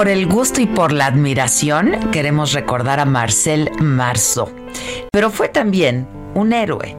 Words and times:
Por 0.00 0.08
el 0.08 0.26
gusto 0.26 0.62
y 0.62 0.66
por 0.66 0.92
la 0.92 1.04
admiración, 1.04 2.08
queremos 2.10 2.54
recordar 2.54 3.00
a 3.00 3.04
Marcel 3.04 3.70
Marceau. 3.80 4.48
Pero 5.12 5.28
fue 5.28 5.50
también 5.50 6.08
un 6.32 6.54
héroe. 6.54 6.96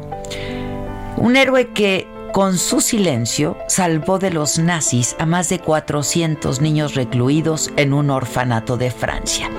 Un 1.18 1.36
héroe 1.36 1.70
que 1.70 2.06
con 2.32 2.60
su 2.60 2.80
silencio 2.80 3.58
salvó 3.72 4.20
de 4.20 4.32
los 4.32 4.60
nazis 4.60 5.16
a 5.18 5.26
más 5.26 5.48
de 5.48 5.60
400 5.60 6.60
niños 6.60 6.94
recluidos 6.94 7.72
en 7.78 7.94
un 7.94 8.10
orfanato 8.10 8.76
de 8.76 8.92
Francia. 8.92 9.50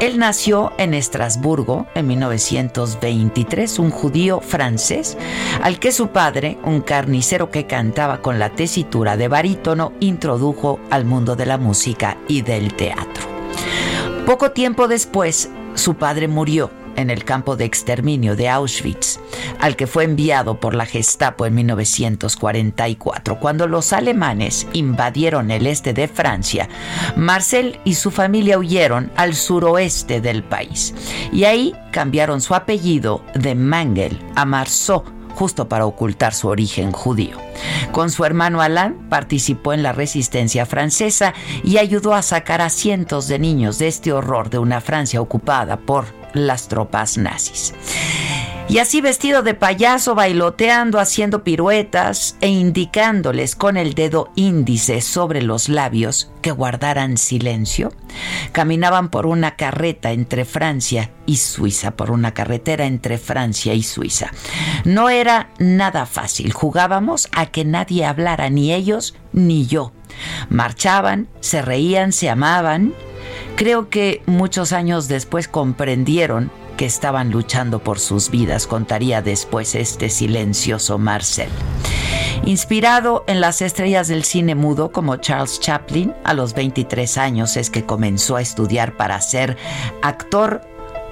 Él 0.00 0.18
nació 0.18 0.72
en 0.78 0.94
Estrasburgo 0.94 1.86
en 1.94 2.08
1923, 2.08 3.78
un 3.78 3.90
judío 3.90 4.40
francés, 4.40 5.16
al 5.62 5.78
que 5.78 5.92
su 5.92 6.08
padre, 6.08 6.58
un 6.64 6.80
carnicero 6.80 7.52
que 7.52 7.68
cantaba 7.68 8.20
con 8.20 8.40
la 8.40 8.50
tesitura 8.50 9.16
de 9.16 9.28
barítono, 9.28 9.92
introdujo 10.00 10.80
al 10.90 11.04
mundo 11.04 11.36
de 11.36 11.46
la 11.46 11.56
música 11.56 12.18
y 12.26 12.42
del 12.42 12.74
teatro. 12.74 13.28
Poco 14.26 14.50
tiempo 14.50 14.88
después, 14.88 15.50
su 15.74 15.94
padre 15.94 16.26
murió 16.26 16.81
en 16.96 17.10
el 17.10 17.24
campo 17.24 17.56
de 17.56 17.64
exterminio 17.64 18.36
de 18.36 18.48
Auschwitz, 18.48 19.18
al 19.60 19.76
que 19.76 19.86
fue 19.86 20.04
enviado 20.04 20.60
por 20.60 20.74
la 20.74 20.86
Gestapo 20.86 21.46
en 21.46 21.54
1944. 21.54 23.38
Cuando 23.40 23.66
los 23.66 23.92
alemanes 23.92 24.66
invadieron 24.72 25.50
el 25.50 25.66
este 25.66 25.92
de 25.92 26.08
Francia, 26.08 26.68
Marcel 27.16 27.80
y 27.84 27.94
su 27.94 28.10
familia 28.10 28.58
huyeron 28.58 29.10
al 29.16 29.34
suroeste 29.34 30.20
del 30.20 30.42
país 30.42 30.94
y 31.32 31.44
ahí 31.44 31.74
cambiaron 31.90 32.40
su 32.40 32.54
apellido 32.54 33.24
de 33.34 33.54
Mangel 33.54 34.18
a 34.34 34.44
Marceau 34.44 35.04
justo 35.32 35.68
para 35.68 35.86
ocultar 35.86 36.34
su 36.34 36.48
origen 36.48 36.92
judío. 36.92 37.36
Con 37.90 38.10
su 38.10 38.24
hermano 38.24 38.60
Alain 38.60 39.08
participó 39.08 39.72
en 39.72 39.82
la 39.82 39.92
resistencia 39.92 40.66
francesa 40.66 41.34
y 41.64 41.78
ayudó 41.78 42.14
a 42.14 42.22
sacar 42.22 42.60
a 42.60 42.70
cientos 42.70 43.28
de 43.28 43.38
niños 43.38 43.78
de 43.78 43.88
este 43.88 44.12
horror 44.12 44.50
de 44.50 44.58
una 44.58 44.80
Francia 44.80 45.20
ocupada 45.20 45.78
por 45.78 46.21
las 46.34 46.68
tropas 46.68 47.18
nazis. 47.18 47.74
Y 48.68 48.78
así 48.78 49.02
vestido 49.02 49.42
de 49.42 49.52
payaso, 49.52 50.14
bailoteando, 50.14 50.98
haciendo 50.98 51.44
piruetas 51.44 52.36
e 52.40 52.48
indicándoles 52.48 53.54
con 53.54 53.76
el 53.76 53.92
dedo 53.92 54.30
índice 54.34 55.02
sobre 55.02 55.42
los 55.42 55.68
labios 55.68 56.30
que 56.40 56.52
guardaran 56.52 57.18
silencio, 57.18 57.92
caminaban 58.52 59.10
por 59.10 59.26
una 59.26 59.56
carreta 59.56 60.12
entre 60.12 60.46
Francia 60.46 61.10
y 61.26 61.36
Suiza, 61.36 61.90
por 61.96 62.10
una 62.10 62.32
carretera 62.32 62.86
entre 62.86 63.18
Francia 63.18 63.74
y 63.74 63.82
Suiza. 63.82 64.30
No 64.84 65.10
era 65.10 65.50
nada 65.58 66.06
fácil, 66.06 66.54
jugábamos 66.54 67.28
a 67.32 67.46
que 67.46 67.66
nadie 67.66 68.06
hablara, 68.06 68.48
ni 68.48 68.72
ellos 68.72 69.14
ni 69.34 69.66
yo. 69.66 69.92
Marchaban, 70.48 71.28
se 71.40 71.60
reían, 71.60 72.12
se 72.12 72.30
amaban, 72.30 72.94
Creo 73.56 73.88
que 73.88 74.22
muchos 74.26 74.72
años 74.72 75.08
después 75.08 75.48
comprendieron 75.48 76.50
que 76.76 76.86
estaban 76.86 77.30
luchando 77.30 77.78
por 77.78 77.98
sus 77.98 78.30
vidas, 78.30 78.66
contaría 78.66 79.22
después 79.22 79.74
este 79.74 80.08
silencioso 80.08 80.98
Marcel. 80.98 81.48
Inspirado 82.44 83.24
en 83.28 83.40
las 83.40 83.62
estrellas 83.62 84.08
del 84.08 84.24
cine 84.24 84.54
mudo 84.54 84.90
como 84.90 85.16
Charles 85.16 85.60
Chaplin, 85.60 86.14
a 86.24 86.34
los 86.34 86.54
23 86.54 87.18
años 87.18 87.56
es 87.56 87.70
que 87.70 87.84
comenzó 87.84 88.36
a 88.36 88.42
estudiar 88.42 88.96
para 88.96 89.20
ser 89.20 89.56
actor 90.02 90.62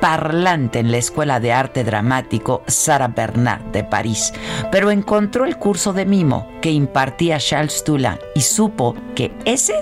parlante 0.01 0.79
en 0.79 0.91
la 0.91 0.97
Escuela 0.97 1.41
de 1.41 1.53
Arte 1.53 1.85
Dramático 1.85 2.63
Sara 2.67 3.09
Bernard 3.09 3.63
de 3.67 3.85
París, 3.85 4.33
pero 4.73 4.91
encontró 4.91 5.45
el 5.45 5.57
curso 5.57 5.93
de 5.93 6.07
mimo 6.07 6.49
que 6.63 6.71
impartía 6.71 7.39
Charles 7.39 7.85
Toulon 7.85 8.19
y 8.35 8.41
supo 8.41 8.97
que 9.15 9.31
ese 9.45 9.75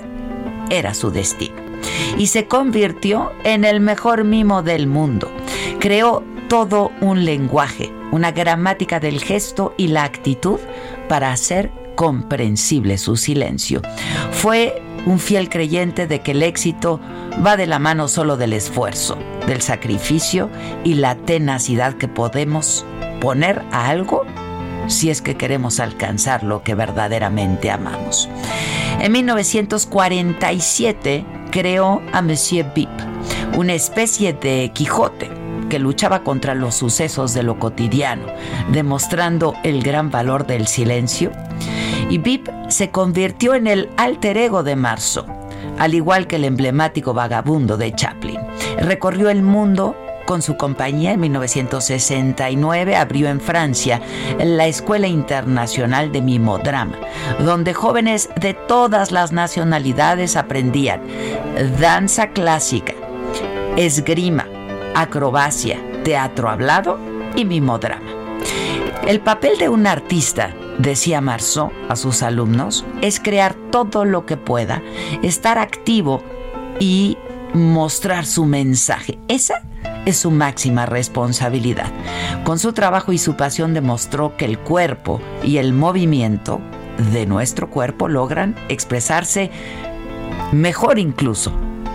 era 0.69 0.93
su 0.93 1.09
destino 1.09 1.68
y 2.17 2.27
se 2.27 2.47
convirtió 2.47 3.31
en 3.43 3.65
el 3.65 3.79
mejor 3.79 4.23
mimo 4.23 4.63
del 4.63 4.87
mundo. 4.87 5.31
Creó 5.79 6.23
todo 6.47 6.91
un 7.01 7.25
lenguaje, 7.25 7.91
una 8.11 8.31
gramática 8.31 8.99
del 8.99 9.21
gesto 9.21 9.73
y 9.77 9.87
la 9.87 10.03
actitud 10.03 10.59
para 11.07 11.31
hacer 11.31 11.71
comprensible 11.95 12.97
su 12.97 13.17
silencio. 13.17 13.81
Fue 14.31 14.81
un 15.05 15.19
fiel 15.19 15.49
creyente 15.49 16.07
de 16.07 16.21
que 16.21 16.31
el 16.31 16.43
éxito 16.43 16.99
va 17.45 17.57
de 17.57 17.67
la 17.67 17.79
mano 17.79 18.07
solo 18.07 18.37
del 18.37 18.53
esfuerzo, 18.53 19.17
del 19.47 19.61
sacrificio 19.61 20.49
y 20.83 20.95
la 20.95 21.15
tenacidad 21.15 21.95
que 21.95 22.07
podemos 22.07 22.85
poner 23.21 23.63
a 23.71 23.89
algo 23.89 24.23
si 24.87 25.09
es 25.09 25.21
que 25.21 25.37
queremos 25.37 25.79
alcanzar 25.79 26.43
lo 26.43 26.63
que 26.63 26.73
verdaderamente 26.73 27.69
amamos. 27.69 28.27
En 28.99 29.11
1947 29.11 31.25
creó 31.51 32.01
a 32.13 32.21
Monsieur 32.21 32.65
Bip, 32.73 32.89
una 33.57 33.73
especie 33.73 34.33
de 34.33 34.71
Quijote 34.73 35.29
que 35.69 35.79
luchaba 35.79 36.23
contra 36.23 36.55
los 36.55 36.75
sucesos 36.75 37.33
de 37.33 37.43
lo 37.43 37.59
cotidiano, 37.59 38.25
demostrando 38.71 39.53
el 39.63 39.83
gran 39.83 40.09
valor 40.09 40.47
del 40.47 40.67
silencio. 40.67 41.31
Y 42.09 42.17
Bip 42.17 42.47
se 42.69 42.89
convirtió 42.89 43.53
en 43.53 43.67
el 43.67 43.89
alter 43.97 44.37
ego 44.37 44.63
de 44.63 44.75
Marceau, 44.75 45.25
al 45.77 45.93
igual 45.93 46.27
que 46.27 46.37
el 46.37 46.45
emblemático 46.45 47.13
vagabundo 47.13 47.77
de 47.77 47.93
Chaplin. 47.93 48.39
Recorrió 48.79 49.29
el 49.29 49.43
mundo 49.43 49.95
con 50.29 50.43
su 50.43 50.57
compañía 50.57 51.13
en 51.13 51.21
1969 51.21 52.95
abrió 52.95 53.29
en 53.29 53.41
Francia 53.41 53.99
la 54.37 54.67
Escuela 54.67 55.07
Internacional 55.07 56.11
de 56.11 56.21
Mimodrama, 56.21 56.99
donde 57.39 57.73
jóvenes 57.73 58.29
de 58.39 58.53
todas 58.53 59.11
las 59.11 59.31
nacionalidades 59.31 60.35
aprendían 60.35 61.01
danza 61.79 62.27
clásica, 62.27 62.93
esgrima, 63.75 64.45
acrobacia, 64.93 65.79
teatro 66.03 66.47
hablado 66.47 66.99
y 67.35 67.43
mimodrama. 67.45 68.11
El 69.07 69.21
papel 69.21 69.57
de 69.57 69.69
un 69.69 69.87
artista, 69.87 70.53
decía 70.77 71.21
Marceau 71.21 71.71
a 71.89 71.95
sus 71.95 72.21
alumnos, 72.21 72.85
es 73.01 73.19
crear 73.19 73.55
todo 73.71 74.05
lo 74.05 74.27
que 74.27 74.37
pueda, 74.37 74.83
estar 75.23 75.57
activo 75.57 76.21
y 76.79 77.17
mostrar 77.55 78.27
su 78.27 78.45
mensaje. 78.45 79.17
Esa 79.27 79.63
es 80.05 80.17
su 80.17 80.31
máxima 80.31 80.85
responsabilidad. 80.85 81.91
Con 82.43 82.59
su 82.59 82.73
trabajo 82.73 83.13
y 83.13 83.17
su 83.17 83.35
pasión 83.35 83.73
demostró 83.73 84.35
que 84.37 84.45
el 84.45 84.59
cuerpo 84.59 85.21
y 85.43 85.57
el 85.57 85.73
movimiento 85.73 86.61
de 87.13 87.25
nuestro 87.25 87.69
cuerpo 87.69 88.07
logran 88.07 88.55
expresarse 88.69 89.51
mejor 90.51 90.99
incluso 90.99 91.53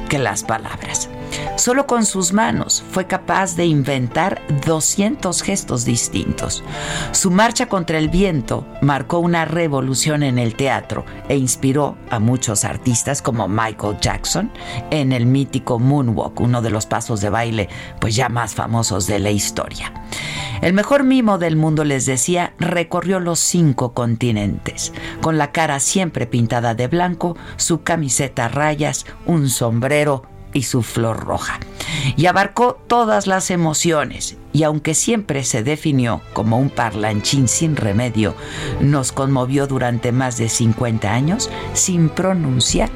que 0.08 0.18
las 0.18 0.42
palabras. 0.42 1.08
Solo 1.56 1.86
con 1.86 2.04
sus 2.04 2.32
manos 2.32 2.84
fue 2.90 3.06
capaz 3.06 3.56
de 3.56 3.64
inventar 3.64 4.42
200 4.66 5.42
gestos 5.42 5.84
distintos. 5.84 6.64
Su 7.12 7.30
marcha 7.30 7.66
contra 7.66 7.98
el 7.98 8.08
viento 8.08 8.66
marcó 8.82 9.18
una 9.18 9.44
revolución 9.44 10.22
en 10.22 10.38
el 10.38 10.56
teatro 10.56 11.04
e 11.28 11.36
inspiró 11.36 11.96
a 12.10 12.18
muchos 12.18 12.64
artistas 12.64 13.22
como 13.22 13.48
Michael 13.48 13.98
Jackson 14.00 14.50
en 14.90 15.12
el 15.12 15.26
mítico 15.26 15.78
Moonwalk, 15.78 16.40
uno 16.40 16.60
de 16.60 16.70
los 16.70 16.86
pasos 16.86 17.20
de 17.20 17.30
baile 17.30 17.68
pues 18.00 18.14
ya 18.16 18.28
más 18.28 18.54
famosos 18.54 19.06
de 19.06 19.18
la 19.18 19.30
historia. 19.30 19.92
El 20.62 20.72
mejor 20.72 21.04
mimo 21.04 21.36
del 21.36 21.56
mundo, 21.56 21.84
les 21.84 22.06
decía, 22.06 22.54
recorrió 22.58 23.20
los 23.20 23.38
cinco 23.38 23.92
continentes, 23.92 24.92
con 25.20 25.36
la 25.36 25.52
cara 25.52 25.78
siempre 25.78 26.26
pintada 26.26 26.74
de 26.74 26.88
blanco, 26.88 27.36
su 27.56 27.82
camiseta 27.82 28.46
a 28.46 28.48
rayas, 28.48 29.04
un 29.26 29.50
sombrero, 29.50 30.22
y 30.54 30.62
su 30.62 30.82
flor 30.82 31.24
roja. 31.24 31.60
Y 32.16 32.26
abarcó 32.26 32.80
todas 32.86 33.26
las 33.26 33.50
emociones 33.50 34.38
y 34.52 34.62
aunque 34.62 34.94
siempre 34.94 35.44
se 35.44 35.62
definió 35.62 36.22
como 36.32 36.58
un 36.58 36.70
parlanchín 36.70 37.48
sin 37.48 37.76
remedio, 37.76 38.34
nos 38.80 39.12
conmovió 39.12 39.66
durante 39.66 40.12
más 40.12 40.38
de 40.38 40.48
50 40.48 41.12
años 41.12 41.50
sin 41.74 42.08
pronunciar 42.08 42.88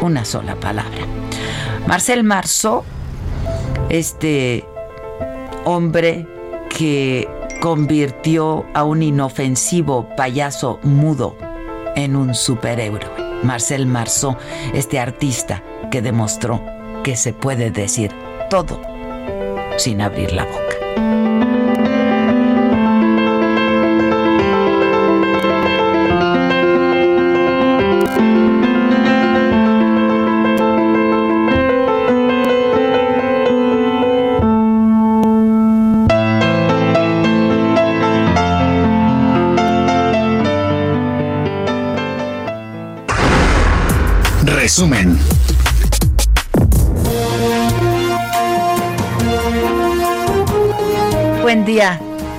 una 0.00 0.24
sola 0.24 0.56
palabra. 0.56 1.06
Marcel 1.86 2.24
Marceau, 2.24 2.82
este 3.88 4.64
hombre 5.64 6.26
que 6.68 7.28
convirtió 7.60 8.66
a 8.74 8.84
un 8.84 9.02
inofensivo 9.02 10.08
payaso 10.16 10.78
mudo 10.82 11.36
en 11.94 12.16
un 12.16 12.34
superhéroe. 12.34 13.00
Marcel 13.42 13.86
Marceau, 13.86 14.36
este 14.74 14.98
artista 14.98 15.62
demostró 16.02 16.62
que 17.02 17.16
se 17.16 17.32
puede 17.32 17.70
decir 17.70 18.12
todo 18.50 18.80
sin 19.76 20.00
abrir 20.00 20.32
la 20.32 20.44
boca. 20.44 21.35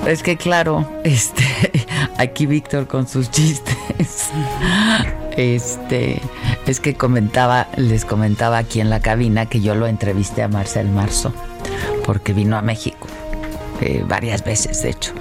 Es 0.08 0.24
que 0.24 0.38
claro, 0.38 0.90
este, 1.04 1.44
aquí 2.18 2.46
Víctor 2.46 2.88
con 2.88 3.08
sus 3.08 3.30
chistes. 3.30 4.30
Este, 5.36 6.22
es 6.66 6.80
que 6.80 6.96
comentaba, 6.96 7.68
les 7.76 8.06
comentaba 8.06 8.58
aquí 8.58 8.80
en 8.80 8.90
la 8.90 9.02
cabina 9.02 9.48
que 9.48 9.60
yo 9.60 9.76
lo 9.76 9.86
entrevisté 9.86 10.44
a 10.44 10.48
Marcel 10.48 10.90
Marzo, 10.90 11.34
porque 12.06 12.32
vino 12.32 12.58
a 12.58 12.62
México 12.62 13.06
eh, 13.82 14.04
varias 14.08 14.44
veces, 14.44 14.82
de 14.82 14.92
hecho. 14.92 15.12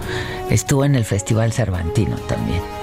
Estuvo 0.50 0.85
en 0.85 0.94
el 0.94 1.05
Festival 1.05 1.53
Cervantino 1.53 2.17
también 2.29 2.75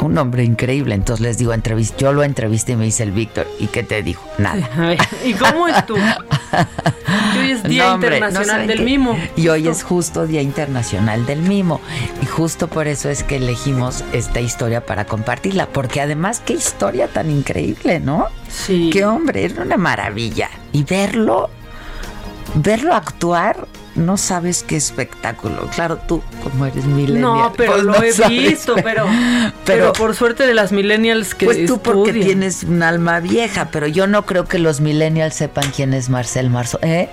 un 0.00 0.18
hombre 0.18 0.44
increíble. 0.44 0.94
Entonces 0.94 1.22
les 1.22 1.38
digo, 1.38 1.52
yo 1.98 2.12
lo 2.12 2.22
entrevisté 2.22 2.72
y 2.72 2.76
me 2.76 2.84
dice 2.84 3.02
el 3.02 3.12
Víctor, 3.12 3.46
¿y 3.58 3.66
qué 3.68 3.82
te 3.82 4.02
dijo? 4.02 4.22
Nada. 4.38 4.96
¿Y 5.24 5.34
cómo 5.34 5.68
es 5.68 5.86
tú? 5.86 5.94
hoy 5.94 7.50
es 7.50 7.62
Día 7.64 7.94
Internacional 7.94 8.66
del 8.66 8.82
Mimo. 8.82 9.18
Y 9.36 9.48
hoy 9.48 9.68
es 9.68 9.82
justo 9.82 10.26
Día 10.26 10.42
Internacional 10.42 11.26
del 11.26 11.40
Mimo. 11.40 11.80
Y 12.22 12.26
justo 12.26 12.68
por 12.68 12.88
eso 12.88 13.08
es 13.08 13.22
que 13.22 13.36
elegimos 13.36 14.04
esta 14.12 14.40
historia 14.40 14.84
para 14.84 15.06
compartirla. 15.06 15.66
Porque 15.66 16.00
además, 16.00 16.40
qué 16.44 16.54
historia 16.54 17.08
tan 17.08 17.30
increíble, 17.30 18.00
¿no? 18.00 18.26
Sí. 18.48 18.90
Qué 18.92 19.04
hombre, 19.04 19.44
era 19.44 19.62
una 19.62 19.76
maravilla. 19.76 20.50
Y 20.72 20.84
verlo, 20.84 21.50
verlo 22.54 22.94
actuar 22.94 23.66
no 23.96 24.16
sabes 24.16 24.62
qué 24.62 24.76
espectáculo. 24.76 25.68
Claro, 25.74 25.98
tú 25.98 26.22
como 26.42 26.66
eres 26.66 26.84
millennial. 26.84 27.20
No, 27.20 27.52
pero 27.56 27.72
pues 27.72 27.84
lo 27.84 28.02
he 28.02 28.28
visto, 28.28 28.74
pero, 28.82 29.06
pero, 29.64 29.92
por 29.92 30.14
suerte 30.14 30.46
de 30.46 30.54
las 30.54 30.72
millennials 30.72 31.34
que 31.34 31.46
Pues 31.46 31.66
tú 31.66 31.80
porque 31.80 32.12
tienes 32.12 32.64
un 32.64 32.82
alma 32.82 33.20
vieja, 33.20 33.68
pero 33.70 33.86
yo 33.86 34.06
no 34.06 34.26
creo 34.26 34.44
que 34.44 34.58
los 34.58 34.80
millennials 34.80 35.34
sepan 35.34 35.70
quién 35.74 35.94
es 35.94 36.08
Marcel 36.08 36.50
Marzo, 36.50 36.78
¿eh? 36.82 37.08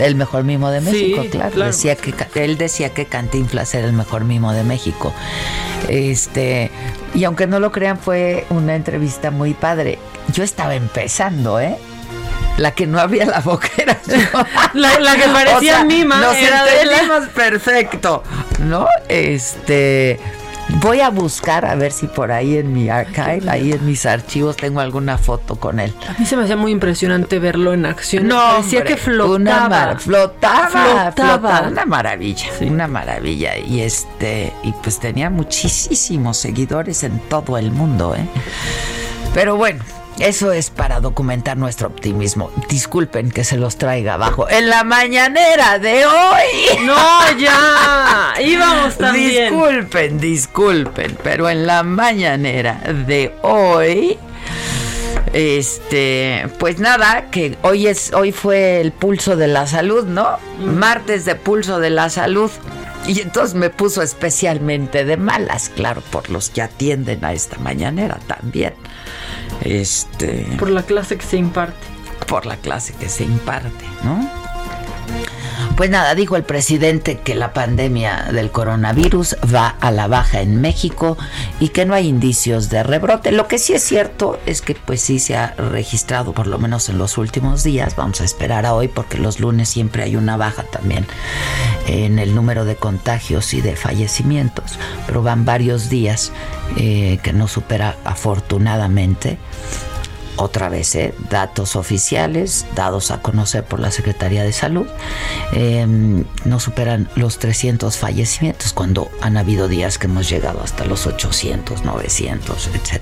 El 0.00 0.16
mejor 0.16 0.42
mimo 0.42 0.70
de 0.70 0.80
México, 0.80 1.22
claro. 1.30 1.64
Decía 1.64 1.94
que 1.94 2.44
él 2.44 2.58
decía 2.58 2.90
que 2.90 3.06
Cantinflas 3.06 3.72
era 3.74 3.86
el 3.86 3.92
mejor 3.92 4.24
mimo 4.24 4.52
de 4.52 4.64
México. 4.64 5.14
Este, 5.88 6.70
y 7.14 7.22
aunque 7.24 7.46
no 7.46 7.60
lo 7.60 7.70
crean 7.70 7.98
fue 7.98 8.44
una 8.50 8.74
entrevista 8.74 9.30
muy 9.30 9.54
padre. 9.54 9.98
Yo 10.32 10.42
estaba 10.42 10.74
empezando, 10.74 11.60
¿eh? 11.60 11.76
La 12.58 12.72
que 12.72 12.86
no 12.86 12.98
había 13.00 13.26
la 13.26 13.40
boca 13.40 13.68
era 13.76 13.98
yo. 14.06 14.16
la, 14.74 15.16
que 15.16 15.28
parecía 15.28 15.84
mima 15.84 16.20
nos 16.20 16.36
entendimos 16.36 17.28
perfecto, 17.28 18.22
¿no? 18.60 18.86
Este... 19.08 20.20
Voy 20.80 21.00
a 21.00 21.10
buscar 21.10 21.66
a 21.66 21.74
ver 21.74 21.92
si 21.92 22.06
por 22.06 22.32
ahí 22.32 22.56
en 22.56 22.72
mi 22.72 22.88
archive, 22.88 23.42
ahí 23.48 23.72
en 23.72 23.84
mis 23.84 24.06
archivos 24.06 24.56
tengo 24.56 24.80
alguna 24.80 25.18
foto 25.18 25.56
con 25.56 25.80
él. 25.80 25.92
A 26.08 26.18
mí 26.18 26.24
se 26.24 26.36
me 26.36 26.44
hacía 26.44 26.56
muy 26.56 26.72
impresionante 26.72 27.38
verlo 27.38 27.74
en 27.74 27.84
acción. 27.84 28.26
No, 28.26 28.56
decía 28.56 28.82
que 28.82 28.96
flotaba. 28.96 29.98
flotaba, 29.98 31.12
flotaba, 31.12 31.68
una 31.68 31.84
maravilla, 31.84 32.46
una 32.60 32.88
maravilla. 32.88 33.58
Y 33.58 33.80
este, 33.80 34.52
y 34.62 34.72
pues 34.72 34.98
tenía 34.98 35.30
muchísimos 35.30 36.38
seguidores 36.38 37.02
en 37.02 37.18
todo 37.28 37.58
el 37.58 37.70
mundo, 37.70 38.14
¿eh? 38.16 38.26
Pero 39.34 39.56
bueno, 39.56 39.84
eso 40.18 40.52
es 40.52 40.70
para 40.70 41.00
documentar 41.00 41.56
nuestro 41.56 41.88
optimismo. 41.88 42.50
Disculpen 42.68 43.30
que 43.30 43.44
se 43.44 43.56
los 43.56 43.76
traiga 43.76 44.14
abajo. 44.14 44.48
En 44.48 44.68
la 44.68 44.84
mañanera 44.84 45.78
de 45.78 46.06
hoy. 46.06 46.78
No, 46.82 47.38
ya. 47.38 48.34
Íbamos 48.44 48.96
también. 48.96 49.52
Disculpen, 49.52 50.18
disculpen. 50.18 51.18
Pero 51.22 51.48
en 51.48 51.66
la 51.66 51.82
mañanera 51.82 52.80
de 53.06 53.34
hoy. 53.42 54.18
Este, 55.32 56.46
pues 56.58 56.78
nada, 56.78 57.30
que 57.30 57.56
hoy 57.62 57.86
es, 57.86 58.12
hoy 58.12 58.32
fue 58.32 58.80
el 58.80 58.92
pulso 58.92 59.36
de 59.36 59.48
la 59.48 59.66
salud, 59.66 60.04
¿no? 60.04 60.38
Martes 60.58 61.24
de 61.24 61.36
pulso 61.36 61.78
de 61.78 61.90
la 61.90 62.10
salud. 62.10 62.50
Y 63.06 63.20
entonces 63.20 63.54
me 63.54 63.70
puso 63.70 64.02
especialmente 64.02 65.04
de 65.04 65.16
malas, 65.16 65.70
claro, 65.70 66.02
por 66.10 66.30
los 66.30 66.50
que 66.50 66.62
atienden 66.62 67.24
a 67.24 67.32
esta 67.32 67.58
mañanera 67.58 68.18
también. 68.26 68.74
Este. 69.64 70.46
Por 70.58 70.70
la 70.70 70.82
clase 70.82 71.16
que 71.16 71.24
se 71.24 71.36
imparte. 71.36 71.86
Por 72.26 72.46
la 72.46 72.56
clase 72.56 72.94
que 72.94 73.08
se 73.08 73.24
imparte, 73.24 73.84
¿no? 74.04 74.41
Pues 75.76 75.88
nada, 75.88 76.14
dijo 76.14 76.36
el 76.36 76.44
presidente 76.44 77.18
que 77.18 77.34
la 77.34 77.54
pandemia 77.54 78.28
del 78.30 78.50
coronavirus 78.50 79.36
va 79.52 79.68
a 79.80 79.90
la 79.90 80.06
baja 80.06 80.42
en 80.42 80.60
México 80.60 81.16
y 81.60 81.70
que 81.70 81.86
no 81.86 81.94
hay 81.94 82.08
indicios 82.08 82.68
de 82.68 82.82
rebrote. 82.82 83.32
Lo 83.32 83.48
que 83.48 83.58
sí 83.58 83.72
es 83.72 83.82
cierto 83.82 84.38
es 84.44 84.60
que 84.60 84.74
pues 84.74 85.00
sí 85.00 85.18
se 85.18 85.34
ha 85.34 85.54
registrado, 85.54 86.34
por 86.34 86.46
lo 86.46 86.58
menos 86.58 86.90
en 86.90 86.98
los 86.98 87.16
últimos 87.16 87.64
días, 87.64 87.96
vamos 87.96 88.20
a 88.20 88.24
esperar 88.24 88.66
a 88.66 88.74
hoy 88.74 88.88
porque 88.88 89.16
los 89.16 89.40
lunes 89.40 89.70
siempre 89.70 90.02
hay 90.02 90.14
una 90.14 90.36
baja 90.36 90.64
también 90.64 91.06
en 91.86 92.18
el 92.18 92.34
número 92.34 92.66
de 92.66 92.76
contagios 92.76 93.54
y 93.54 93.62
de 93.62 93.74
fallecimientos, 93.74 94.78
pero 95.06 95.22
van 95.22 95.46
varios 95.46 95.88
días 95.88 96.32
eh, 96.76 97.18
que 97.22 97.32
no 97.32 97.48
supera 97.48 97.96
afortunadamente 98.04 99.38
otra 100.36 100.68
vez, 100.68 100.94
¿eh? 100.94 101.14
datos 101.30 101.76
oficiales 101.76 102.66
dados 102.74 103.10
a 103.10 103.22
conocer 103.22 103.64
por 103.64 103.80
la 103.80 103.90
Secretaría 103.90 104.42
de 104.42 104.52
Salud, 104.52 104.86
em, 105.52 106.24
no 106.44 106.60
superan 106.60 107.10
los 107.16 107.38
300 107.38 107.96
fallecimientos 107.96 108.72
cuando 108.72 109.10
han 109.20 109.36
habido 109.36 109.68
días 109.68 109.98
que 109.98 110.06
hemos 110.06 110.28
llegado 110.28 110.62
hasta 110.62 110.84
los 110.84 111.06
800, 111.06 111.84
900, 111.84 112.68
etc. 112.68 113.00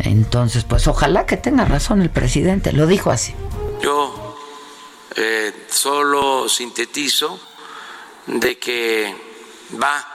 Entonces, 0.00 0.64
pues 0.64 0.86
ojalá 0.88 1.26
que 1.26 1.36
tenga 1.36 1.64
razón 1.64 2.02
el 2.02 2.10
presidente, 2.10 2.72
lo 2.72 2.86
dijo 2.86 3.10
así. 3.10 3.34
Yo 3.82 4.36
eh, 5.16 5.66
solo 5.70 6.48
sintetizo 6.48 7.40
de 8.26 8.58
que 8.58 9.14
va 9.80 10.06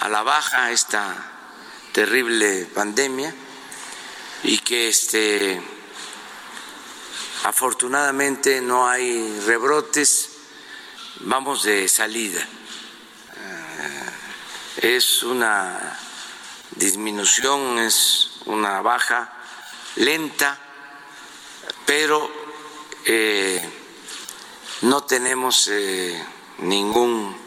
a 0.00 0.08
la 0.08 0.22
baja 0.22 0.70
esta 0.70 1.30
terrible 1.92 2.66
pandemia 2.74 3.34
y 4.42 4.58
que 4.58 4.88
este 4.88 5.60
afortunadamente 7.44 8.60
no 8.60 8.88
hay 8.88 9.40
rebrotes, 9.40 10.30
vamos 11.20 11.62
de 11.64 11.88
salida. 11.88 12.40
Eh, 14.80 14.96
es 14.96 15.22
una 15.22 15.98
disminución, 16.72 17.78
es 17.78 18.40
una 18.46 18.80
baja 18.82 19.32
lenta, 19.96 20.58
pero 21.86 22.30
eh, 23.04 23.62
no 24.82 25.04
tenemos 25.04 25.68
eh, 25.68 26.22
ningún 26.58 27.38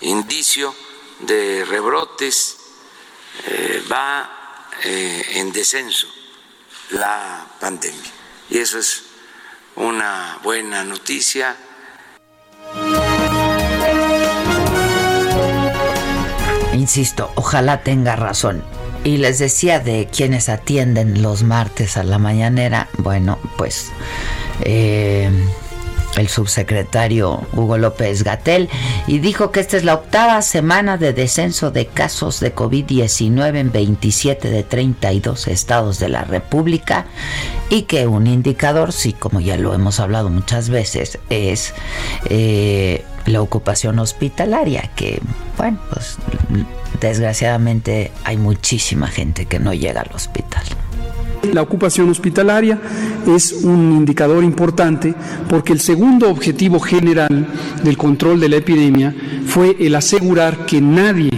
indicio 0.00 0.74
de 1.20 1.64
rebrotes, 1.64 2.58
va 3.90 4.37
eh, 4.84 5.22
en 5.34 5.52
descenso 5.52 6.08
la 6.90 7.46
pandemia. 7.60 8.10
Y 8.50 8.58
eso 8.58 8.78
es 8.78 9.02
una 9.76 10.38
buena 10.42 10.84
noticia. 10.84 11.56
Insisto, 16.72 17.30
ojalá 17.34 17.82
tenga 17.82 18.16
razón. 18.16 18.64
Y 19.04 19.18
les 19.18 19.38
decía 19.38 19.78
de 19.80 20.08
quienes 20.10 20.48
atienden 20.48 21.22
los 21.22 21.42
martes 21.42 21.96
a 21.96 22.02
la 22.02 22.18
mañanera, 22.18 22.88
bueno, 22.98 23.38
pues 23.56 23.90
eh, 24.60 25.30
el 26.16 26.28
subsecretario 26.28 27.46
Hugo 27.52 27.78
López 27.78 28.24
Gatel 28.24 28.68
y 29.06 29.18
dijo 29.18 29.50
que 29.50 29.60
esta 29.60 29.76
es 29.76 29.84
la 29.84 29.94
octava 29.94 30.40
semana 30.42 30.96
de 30.96 31.12
descenso 31.12 31.70
de 31.70 31.86
casos 31.86 32.40
de 32.40 32.54
COVID-19 32.54 33.56
en 33.56 33.72
27 33.72 34.50
de 34.50 34.62
32 34.62 35.48
estados 35.48 35.98
de 35.98 36.08
la 36.08 36.24
República 36.24 37.06
y 37.68 37.82
que 37.82 38.06
un 38.06 38.26
indicador, 38.26 38.92
sí, 38.92 39.12
como 39.12 39.40
ya 39.40 39.56
lo 39.56 39.74
hemos 39.74 40.00
hablado 40.00 40.30
muchas 40.30 40.70
veces, 40.70 41.18
es 41.28 41.74
eh, 42.30 43.04
la 43.26 43.42
ocupación 43.42 43.98
hospitalaria, 43.98 44.90
que, 44.94 45.20
bueno, 45.56 45.78
pues 45.92 46.16
desgraciadamente 47.00 48.10
hay 48.24 48.36
muchísima 48.36 49.08
gente 49.08 49.46
que 49.46 49.58
no 49.58 49.74
llega 49.74 50.00
al 50.00 50.10
hospital. 50.14 50.64
La 51.52 51.62
ocupación 51.62 52.10
hospitalaria 52.10 52.78
es 53.26 53.52
un 53.52 53.92
indicador 53.92 54.44
importante 54.44 55.14
porque 55.48 55.72
el 55.72 55.80
segundo 55.80 56.30
objetivo 56.30 56.80
general 56.80 57.46
del 57.82 57.96
control 57.96 58.40
de 58.40 58.48
la 58.48 58.56
epidemia 58.56 59.14
fue 59.46 59.76
el 59.80 59.94
asegurar 59.94 60.66
que 60.66 60.80
nadie, 60.80 61.30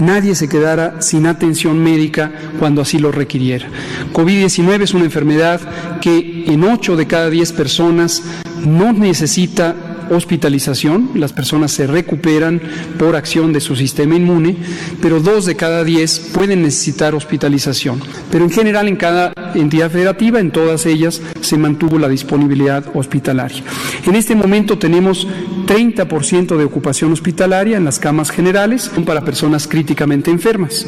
nadie 0.00 0.34
se 0.34 0.48
quedara 0.48 1.00
sin 1.00 1.26
atención 1.26 1.82
médica 1.82 2.32
cuando 2.58 2.82
así 2.82 2.98
lo 2.98 3.12
requiriera. 3.12 3.68
COVID-19 4.12 4.82
es 4.82 4.94
una 4.94 5.04
enfermedad 5.04 5.60
que 6.00 6.44
en 6.46 6.64
8 6.64 6.96
de 6.96 7.06
cada 7.06 7.30
10 7.30 7.52
personas 7.52 8.22
no 8.66 8.92
necesita 8.92 9.91
hospitalización, 10.16 11.10
las 11.14 11.32
personas 11.32 11.72
se 11.72 11.86
recuperan 11.86 12.60
por 12.98 13.16
acción 13.16 13.52
de 13.52 13.60
su 13.60 13.76
sistema 13.76 14.16
inmune, 14.16 14.56
pero 15.00 15.20
dos 15.20 15.46
de 15.46 15.56
cada 15.56 15.84
diez 15.84 16.30
pueden 16.32 16.62
necesitar 16.62 17.14
hospitalización. 17.14 18.00
Pero 18.30 18.44
en 18.44 18.50
general 18.50 18.88
en 18.88 18.96
cada 18.96 19.32
entidad 19.54 19.90
federativa, 19.90 20.40
en 20.40 20.50
todas 20.50 20.86
ellas, 20.86 21.20
se 21.40 21.58
mantuvo 21.58 21.98
la 21.98 22.08
disponibilidad 22.08 22.84
hospitalaria. 22.94 23.62
En 24.06 24.14
este 24.14 24.34
momento 24.34 24.78
tenemos 24.78 25.26
30% 25.66 26.56
de 26.56 26.64
ocupación 26.64 27.12
hospitalaria 27.12 27.76
en 27.76 27.84
las 27.84 27.98
camas 27.98 28.30
generales 28.30 28.90
para 29.04 29.24
personas 29.24 29.66
críticamente 29.66 30.30
enfermas. 30.30 30.86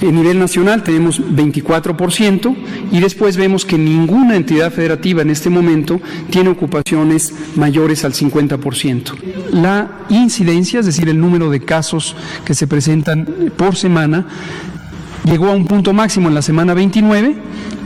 En 0.00 0.14
nivel 0.14 0.38
nacional 0.38 0.82
tenemos 0.82 1.20
24% 1.20 2.56
y 2.90 3.00
después 3.00 3.36
vemos 3.36 3.66
que 3.66 3.76
ninguna 3.76 4.36
entidad 4.36 4.72
federativa 4.72 5.22
en 5.22 5.30
este 5.30 5.50
momento 5.50 6.00
tiene 6.30 6.48
ocupaciones 6.48 7.34
mayores 7.56 8.04
al 8.04 8.14
50%. 8.14 9.14
La 9.52 10.06
incidencia, 10.08 10.80
es 10.80 10.86
decir, 10.86 11.08
el 11.08 11.20
número 11.20 11.50
de 11.50 11.60
casos 11.60 12.16
que 12.44 12.54
se 12.54 12.66
presentan 12.66 13.52
por 13.56 13.76
semana, 13.76 14.26
llegó 15.24 15.48
a 15.48 15.54
un 15.54 15.66
punto 15.66 15.92
máximo 15.92 16.28
en 16.28 16.34
la 16.34 16.42
semana 16.42 16.72
29 16.72 17.36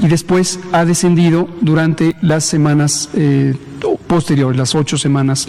y 0.00 0.06
después 0.06 0.60
ha 0.72 0.84
descendido 0.84 1.48
durante 1.60 2.14
las 2.22 2.44
semanas 2.44 3.08
eh, 3.14 3.54
posteriores, 4.06 4.56
las 4.56 4.74
ocho 4.74 4.96
semanas 4.96 5.48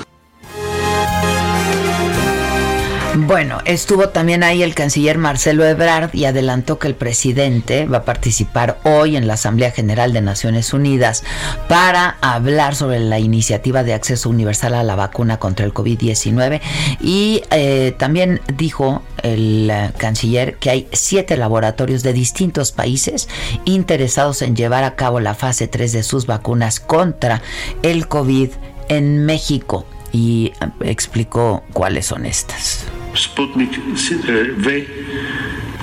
Bueno, 3.18 3.60
estuvo 3.64 4.10
también 4.10 4.44
ahí 4.44 4.62
el 4.62 4.76
canciller 4.76 5.18
Marcelo 5.18 5.66
Ebrard 5.66 6.14
y 6.14 6.26
adelantó 6.26 6.80
que 6.80 6.90
el 6.90 6.96
presidente 6.96 7.86
va 7.86 8.00
a 8.00 8.04
participar 8.04 8.80
hoy 8.84 9.16
en 9.16 9.26
la 9.26 9.36
Asamblea 9.36 9.72
General 9.72 10.12
de 10.12 10.20
Naciones 10.20 10.74
Unidas 10.74 11.24
para 11.70 12.18
hablar 12.20 12.76
sobre 12.76 13.00
la 13.00 13.18
iniciativa 13.20 13.84
de 13.84 13.94
acceso 13.94 14.30
universal 14.30 14.74
a 14.74 14.84
la 14.84 14.96
vacuna 14.96 15.38
contra 15.38 15.66
el 15.66 15.74
COVID-19 15.74 16.60
y 17.00 17.42
eh, 17.52 17.96
también 17.98 18.42
dijo 18.54 19.02
el 19.24 19.70
eh, 19.72 19.92
canciller 19.98 20.58
que 20.58 20.70
hay 20.70 20.88
siete 20.92 21.38
laboratorios 21.38 22.04
de 22.04 22.12
distintos 22.12 22.74
países 22.74 23.30
interesados 23.64 24.42
en 24.42 24.58
llevar 24.58 24.84
a 24.84 24.96
cabo 24.96 25.22
la 25.22 25.36
fase 25.36 25.70
3 25.70 25.94
de 25.94 26.04
sus 26.04 26.26
vacunas 26.26 26.82
contra 26.82 27.42
el 27.82 28.10
COVID 28.10 28.50
en 28.90 29.26
México 29.26 29.86
y 30.12 30.52
eh, 30.60 30.70
explicó 30.82 31.64
cuáles 31.72 32.08
son 32.08 32.26
estas. 32.26 32.86
Sputnik 33.16 33.78
eh, 33.78 34.54
V, 34.58 34.88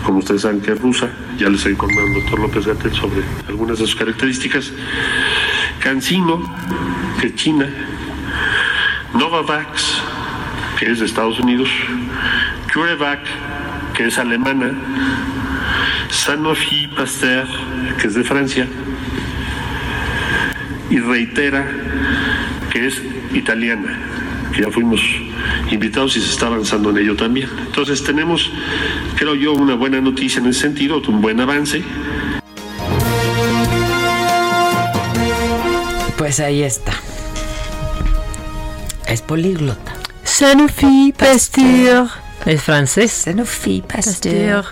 como 0.05 0.19
ustedes 0.19 0.43
saben 0.43 0.61
que 0.61 0.73
es 0.73 0.81
rusa, 0.81 1.09
ya 1.39 1.49
les 1.49 1.65
he 1.65 1.71
informado 1.71 2.07
al 2.07 2.15
doctor 2.15 2.41
López 2.41 2.67
Gatel 2.67 2.93
sobre 2.93 3.23
algunas 3.49 3.79
de 3.79 3.87
sus 3.87 3.97
características. 3.97 4.73
Cancino, 5.81 6.43
que 7.21 7.29
es 7.29 7.35
China. 7.35 7.67
Novavax, 9.15 10.03
que 10.79 10.91
es 10.91 11.01
de 11.01 11.07
Estados 11.07 11.39
Unidos. 11.41 11.69
CureVac, 12.73 13.21
que 13.95 14.07
es 14.07 14.19
alemana. 14.19 14.73
Sanofi 16.11 16.89
Pasteur, 16.89 17.47
que 18.01 18.07
es 18.07 18.15
de 18.15 18.25
Francia. 18.25 18.67
Y 20.91 20.99
Reitera, 20.99 21.67
que 22.71 22.87
es 22.87 23.03
italiana, 23.33 23.99
que 24.55 24.63
ya 24.63 24.71
fuimos 24.71 25.01
invitados 25.71 26.17
y 26.17 26.21
se 26.21 26.31
está 26.31 26.47
avanzando 26.47 26.91
en 26.91 26.99
ello 26.99 27.17
también. 27.17 27.49
Entonces 27.67 28.03
tenemos, 28.03 28.51
creo 29.17 29.35
yo, 29.35 29.53
una 29.53 29.75
buena 29.75 30.01
noticia 30.01 30.41
en 30.41 30.47
ese 30.47 30.61
sentido, 30.61 31.03
un 31.09 31.21
buen 31.21 31.41
avance. 31.41 31.83
Pues 36.17 36.41
ahí 36.41 36.63
está. 36.63 36.93
Es 39.07 39.23
políglota. 39.23 39.93
Sanofi 40.25 41.13
Pasteur. 41.17 42.09
Es 42.47 42.63
francés. 42.63 43.13
Sanofi 43.13 43.83
Pasteur. 43.83 44.65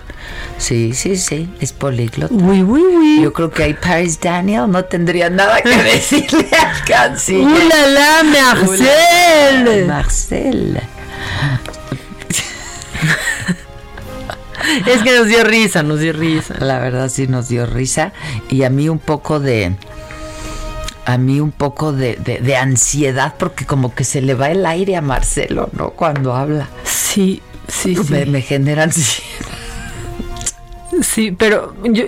Sí, 0.58 0.92
sí, 0.92 1.16
sí, 1.16 1.48
es 1.60 1.72
políglota. 1.72 2.34
Oui, 2.34 2.62
oui, 2.62 2.82
oui. 2.82 3.20
Yo 3.22 3.32
creo 3.32 3.50
que 3.50 3.62
ahí 3.64 3.74
Paris 3.74 4.20
Daniel 4.20 4.70
no 4.70 4.84
tendría 4.84 5.30
nada 5.30 5.62
que 5.62 5.68
decirle 5.82 6.48
al 6.52 6.84
canciller. 6.84 7.46
¡Uh, 7.46 7.68
la, 7.68 7.86
la, 7.86 8.22
Marcel! 8.24 9.86
Marcel. 9.86 10.80
es 14.86 15.02
que 15.02 15.16
nos 15.16 15.26
dio 15.26 15.44
risa, 15.44 15.82
nos 15.82 16.00
dio 16.00 16.12
risa. 16.12 16.54
La 16.60 16.78
verdad 16.78 17.08
sí 17.08 17.26
nos 17.26 17.48
dio 17.48 17.66
risa. 17.66 18.12
Y 18.48 18.62
a 18.64 18.70
mí 18.70 18.88
un 18.88 18.98
poco 18.98 19.40
de... 19.40 19.74
A 21.06 21.16
mí 21.16 21.40
un 21.40 21.50
poco 21.50 21.92
de, 21.92 22.16
de, 22.16 22.38
de 22.38 22.56
ansiedad 22.56 23.34
porque 23.38 23.64
como 23.64 23.94
que 23.94 24.04
se 24.04 24.20
le 24.20 24.34
va 24.34 24.50
el 24.50 24.66
aire 24.66 24.96
a 24.96 25.00
Marcelo, 25.00 25.70
¿no? 25.72 25.90
Cuando 25.90 26.36
habla. 26.36 26.68
Sí, 26.84 27.42
sí, 27.66 27.96
sí. 27.96 28.26
Me 28.26 28.42
genera 28.42 28.84
ansiedad. 28.84 29.49
Sí, 31.00 31.32
pero 31.32 31.74
yo, 31.84 32.04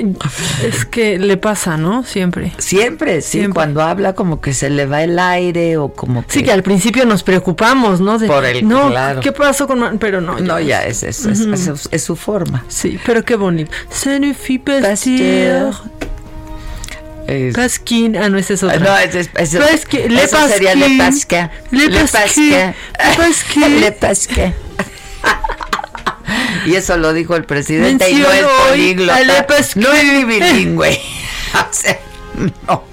es 0.65 0.85
que 0.91 1.19
le 1.19 1.37
pasa, 1.37 1.77
¿no? 1.77 2.05
Siempre. 2.05 2.53
Siempre, 2.59 3.21
sí. 3.23 3.39
Siempre. 3.39 3.55
Cuando 3.55 3.83
habla 3.83 4.15
como 4.15 4.41
que 4.41 4.53
se 4.55 4.71
le 4.71 4.87
va 4.87 5.03
el 5.03 5.19
aire 5.19 5.77
o 5.79 5.93
como 5.93 6.27
que... 6.27 6.33
Sí, 6.33 6.43
que 6.43 6.53
al 6.53 6.63
principio 6.63 7.05
nos 7.07 7.23
preocupamos, 7.23 8.01
¿no? 8.01 8.19
De, 8.19 8.27
Por 8.27 8.45
el- 8.45 8.67
no, 8.69 8.91
claro. 8.91 9.21
¿qué 9.21 9.33
pasó 9.33 9.67
con 9.67 9.79
Man-?" 9.81 9.99
Pero 9.99 10.21
no. 10.21 10.39
No, 10.41 10.61
ya 10.61 10.85
es, 10.85 11.03
es, 11.03 11.25
es, 11.25 11.41
es- 11.41 11.89
es 11.91 12.03
su 12.03 12.17
forma. 12.17 12.65
Sí, 12.69 12.99
pero 13.07 13.25
qué 13.25 13.37
bonito. 13.37 13.71
Pasteur. 14.83 15.75
Es- 17.27 17.55
Pasquin. 17.55 18.17
Ah, 18.17 18.29
no, 18.29 18.37
ese 18.37 18.55
es 18.55 18.63
otro. 18.63 18.81
No, 18.81 18.97
es, 18.99 19.15
es, 19.15 19.31
es- 19.37 19.55
Pasque- 19.55 20.09
Le 20.09 20.25
eso 20.25 20.37
sería 20.49 20.75
Le. 20.75 20.99
Pasque. 20.99 21.49
Le 21.71 21.89
Pasque. 21.91 22.75
Le 23.69 23.93
Pasque. 23.93 24.35
Le. 24.41 24.55
Y 26.67 26.75
eso 26.75 26.97
lo 26.97 27.13
dijo 27.13 27.37
el 27.37 27.45
presidente 27.45 28.11
y 28.11 28.15
no 28.17 28.31
es 28.31 28.45
políglota. 28.69 29.47
No 29.77 29.93
es 29.93 30.05
ni 30.13 30.25
bilingüe. 30.25 31.01
O 31.55 31.67
sea, 31.71 31.99
no. 32.67 32.85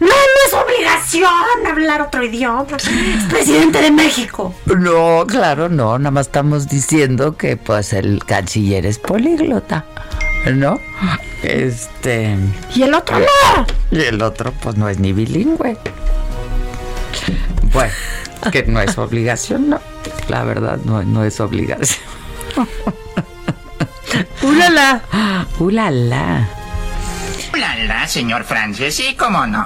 No, 0.00 0.08
no 0.08 0.46
es 0.46 0.54
obligación 0.54 1.66
hablar 1.66 2.02
otro 2.02 2.24
idioma. 2.24 2.66
Es 2.76 3.24
presidente 3.24 3.80
de 3.80 3.90
México. 3.90 4.54
No, 4.66 5.24
claro, 5.26 5.68
no. 5.68 5.98
Nada 5.98 6.10
más 6.10 6.26
estamos 6.26 6.68
diciendo 6.68 7.36
que 7.36 7.56
pues 7.56 7.92
el 7.92 8.24
canciller 8.24 8.84
es 8.84 8.98
políglota. 8.98 9.86
¿No? 10.52 10.78
Este. 11.42 12.36
Y 12.74 12.82
el 12.82 12.94
otro 12.94 13.18
no. 13.18 13.66
Y 13.90 14.02
el 14.02 14.20
otro, 14.22 14.52
pues 14.52 14.76
no 14.76 14.88
es 14.88 14.98
ni 14.98 15.12
bilingüe. 15.12 15.76
Bueno, 17.72 17.92
que 18.50 18.64
no 18.64 18.80
es 18.80 18.98
obligación, 18.98 19.70
no. 19.70 19.80
La 20.28 20.44
verdad, 20.44 20.78
no, 20.84 21.02
no 21.02 21.24
es 21.24 21.40
obligación. 21.40 22.04
Ulala. 24.42 25.02
¡Uh, 25.58 25.70
la, 25.70 25.90
la! 25.90 26.48
La, 27.54 28.08
señor 28.08 28.44
Francis, 28.44 28.94
sí, 28.94 29.14
cómo 29.16 29.46
no. 29.46 29.64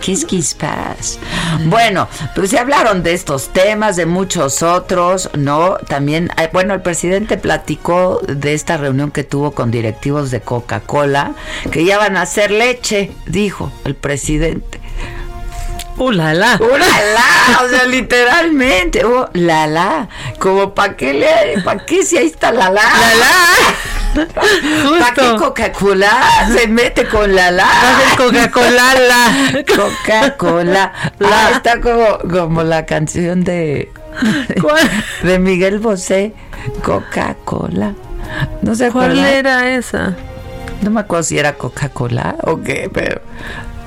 ¿Qué 0.00 0.12
es 0.12 0.24
quispas? 0.24 1.18
Bueno, 1.66 2.08
pues 2.34 2.50
se 2.50 2.58
hablaron 2.58 3.02
de 3.02 3.12
estos 3.14 3.52
temas, 3.52 3.96
de 3.96 4.06
muchos 4.06 4.62
otros, 4.62 5.30
¿no? 5.36 5.76
También, 5.88 6.30
eh, 6.36 6.48
bueno, 6.52 6.74
el 6.74 6.82
presidente 6.82 7.38
platicó 7.38 8.20
de 8.26 8.54
esta 8.54 8.76
reunión 8.76 9.10
que 9.10 9.24
tuvo 9.24 9.52
con 9.52 9.70
directivos 9.70 10.30
de 10.30 10.40
Coca-Cola, 10.40 11.32
que 11.70 11.84
ya 11.84 11.98
van 11.98 12.16
a 12.16 12.22
hacer 12.22 12.50
leche, 12.50 13.12
dijo 13.26 13.72
el 13.84 13.94
presidente. 13.94 14.80
Ulala. 16.00 16.58
¡Oh, 16.60 16.78
la, 16.78 16.86
la! 16.86 17.64
O 17.64 17.68
sea, 17.68 17.84
literalmente, 17.86 19.04
¡oh, 19.04 19.28
la, 19.34 19.66
la! 19.66 20.08
Como, 20.38 20.74
¿para 20.74 20.96
qué 20.96 21.12
le, 21.14 21.60
para 21.62 21.84
qué 21.84 22.04
si 22.04 22.16
ahí 22.16 22.26
está 22.26 22.52
la, 22.52 22.70
la? 22.70 22.82
La, 22.82 24.24
la. 24.24 24.98
¿Para 24.98 25.14
qué. 25.14 25.36
Coca-Cola 25.36 26.48
se 26.52 26.66
mete 26.66 27.06
con 27.06 27.34
la 27.34 27.50
la? 27.50 27.68
Coca-Cola. 28.16 28.94
la. 28.94 29.64
Coca-Cola. 29.64 30.92
La. 31.18 31.28
Ah, 31.28 31.50
está 31.54 31.80
como, 31.80 32.18
como 32.28 32.62
la 32.62 32.86
canción 32.86 33.44
de, 33.44 33.92
¿Cuál, 34.60 34.90
de 35.22 35.38
Miguel 35.38 35.78
Bosé. 35.78 36.32
Coca-Cola. 36.82 37.94
No 38.62 38.74
sé 38.74 38.90
cuál 38.90 39.18
era 39.18 39.74
esa? 39.74 40.16
No 40.82 40.90
me 40.90 41.00
acuerdo 41.00 41.24
si 41.24 41.38
era 41.38 41.54
Coca-Cola 41.54 42.36
o 42.42 42.60
qué, 42.62 42.90
pero 42.92 43.20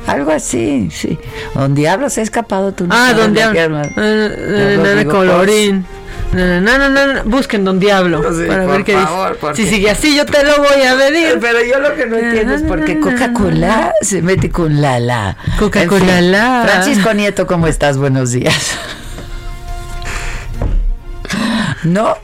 algo 0.08 0.32
así, 0.32 0.90
sí. 0.92 1.18
Don 1.56 1.74
Diablo 1.76 2.10
se 2.10 2.22
ha 2.22 2.24
escapado 2.24 2.74
no 2.86 2.94
Ah, 2.94 3.10
sabes 3.10 3.18
Don 3.18 3.34
lo 3.34 3.40
que 3.52 3.52
Diablo. 3.54 3.82
es, 3.82 3.88
Eh, 3.98 4.78
¿no? 4.78 4.86
eh, 5.02 5.06
Colorín. 5.06 5.86
No, 6.34 6.62
no, 6.62 6.90
no, 6.90 7.14
no, 7.14 7.24
busquen 7.26 7.64
Don 7.64 7.80
Diablo 7.80 8.22
Sí, 8.34 8.46
para 8.48 8.66
ver 8.66 8.84
qué 8.84 8.94
favor, 8.94 9.30
dice. 9.30 9.40
porque- 9.40 9.56
Si 9.64 9.70
sigue 9.70 9.90
así, 9.92 10.16
yo 10.16 10.26
te 10.26 10.44
lo 10.44 10.58
voy 10.58 10.82
a 10.84 10.98
pedir. 10.98 11.38
Pero 11.40 11.64
yo 11.64 11.80
lo 11.80 11.96
que 11.96 12.06
no 12.08 12.18
entiendo 12.18 12.54
es 12.56 12.64
por 12.64 12.84
qué 12.86 13.00
Coca-Cola 13.00 13.94
se 14.02 14.22
mete 14.24 14.50
con 14.50 14.82
la 14.82 15.00
la. 15.00 15.38
Coca-Cola 15.60 16.18
En 16.18 16.24
fin, 16.24 16.32
la. 16.32 16.64
Francisco 16.68 17.14
Nieto, 17.14 17.46
¿cómo 17.46 17.68
estás? 17.68 17.98
Buenos 17.98 18.32
días. 18.32 18.56
No, 21.84 22.16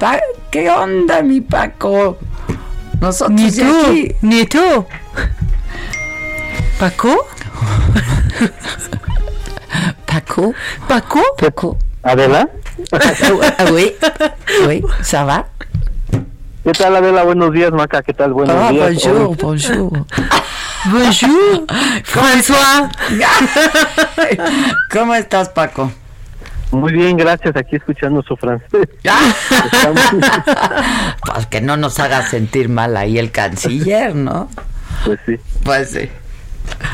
Pa- 0.00 0.20
¿qué 0.50 0.68
onda, 0.68 1.22
mi 1.22 1.40
Paco? 1.40 2.18
Nosotros 3.00 3.40
Ni 3.40 3.52
tú, 3.52 3.64
aquí. 3.86 4.12
ni 4.22 4.46
tú. 4.46 4.84
¿Paco? 6.78 7.26
Paco, 10.06 10.54
¿Paco? 10.88 11.20
Paco. 11.38 11.78
Adela, 12.02 12.48
Ah, 12.92 13.64
oui, 13.72 13.92
oui, 14.66 14.82
ça 15.02 15.24
va? 15.24 15.46
¿qué 16.62 16.72
tal 16.72 16.94
Adela? 16.96 17.24
Buenos 17.24 17.52
días, 17.52 17.72
Maca, 17.72 18.02
¿qué 18.02 18.12
tal? 18.12 18.32
Buenos 18.32 18.54
Ah, 18.56 18.70
días. 18.70 18.92
bonjour, 18.92 19.28
Hoy- 19.30 19.36
bonjour. 19.40 20.06
Bonjour. 20.86 21.66
François. 22.04 22.88
¿Cómo 24.92 25.14
estás, 25.16 25.48
Paco? 25.48 25.90
Muy 26.70 26.92
bien, 26.92 27.16
gracias, 27.16 27.56
aquí 27.56 27.74
escuchando 27.76 28.22
su 28.22 28.36
francés. 28.36 28.88
Ah, 29.08 29.32
Pues 31.24 31.46
que 31.46 31.60
no 31.60 31.76
nos 31.76 31.98
haga 31.98 32.22
sentir 32.28 32.68
mal 32.68 32.96
ahí 32.96 33.18
el 33.18 33.32
canciller, 33.32 34.14
¿no? 34.14 34.48
pues 35.04 35.18
sí. 35.26 35.36
Pues 35.64 35.90
sí. 35.90 36.08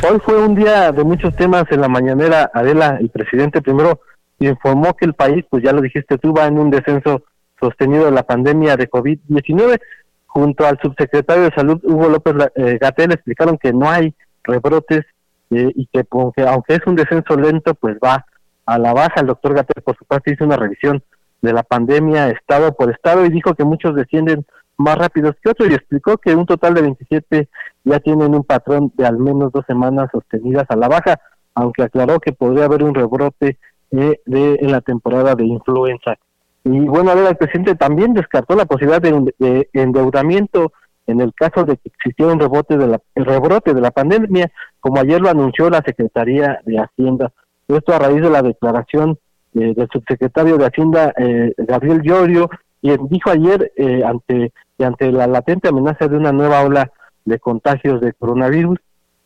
Hoy 0.08 0.18
fue 0.24 0.42
un 0.44 0.54
día 0.54 0.90
de 0.90 1.04
muchos 1.04 1.34
temas 1.36 1.64
en 1.70 1.80
la 1.80 1.88
mañanera. 1.88 2.50
Adela, 2.52 2.98
el 3.00 3.08
presidente 3.10 3.62
primero 3.62 4.00
informó 4.40 4.94
que 4.94 5.04
el 5.04 5.14
país, 5.14 5.44
pues 5.48 5.62
ya 5.62 5.72
lo 5.72 5.80
dijiste 5.80 6.18
tú, 6.18 6.34
va 6.34 6.46
en 6.46 6.58
un 6.58 6.70
descenso 6.70 7.22
sostenido 7.60 8.06
de 8.06 8.10
la 8.10 8.24
pandemia 8.24 8.76
de 8.76 8.90
COVID-19. 8.90 9.80
Junto 10.26 10.66
al 10.66 10.78
subsecretario 10.80 11.44
de 11.44 11.54
Salud, 11.54 11.80
Hugo 11.84 12.08
López 12.08 12.34
eh, 12.56 12.78
Gatel, 12.80 13.12
explicaron 13.12 13.58
que 13.58 13.72
no 13.72 13.88
hay 13.88 14.14
rebrotes 14.42 15.02
eh, 15.50 15.70
y 15.74 15.86
que 15.86 16.04
aunque, 16.10 16.42
aunque 16.42 16.74
es 16.74 16.86
un 16.86 16.96
descenso 16.96 17.36
lento, 17.36 17.74
pues 17.74 17.96
va 18.02 18.26
a 18.66 18.78
la 18.78 18.92
baja. 18.92 19.20
El 19.20 19.26
doctor 19.26 19.54
Gatel, 19.54 19.82
por 19.82 19.96
su 19.96 20.04
parte, 20.04 20.32
hizo 20.32 20.44
una 20.44 20.56
revisión 20.56 21.02
de 21.42 21.52
la 21.52 21.62
pandemia 21.62 22.28
estado 22.30 22.74
por 22.74 22.90
estado 22.90 23.24
y 23.26 23.30
dijo 23.30 23.54
que 23.54 23.64
muchos 23.64 23.94
descienden 23.94 24.46
más 24.82 24.98
rápidos 24.98 25.36
que 25.42 25.50
otros 25.50 25.70
y 25.70 25.74
explicó 25.74 26.18
que 26.18 26.34
un 26.34 26.46
total 26.46 26.74
de 26.74 26.82
27 26.82 27.48
ya 27.84 28.00
tienen 28.00 28.34
un 28.34 28.44
patrón 28.44 28.92
de 28.96 29.06
al 29.06 29.18
menos 29.18 29.52
dos 29.52 29.64
semanas 29.66 30.08
sostenidas 30.12 30.66
a 30.68 30.76
la 30.76 30.88
baja, 30.88 31.20
aunque 31.54 31.82
aclaró 31.82 32.20
que 32.20 32.32
podría 32.32 32.66
haber 32.66 32.84
un 32.84 32.94
rebrote 32.94 33.58
eh, 33.90 34.20
de, 34.24 34.58
en 34.60 34.72
la 34.72 34.80
temporada 34.80 35.34
de 35.34 35.46
influenza. 35.46 36.16
Y 36.64 36.80
bueno, 36.80 37.10
a 37.10 37.14
ver, 37.14 37.26
el 37.26 37.36
presidente 37.36 37.74
también 37.74 38.14
descartó 38.14 38.54
la 38.54 38.66
posibilidad 38.66 39.02
de, 39.02 39.34
de 39.38 39.68
endeudamiento 39.72 40.72
en 41.06 41.20
el 41.20 41.34
caso 41.34 41.64
de 41.64 41.76
que 41.76 41.88
existiera 41.88 42.32
un 42.32 42.40
rebote 42.40 42.76
de 42.76 42.86
la, 42.86 43.00
rebrote 43.14 43.74
de 43.74 43.80
la 43.80 43.90
pandemia, 43.90 44.50
como 44.80 45.00
ayer 45.00 45.20
lo 45.20 45.28
anunció 45.28 45.68
la 45.70 45.82
Secretaría 45.84 46.60
de 46.64 46.78
Hacienda. 46.78 47.32
Esto 47.68 47.94
a 47.94 47.98
raíz 47.98 48.22
de 48.22 48.30
la 48.30 48.42
declaración 48.42 49.18
eh, 49.54 49.74
del 49.74 49.88
subsecretario 49.92 50.56
de 50.56 50.66
Hacienda, 50.66 51.12
eh, 51.16 51.52
Gabriel 51.56 52.02
Llorio, 52.02 52.50
quien 52.82 53.08
dijo 53.08 53.30
ayer 53.30 53.72
eh, 53.76 54.02
ante, 54.04 54.52
ante 54.78 55.10
la 55.10 55.26
latente 55.26 55.68
amenaza 55.68 56.08
de 56.08 56.16
una 56.16 56.32
nueva 56.32 56.62
ola 56.62 56.90
de 57.24 57.38
contagios 57.38 58.00
de 58.00 58.12
coronavirus 58.12 58.78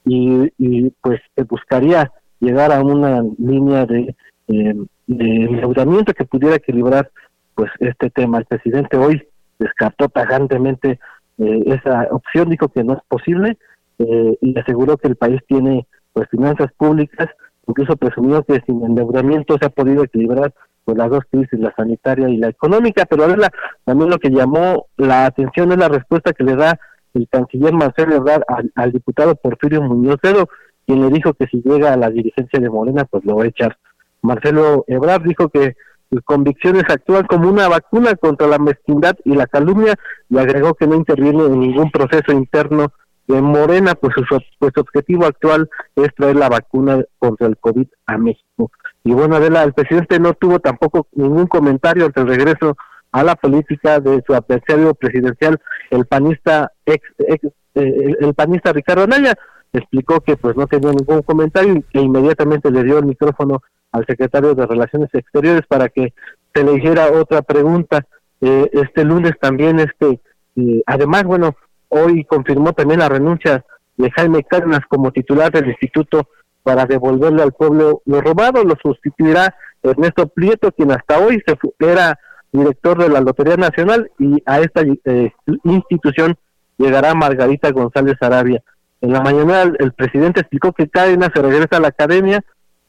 y, 0.05 0.53
y 0.59 0.91
pues 1.01 1.21
buscaría 1.49 2.13
llegar 2.39 2.71
a 2.71 2.83
una 2.83 3.23
línea 3.39 3.87
de, 3.87 4.15
eh, 4.49 4.75
de 5.07 5.25
endeudamiento 5.25 6.13
que 6.13 6.25
pudiera 6.25 6.57
equilibrar 6.57 7.11
pues 7.55 7.71
este 7.81 8.11
tema. 8.11 8.39
El 8.39 8.45
presidente 8.45 8.97
hoy 8.97 9.23
descartó 9.59 10.09
tajantemente 10.09 10.99
eh, 11.39 11.63
esa 11.67 12.09
opción, 12.11 12.51
dijo 12.51 12.69
que 12.69 12.85
no 12.85 12.95
es 12.95 13.01
posible 13.09 13.59
eh, 13.99 14.39
y 14.41 14.59
aseguró 14.59 14.97
que 14.97 15.09
el 15.09 15.17
país 15.17 15.41
tiene 15.49 15.87
pues 16.13 16.29
finanzas 16.31 16.71
públicas, 16.77 17.29
incluso 17.67 17.97
presumió 17.97 18.43
que 18.43 18.61
sin 18.67 18.85
endeudamiento 18.85 19.57
se 19.59 19.67
ha 19.67 19.71
podido 19.71 20.05
equilibrar 20.05 20.55
pues 20.87 20.97
las 20.97 21.11
dos 21.11 21.25
crisis, 21.29 21.59
la 21.59 21.75
sanitaria 21.75 22.29
y 22.29 22.37
la 22.37 22.49
económica, 22.49 23.05
pero 23.07 23.25
ahora 23.25 23.51
también 23.85 24.09
lo 24.09 24.19
que 24.19 24.31
llamó 24.31 24.87
la 24.97 25.27
atención 25.27 25.73
es 25.73 25.79
la 25.79 25.89
respuesta 25.89 26.33
que 26.33 26.45
le 26.45 26.55
da 26.55 26.79
el 27.13 27.29
canciller 27.29 27.73
Marcelo 27.73 28.15
Ebrard 28.15 28.45
al, 28.77 28.93
diputado 28.93 29.35
Porfirio 29.35 29.83
Muñoz 29.83 30.19
Ledo, 30.23 30.49
quien 30.87 31.03
le 31.03 31.11
dijo 31.11 31.35
que 31.35 31.49
si 31.49 31.61
llega 31.63 31.93
a 31.93 31.97
la 31.97 32.09
dirigencia 32.09 32.61
de 32.61 32.71
Morena, 32.71 33.05
pues 33.05 33.25
lo 33.25 33.35
va 33.35 33.43
a 33.43 33.49
echar. 33.49 33.77
Marcelo 34.23 34.85
Ebrard 34.87 35.23
dijo 35.25 35.49
que 35.49 35.75
sus 36.09 36.23
convicciones 36.23 36.85
actúan 36.89 37.27
como 37.27 37.51
una 37.51 37.67
vacuna 37.67 38.15
contra 38.15 38.47
la 38.47 38.59
mezquindad 38.59 39.17
y 39.25 39.35
la 39.35 39.49
calumnia 39.49 39.97
y 40.31 40.39
agregó 40.39 40.75
que 40.75 40.87
no 40.87 40.95
interviene 40.95 41.47
en 41.47 41.59
ningún 41.59 41.91
proceso 41.91 42.31
interno 42.31 42.93
de 43.27 43.43
Morena, 43.43 43.97
pues 43.97 44.15
su, 44.15 44.23
pues 44.61 44.73
su 44.73 44.81
objetivo 44.81 45.27
actual 45.27 45.69
es 45.97 46.15
traer 46.15 46.37
la 46.37 46.49
vacuna 46.49 47.03
contra 47.19 47.49
el 47.49 47.57
COVID 47.57 47.89
a 48.07 48.19
México. 48.19 48.71
Y 49.07 49.13
bueno, 49.13 49.37
Adela, 49.37 49.63
el 49.63 49.73
presidente 49.73 50.19
no 50.19 50.35
tuvo 50.35 50.59
tampoco 50.59 51.07
ningún 51.13 51.47
comentario 51.47 52.07
ante 52.07 52.23
el 52.23 52.27
regreso 52.27 52.77
a 53.13 53.23
la 53.23 53.37
política 53.37 54.01
de 54.01 54.21
su 54.27 54.35
adversario 54.35 54.95
presidencial, 54.95 55.61
el 55.91 56.07
panista 56.07 56.73
ex, 56.85 57.09
ex 57.19 57.47
eh, 57.77 58.17
el, 58.19 58.35
panista 58.35 58.73
Ricardo 58.73 59.05
Anaya, 59.05 59.35
explicó 59.73 60.21
que 60.23 60.37
pues 60.37 60.57
no 60.57 60.67
tenía 60.67 60.91
ningún 60.91 61.23
comentario 61.23 61.75
y 61.75 61.83
que 61.83 62.01
inmediatamente 62.01 62.69
le 62.73 62.83
dio 62.83 62.99
el 62.99 63.07
micrófono 63.07 63.63
al 63.93 64.05
secretario 64.07 64.57
de 64.57 64.67
Relaciones 64.67 65.09
Exteriores 65.13 65.63
para 65.69 65.89
que 65.89 66.13
se 66.53 66.65
le 66.65 66.75
hiciera 66.75 67.13
otra 67.13 67.43
pregunta. 67.43 68.05
Eh, 68.41 68.69
este 68.73 69.05
lunes 69.05 69.35
también, 69.41 69.79
este, 69.79 70.21
eh, 70.57 70.83
además, 70.85 71.23
bueno, 71.23 71.55
hoy 71.91 72.25
confirmó 72.25 72.73
también 72.73 72.99
la 72.99 73.09
renuncia 73.09 73.65
de 73.99 74.11
Jaime 74.11 74.43
Cárdenas 74.43 74.81
como 74.89 75.13
titular 75.13 75.53
del 75.53 75.69
instituto 75.69 76.27
para 76.67 76.85
devolverle 76.85 77.45
al 77.45 77.53
pueblo 77.53 78.03
lo 78.07 78.21
robado, 78.21 78.65
lo 78.65 78.75
sustituirá 78.83 79.55
Ernesto 79.85 80.27
Prieto, 80.27 80.73
quien 80.73 80.91
hasta 80.91 81.21
hoy 81.21 81.41
se 81.47 81.57
era 81.79 82.19
director 82.51 82.99
de 82.99 83.09
la 83.09 83.21
Lotería 83.21 83.57
Nacional 83.57 84.11
y 84.19 84.43
a 84.45 84.59
esta 84.59 84.81
eh, 84.83 85.31
institución 85.63 86.37
llegará 86.77 87.15
Margarita 87.15 87.71
González 87.71 88.17
Arabia. 88.21 88.65
En 89.01 89.13
la 89.13 89.21
mañana 89.21 89.63
el, 89.63 89.77
el, 89.79 89.93
presidente 89.93 90.41
explicó 90.41 90.73
que 90.73 90.89
Cárdenas 90.89 91.31
se 91.33 91.41
regresa 91.41 91.77
a 91.77 91.81
la 91.81 91.89
academia, 91.89 92.43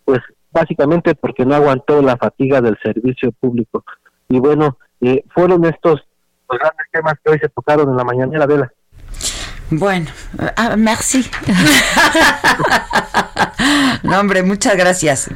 pues 0.06 0.22
básicamente 0.52 1.14
porque 1.14 1.46
no 1.46 1.54
aguantó 1.54 2.02
la 2.02 2.18
fatiga 2.18 2.62
del 2.62 2.80
servicio 2.82 3.32
público. 3.32 3.84
Y 4.28 4.40
bueno, 4.40 4.80
eh, 5.02 5.24
fueron 5.36 5.66
estos 5.66 6.02
los 6.50 6.60
grandes 6.60 6.88
temas 6.92 7.14
que 7.24 7.32
hoy 7.32 7.38
se 7.40 7.50
tocaron 7.50 7.92
en 7.92 7.98
la 7.98 8.04
mañanera 8.04 8.48
de 8.48 8.58
la 8.58 8.72
bueno, 9.70 10.08
ah, 10.56 10.78
merci. 10.78 11.30
no, 14.04 14.20
hombre, 14.20 14.44
muchas 14.44 14.76
gracias. 14.76 15.30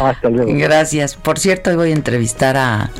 Hasta 0.00 0.30
luego. 0.30 0.50
Gracias. 0.54 1.14
Por 1.14 1.38
cierto, 1.38 1.70
hoy 1.70 1.76
voy 1.76 1.90
a 1.90 1.94
entrevistar 1.94 2.56
a, 2.56 2.90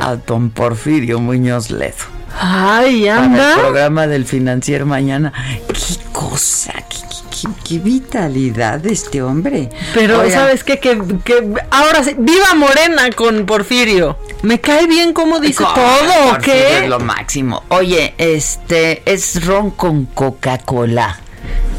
a 0.00 0.16
don 0.16 0.50
Porfirio 0.50 1.20
Muñoz 1.20 1.70
Ledo. 1.70 2.12
Ay, 2.38 3.08
anda. 3.08 3.36
Para 3.36 3.52
el 3.54 3.60
programa 3.60 4.06
del 4.06 4.24
financiero 4.24 4.86
mañana. 4.86 5.32
Qué 5.68 5.96
cosa, 6.12 6.72
qué, 6.88 6.98
qué, 7.30 7.48
qué 7.68 7.78
vitalidad 7.78 8.80
de 8.80 8.92
este 8.92 9.22
hombre. 9.22 9.68
Pero, 9.92 10.20
Oigan. 10.20 10.32
¿sabes 10.32 10.64
qué? 10.64 10.78
Que, 10.78 10.98
que 11.24 11.52
ahora 11.70 12.02
sí, 12.04 12.14
viva 12.18 12.54
Morena 12.54 13.10
con 13.14 13.44
Porfirio. 13.44 14.18
Me 14.42 14.60
cae 14.60 14.86
bien 14.86 15.12
como 15.12 15.40
dice 15.40 15.62
todo, 15.62 16.30
Porfirio 16.30 16.38
¿qué? 16.42 16.84
Es 16.84 16.88
lo 16.88 17.00
máximo. 17.00 17.64
Oye, 17.68 18.14
este 18.18 19.02
es 19.04 19.44
ron 19.44 19.70
con 19.70 20.06
Coca-Cola. 20.06 21.18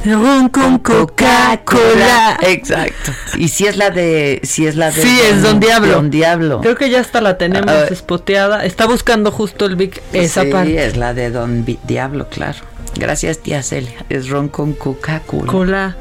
Ron 0.06 0.49
con 0.49 0.80
Coca-Cola. 0.80 2.38
Exacto. 2.41 3.12
Y 3.38 3.47
si 3.47 3.65
es 3.65 3.78
la 3.78 3.89
de, 3.89 4.41
si 4.43 4.67
es 4.67 4.76
la 4.76 4.91
de. 4.91 5.02
Sí, 5.02 5.17
don, 5.17 5.38
es 5.38 5.43
Don 5.43 5.60
Diablo. 5.60 5.91
Don 5.93 6.10
Diablo. 6.10 6.62
Creo 6.62 6.76
que 6.76 6.89
ya 6.89 6.99
hasta 6.99 7.21
la 7.21 7.38
tenemos 7.38 7.71
uh, 7.71 7.93
espoteada. 7.93 8.65
Está 8.65 8.86
buscando 8.86 9.32
justo 9.32 9.65
el 9.65 9.76
Vic 9.76 10.02
esa 10.12 10.43
sí, 10.43 10.52
parte. 10.52 10.86
es 10.86 10.97
la 10.97 11.13
de 11.13 11.30
Don 11.30 11.65
Diablo, 11.84 12.28
claro. 12.28 12.60
Gracias, 12.95 13.39
tía 13.39 13.63
Celia. 13.63 14.06
Es 14.10 14.30
ron 14.30 14.49
con 14.49 14.73
Coca-Cola. 14.73 15.52
Cola. 15.52 15.95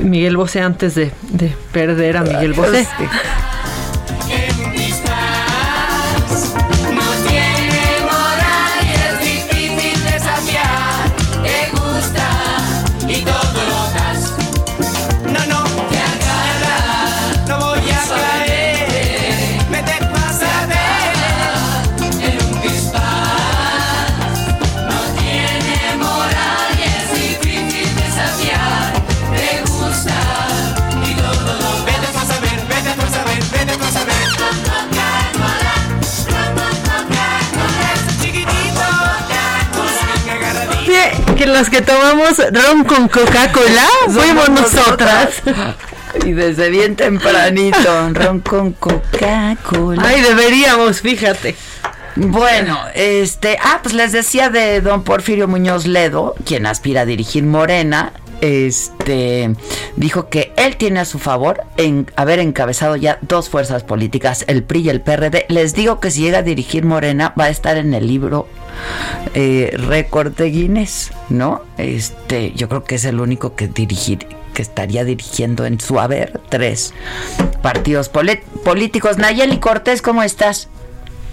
Miguel 0.00 0.36
Bosé 0.36 0.62
antes 0.62 0.94
de, 0.94 1.12
de 1.30 1.54
perder 1.72 2.16
a 2.16 2.22
Miguel 2.22 2.54
Bosé. 2.54 2.88
Que 41.44 41.50
las 41.50 41.68
que 41.68 41.82
tomamos 41.82 42.38
ron 42.52 42.84
con 42.84 43.08
Coca-Cola 43.08 43.86
fuimos 44.08 44.48
nosotras. 44.48 45.42
Y 46.24 46.32
desde 46.32 46.70
bien 46.70 46.96
tempranito, 46.96 48.10
ron 48.12 48.40
con 48.40 48.72
Coca-Cola. 48.72 50.02
Ay, 50.06 50.22
deberíamos, 50.22 51.00
fíjate. 51.00 51.54
Bueno, 52.16 52.78
este, 52.94 53.58
ah, 53.62 53.80
pues 53.82 53.94
les 53.94 54.12
decía 54.12 54.48
de 54.48 54.80
don 54.80 55.02
Porfirio 55.02 55.48
Muñoz 55.48 55.86
Ledo, 55.86 56.34
quien 56.46 56.64
aspira 56.64 57.02
a 57.02 57.04
dirigir 57.04 57.42
Morena, 57.42 58.12
este 58.44 59.54
dijo 59.96 60.28
que 60.28 60.52
él 60.56 60.76
tiene 60.76 61.00
a 61.00 61.04
su 61.04 61.18
favor 61.18 61.62
en 61.76 62.10
haber 62.16 62.40
encabezado 62.40 62.96
ya 62.96 63.18
dos 63.22 63.48
fuerzas 63.48 63.82
políticas, 63.84 64.44
el 64.48 64.62
PRI 64.62 64.80
y 64.80 64.88
el 64.90 65.00
PRD. 65.00 65.46
Les 65.48 65.74
digo 65.74 65.98
que 66.00 66.10
si 66.10 66.20
llega 66.22 66.38
a 66.38 66.42
dirigir 66.42 66.84
Morena 66.84 67.32
va 67.38 67.44
a 67.44 67.48
estar 67.48 67.76
en 67.76 67.94
el 67.94 68.06
libro 68.06 68.46
eh, 69.34 69.74
récord 69.76 70.32
de 70.34 70.50
Guinness, 70.50 71.10
¿no? 71.30 71.62
Este, 71.78 72.52
yo 72.52 72.68
creo 72.68 72.84
que 72.84 72.96
es 72.96 73.04
el 73.04 73.20
único 73.20 73.54
que 73.54 73.68
dirigir 73.68 74.26
que 74.52 74.62
estaría 74.62 75.04
dirigiendo 75.04 75.66
en 75.66 75.80
su 75.80 75.98
haber 75.98 76.40
tres 76.48 76.94
partidos 77.62 78.08
políticos. 78.08 79.18
Nayeli 79.18 79.58
Cortés, 79.58 80.00
¿cómo 80.00 80.22
estás? 80.22 80.68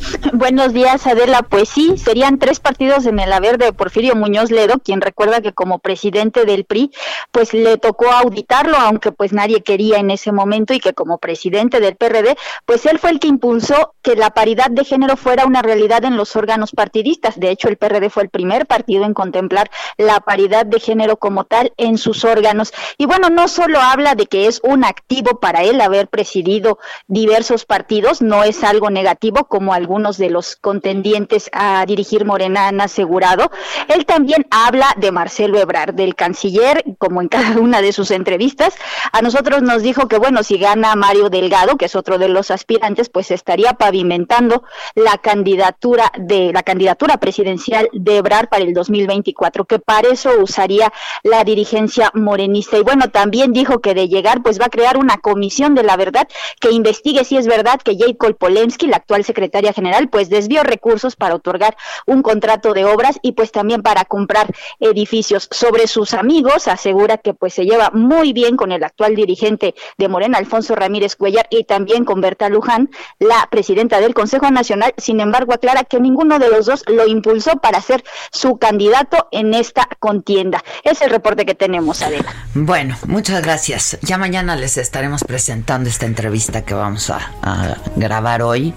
Buenos 0.33 0.73
días, 0.73 1.05
Adela. 1.07 1.43
Pues 1.43 1.69
sí, 1.69 1.97
serían 1.97 2.39
tres 2.39 2.59
partidos 2.59 3.05
en 3.05 3.19
el 3.19 3.31
haber 3.33 3.57
de 3.57 3.73
Porfirio 3.73 4.15
Muñoz 4.15 4.51
Ledo, 4.51 4.79
quien 4.79 5.01
recuerda 5.01 5.41
que 5.41 5.53
como 5.53 5.79
presidente 5.79 6.45
del 6.45 6.65
PRI, 6.65 6.91
pues 7.31 7.53
le 7.53 7.77
tocó 7.77 8.11
auditarlo, 8.11 8.77
aunque 8.77 9.11
pues 9.11 9.33
nadie 9.33 9.61
quería 9.61 9.97
en 9.97 10.11
ese 10.11 10.31
momento 10.31 10.73
y 10.73 10.79
que 10.79 10.93
como 10.93 11.17
presidente 11.17 11.79
del 11.79 11.95
PRD, 11.95 12.37
pues 12.65 12.85
él 12.85 12.99
fue 12.99 13.11
el 13.11 13.19
que 13.19 13.27
impulsó 13.27 13.93
que 14.01 14.15
la 14.15 14.31
paridad 14.31 14.69
de 14.71 14.85
género 14.85 15.17
fuera 15.17 15.45
una 15.45 15.61
realidad 15.61 16.03
en 16.05 16.17
los 16.17 16.35
órganos 16.35 16.71
partidistas. 16.71 17.39
De 17.39 17.49
hecho, 17.49 17.67
el 17.67 17.77
PRD 17.77 18.09
fue 18.09 18.23
el 18.23 18.29
primer 18.29 18.65
partido 18.65 19.05
en 19.05 19.13
contemplar 19.13 19.69
la 19.97 20.19
paridad 20.21 20.65
de 20.65 20.79
género 20.79 21.17
como 21.17 21.45
tal 21.45 21.73
en 21.77 21.97
sus 21.97 22.23
órganos. 22.25 22.73
Y 22.97 23.05
bueno, 23.05 23.29
no 23.29 23.47
solo 23.47 23.79
habla 23.79 24.15
de 24.15 24.25
que 24.25 24.47
es 24.47 24.61
un 24.63 24.83
activo 24.83 25.39
para 25.39 25.63
él 25.63 25.81
haber 25.81 26.07
presidido 26.07 26.79
diversos 27.07 27.65
partidos, 27.65 28.21
no 28.21 28.43
es 28.43 28.63
algo 28.63 28.89
negativo 28.89 29.45
como 29.45 29.73
algún 29.73 29.90
algunos 29.91 30.17
de 30.17 30.29
los 30.29 30.55
contendientes 30.55 31.49
a 31.51 31.85
dirigir 31.85 32.23
Morena 32.23 32.69
han 32.69 32.79
asegurado. 32.79 33.51
Él 33.89 34.05
también 34.05 34.47
habla 34.49 34.95
de 34.95 35.11
Marcelo 35.11 35.59
Ebrard, 35.59 35.93
del 35.93 36.15
canciller, 36.15 36.85
como 36.97 37.21
en 37.21 37.27
cada 37.27 37.59
una 37.59 37.81
de 37.81 37.91
sus 37.91 38.09
entrevistas. 38.11 38.73
A 39.11 39.21
nosotros 39.21 39.61
nos 39.63 39.83
dijo 39.83 40.07
que, 40.07 40.17
bueno, 40.17 40.43
si 40.43 40.57
gana 40.57 40.95
Mario 40.95 41.29
Delgado, 41.29 41.75
que 41.75 41.85
es 41.85 41.95
otro 41.97 42.17
de 42.17 42.29
los 42.29 42.51
aspirantes, 42.51 43.09
pues 43.09 43.31
estaría 43.31 43.73
pavimentando 43.73 44.63
la 44.95 45.17
candidatura 45.17 46.09
de 46.17 46.53
la 46.53 46.63
candidatura 46.63 47.17
presidencial 47.17 47.89
de 47.91 48.15
Ebrard 48.15 48.47
para 48.47 48.63
el 48.63 48.73
2024, 48.73 49.65
que 49.65 49.79
para 49.79 50.07
eso 50.07 50.31
usaría 50.41 50.93
la 51.23 51.43
dirigencia 51.43 52.11
morenista. 52.13 52.77
Y 52.77 52.83
bueno, 52.83 53.09
también 53.09 53.51
dijo 53.51 53.81
que 53.81 53.93
de 53.93 54.07
llegar, 54.07 54.41
pues 54.41 54.57
va 54.57 54.67
a 54.67 54.69
crear 54.69 54.95
una 54.95 55.17
comisión 55.17 55.75
de 55.75 55.83
la 55.83 55.97
verdad 55.97 56.29
que 56.61 56.71
investigue 56.71 57.25
si 57.25 57.35
es 57.35 57.45
verdad 57.45 57.81
que 57.81 57.97
Jacob 57.97 58.37
Polensky, 58.37 58.87
la 58.87 58.95
actual 58.95 59.25
secretaria 59.25 59.73
general, 59.81 60.09
pues 60.09 60.29
desvió 60.29 60.63
recursos 60.63 61.15
para 61.15 61.35
otorgar 61.35 61.75
un 62.05 62.21
contrato 62.21 62.73
de 62.73 62.85
obras 62.85 63.17
y 63.21 63.31
pues 63.31 63.51
también 63.51 63.81
para 63.81 64.05
comprar 64.05 64.53
edificios. 64.79 65.47
Sobre 65.51 65.87
sus 65.87 66.13
amigos, 66.13 66.67
asegura 66.67 67.17
que 67.17 67.33
pues 67.33 67.53
se 67.53 67.65
lleva 67.65 67.89
muy 67.91 68.31
bien 68.31 68.57
con 68.57 68.71
el 68.71 68.83
actual 68.83 69.15
dirigente 69.15 69.73
de 69.97 70.07
Morena, 70.07 70.37
Alfonso 70.37 70.75
Ramírez 70.75 71.15
Cuellar, 71.15 71.47
y 71.49 71.63
también 71.63 72.05
con 72.05 72.21
Berta 72.21 72.49
Luján, 72.49 72.89
la 73.19 73.47
presidenta 73.49 73.99
del 73.99 74.13
Consejo 74.13 74.51
Nacional. 74.51 74.93
Sin 74.97 75.19
embargo, 75.19 75.53
aclara 75.53 75.83
que 75.83 75.99
ninguno 75.99 76.37
de 76.37 76.49
los 76.49 76.67
dos 76.67 76.83
lo 76.87 77.07
impulsó 77.07 77.53
para 77.57 77.81
ser 77.81 78.03
su 78.31 78.57
candidato 78.57 79.27
en 79.31 79.53
esta 79.53 79.87
contienda. 79.99 80.63
Es 80.83 81.01
el 81.01 81.09
reporte 81.09 81.45
que 81.45 81.55
tenemos, 81.55 82.01
Adela. 82.01 82.31
Bueno, 82.53 82.95
muchas 83.07 83.41
gracias. 83.41 83.97
Ya 84.01 84.17
mañana 84.17 84.55
les 84.55 84.77
estaremos 84.77 85.23
presentando 85.23 85.89
esta 85.89 86.05
entrevista 86.05 86.63
que 86.63 86.73
vamos 86.73 87.09
a, 87.09 87.31
a 87.41 87.77
grabar 87.95 88.41
hoy 88.41 88.73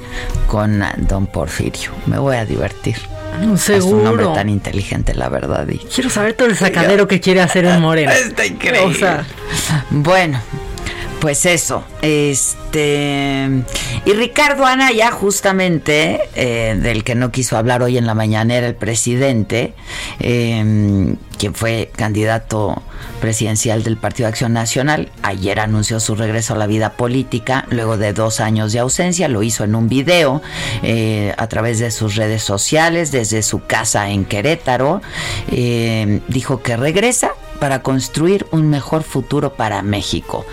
con 0.47 0.84
don 0.97 1.27
Porfirio. 1.27 1.91
Me 2.07 2.19
voy 2.19 2.37
a 2.37 2.45
divertir. 2.45 2.97
Seguro. 3.57 3.77
Es 3.77 3.85
un 3.85 4.07
hombre 4.07 4.27
tan 4.35 4.49
inteligente, 4.49 5.15
la 5.15 5.29
verdad. 5.29 5.67
Y... 5.69 5.79
Quiero 5.79 6.09
saber 6.09 6.35
todo 6.35 6.49
el 6.49 6.57
sacadero 6.57 7.09
que 7.09 7.21
quiere 7.21 7.41
hacer 7.41 7.65
en 7.65 7.81
Moreno. 7.81 8.11
Está 8.13 8.47
increíble. 8.47 9.07
Bueno, 9.91 10.41
pues 11.25 11.47
eso, 11.47 11.83
este 12.03 13.49
y 14.05 14.13
Ricardo 14.13 14.67
Anaya 14.67 15.11
justamente 15.11 16.21
eh, 16.35 16.79
del 16.79 17.03
que 17.03 17.15
no 17.15 17.33
quiso 17.33 17.57
hablar 17.57 17.83
hoy 17.83 17.97
en 17.97 18.05
la 18.05 18.13
mañanera 18.13 18.67
el 18.67 18.75
presidente, 18.75 19.73
eh, 20.21 21.17
quien 21.39 21.55
fue 21.55 21.91
candidato 21.97 22.83
presidencial 23.23 23.85
del 23.85 23.97
Partido 23.97 24.29
Acción 24.29 24.53
Nacional, 24.53 25.13
ayer 25.23 25.61
anunció 25.61 25.99
su 25.99 26.15
regreso 26.15 26.53
a 26.53 26.59
la 26.59 26.67
vida 26.67 26.91
política 26.93 27.65
luego 27.71 27.97
de 27.97 28.13
dos 28.13 28.41
años 28.41 28.75
de 28.75 28.81
ausencia, 28.81 29.27
lo 29.27 29.43
hizo 29.43 29.65
en 29.65 29.77
un 29.77 29.89
video 29.89 30.43
eh, 30.83 31.33
a 31.39 31.47
través 31.47 31.79
de 31.79 31.91
sus 31.91 32.17
redes 32.17 32.43
sociales, 32.43 33.13
desde 33.13 33.43
su 33.43 33.65
casa 33.65 34.11
en 34.11 34.27
Querétaro, 34.27 35.01
dijo 36.29 36.61
que 36.61 36.77
regresa 36.77 37.31
para 37.61 37.83
construir 37.83 38.47
un 38.51 38.69
mejor 38.69 39.03
futuro 39.03 39.55
para 39.55 39.83
México. 39.83 40.45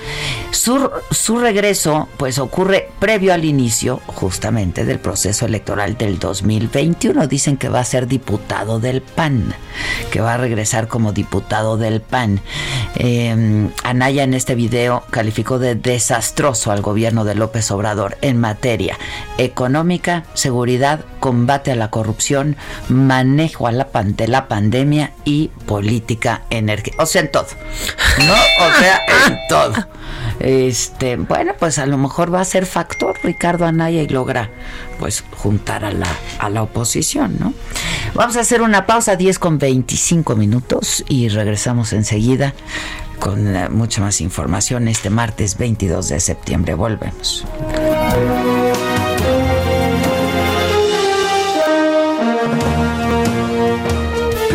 Su, 0.52 1.40
regreso 1.40 2.08
pues 2.18 2.40
ocurre 2.40 2.90
previo 3.00 3.34
al 3.34 3.46
inicio 3.46 4.02
justamente 4.06 4.86
del 4.86 5.00
proceso 5.00 5.46
electoral 5.46 5.98
del 5.98 6.20
2021. 6.20 7.28
Dicen 7.28 7.58
que 7.58 7.70
va 7.70 7.80
a 7.80 7.86
ser 7.86 8.08
diputado 8.08 8.80
del 8.80 9.02
PAN, 9.02 9.54
que 10.12 10.22
va 10.22 10.36
a 10.36 10.38
regresar 10.38 10.88
como 10.88 11.14
diputado 11.14 11.78
del 11.78 12.02
PAN. 12.02 12.42
Eh, 12.96 13.70
Anaya 13.84 14.24
en 14.24 14.34
este 14.34 14.56
video 14.56 15.04
calificó 15.10 15.60
de 15.60 15.76
desastroso 15.76 16.72
al 16.72 16.82
gobierno 16.82 17.26
de 17.26 17.36
López 17.36 17.72
Obrador 17.72 18.18
en 18.22 18.40
materia 18.40 18.98
económica, 19.38 20.26
seguridad, 20.34 21.02
combate 21.20 21.72
a 21.72 21.76
la 21.76 21.90
corrupción, 21.90 22.56
manejo 22.90 23.68
a 23.68 23.72
de 23.72 24.28
la 24.28 24.48
pandemia 24.48 25.12
y 25.26 25.50
política 25.66 26.44
energética 26.50 26.91
o 26.98 27.06
sea, 27.06 27.22
en 27.22 27.32
todo. 27.32 27.48
¿No? 28.26 28.34
O 28.34 28.80
sea, 28.80 29.02
en 29.28 29.40
todo. 29.48 29.74
Este, 30.40 31.18
bueno, 31.18 31.54
pues 31.60 31.78
a 31.78 31.86
lo 31.86 31.98
mejor 31.98 32.34
va 32.34 32.42
a 32.42 32.46
ser 32.46 32.66
factor 32.66 33.16
Ricardo 33.24 33.66
Anaya 33.66 34.02
y 34.02 34.08
logra 34.08 34.50
pues 35.00 35.24
juntar 35.38 35.86
a 35.86 35.92
la, 35.92 36.08
a 36.40 36.50
la 36.50 36.64
oposición, 36.64 37.38
¿no? 37.40 37.54
Vamos 38.16 38.36
a 38.38 38.42
hacer 38.42 38.62
una 38.62 38.86
pausa 38.86 39.16
10 39.16 39.40
con 39.40 39.60
25 39.60 40.36
minutos 40.36 41.04
y 41.08 41.30
regresamos 41.30 41.94
enseguida 41.94 42.54
con 43.20 43.56
eh, 43.56 43.70
mucha 43.70 44.02
más 44.02 44.20
información 44.20 44.88
este 44.88 45.10
martes 45.10 45.58
22 45.58 46.10
de 46.10 46.20
septiembre. 46.20 46.74
Volvemos. 46.74 47.46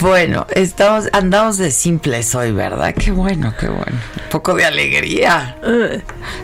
Bueno, 0.00 0.46
estamos, 0.54 1.08
andamos 1.12 1.58
de 1.58 1.70
simples 1.70 2.34
hoy, 2.34 2.52
¿verdad? 2.52 2.94
Qué 2.94 3.10
bueno, 3.10 3.52
qué 3.60 3.68
bueno. 3.68 3.98
Un 4.16 4.30
poco 4.30 4.54
de 4.54 4.64
alegría. 4.64 5.58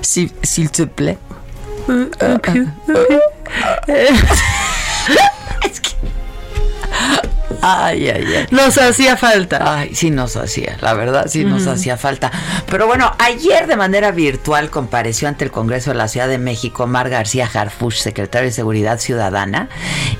S'il 0.02 0.30
si, 0.42 0.68
te 0.68 0.86
plaît. 0.86 1.18
es 5.64 5.80
que... 5.80 5.95
Ay, 7.68 8.08
ay, 8.08 8.24
ay. 8.24 8.46
Nos 8.52 8.78
hacía 8.78 9.16
falta. 9.16 9.78
Ay, 9.80 9.92
sí 9.92 10.10
nos 10.10 10.36
hacía, 10.36 10.76
la 10.80 10.94
verdad, 10.94 11.26
sí 11.28 11.44
nos 11.44 11.66
hacía 11.66 11.96
falta. 11.96 12.30
Pero 12.70 12.86
bueno, 12.86 13.12
ayer 13.18 13.66
de 13.66 13.76
manera 13.76 14.12
virtual 14.12 14.70
compareció 14.70 15.26
ante 15.26 15.44
el 15.44 15.50
Congreso 15.50 15.90
de 15.90 15.96
la 15.96 16.06
Ciudad 16.06 16.28
de 16.28 16.38
México 16.38 16.86
Mar 16.86 17.10
García 17.10 17.50
Harfuch, 17.52 17.96
secretario 17.96 18.46
de 18.46 18.52
Seguridad 18.52 19.00
Ciudadana, 19.00 19.68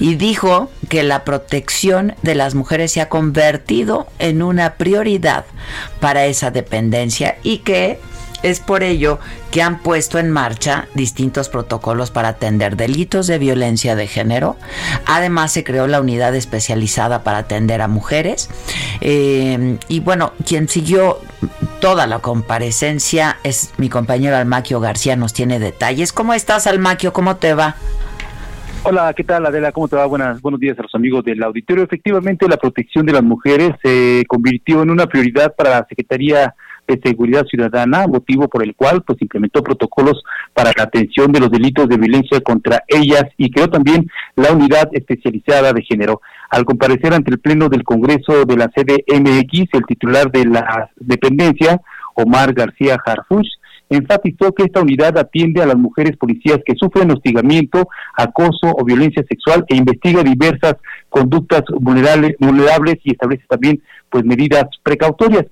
y 0.00 0.16
dijo 0.16 0.72
que 0.88 1.04
la 1.04 1.22
protección 1.22 2.16
de 2.22 2.34
las 2.34 2.56
mujeres 2.56 2.90
se 2.90 3.00
ha 3.00 3.08
convertido 3.08 4.08
en 4.18 4.42
una 4.42 4.74
prioridad 4.74 5.44
para 6.00 6.26
esa 6.26 6.50
dependencia 6.50 7.36
y 7.44 7.58
que 7.58 8.00
es 8.42 8.60
por 8.60 8.82
ello 8.82 9.18
que 9.50 9.62
han 9.62 9.80
puesto 9.80 10.18
en 10.18 10.30
marcha 10.30 10.88
distintos 10.94 11.48
protocolos 11.48 12.10
para 12.10 12.28
atender 12.28 12.76
delitos 12.76 13.26
de 13.26 13.38
violencia 13.38 13.96
de 13.96 14.06
género. 14.06 14.56
Además 15.06 15.52
se 15.52 15.64
creó 15.64 15.86
la 15.86 16.00
unidad 16.00 16.34
especializada 16.34 17.22
para 17.22 17.38
atender 17.38 17.80
a 17.80 17.88
mujeres. 17.88 18.50
Eh, 19.00 19.78
y 19.88 20.00
bueno, 20.00 20.32
quien 20.44 20.68
siguió 20.68 21.18
toda 21.80 22.06
la 22.06 22.18
comparecencia 22.20 23.36
es 23.42 23.72
mi 23.78 23.88
compañero 23.88 24.36
Almaquio 24.36 24.80
García, 24.80 25.16
nos 25.16 25.32
tiene 25.32 25.58
detalles. 25.58 26.12
¿Cómo 26.12 26.34
estás, 26.34 26.66
Almaquio? 26.66 27.12
¿Cómo 27.12 27.36
te 27.36 27.54
va? 27.54 27.76
Hola, 28.88 29.12
¿qué 29.14 29.24
tal 29.24 29.44
Adela? 29.44 29.72
¿Cómo 29.72 29.88
te 29.88 29.96
va? 29.96 30.06
Buenas, 30.06 30.40
buenos 30.40 30.60
días 30.60 30.78
a 30.78 30.82
los 30.82 30.94
amigos 30.94 31.24
del 31.24 31.42
auditorio. 31.42 31.82
Efectivamente, 31.82 32.46
la 32.48 32.56
protección 32.56 33.04
de 33.04 33.12
las 33.12 33.22
mujeres 33.22 33.70
se 33.82 34.24
convirtió 34.28 34.82
en 34.82 34.90
una 34.90 35.06
prioridad 35.06 35.54
para 35.56 35.70
la 35.70 35.86
Secretaría 35.88 36.54
de 36.86 37.00
Seguridad 37.02 37.46
Ciudadana, 37.46 38.06
motivo 38.06 38.48
por 38.48 38.62
el 38.62 38.74
cual 38.74 39.02
pues 39.02 39.20
implementó 39.20 39.62
protocolos 39.62 40.22
para 40.54 40.72
la 40.76 40.84
atención 40.84 41.32
de 41.32 41.40
los 41.40 41.50
delitos 41.50 41.88
de 41.88 41.96
violencia 41.96 42.40
contra 42.40 42.82
ellas 42.88 43.24
y 43.36 43.50
creó 43.50 43.68
también 43.68 44.08
la 44.34 44.52
unidad 44.52 44.88
especializada 44.92 45.72
de 45.72 45.82
género. 45.82 46.20
Al 46.50 46.64
comparecer 46.64 47.12
ante 47.12 47.30
el 47.30 47.40
Pleno 47.40 47.68
del 47.68 47.84
Congreso 47.84 48.44
de 48.44 48.56
la 48.56 48.68
CDMX, 48.68 49.68
el 49.72 49.86
titular 49.86 50.30
de 50.30 50.46
la 50.46 50.90
dependencia, 50.96 51.80
Omar 52.14 52.52
García 52.54 52.96
Harfuch, 53.04 53.48
enfatizó 53.88 54.52
que 54.52 54.64
esta 54.64 54.80
unidad 54.80 55.16
atiende 55.18 55.62
a 55.62 55.66
las 55.66 55.76
mujeres 55.76 56.16
policías 56.16 56.58
que 56.64 56.74
sufren 56.74 57.10
hostigamiento, 57.10 57.88
acoso 58.16 58.72
o 58.76 58.84
violencia 58.84 59.24
sexual 59.28 59.64
e 59.68 59.76
investiga 59.76 60.22
diversas 60.22 60.74
conductas 61.08 61.62
vulnerables, 61.68 62.36
vulnerables 62.38 62.96
y 63.04 63.12
establece 63.12 63.44
también 63.48 63.80
pues 64.10 64.24
medidas 64.24 64.64
precautorias. 64.82 65.46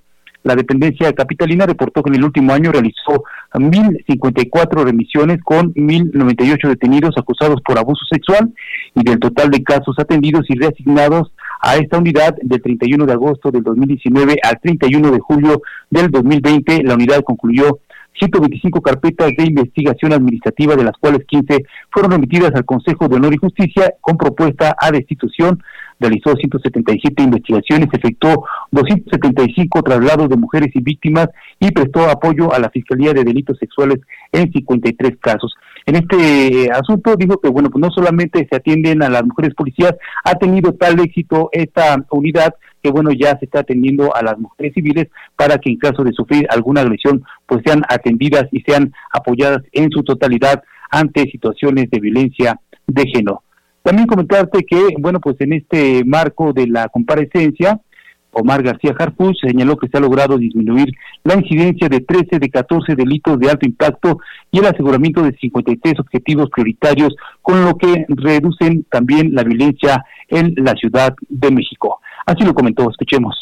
La 0.44 0.54
dependencia 0.54 1.11
capitalina 1.14 1.64
reportó 1.64 2.02
que 2.02 2.11
en 2.11 2.16
el 2.16 2.24
último 2.24 2.52
año 2.52 2.70
realizó 2.70 3.24
1.054 3.54 4.85
remisiones 4.85 5.42
con 5.42 5.72
1.098 5.72 6.68
detenidos 6.68 7.14
acusados 7.16 7.61
por 7.62 7.78
abuso 7.78 8.04
sexual 8.12 8.52
y 8.94 9.02
del 9.02 9.18
total 9.18 9.50
de 9.50 9.62
casos 9.62 9.98
atendidos 9.98 10.44
y 10.48 10.59
reasignados 10.59 11.33
a 11.61 11.76
esta 11.76 11.96
unidad 11.96 12.37
del 12.42 12.61
31 12.61 13.07
de 13.07 13.12
agosto 13.14 13.50
del 13.50 13.62
2019 13.62 14.37
al 14.42 14.61
31 14.61 15.11
de 15.12 15.18
julio 15.18 15.62
del 15.88 16.11
2020, 16.11 16.83
la 16.83 16.94
unidad 16.94 17.22
concluyó 17.24 17.78
125 18.18 18.81
carpetas 18.81 19.31
de 19.37 19.44
investigación 19.44 20.12
administrativa, 20.12 20.77
de 20.77 20.85
las 20.85 20.96
cuales 20.98 21.24
15 21.27 21.64
fueron 21.90 22.12
remitidas 22.12 22.53
al 22.55 22.64
Consejo 22.64 23.09
de 23.09 23.16
Honor 23.16 23.35
y 23.35 23.38
Justicia 23.38 23.94
con 24.00 24.16
propuesta 24.16 24.74
a 24.79 24.90
destitución 24.90 25.62
realizó 25.98 26.35
177 26.35 27.22
investigaciones, 27.22 27.88
efectuó 27.92 28.46
275 28.70 29.83
traslados 29.83 30.29
de 30.29 30.37
mujeres 30.37 30.70
y 30.74 30.83
víctimas 30.83 31.29
y 31.61 31.70
prestó 31.70 32.09
apoyo 32.09 32.53
a 32.53 32.59
la 32.59 32.70
Fiscalía 32.70 33.12
de 33.12 33.24
Delitos 33.24 33.59
Sexuales 33.59 34.00
en 34.33 34.53
53 34.53 35.18
casos. 35.20 35.55
En 35.87 35.96
este 35.96 36.70
asunto 36.72 37.14
dijo 37.16 37.38
que, 37.40 37.48
bueno, 37.48 37.70
pues 37.70 37.83
no 37.83 37.90
solamente 37.90 38.46
se 38.50 38.57
atienden 38.57 39.03
a 39.03 39.11
las 39.11 39.24
mujeres 39.24 39.55
policías, 39.55 39.94
ha 40.24 40.35
tenido 40.35 40.72
tal 40.72 40.98
éxito 41.00 41.50
esta 41.53 41.96
unidad 42.11 42.55
que, 42.84 42.90
bueno, 42.90 43.10
ya 43.12 43.38
se 43.38 43.46
está 43.46 43.60
atendiendo 43.60 44.14
a 44.14 44.22
las 44.22 44.38
mujeres 44.38 44.74
civiles 44.74 45.08
para 45.36 45.56
que 45.56 45.70
en 45.70 45.78
caso 45.78 46.04
de 46.04 46.12
sufrir 46.12 46.46
alguna 46.50 46.82
agresión, 46.82 47.24
pues 47.46 47.62
sean 47.64 47.82
atendidas 47.88 48.44
y 48.52 48.60
sean 48.60 48.92
apoyadas 49.10 49.62
en 49.72 49.90
su 49.90 50.02
totalidad 50.02 50.62
ante 50.90 51.22
situaciones 51.30 51.88
de 51.90 51.98
violencia 51.98 52.60
de 52.86 53.06
género. 53.06 53.42
También 53.82 54.06
comentarte 54.06 54.64
que, 54.64 54.88
bueno, 54.98 55.18
pues 55.18 55.36
en 55.40 55.54
este 55.54 56.04
marco 56.04 56.52
de 56.52 56.66
la 56.66 56.88
comparecencia, 56.88 57.80
Omar 58.32 58.62
García 58.62 58.94
Harfuch 58.98 59.36
señaló 59.40 59.76
que 59.76 59.88
se 59.88 59.96
ha 59.96 60.00
logrado 60.00 60.36
disminuir 60.36 60.92
la 61.22 61.36
incidencia 61.36 61.88
de 61.88 62.00
13 62.00 62.38
de 62.38 62.50
14 62.50 62.96
delitos 62.96 63.38
de 63.38 63.48
alto 63.48 63.66
impacto 63.66 64.18
y 64.50 64.58
el 64.58 64.66
aseguramiento 64.66 65.22
de 65.22 65.32
53 65.36 66.00
objetivos 66.00 66.50
prioritarios, 66.50 67.14
con 67.40 67.64
lo 67.64 67.78
que 67.78 68.04
reducen 68.08 68.84
también 68.90 69.34
la 69.34 69.42
violencia 69.42 70.04
en 70.28 70.54
la 70.56 70.72
Ciudad 70.72 71.14
de 71.28 71.50
México. 71.50 72.00
Así 72.26 72.44
lo 72.44 72.54
comentó, 72.54 72.90
escuchemos 72.90 73.34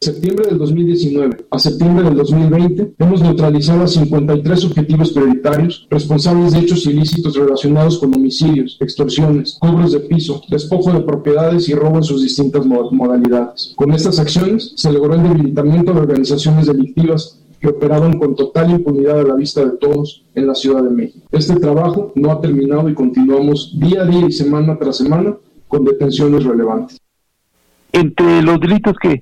septiembre 0.00 0.46
del 0.46 0.58
2019 0.58 1.46
a 1.50 1.58
septiembre 1.58 2.04
del 2.04 2.16
2020 2.16 2.94
hemos 2.98 3.20
neutralizado 3.20 3.82
a 3.82 3.88
53 3.88 4.64
objetivos 4.66 5.10
prioritarios 5.10 5.88
responsables 5.90 6.52
de 6.52 6.60
hechos 6.60 6.86
ilícitos 6.86 7.34
relacionados 7.34 7.98
con 7.98 8.14
homicidios, 8.14 8.76
extorsiones, 8.80 9.58
cobros 9.60 9.92
de 9.92 10.00
piso, 10.00 10.40
despojo 10.48 10.92
de 10.92 11.00
propiedades 11.00 11.68
y 11.68 11.74
robo 11.74 11.96
en 11.96 12.04
sus 12.04 12.22
distintas 12.22 12.64
modalidades. 12.64 13.72
Con 13.74 13.92
estas 13.92 14.20
acciones 14.20 14.72
se 14.76 14.92
logró 14.92 15.14
el 15.14 15.24
debilitamiento 15.24 15.92
de 15.92 16.00
organizaciones 16.00 16.66
delictivas 16.66 17.40
que 17.60 17.68
operaron 17.68 18.20
con 18.20 18.36
total 18.36 18.70
impunidad 18.70 19.18
a 19.18 19.24
la 19.24 19.34
vista 19.34 19.64
de 19.64 19.76
todos 19.78 20.22
en 20.36 20.46
la 20.46 20.54
Ciudad 20.54 20.84
de 20.84 20.90
México. 20.90 21.26
Este 21.32 21.56
trabajo 21.56 22.12
no 22.14 22.30
ha 22.30 22.40
terminado 22.40 22.88
y 22.88 22.94
continuamos 22.94 23.76
día 23.80 24.02
a 24.02 24.06
día 24.06 24.26
y 24.28 24.32
semana 24.32 24.78
tras 24.78 24.98
semana 24.98 25.36
con 25.66 25.84
detenciones 25.84 26.44
relevantes. 26.44 26.98
Entre 27.98 28.42
los 28.42 28.60
delitos 28.60 28.96
que 28.96 29.20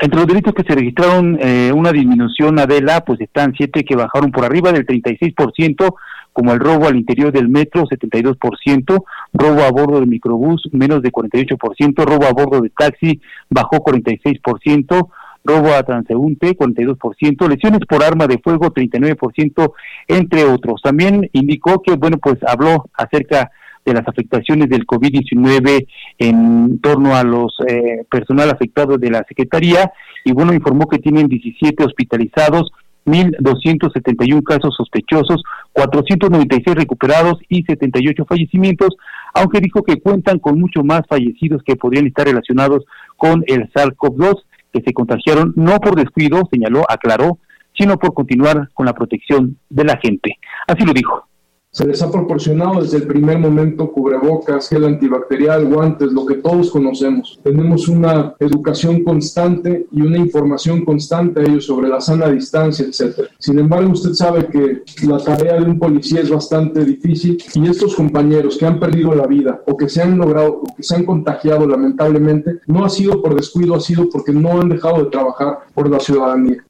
entre 0.00 0.20
los 0.20 0.28
delitos 0.28 0.54
que 0.54 0.62
se 0.62 0.76
registraron 0.76 1.36
eh, 1.40 1.72
una 1.74 1.90
disminución, 1.90 2.60
Adela, 2.60 3.04
pues 3.04 3.20
están 3.20 3.52
siete 3.56 3.84
que 3.84 3.96
bajaron 3.96 4.30
por 4.30 4.44
arriba 4.44 4.70
del 4.70 4.86
36%, 4.86 5.92
como 6.32 6.52
el 6.52 6.60
robo 6.60 6.86
al 6.86 6.94
interior 6.94 7.32
del 7.32 7.48
metro, 7.48 7.82
72%, 7.82 9.04
robo 9.32 9.62
a 9.62 9.70
bordo 9.72 9.98
de 9.98 10.06
microbús, 10.06 10.68
menos 10.70 11.02
de 11.02 11.10
48%, 11.10 12.04
robo 12.04 12.26
a 12.26 12.32
bordo 12.32 12.60
de 12.60 12.70
taxi, 12.70 13.20
bajó 13.50 13.78
46%, 13.78 15.08
robo 15.42 15.74
a 15.74 15.82
transeúnte, 15.82 16.56
42%, 16.56 17.48
lesiones 17.48 17.80
por 17.88 18.04
arma 18.04 18.28
de 18.28 18.38
fuego, 18.38 18.72
39%, 18.72 19.72
entre 20.06 20.44
otros. 20.44 20.80
También 20.80 21.28
indicó 21.32 21.82
que, 21.82 21.96
bueno, 21.96 22.18
pues 22.18 22.36
habló 22.46 22.84
acerca 22.94 23.40
de 23.40 23.48
las 23.92 24.06
afectaciones 24.06 24.68
del 24.68 24.86
COVID-19 24.86 25.86
en 26.18 26.80
torno 26.80 27.14
a 27.14 27.24
los 27.24 27.54
eh, 27.66 28.04
personal 28.10 28.50
afectado 28.50 28.98
de 28.98 29.10
la 29.10 29.24
Secretaría 29.28 29.90
y 30.24 30.32
bueno, 30.32 30.52
informó 30.52 30.86
que 30.88 30.98
tienen 30.98 31.26
17 31.26 31.84
hospitalizados, 31.84 32.70
1.271 33.06 34.42
casos 34.42 34.74
sospechosos, 34.76 35.42
496 35.72 36.76
recuperados 36.76 37.38
y 37.48 37.62
78 37.62 38.24
fallecimientos, 38.26 38.96
aunque 39.34 39.60
dijo 39.60 39.82
que 39.82 40.00
cuentan 40.00 40.38
con 40.38 40.60
mucho 40.60 40.82
más 40.84 41.02
fallecidos 41.08 41.62
que 41.64 41.76
podrían 41.76 42.06
estar 42.06 42.26
relacionados 42.26 42.84
con 43.16 43.42
el 43.46 43.70
SARS-CoV-2, 43.72 44.42
que 44.72 44.82
se 44.82 44.92
contagiaron 44.92 45.54
no 45.56 45.78
por 45.78 45.96
descuido, 45.96 46.42
señaló, 46.50 46.82
aclaró, 46.88 47.38
sino 47.76 47.96
por 47.96 48.12
continuar 48.12 48.68
con 48.74 48.86
la 48.86 48.92
protección 48.92 49.56
de 49.70 49.84
la 49.84 49.98
gente. 50.02 50.36
Así 50.66 50.84
lo 50.84 50.92
dijo. 50.92 51.27
Se 51.78 51.86
les 51.86 52.02
ha 52.02 52.10
proporcionado 52.10 52.82
desde 52.82 52.96
el 52.96 53.06
primer 53.06 53.38
momento 53.38 53.92
cubrebocas, 53.92 54.68
gel 54.68 54.84
antibacterial, 54.84 55.64
guantes, 55.64 56.10
lo 56.10 56.26
que 56.26 56.34
todos 56.34 56.72
conocemos. 56.72 57.38
Tenemos 57.44 57.86
una 57.86 58.34
educación 58.40 59.04
constante 59.04 59.86
y 59.92 60.02
una 60.02 60.18
información 60.18 60.84
constante 60.84 61.38
a 61.38 61.44
ellos 61.44 61.66
sobre 61.66 61.88
la 61.88 62.00
sana 62.00 62.30
distancia, 62.30 62.84
etc. 62.84 63.28
Sin 63.38 63.60
embargo, 63.60 63.92
usted 63.92 64.12
sabe 64.12 64.48
que 64.48 64.82
la 65.06 65.18
tarea 65.18 65.60
de 65.60 65.66
un 65.66 65.78
policía 65.78 66.20
es 66.20 66.30
bastante 66.30 66.84
difícil 66.84 67.40
y 67.54 67.68
estos 67.68 67.94
compañeros 67.94 68.58
que 68.58 68.66
han 68.66 68.80
perdido 68.80 69.14
la 69.14 69.28
vida 69.28 69.62
o 69.64 69.76
que 69.76 69.88
se 69.88 70.02
han 70.02 70.18
logrado 70.18 70.62
o 70.62 70.74
que 70.74 70.82
se 70.82 70.96
han 70.96 71.04
contagiado 71.04 71.64
lamentablemente, 71.64 72.58
no 72.66 72.84
ha 72.84 72.88
sido 72.88 73.22
por 73.22 73.36
descuido, 73.36 73.76
ha 73.76 73.80
sido 73.80 74.08
porque 74.10 74.32
no 74.32 74.60
han 74.60 74.68
dejado 74.68 75.04
de 75.04 75.10
trabajar 75.10 75.60
por 75.74 75.88
la 75.88 76.00
ciudadanía. 76.00 76.64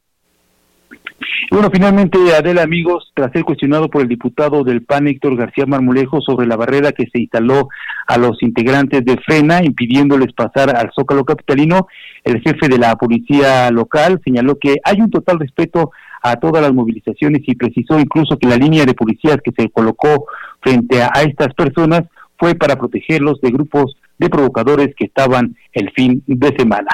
Bueno, 1.50 1.70
finalmente, 1.72 2.18
Adela, 2.36 2.62
amigos, 2.62 3.10
tras 3.14 3.32
ser 3.32 3.42
cuestionado 3.42 3.88
por 3.88 4.02
el 4.02 4.08
diputado 4.08 4.64
del 4.64 4.82
PAN, 4.82 5.08
Héctor 5.08 5.36
García 5.36 5.66
Marmolejo, 5.66 6.20
sobre 6.20 6.46
la 6.46 6.56
barrera 6.56 6.92
que 6.92 7.06
se 7.10 7.20
instaló 7.20 7.68
a 8.06 8.18
los 8.18 8.42
integrantes 8.42 9.04
de 9.04 9.16
FRENA, 9.16 9.64
impidiéndoles 9.64 10.32
pasar 10.32 10.76
al 10.76 10.90
Zócalo 10.94 11.24
Capitalino, 11.24 11.88
el 12.24 12.40
jefe 12.40 12.68
de 12.68 12.78
la 12.78 12.94
policía 12.96 13.70
local 13.70 14.20
señaló 14.24 14.58
que 14.58 14.76
hay 14.84 15.00
un 15.00 15.10
total 15.10 15.38
respeto 15.38 15.90
a 16.22 16.36
todas 16.36 16.62
las 16.62 16.74
movilizaciones 16.74 17.42
y 17.46 17.54
precisó 17.54 17.98
incluso 17.98 18.38
que 18.38 18.48
la 18.48 18.56
línea 18.56 18.84
de 18.84 18.94
policías 18.94 19.38
que 19.42 19.52
se 19.56 19.70
colocó 19.70 20.26
frente 20.60 21.02
a, 21.02 21.10
a 21.14 21.22
estas 21.22 21.54
personas 21.54 22.02
fue 22.36 22.54
para 22.54 22.76
protegerlos 22.76 23.40
de 23.40 23.50
grupos 23.50 23.96
de 24.18 24.28
provocadores 24.28 24.94
que 24.96 25.06
estaban 25.06 25.56
el 25.72 25.90
fin 25.92 26.22
de 26.26 26.54
semana. 26.56 26.90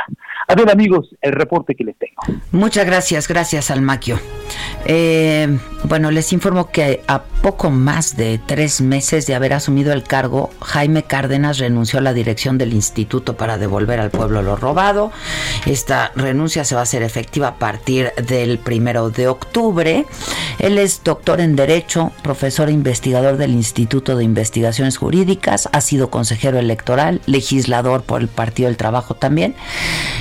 A 0.47 0.55
ver 0.55 0.71
amigos, 0.71 1.15
el 1.23 1.33
reporte 1.33 1.75
que 1.75 1.85
les 1.85 1.97
tengo. 1.97 2.41
Muchas 2.53 2.85
gracias, 2.85 3.29
gracias 3.29 3.71
Almaquio. 3.71 4.19
Eh, 4.87 5.59
bueno, 5.85 6.11
les 6.11 6.33
informo 6.35 6.71
que 6.71 7.01
a 7.09 7.23
poco 7.23 7.71
más 7.71 8.17
de 8.17 8.39
tres 8.45 8.83
meses 8.83 9.27
de 9.27 9.35
haber 9.35 9.55
asumido 9.55 9.93
el 9.93 10.03
cargo, 10.03 10.51
Jaime 10.61 11.03
Cárdenas 11.03 11.59
renunció 11.59 11.99
a 11.99 12.03
la 12.03 12.13
dirección 12.13 12.59
del 12.59 12.75
instituto 12.75 13.37
para 13.37 13.57
devolver 13.57 14.01
al 14.01 14.11
pueblo 14.11 14.43
lo 14.43 14.57
robado. 14.57 15.13
Esta 15.65 16.13
renuncia 16.15 16.65
se 16.65 16.75
va 16.75 16.83
a 16.83 16.85
hacer 16.85 17.03
efectiva 17.03 17.49
a 17.49 17.55
partir 17.57 18.13
del 18.29 18.59
primero 18.59 19.09
de 19.11 19.29
octubre. 19.29 20.05
Él 20.59 20.79
es 20.79 21.03
doctor 21.05 21.41
en 21.41 21.57
Derecho, 21.57 22.13
profesor 22.23 22.69
e 22.69 22.73
investigador 22.73 23.37
del 23.37 23.53
Instituto 23.53 24.17
de 24.17 24.25
Investigaciones 24.25 24.99
Jurídicas, 24.99 25.69
ha 25.73 25.81
sido 25.81 26.11
consejero 26.11 26.59
electoral, 26.59 27.14
legislador 27.27 28.03
por 28.03 28.21
el 28.21 28.29
Partido 28.29 28.69
del 28.69 28.77
Trabajo 28.77 29.15
también. 29.15 29.55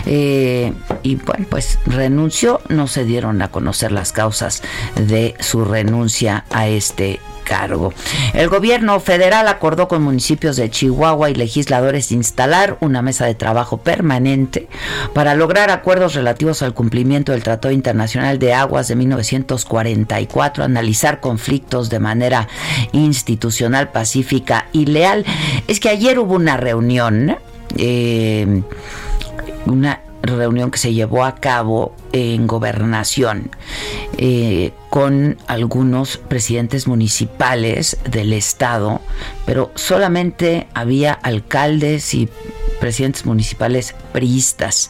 Eh, 0.06 0.73
y 1.01 1.15
bueno, 1.15 1.45
pues 1.49 1.79
renunció, 1.86 2.62
no 2.69 2.88
se 2.88 3.06
dieron 3.06 3.41
a 3.41 3.49
conocer 3.49 3.91
las 3.91 4.12
causas 4.12 4.63
de 4.95 5.36
su 5.39 5.65
renuncia 5.65 6.45
a 6.49 6.67
este 6.67 7.19
cargo. 7.43 7.93
El 8.34 8.49
gobierno 8.49 8.99
federal 8.99 9.47
acordó 9.47 9.88
con 9.88 10.01
municipios 10.01 10.56
de 10.56 10.69
Chihuahua 10.69 11.29
y 11.29 11.36
legisladores 11.36 12.12
instalar 12.12 12.77
una 12.79 13.01
mesa 13.01 13.25
de 13.25 13.36
trabajo 13.36 13.77
permanente 13.77 14.67
para 15.13 15.36
lograr 15.36 15.69
acuerdos 15.69 16.15
relativos 16.15 16.62
al 16.62 16.73
cumplimiento 16.73 17.32
del 17.32 17.43
Tratado 17.43 17.73
Internacional 17.73 18.39
de 18.39 18.53
Aguas 18.53 18.88
de 18.88 18.95
1944, 18.95 20.63
analizar 20.63 21.19
conflictos 21.19 21.89
de 21.89 21.99
manera 21.99 22.47
institucional, 22.91 23.89
pacífica 23.91 24.67
y 24.71 24.86
leal. 24.86 25.25
Es 25.67 25.79
que 25.79 25.89
ayer 25.89 26.19
hubo 26.19 26.36
una 26.36 26.58
reunión, 26.58 27.38
eh, 27.77 28.62
una 29.65 29.99
reunión 30.23 30.71
que 30.71 30.77
se 30.77 30.93
llevó 30.93 31.25
a 31.25 31.36
cabo 31.36 31.95
en 32.13 32.47
gobernación 32.47 33.51
eh, 34.17 34.71
con 34.89 35.38
algunos 35.47 36.17
presidentes 36.17 36.88
municipales 36.88 37.97
del 38.09 38.31
estado, 38.33 39.01
pero 39.45 39.71
solamente 39.75 40.67
había 40.73 41.13
alcaldes 41.13 42.13
y 42.13 42.29
presidentes 42.79 43.25
municipales 43.25 43.95
priistas. 44.12 44.89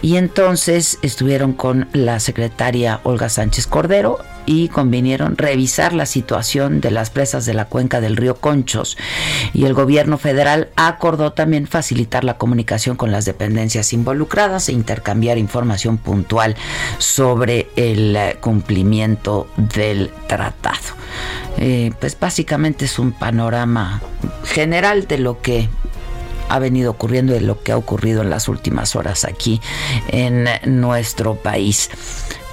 Y 0.00 0.16
entonces 0.16 0.98
estuvieron 1.02 1.52
con 1.52 1.88
la 1.92 2.20
secretaria 2.20 3.00
Olga 3.04 3.28
Sánchez 3.28 3.66
Cordero 3.66 4.18
y 4.46 4.68
convinieron 4.68 5.36
revisar 5.36 5.92
la 5.92 6.06
situación 6.06 6.80
de 6.80 6.90
las 6.90 7.10
presas 7.10 7.46
de 7.46 7.54
la 7.54 7.66
cuenca 7.66 8.00
del 8.00 8.16
río 8.16 8.36
Conchos. 8.36 8.96
Y 9.52 9.64
el 9.64 9.74
gobierno 9.74 10.18
federal 10.18 10.68
acordó 10.76 11.32
también 11.32 11.66
facilitar 11.66 12.24
la 12.24 12.38
comunicación 12.38 12.96
con 12.96 13.12
las 13.12 13.24
dependencias 13.24 13.92
involucradas 13.92 14.68
e 14.68 14.72
intercambiar 14.72 15.38
información 15.38 15.98
puntual 15.98 16.56
sobre 16.98 17.68
el 17.76 18.16
eh, 18.16 18.36
cumplimiento 18.40 19.48
del 19.56 20.10
tratado. 20.26 20.78
Eh, 21.58 21.92
pues 22.00 22.18
básicamente 22.18 22.86
es 22.86 22.98
un 22.98 23.12
panorama 23.12 24.00
general 24.44 25.06
de 25.06 25.18
lo 25.18 25.40
que 25.40 25.68
ha 26.48 26.58
venido 26.58 26.90
ocurriendo 26.90 27.32
y 27.32 27.38
de 27.38 27.46
lo 27.46 27.62
que 27.62 27.72
ha 27.72 27.76
ocurrido 27.76 28.22
en 28.22 28.30
las 28.30 28.48
últimas 28.48 28.94
horas 28.94 29.24
aquí 29.24 29.60
en 30.08 30.46
nuestro 30.66 31.34
país. 31.36 31.88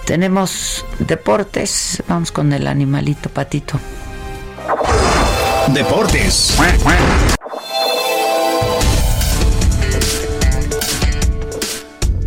Tenemos 0.10 0.84
deportes, 0.98 2.02
vamos 2.08 2.32
con 2.32 2.52
el 2.52 2.66
animalito 2.66 3.30
patito. 3.30 3.80
Deportes. 5.68 6.58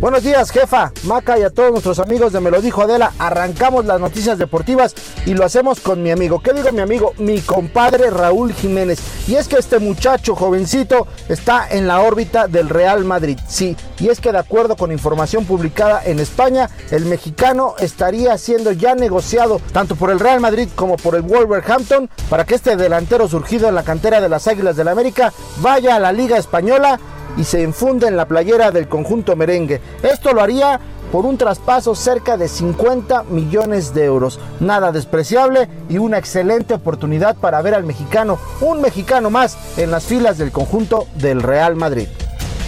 Buenos 0.03 0.23
días, 0.23 0.51
jefa, 0.51 0.91
Maca 1.05 1.39
y 1.39 1.43
a 1.43 1.49
todos 1.49 1.71
nuestros 1.71 1.97
amigos 1.97 2.33
de 2.33 2.41
Me 2.41 2.51
lo 2.51 2.59
dijo 2.61 2.81
Adela. 2.81 3.13
Arrancamos 3.19 3.85
las 3.85 4.01
noticias 4.01 4.37
deportivas 4.37 4.93
y 5.25 5.33
lo 5.33 5.45
hacemos 5.45 5.79
con 5.79 6.03
mi 6.03 6.11
amigo. 6.11 6.41
¿Qué 6.41 6.51
digo 6.51 6.73
mi 6.73 6.81
amigo? 6.81 7.13
Mi 7.19 7.39
compadre 7.39 8.09
Raúl 8.09 8.51
Jiménez. 8.51 8.99
Y 9.29 9.35
es 9.35 9.47
que 9.47 9.55
este 9.55 9.79
muchacho 9.79 10.35
jovencito 10.35 11.07
está 11.29 11.69
en 11.69 11.87
la 11.87 12.01
órbita 12.01 12.49
del 12.49 12.67
Real 12.67 13.05
Madrid. 13.05 13.39
Sí, 13.47 13.77
y 13.97 14.09
es 14.09 14.19
que 14.19 14.33
de 14.33 14.39
acuerdo 14.39 14.75
con 14.75 14.91
información 14.91 15.45
publicada 15.45 16.03
en 16.03 16.19
España, 16.19 16.69
el 16.91 17.05
mexicano 17.05 17.75
estaría 17.79 18.37
siendo 18.37 18.73
ya 18.73 18.95
negociado 18.95 19.61
tanto 19.71 19.95
por 19.95 20.09
el 20.09 20.19
Real 20.19 20.41
Madrid 20.41 20.67
como 20.75 20.97
por 20.97 21.15
el 21.15 21.21
Wolverhampton 21.21 22.09
para 22.29 22.43
que 22.43 22.55
este 22.55 22.75
delantero 22.75 23.29
surgido 23.29 23.69
en 23.69 23.75
la 23.75 23.83
cantera 23.83 24.19
de 24.19 24.27
las 24.27 24.49
Águilas 24.49 24.75
del 24.75 24.83
la 24.83 24.91
América 24.91 25.31
vaya 25.61 25.95
a 25.95 25.99
la 26.01 26.11
Liga 26.11 26.37
Española 26.37 26.99
y 27.37 27.43
se 27.43 27.61
infunde 27.61 28.07
en 28.07 28.17
la 28.17 28.27
playera 28.27 28.71
del 28.71 28.87
conjunto 28.87 29.35
merengue. 29.35 29.81
Esto 30.01 30.33
lo 30.33 30.41
haría 30.41 30.79
por 31.11 31.25
un 31.25 31.37
traspaso 31.37 31.93
cerca 31.93 32.37
de 32.37 32.47
50 32.47 33.23
millones 33.29 33.93
de 33.93 34.05
euros. 34.05 34.39
Nada 34.59 34.91
despreciable 34.91 35.69
y 35.87 35.99
una 35.99 36.17
excelente 36.17 36.73
oportunidad 36.73 37.35
para 37.35 37.61
ver 37.61 37.75
al 37.75 37.83
mexicano, 37.83 38.39
un 38.61 38.81
mexicano 38.81 39.29
más 39.29 39.57
en 39.77 39.91
las 39.91 40.05
filas 40.05 40.37
del 40.37 40.51
conjunto 40.51 41.07
del 41.15 41.43
Real 41.43 41.75
Madrid. 41.75 42.07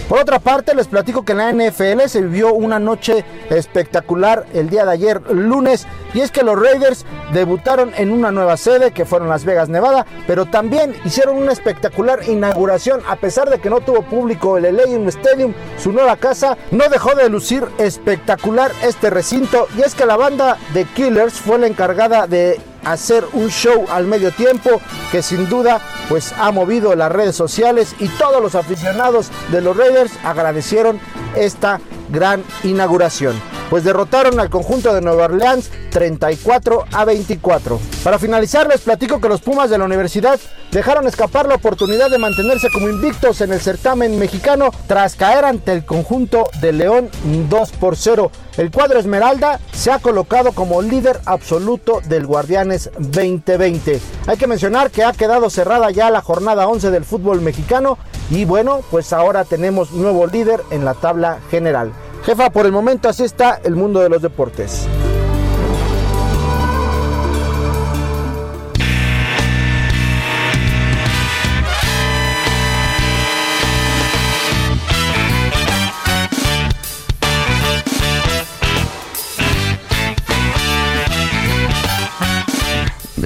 Por 0.08 0.20
otra 0.20 0.38
parte, 0.38 0.72
les 0.76 0.86
platico 0.86 1.24
que 1.24 1.32
en 1.32 1.38
la 1.38 1.52
NFL 1.52 2.02
se 2.06 2.22
vivió 2.22 2.54
una 2.54 2.78
noche 2.78 3.24
espectacular 3.50 4.46
el 4.54 4.70
día 4.70 4.84
de 4.84 4.92
ayer, 4.92 5.20
lunes, 5.32 5.84
y 6.14 6.20
es 6.20 6.30
que 6.30 6.44
los 6.44 6.56
Raiders 6.56 7.04
debutaron 7.32 7.92
en 7.96 8.12
una 8.12 8.30
nueva 8.30 8.56
sede 8.56 8.92
que 8.92 9.04
fueron 9.04 9.28
Las 9.28 9.44
Vegas, 9.44 9.68
Nevada, 9.68 10.06
pero 10.28 10.46
también 10.46 10.94
hicieron 11.04 11.36
una 11.36 11.50
espectacular 11.50 12.20
inauguración, 12.28 13.00
a 13.08 13.16
pesar 13.16 13.50
de 13.50 13.58
que 13.58 13.68
no 13.68 13.80
tuvo 13.80 14.02
público 14.02 14.56
el 14.56 14.66
Elysium 14.66 15.08
Stadium, 15.08 15.54
su 15.76 15.90
nueva 15.90 16.16
casa, 16.16 16.56
no 16.70 16.88
dejó 16.88 17.16
de 17.16 17.28
lucir 17.28 17.64
espectacular 17.78 18.70
este 18.84 19.10
recinto, 19.10 19.66
y 19.76 19.82
es 19.82 19.96
que 19.96 20.06
la 20.06 20.16
banda 20.16 20.56
de 20.72 20.84
Killers 20.84 21.34
fue 21.34 21.58
la 21.58 21.66
encargada 21.66 22.28
de 22.28 22.60
hacer 22.86 23.24
un 23.32 23.48
show 23.50 23.84
al 23.90 24.06
medio 24.06 24.30
tiempo 24.30 24.80
que 25.10 25.22
sin 25.22 25.48
duda 25.48 25.80
pues 26.08 26.32
ha 26.38 26.52
movido 26.52 26.94
las 26.94 27.10
redes 27.10 27.34
sociales 27.34 27.94
y 27.98 28.08
todos 28.08 28.40
los 28.40 28.54
aficionados 28.54 29.28
de 29.50 29.60
los 29.60 29.76
Raiders 29.76 30.12
agradecieron 30.24 31.00
esta 31.34 31.80
gran 32.08 32.44
inauguración 32.64 33.40
pues 33.70 33.84
derrotaron 33.84 34.38
al 34.40 34.50
conjunto 34.50 34.94
de 34.94 35.00
Nueva 35.00 35.24
Orleans 35.24 35.70
34 35.90 36.84
a 36.92 37.04
24. 37.04 37.80
Para 38.04 38.18
finalizar, 38.18 38.66
les 38.68 38.80
platico 38.80 39.20
que 39.20 39.28
los 39.28 39.40
Pumas 39.40 39.70
de 39.70 39.78
la 39.78 39.84
universidad 39.84 40.38
dejaron 40.70 41.06
escapar 41.06 41.46
la 41.46 41.54
oportunidad 41.56 42.10
de 42.10 42.18
mantenerse 42.18 42.68
como 42.70 42.88
invictos 42.88 43.40
en 43.40 43.52
el 43.52 43.60
certamen 43.60 44.18
mexicano 44.18 44.70
tras 44.86 45.14
caer 45.14 45.44
ante 45.44 45.72
el 45.72 45.84
conjunto 45.84 46.48
de 46.60 46.72
León 46.72 47.08
2 47.48 47.72
por 47.72 47.96
0. 47.96 48.30
El 48.56 48.70
cuadro 48.70 48.98
Esmeralda 48.98 49.60
se 49.72 49.90
ha 49.90 49.98
colocado 49.98 50.52
como 50.52 50.82
líder 50.82 51.20
absoluto 51.26 52.00
del 52.06 52.26
Guardianes 52.26 52.90
2020. 52.98 54.00
Hay 54.26 54.36
que 54.36 54.46
mencionar 54.46 54.90
que 54.90 55.04
ha 55.04 55.12
quedado 55.12 55.50
cerrada 55.50 55.90
ya 55.90 56.10
la 56.10 56.22
jornada 56.22 56.68
11 56.68 56.90
del 56.90 57.04
fútbol 57.04 57.40
mexicano 57.40 57.98
y 58.30 58.44
bueno, 58.44 58.80
pues 58.90 59.12
ahora 59.12 59.44
tenemos 59.44 59.92
nuevo 59.92 60.26
líder 60.26 60.62
en 60.70 60.84
la 60.84 60.94
tabla 60.94 61.38
general. 61.50 61.92
Jefa, 62.24 62.50
por 62.50 62.66
el 62.66 62.72
momento 62.72 63.08
así 63.08 63.24
está 63.24 63.60
el 63.62 63.76
mundo 63.76 64.00
de 64.00 64.08
los 64.08 64.22
deportes. 64.22 64.86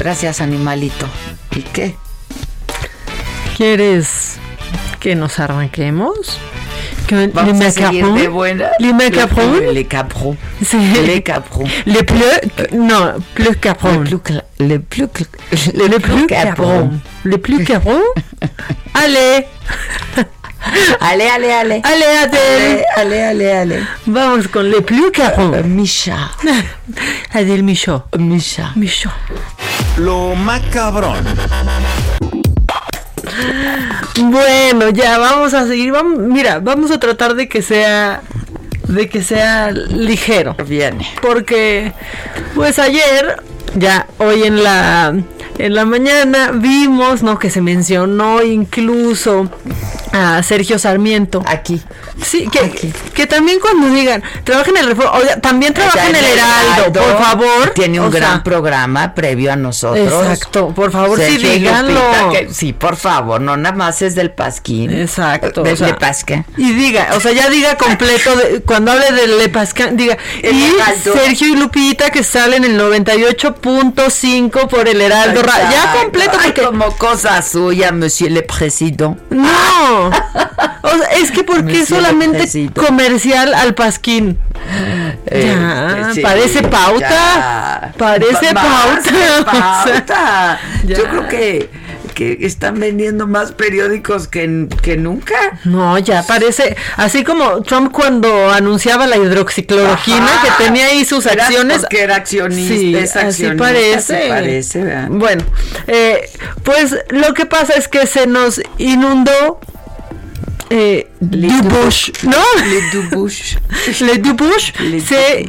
Gracias, 0.00 0.40
animalito. 0.40 1.07
¿Y 1.55 1.61
qué? 1.61 1.94
¿Quieres 3.59 4.38
que 4.99 5.14
nos 5.14 5.38
arranquemos? 5.38 6.38
Que 7.11 7.26
Vamos 7.26 7.52
les 7.52 7.58
macarons- 7.58 8.28
buena. 8.28 8.70
Les 8.78 8.92
macarons 8.92 9.58
Les 9.72 9.84
caprons. 9.84 10.36
Les 11.04 11.22
caprons. 11.22 11.64
Les 11.84 12.04
plus... 12.04 12.70
Non, 12.72 13.14
plus 13.34 13.56
caprons. 13.56 14.04
Les 14.61 14.78
plus... 14.78 15.08
Les 15.74 15.98
plus 15.98 16.26
caprons. 16.28 16.90
Les 17.24 17.38
plus 17.38 17.64
caprons 17.64 17.98
Allez 18.94 19.44
Allez, 21.00 21.24
allez, 21.34 21.50
allez. 21.50 21.82
Allez, 21.82 22.16
Adèle 22.22 22.84
Allez, 22.94 23.18
allez, 23.18 23.50
allez. 23.50 23.80
Vamos 24.06 24.46
con 24.46 24.62
les 24.62 24.80
plus 24.80 25.11
caprons. 25.11 25.64
Misha. 25.64 26.30
Adèle 27.34 27.64
Michaud. 27.64 28.02
Misha. 28.20 28.70
Michaud. 28.76 29.11
Lo 29.98 30.36
macabrón. 30.36 31.16
Bueno, 34.22 34.91
ya 34.91 35.18
vamos 35.18 35.55
a 35.55 35.66
seguir. 35.66 35.93
Vamos, 35.93 36.18
mira, 36.18 36.61
vamos 36.61 36.91
a 36.91 37.01
tratar 37.01 37.35
de 37.35 37.49
que 37.49 37.62
sea 37.62 38.22
de 38.89 39.09
que 39.09 39.22
sea 39.22 39.70
ligero. 39.70 40.57
Viene. 40.66 41.09
Porque 41.22 41.93
pues 42.55 42.78
ayer 42.78 43.43
ya 43.76 44.07
hoy 44.18 44.43
en 44.43 44.62
la 44.62 45.14
en 45.66 45.74
la 45.74 45.84
mañana 45.84 46.50
vimos, 46.52 47.22
¿no? 47.22 47.38
Que 47.38 47.50
se 47.50 47.61
mencionó 47.61 48.42
incluso 48.42 49.48
a 50.12 50.42
Sergio 50.42 50.78
Sarmiento. 50.78 51.42
Aquí. 51.46 51.80
Sí, 52.22 52.48
que, 52.50 52.92
que 53.14 53.26
también 53.26 53.58
cuando 53.61 53.88
digan, 53.94 54.22
trabaja 54.44 54.70
en 54.70 54.76
el 54.78 54.86
Reforma, 54.88 55.12
oiga, 55.18 55.40
también 55.40 55.72
trabaja 55.72 56.08
en 56.08 56.16
el 56.16 56.24
Heraldo, 56.24 56.92
por 57.00 57.18
favor. 57.22 57.70
Tiene 57.74 58.00
un 58.00 58.06
O 58.08 58.11
sea, 58.11 58.20
gran 58.20 58.42
programa 58.42 59.14
previo 59.14 59.52
a 59.52 59.56
nosotros. 59.56 60.26
Exacto, 60.26 60.68
por 60.74 60.90
favor, 60.92 61.18
sí, 61.18 61.24
Sergio 61.32 61.50
díganlo. 61.50 61.92
Lupita, 62.00 62.30
que- 62.30 62.52
sí, 62.52 62.72
por 62.72 62.96
favor, 62.96 63.40
no 63.40 63.56
nada 63.56 63.74
más 63.74 64.02
es 64.02 64.14
del 64.14 64.30
Pasquín. 64.32 64.90
Exacto. 64.90 65.62
De, 65.62 65.72
o 65.72 65.76
sea, 65.76 65.86
de 65.88 65.94
Pasquín. 65.94 66.44
Y 66.56 66.72
diga, 66.72 67.11
o 67.16 67.20
sea, 67.20 67.32
ya 67.32 67.48
diga 67.48 67.76
completo, 67.76 68.36
de- 68.36 68.61
cuando 68.62 68.92
hable 68.92 69.12
de 69.12 69.26
Le 69.28 69.48
Pascal, 69.48 69.96
diga, 69.96 70.18
El 70.42 70.56
y 70.56 70.64
Heraldo. 70.64 71.12
Sergio 71.14 71.46
y 71.48 71.56
Lupita 71.56 72.11
que 72.11 72.22
salen 72.24 72.64
en 72.64 72.72
el 72.72 72.78
98.5 72.80 74.68
por 74.68 74.88
el 74.88 75.00
Heraldo. 75.00 75.42
Ya 75.59 75.92
completo, 76.03 76.38
Ay, 76.40 76.53
porque 76.53 76.62
como 76.62 76.96
cosa 76.96 77.42
suya, 77.42 77.92
monsieur 77.92 78.30
le 78.30 78.42
président. 78.42 79.16
No. 79.30 80.11
O 80.82 80.88
sea, 80.88 81.09
es 81.18 81.30
que 81.30 81.44
porque 81.44 81.84
solamente 81.84 82.48
comercial 82.74 83.53
al 83.55 83.74
pasquín. 83.74 84.38
Eh, 85.26 85.55
ya, 85.55 86.11
sí, 86.14 86.20
parece 86.20 86.62
pauta. 86.62 87.09
ya. 87.09 87.92
Parece 87.98 88.55
Más 88.55 88.64
pauta. 88.64 89.84
o 89.84 90.07
sea. 90.07 90.61
Yo 90.84 91.05
creo 91.05 91.28
que, 91.28 91.70
que 92.21 92.37
están 92.45 92.79
vendiendo 92.79 93.27
más 93.27 93.53
periódicos 93.53 94.29
que, 94.29 94.66
que 94.83 94.99
nunca. 94.99 95.35
No, 95.64 95.99
ya 95.99 96.23
parece, 96.23 96.77
así 96.97 97.25
como 97.25 97.62
Trump 97.62 97.93
cuando 97.93 98.51
anunciaba 98.51 99.07
la 99.07 99.16
hidroxicloroquina, 99.16 100.27
Ajá. 100.27 100.57
que 100.59 100.64
tenía 100.64 100.87
ahí 100.89 101.07
sus 101.07 101.25
Era 101.25 101.47
acciones. 101.47 101.79
porque 101.79 102.03
era 102.03 102.16
accionista, 102.16 102.75
Sí, 102.75 102.95
es 102.95 103.16
así 103.16 103.47
parece. 103.57 104.29
parece. 104.29 104.85
Bueno, 105.09 105.43
eh, 105.87 106.29
pues 106.62 106.95
lo 107.09 107.33
que 107.33 107.47
pasa 107.47 107.73
es 107.73 107.89
que 107.89 108.07
se 108.07 108.27
nos 108.27 108.61
inundó 108.77 109.59
eh, 110.71 111.11
du 111.21 111.49
Bush, 111.62 112.11
¿no? 112.23 112.39
Le 112.64 112.81
Dubush. 112.93 113.57
Le 114.01 114.18
Dubush 114.18 114.73
se 115.05 115.45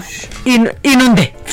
in- 0.45 0.71
inundé. 0.83 1.33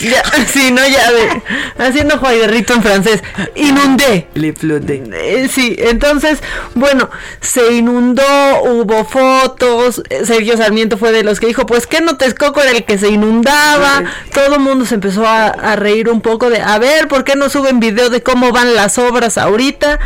Sí, 0.46 0.70
no, 0.70 0.86
ya 0.86 1.10
de, 1.10 1.42
haciendo 1.84 2.18
Juaguerrito 2.18 2.72
en 2.72 2.82
francés. 2.82 3.20
Inundé. 3.56 4.28
Le 4.34 4.52
Flode. 4.52 5.02
Eh, 5.12 5.48
sí, 5.52 5.74
entonces, 5.76 6.38
bueno, 6.76 7.10
se 7.40 7.72
inundó, 7.72 8.22
hubo 8.62 9.04
fotos, 9.04 10.00
eh, 10.08 10.24
Sergio 10.24 10.56
Sarmiento 10.56 10.96
fue 10.98 11.10
de 11.10 11.24
los 11.24 11.40
que 11.40 11.48
dijo, 11.48 11.66
pues 11.66 11.86
que 11.88 12.00
no 12.00 12.16
Texcoco 12.16 12.60
era 12.62 12.70
el 12.70 12.84
que 12.84 12.96
se 12.96 13.08
inundaba, 13.08 14.04
todo 14.32 14.54
el 14.54 14.60
mundo 14.60 14.86
se 14.86 14.94
empezó 14.94 15.26
a, 15.26 15.46
a 15.48 15.74
reír 15.76 16.08
un 16.08 16.20
poco 16.20 16.48
de, 16.48 16.60
a 16.62 16.78
ver, 16.78 17.08
¿por 17.08 17.24
qué 17.24 17.34
no 17.34 17.48
suben 17.50 17.80
video 17.80 18.08
de 18.08 18.22
cómo 18.22 18.52
van 18.52 18.74
las 18.76 18.98
obras 18.98 19.36
ahorita? 19.36 19.98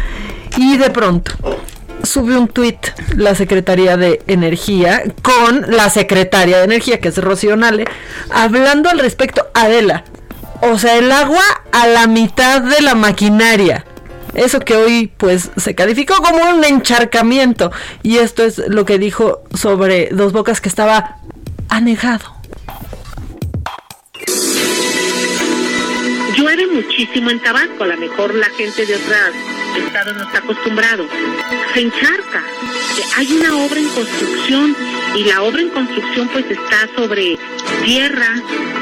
Y 0.57 0.79
de 0.79 0.89
pronto 0.91 1.33
sube 2.03 2.37
un 2.37 2.49
tuit 2.49 2.79
la 3.17 3.35
Secretaría 3.35 3.97
de 3.97 4.23
Energía 4.27 5.03
con 5.23 5.65
la 5.69 5.91
Secretaria 5.91 6.59
de 6.59 6.65
Energía, 6.65 7.01
que 7.01 7.09
es 7.09 7.19
Rocío 7.19 7.57
Nale, 7.57 7.85
hablando 8.31 8.89
al 8.89 8.99
respecto, 8.99 9.47
Adela, 9.55 10.05
o 10.61 10.79
sea, 10.79 10.97
el 10.99 11.11
agua 11.11 11.43
a 11.73 11.87
la 11.87 12.07
mitad 12.07 12.63
de 12.63 12.81
la 12.83 12.95
maquinaria. 12.95 13.85
Eso 14.35 14.61
que 14.61 14.77
hoy 14.77 15.13
pues 15.17 15.51
se 15.57 15.75
calificó 15.75 16.15
como 16.23 16.51
un 16.51 16.65
encharcamiento. 16.65 17.71
Y 18.03 18.19
esto 18.19 18.45
es 18.45 18.63
lo 18.69 18.85
que 18.85 18.99
dijo 18.99 19.43
sobre 19.55 20.09
Dos 20.11 20.33
Bocas 20.33 20.61
que 20.61 20.69
estaba 20.69 21.19
anegado. 21.69 22.35
Llueve 26.37 26.67
muchísimo 26.67 27.31
en 27.31 27.43
Tabasco, 27.43 27.85
a 27.85 27.89
lo 27.89 27.97
mejor 27.99 28.35
la 28.35 28.49
gente 28.51 28.87
de 28.87 28.95
otros 29.73 29.87
estados 29.87 30.17
no 30.17 30.23
está 30.25 30.39
acostumbrado. 30.39 31.07
Se 31.75 31.81
encharca. 31.81 32.45
Hay 33.17 33.33
una 33.33 33.57
obra 33.57 33.81
en 33.81 33.89
construcción 33.89 34.77
y 35.17 35.25
la 35.25 35.43
obra 35.43 35.63
en 35.63 35.71
construcción 35.71 36.29
pues 36.29 36.45
está 36.51 36.89
sobre 36.95 37.39
tierra, 37.85 38.35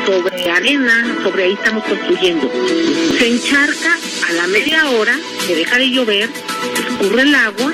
sobre 0.04 0.50
arena, 0.50 1.16
sobre 1.22 1.44
ahí 1.44 1.52
estamos 1.52 1.84
construyendo. 1.84 2.50
Se 3.18 3.28
encharca 3.28 3.96
a 4.28 4.32
la 4.32 4.46
media 4.48 4.90
hora, 4.90 5.16
que 5.46 5.54
deja 5.54 5.78
de 5.78 5.90
llover, 5.90 6.28
escurre 6.88 7.22
el 7.22 7.34
agua, 7.34 7.72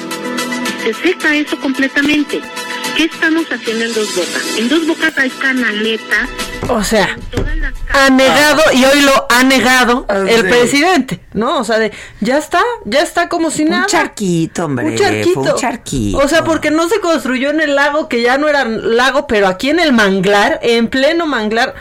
se 0.85 0.95
seca 0.95 1.35
eso 1.37 1.59
completamente. 1.59 2.41
¿Qué 2.97 3.05
estamos 3.05 3.45
haciendo 3.51 3.85
en 3.85 3.95
Dos 3.95 4.15
Bocas? 4.17 4.57
En 4.59 4.69
Dos 4.69 4.87
Bocas 4.87 5.19
hay 5.19 5.31
canaletas 5.31 6.29
O 6.69 6.83
sea, 6.83 7.17
anegado 7.93 8.63
y 8.73 8.85
hoy 8.85 9.03
lo 9.03 9.27
ha 9.31 9.43
negado 9.43 10.07
Ah, 10.09 10.25
el 10.29 10.43
sí. 10.43 10.49
presidente, 10.49 11.21
¿no? 11.35 11.59
O 11.59 11.65
sea, 11.65 11.79
de 11.79 11.93
ya 12.21 12.39
está, 12.39 12.63
ya 12.85 13.01
está 13.03 13.29
como 13.29 13.51
si 13.51 13.65
nada. 13.65 13.83
Un 13.83 13.89
charquito, 13.89 14.65
hombre. 14.65 14.87
Un 14.87 14.97
charquito. 14.97 15.41
Un 15.41 15.55
charquito. 15.57 16.19
O 16.19 16.29
sea, 16.29 16.45
porque 16.45 16.71
no 16.71 16.89
se 16.89 17.01
construyó 17.01 17.51
en 17.51 17.61
el 17.61 17.75
lago, 17.75 18.09
que 18.09 18.23
ya 18.23 18.39
no 18.39 18.49
era 18.49 18.65
lago, 18.65 19.27
pero 19.27 19.47
aquí 19.47 19.71
en 19.71 19.79
el 19.81 19.93
manglar, 19.93 20.59
en 20.63 20.89
pleno 20.89 21.27
manglar. 21.27 21.75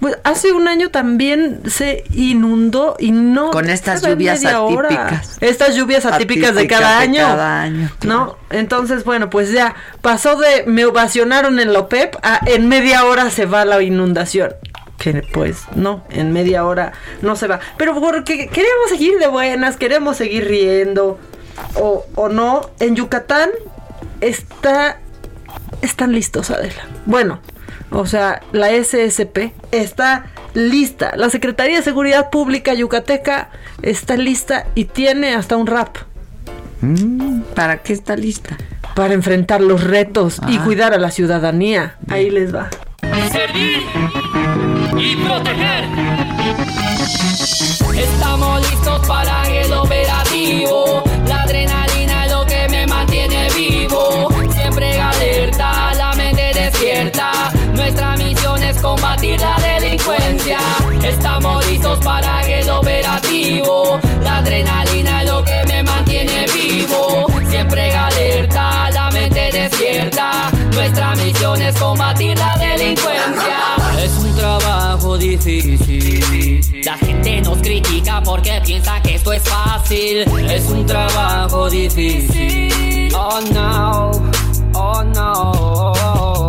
Pues 0.00 0.16
hace 0.24 0.52
un 0.52 0.66
año 0.66 0.90
también 0.90 1.60
se 1.68 2.04
inundó 2.14 2.96
y 2.98 3.12
no. 3.12 3.50
Con 3.50 3.68
estas 3.68 4.02
lluvias 4.02 4.42
atípicas. 4.44 5.36
Estas 5.40 5.76
lluvias 5.76 6.06
atípicas, 6.06 6.54
de 6.54 6.66
cada 6.66 6.98
de 6.98 7.04
año. 7.04 7.18
cada 7.18 7.62
año, 7.62 7.90
¿No? 8.04 8.36
Entonces, 8.48 9.04
bueno, 9.04 9.28
pues 9.28 9.52
ya 9.52 9.74
pasó 10.00 10.36
de 10.36 10.64
me 10.66 10.86
ovacionaron 10.86 11.60
en 11.60 11.74
la 11.74 11.80
OPEP 11.80 12.16
a 12.22 12.40
en 12.46 12.68
media 12.68 13.04
hora 13.04 13.30
se 13.30 13.44
va 13.44 13.66
la 13.66 13.80
inundación. 13.82 14.54
Que 14.98 15.22
pues 15.32 15.64
no, 15.74 16.04
en 16.10 16.32
media 16.32 16.64
hora 16.64 16.92
no 17.20 17.36
se 17.36 17.46
va. 17.46 17.60
Pero 17.76 17.98
porque 17.98 18.48
queremos 18.48 18.88
seguir 18.88 19.18
de 19.18 19.26
buenas, 19.26 19.76
queremos 19.76 20.16
seguir 20.16 20.46
riendo. 20.46 21.18
O, 21.74 22.06
o 22.14 22.28
no, 22.30 22.70
en 22.80 22.96
Yucatán 22.96 23.50
está. 24.20 24.98
Están 25.82 26.12
listos, 26.12 26.50
Adela. 26.50 26.86
Bueno, 27.06 27.40
o 27.90 28.06
sea, 28.06 28.42
la 28.52 28.68
SSP 28.70 29.52
está 29.72 30.26
lista. 30.54 31.12
La 31.16 31.30
Secretaría 31.30 31.76
de 31.78 31.82
Seguridad 31.82 32.30
Pública 32.30 32.74
Yucateca 32.74 33.50
está 33.82 34.16
lista 34.16 34.66
y 34.74 34.84
tiene 34.86 35.34
hasta 35.34 35.56
un 35.56 35.66
rap. 35.66 35.96
Mm, 36.80 37.40
¿Para 37.54 37.78
qué 37.78 37.92
está 37.92 38.16
lista? 38.16 38.56
Para 38.94 39.14
enfrentar 39.14 39.60
los 39.60 39.84
retos 39.84 40.40
y 40.48 40.56
Ah. 40.58 40.64
cuidar 40.64 40.92
a 40.94 40.98
la 40.98 41.10
ciudadanía. 41.10 41.96
Ahí 42.08 42.30
les 42.30 42.54
va. 42.54 42.68
servir 43.32 43.82
y 44.98 45.16
proteger. 45.16 45.84
Estamos 47.96 48.70
listos 48.70 49.06
para 49.06 49.48
el 49.48 49.72
operativo. 49.72 51.02
Combatir 58.80 59.40
la 59.40 59.56
delincuencia. 59.56 60.58
Estamos 61.02 61.66
listos 61.66 61.98
para 62.00 62.40
el 62.42 62.68
operativo. 62.70 63.98
La 64.22 64.38
adrenalina 64.38 65.22
es 65.22 65.30
lo 65.30 65.44
que 65.44 65.62
me 65.66 65.82
mantiene 65.82 66.46
vivo. 66.52 67.26
Siempre 67.48 67.94
alerta, 67.94 68.90
la 68.90 69.10
mente 69.10 69.50
despierta. 69.52 70.50
Nuestra 70.72 71.14
misión 71.16 71.60
es 71.60 71.76
combatir 71.78 72.38
la 72.38 72.56
delincuencia. 72.56 73.58
Es 74.02 74.12
un 74.18 74.34
trabajo 74.34 75.18
difícil. 75.18 76.60
La 76.84 76.96
gente 76.96 77.40
nos 77.42 77.58
critica 77.58 78.22
porque 78.22 78.60
piensa 78.64 79.00
que 79.02 79.16
esto 79.16 79.32
es 79.32 79.42
fácil. 79.42 80.18
Es 80.48 80.64
un 80.66 80.86
trabajo 80.86 81.68
difícil. 81.68 83.12
Oh 83.14 83.40
no, 83.52 84.10
oh 84.74 85.04
no. 85.04 86.39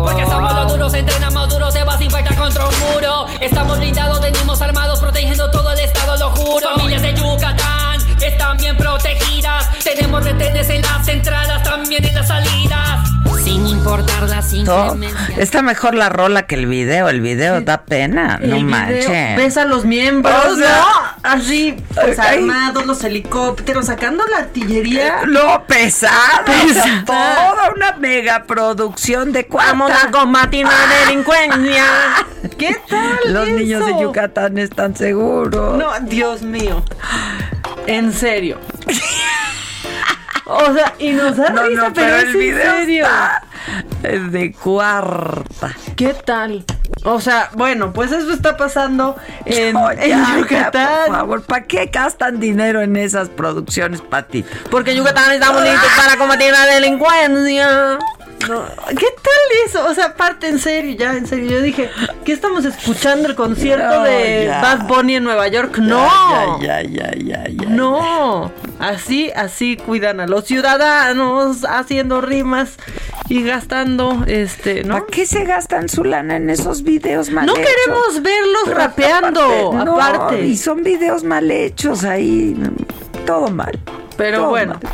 Porque 0.42 0.54
somos 0.54 0.54
los 0.54 0.72
duros, 0.72 0.94
entrenamos 0.94 1.48
duros, 1.48 1.72
se 1.72 1.84
va 1.84 1.96
sin 1.98 2.10
falta 2.10 2.34
contra 2.34 2.66
un 2.66 2.74
muro. 2.80 3.26
Estamos 3.40 3.78
blindados, 3.78 4.20
venimos 4.20 4.60
armados, 4.60 4.98
protegiendo 4.98 5.48
todo 5.50 5.70
el 5.70 5.78
estado, 5.78 6.16
lo 6.16 6.30
juro. 6.30 6.68
Familias 6.70 7.02
de 7.02 7.14
Yucatán 7.14 8.00
están 8.20 8.56
bien 8.56 8.76
protegidas. 8.76 9.41
Tenemos 9.84 10.24
retenes 10.24 10.68
en 10.70 10.82
las 10.82 11.06
entradas, 11.08 11.62
también 11.62 12.04
en 12.04 12.14
las 12.14 12.28
salidas. 12.28 13.08
Sin 13.42 13.66
importar 13.66 14.22
las 14.28 14.50
Todo- 14.50 14.94
inclemencias. 14.94 15.38
Está 15.38 15.62
mejor 15.62 15.94
la 15.94 16.08
rola 16.08 16.46
que 16.46 16.54
el 16.54 16.66
video. 16.66 17.08
El 17.08 17.20
video 17.20 17.60
da 17.60 17.82
pena. 17.82 18.38
El 18.40 18.50
no 18.50 18.60
manches. 18.60 19.36
Ves 19.36 19.56
a 19.56 19.64
los 19.64 19.84
miembros, 19.84 20.34
O 20.46 20.56
sea, 20.56 20.76
¿no? 20.76 21.28
Así, 21.28 21.76
pues 21.94 22.18
armados, 22.20 22.86
los 22.86 23.02
helicópteros, 23.02 23.86
sacando 23.86 24.24
la 24.30 24.38
artillería. 24.38 25.22
Lo 25.24 25.64
pesado. 25.66 26.44
o 26.46 26.72
sea, 26.72 26.82
Pesada. 26.84 27.04
toda 27.04 27.70
una 27.74 27.92
mega 27.96 28.44
producción 28.44 29.32
de 29.32 29.46
Vamos 29.50 29.90
cuántas. 29.90 30.08
a 30.08 30.10
combatir 30.12 30.64
la 30.64 31.06
delincuencia. 31.06 31.84
¿Qué 32.58 32.76
tal? 32.88 33.18
Los 33.32 33.48
niños 33.48 33.84
de? 33.84 34.00
Yucatán 34.00 34.56
están 34.58 34.94
seguros. 34.96 35.76
No, 35.78 35.90
Dios 36.02 36.42
mío. 36.42 36.84
En 37.88 38.12
serio. 38.12 38.60
O 40.44 40.72
sea, 40.74 40.94
y 40.98 41.10
nos 41.12 41.36
da 41.36 41.50
No, 41.50 41.62
risa, 41.64 41.82
no, 41.88 41.92
pero, 41.94 42.06
pero 42.06 42.16
es 42.16 42.22
el 42.24 42.28
en 42.30 42.38
video 42.38 42.72
serio. 42.72 43.04
está- 43.06 43.42
de 44.30 44.52
cuarta. 44.52 45.70
¿Qué 45.96 46.14
tal? 46.14 46.64
O 47.04 47.20
sea, 47.20 47.48
bueno, 47.54 47.92
pues 47.92 48.10
eso 48.12 48.32
está 48.32 48.56
pasando 48.56 49.16
en, 49.44 49.74
No, 49.74 49.90
en 49.90 49.98
ya, 50.00 50.06
ya, 50.08 50.38
Yucatán. 50.38 51.06
por 51.06 51.16
favor, 51.16 51.42
¿para 51.42 51.64
qué 51.64 51.86
gastan 51.92 52.40
dinero 52.40 52.80
en 52.82 52.96
esas 52.96 53.28
producciones, 53.28 54.00
Pati? 54.00 54.44
Porque 54.70 54.94
Yucatán 54.96 55.32
está 55.32 55.52
bonito 55.52 55.80
para 55.96 56.16
combatir 56.16 56.50
la 56.52 56.66
delincuencia. 56.66 57.98
No, 58.48 58.64
¿Qué 58.88 59.06
tal 59.22 59.66
eso? 59.66 59.86
O 59.88 59.94
sea, 59.94 60.06
aparte, 60.06 60.48
en 60.48 60.58
serio, 60.58 60.96
ya, 60.98 61.12
en 61.12 61.28
serio. 61.28 61.48
Yo 61.48 61.62
dije, 61.62 61.88
¿qué 62.24 62.32
estamos 62.32 62.64
escuchando? 62.64 63.28
¿El 63.28 63.36
concierto 63.36 63.86
No, 63.98 64.02
de 64.02 64.46
ya. 64.48 64.60
Bad 64.60 64.86
Bunny 64.88 65.14
en 65.16 65.22
Nueva 65.24 65.46
York? 65.46 65.78
No. 65.78 66.60
Ya, 66.60 66.82
ya, 66.82 66.88
ya, 66.90 67.10
ya, 67.16 67.44
ya. 67.48 67.68
No, 67.68 68.50
así, 68.82 69.30
así 69.34 69.76
cuidan 69.76 70.20
a 70.20 70.26
los 70.26 70.44
ciudadanos 70.44 71.64
haciendo 71.64 72.20
rimas 72.20 72.76
y 73.28 73.42
gastando, 73.42 74.24
este, 74.26 74.84
¿no? 74.84 74.94
¿Para 74.94 75.06
qué 75.06 75.24
se 75.26 75.44
gastan 75.44 75.88
su 75.88 76.04
lana 76.04 76.36
en 76.36 76.50
esos 76.50 76.82
videos 76.82 77.30
mal 77.30 77.46
No 77.46 77.54
hechos? 77.54 77.66
queremos 77.66 78.22
verlos 78.22 78.62
Pero 78.66 78.76
rapeando, 78.76 79.72
no, 79.84 80.00
aparte. 80.00 80.44
y 80.46 80.56
son 80.56 80.82
videos 80.82 81.24
mal 81.24 81.50
hechos 81.50 82.04
ahí, 82.04 82.56
todo 83.24 83.48
mal. 83.48 83.78
Pero 84.16 84.38
todo 84.38 84.48
bueno, 84.50 84.78
mal. 84.82 84.92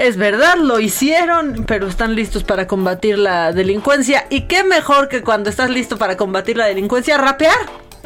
es 0.00 0.16
verdad, 0.16 0.56
lo 0.56 0.80
hicieron, 0.80 1.64
pero 1.66 1.86
están 1.88 2.14
listos 2.14 2.44
para 2.44 2.66
combatir 2.66 3.18
la 3.18 3.52
delincuencia. 3.52 4.26
¿Y 4.30 4.42
qué 4.42 4.64
mejor 4.64 5.08
que 5.08 5.22
cuando 5.22 5.50
estás 5.50 5.68
listo 5.68 5.98
para 5.98 6.16
combatir 6.16 6.56
la 6.56 6.66
delincuencia, 6.66 7.18
rapear? 7.18 7.58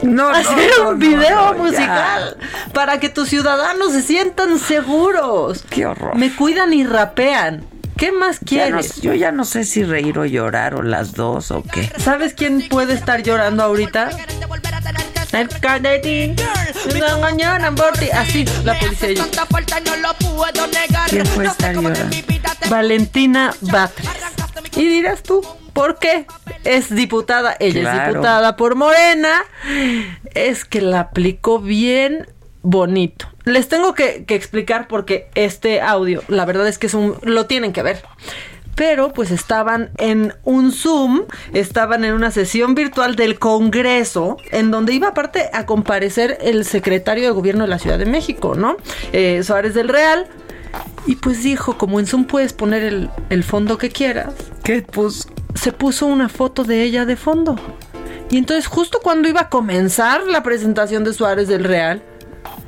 No, 0.03 0.29
Hacer 0.31 0.71
no, 0.79 0.91
un 0.91 0.99
video 0.99 1.55
musical 1.55 2.37
para 2.73 2.99
que 3.01 3.09
tus 3.09 3.29
ciudadanos 3.29 3.93
se 3.93 4.03
sientan 4.03 4.59
seguros. 4.59 5.65
Qué 5.69 5.87
horror. 5.87 6.17
Me 6.17 6.35
cuidan 6.35 6.73
y 6.73 6.85
rapean. 6.85 7.65
¿Qué 7.97 8.13
más 8.13 8.41
Ya 8.41 8.47
quieres? 8.47 9.03
yo 9.03 9.13
ya 9.13 9.31
no 9.31 9.45
sé 9.45 9.65
si 9.65 9.85
reír 9.85 10.19
o 10.19 10.25
llorar 10.25 10.75
o 10.75 10.83
las 10.83 11.13
dos 11.13 11.51
o 11.51 11.63
qué. 11.63 11.91
¿Sabes 11.99 12.33
quién 12.33 12.67
puede 12.69 12.95
estar 12.95 13.23
llorando 13.23 13.63
ahorita? 13.63 14.11
Así, 18.15 18.45
la 18.65 18.79
policía. 18.79 19.13
yo. 19.13 19.25
¿Quién 21.09 21.27
puede 21.35 21.49
estar 21.49 21.75
llorando? 21.75 22.17
Valentina 22.71 23.55
Batres. 23.61 24.09
Y 24.81 24.89
dirás 24.89 25.23
tú, 25.23 25.43
¿por 25.75 25.99
qué? 25.99 26.25
Es 26.65 26.95
diputada, 26.95 27.55
ella 27.61 27.93
es 27.93 28.09
diputada 28.09 28.57
por 28.57 28.77
Morena. 28.77 29.43
Es 30.35 30.65
que 30.65 30.81
la 30.81 31.01
aplicó 31.01 31.59
bien 31.59 32.27
bonito. 32.63 33.29
Les 33.45 33.69
tengo 33.69 33.93
que, 33.93 34.25
que 34.25 34.35
explicar 34.35 34.89
porque 34.89 35.29
este 35.35 35.83
audio, 35.83 36.23
la 36.29 36.47
verdad 36.47 36.67
es 36.67 36.79
que 36.79 36.87
es 36.87 36.95
un, 36.95 37.15
lo 37.25 37.45
tienen 37.45 37.75
que 37.75 37.83
ver. 37.83 38.03
Pero 38.75 39.13
pues 39.13 39.31
estaban 39.31 39.91
en 39.99 40.33
un 40.45 40.73
Zoom, 40.73 41.25
estaban 41.53 42.03
en 42.07 42.15
una 42.15 42.31
sesión 42.31 42.75
virtual 42.75 43.17
del 43.17 43.39
Congreso, 43.39 44.39
en 44.53 44.71
donde 44.71 44.95
iba 44.95 45.09
aparte 45.09 45.51
a 45.53 45.67
comparecer 45.67 46.39
el 46.41 46.65
secretario 46.65 47.25
de 47.25 47.31
gobierno 47.33 47.65
de 47.65 47.69
la 47.69 47.79
Ciudad 47.79 47.99
de 47.99 48.07
México, 48.07 48.55
¿no? 48.55 48.79
Eh, 49.13 49.43
Suárez 49.43 49.75
del 49.75 49.91
Real. 49.91 50.27
Y 51.07 51.17
pues 51.17 51.43
dijo, 51.43 51.77
como 51.79 51.99
en 51.99 52.07
Zoom 52.07 52.25
puedes 52.25 52.53
poner 52.53 52.83
el, 52.83 53.11
el 53.31 53.43
fondo 53.45 53.79
que 53.79 53.91
quieras. 53.91 54.35
¿Qué 54.63 54.83
puso? 54.83 55.29
Se 55.55 55.73
puso 55.73 56.07
una 56.07 56.29
foto 56.29 56.63
de 56.65 56.83
ella 56.83 57.05
de 57.07 57.17
fondo. 57.17 57.57
Y 58.31 58.39
entonces 58.39 58.67
justo 58.67 59.01
cuando 59.03 59.29
iba 59.29 59.41
a 59.43 59.49
comenzar 59.49 60.23
la 60.27 60.43
presentación 60.43 61.03
de 61.03 61.13
Suárez 61.13 61.49
del 61.49 61.65
Real, 61.65 62.03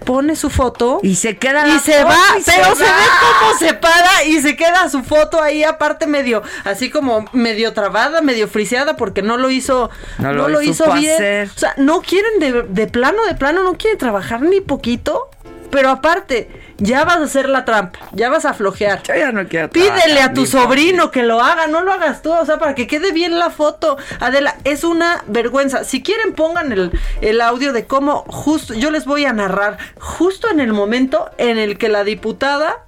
pone 0.05 0.35
su 0.35 0.51
foto 0.51 0.99
Y 1.05 1.15
se 1.15 1.39
queda 1.39 1.69
y 1.69 1.79
se 1.79 2.03
va, 2.03 2.17
y 2.37 2.43
pero 2.45 2.75
se, 2.75 2.83
va. 2.83 2.91
ve 2.91 3.05
cómo 3.21 3.59
se 3.61 3.75
para 3.75 4.25
y 4.27 4.43
se 4.43 4.57
queda 4.57 4.89
su 4.91 5.05
foto 5.05 5.41
ahí 5.41 5.63
aparte 5.63 6.09
medio, 6.09 6.43
así 6.65 6.91
como 6.91 7.25
medio 7.33 7.73
trabada, 7.73 8.21
medio 8.21 8.49
friseada 8.49 8.97
porque 8.97 9.23
no 9.23 9.37
lo 9.37 9.49
hizo, 9.51 9.91
No 10.19 10.33
no, 10.33 10.33
lo 10.33 10.49
lo 10.49 10.63
hizo 10.63 10.93
bien. 10.95 11.15
hacer. 11.15 11.49
O 11.55 11.59
sea, 11.59 11.75
no 11.77 12.03
quieren 12.03 12.41
de, 12.41 12.63
de 12.63 12.87
plano, 12.89 13.25
de 13.25 13.37
plano, 13.37 13.63
no 13.63 13.75
quieren 13.75 13.99
trabajar 13.99 14.43
ni 14.43 14.61
poquito, 14.61 15.31
pero 15.71 15.91
aparte, 15.91 16.51
ya 16.83 17.05
vas 17.05 17.19
a 17.19 17.25
hacer 17.25 17.49
la 17.49 17.65
trampa, 17.65 18.01
ya 18.13 18.29
vas 18.29 18.45
a 18.45 18.55
flojear. 18.55 19.03
Yo 19.05 19.15
ya 19.15 19.31
no 19.31 19.47
quiero 19.47 19.71
Pídele 19.71 20.21
a 20.21 20.33
tu 20.33 20.47
sobrino 20.47 21.11
que 21.13 21.23
lo 21.23 21.41
haga, 21.41 21.69
no 21.69 21.83
lo 21.83 21.93
hagas 21.93 22.23
tú, 22.23 22.33
o 22.33 22.45
sea, 22.45 22.59
para 22.59 22.75
que 22.75 22.89
quede 22.89 23.13
bien 23.13 23.39
la 23.39 23.51
foto. 23.51 23.97
Adela, 24.19 24.57
es 24.65 24.83
una 24.83 25.23
vergüenza. 25.29 25.85
Si 25.85 26.03
quieren, 26.03 26.35
pongan 26.35 26.73
el, 26.73 26.91
el 27.21 27.41
audio 27.41 27.73
de 27.73 27.87
cómo 27.87 28.25
justo, 28.27 28.75
yo 28.75 28.91
les 28.91 29.05
voy 29.05 29.25
a 29.25 29.33
narrar, 29.33 29.79
justo 29.99 30.51
en 30.51 30.59
el 30.59 30.73
momento 30.73 31.31
en 31.39 31.57
el 31.57 31.79
que 31.79 31.89
la 31.89 32.03
diputada, 32.03 32.85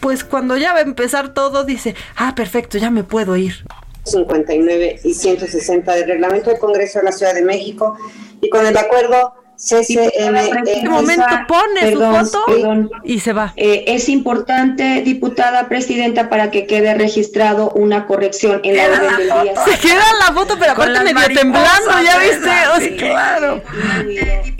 pues 0.00 0.24
cuando 0.24 0.56
ya 0.56 0.72
va 0.72 0.80
a 0.80 0.82
empezar 0.82 1.32
todo, 1.32 1.64
dice, 1.64 1.94
ah, 2.16 2.34
perfecto, 2.34 2.78
ya 2.78 2.90
me 2.90 3.04
puedo 3.04 3.36
ir. 3.36 3.64
59 4.04 5.00
y 5.04 5.14
160 5.14 5.94
del 5.94 6.08
Reglamento 6.08 6.50
del 6.50 6.58
Congreso 6.58 6.98
de 6.98 7.04
la 7.04 7.12
Ciudad 7.12 7.34
de 7.34 7.42
México 7.42 7.96
y 8.40 8.48
con 8.48 8.66
el 8.66 8.76
acuerdo 8.76 9.34
CCM. 9.60 10.36
En 10.36 10.66
este 10.66 10.88
momento 10.88 11.24
pone 11.46 11.92
su 11.92 12.00
foto 12.00 12.90
y 13.04 13.20
se 13.20 13.32
va. 13.34 13.52
Eh, 13.56 13.84
es 13.88 14.08
importante, 14.08 15.02
diputada 15.02 15.68
presidenta, 15.68 16.30
para 16.30 16.50
que 16.50 16.66
quede 16.66 16.94
registrado 16.94 17.70
una 17.72 18.06
corrección 18.06 18.60
en 18.64 18.76
la 18.76 18.84
orden 18.86 19.16
del 19.18 19.26
día. 19.42 19.64
Se 19.64 19.78
queda 19.78 20.02
la 20.26 20.34
foto, 20.34 20.56
pero 20.58 20.74
Con 20.74 20.88
aparte 20.90 21.14
medio 21.14 21.38
temblando, 21.38 21.90
¿ya 22.02 22.18
viste? 22.18 22.48
esas, 22.48 22.68
O 22.76 22.80
sí, 22.80 22.88
sea, 22.88 22.96
claro. 22.96 23.62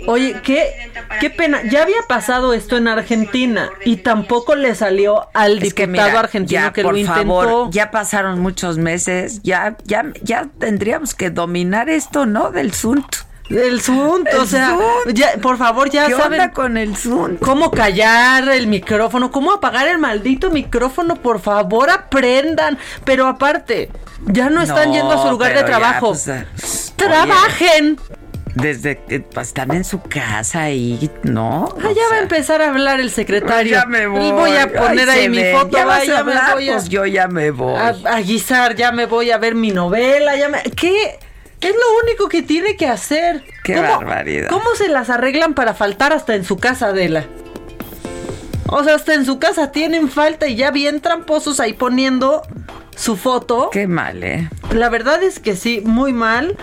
Oye, 0.07 0.35
qué, 0.43 0.91
qué 1.19 1.29
pena. 1.29 1.61
Ya 1.69 1.83
había 1.83 2.01
pasado 2.07 2.53
esto 2.53 2.77
en 2.77 2.87
Argentina 2.87 3.69
y 3.85 3.97
tampoco 3.97 4.55
le 4.55 4.75
salió 4.75 5.27
al 5.33 5.61
Es 5.63 5.73
que 5.73 5.87
diputado 5.87 6.09
mira, 6.09 6.19
argentino 6.19 6.61
ya, 6.61 6.73
que 6.73 6.83
por 6.83 6.93
lo 6.93 6.99
intentó. 6.99 7.19
favor, 7.21 7.71
ya 7.71 7.91
pasaron 7.91 8.39
muchos 8.39 8.77
meses, 8.77 9.41
ya, 9.43 9.77
ya, 9.85 10.05
ya 10.21 10.47
tendríamos 10.59 11.15
que 11.15 11.29
dominar 11.31 11.89
esto, 11.89 12.25
¿no? 12.25 12.51
Del 12.51 12.71
Zunt. 12.73 13.15
Del 13.51 13.81
Zoom, 13.81 14.23
o 14.37 14.41
El 14.41 14.47
sea, 14.47 14.77
ya, 15.13 15.33
por 15.41 15.57
favor, 15.57 15.89
ya 15.89 16.07
¿Qué 16.07 16.15
saben 16.15 16.39
onda 16.39 16.53
con 16.53 16.77
el 16.77 16.93
cómo 17.39 17.69
callar 17.71 18.47
el 18.49 18.67
micrófono, 18.67 19.29
cómo 19.31 19.51
apagar 19.51 19.87
el 19.87 19.97
maldito 19.97 20.49
micrófono, 20.51 21.15
por 21.15 21.39
favor, 21.41 21.89
aprendan. 21.89 22.77
Pero 23.03 23.27
aparte, 23.27 23.89
ya 24.27 24.49
no 24.49 24.61
están 24.61 24.89
No, 24.89 24.95
yendo 24.95 25.11
a 25.11 25.21
su 25.23 25.29
lugar 25.31 25.53
de 25.53 25.59
ya, 25.59 25.65
trabajo. 25.65 26.09
pues, 26.09 26.27
eh, 26.29 26.45
Trabajen. 26.95 27.99
Desde 28.53 28.97
que 29.03 29.21
pues, 29.21 29.47
están 29.47 29.71
en 29.71 29.83
su 29.85 30.01
casa 30.01 30.69
y, 30.71 31.09
¿no? 31.23 31.73
Ah, 31.79 31.89
ya 31.95 32.03
va 32.11 32.17
a 32.17 32.19
empezar 32.21 32.61
a 32.61 32.69
hablar 32.69 32.99
el 32.99 33.09
secretario. 33.09 33.71
Ya 33.71 33.85
me 33.85 34.07
voy. 34.07 34.31
Voy 34.31 34.55
a 34.57 34.67
poner 34.71 35.09
Ay, 35.09 35.19
ahí 35.21 35.29
mi 35.29 35.37
ven. 35.37 35.57
foto. 35.57 35.77
Ya 35.77 35.85
vas 35.85 35.99
vaya, 35.99 36.15
a 36.15 36.19
hablar, 36.19 36.47
me 36.49 36.53
voy 36.55 36.69
a, 36.69 36.73
pues 36.73 36.89
yo 36.89 37.05
ya 37.05 37.27
me 37.29 37.51
voy. 37.51 37.75
a, 37.77 37.95
a 38.05 38.19
guisar, 38.21 38.75
ya 38.75 38.91
me 38.91 39.05
voy 39.05 39.31
a 39.31 39.37
ver 39.37 39.55
mi 39.55 39.71
novela. 39.71 40.35
Ya 40.35 40.49
me, 40.49 40.61
¿Qué? 40.63 41.17
Es 41.61 41.71
lo 41.71 42.03
único 42.03 42.27
que 42.27 42.41
tiene 42.41 42.75
que 42.75 42.87
hacer. 42.87 43.43
Qué 43.63 43.75
¿Cómo- 43.75 43.87
barbaridad. 43.87 44.49
¿Cómo 44.49 44.73
se 44.75 44.87
las 44.89 45.09
arreglan 45.09 45.53
para 45.53 45.73
faltar 45.73 46.11
hasta 46.13 46.35
en 46.35 46.43
su 46.43 46.57
casa, 46.57 46.87
Adela? 46.87 47.25
O 48.67 48.83
sea, 48.83 48.95
hasta 48.95 49.13
en 49.13 49.25
su 49.25 49.37
casa 49.37 49.71
tienen 49.71 50.09
falta 50.09 50.47
y 50.47 50.55
ya 50.55 50.71
bien 50.71 51.01
tramposos 51.01 51.59
ahí 51.59 51.73
poniendo 51.73 52.41
su 52.95 53.17
foto. 53.17 53.69
Qué 53.71 53.85
mal, 53.87 54.23
¿eh? 54.23 54.49
La 54.73 54.89
verdad 54.89 55.21
es 55.23 55.39
que 55.39 55.55
sí, 55.55 55.81
muy 55.83 56.13
mal. 56.13 56.55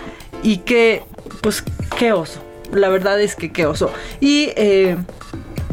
Y 0.42 0.59
que, 0.59 1.03
pues, 1.42 1.62
qué 1.99 2.12
oso. 2.12 2.40
La 2.72 2.88
verdad 2.88 3.20
es 3.20 3.34
que 3.36 3.53
qué 3.53 3.66
oso. 3.66 3.92
Y 4.20 4.53
eh, 4.57 4.96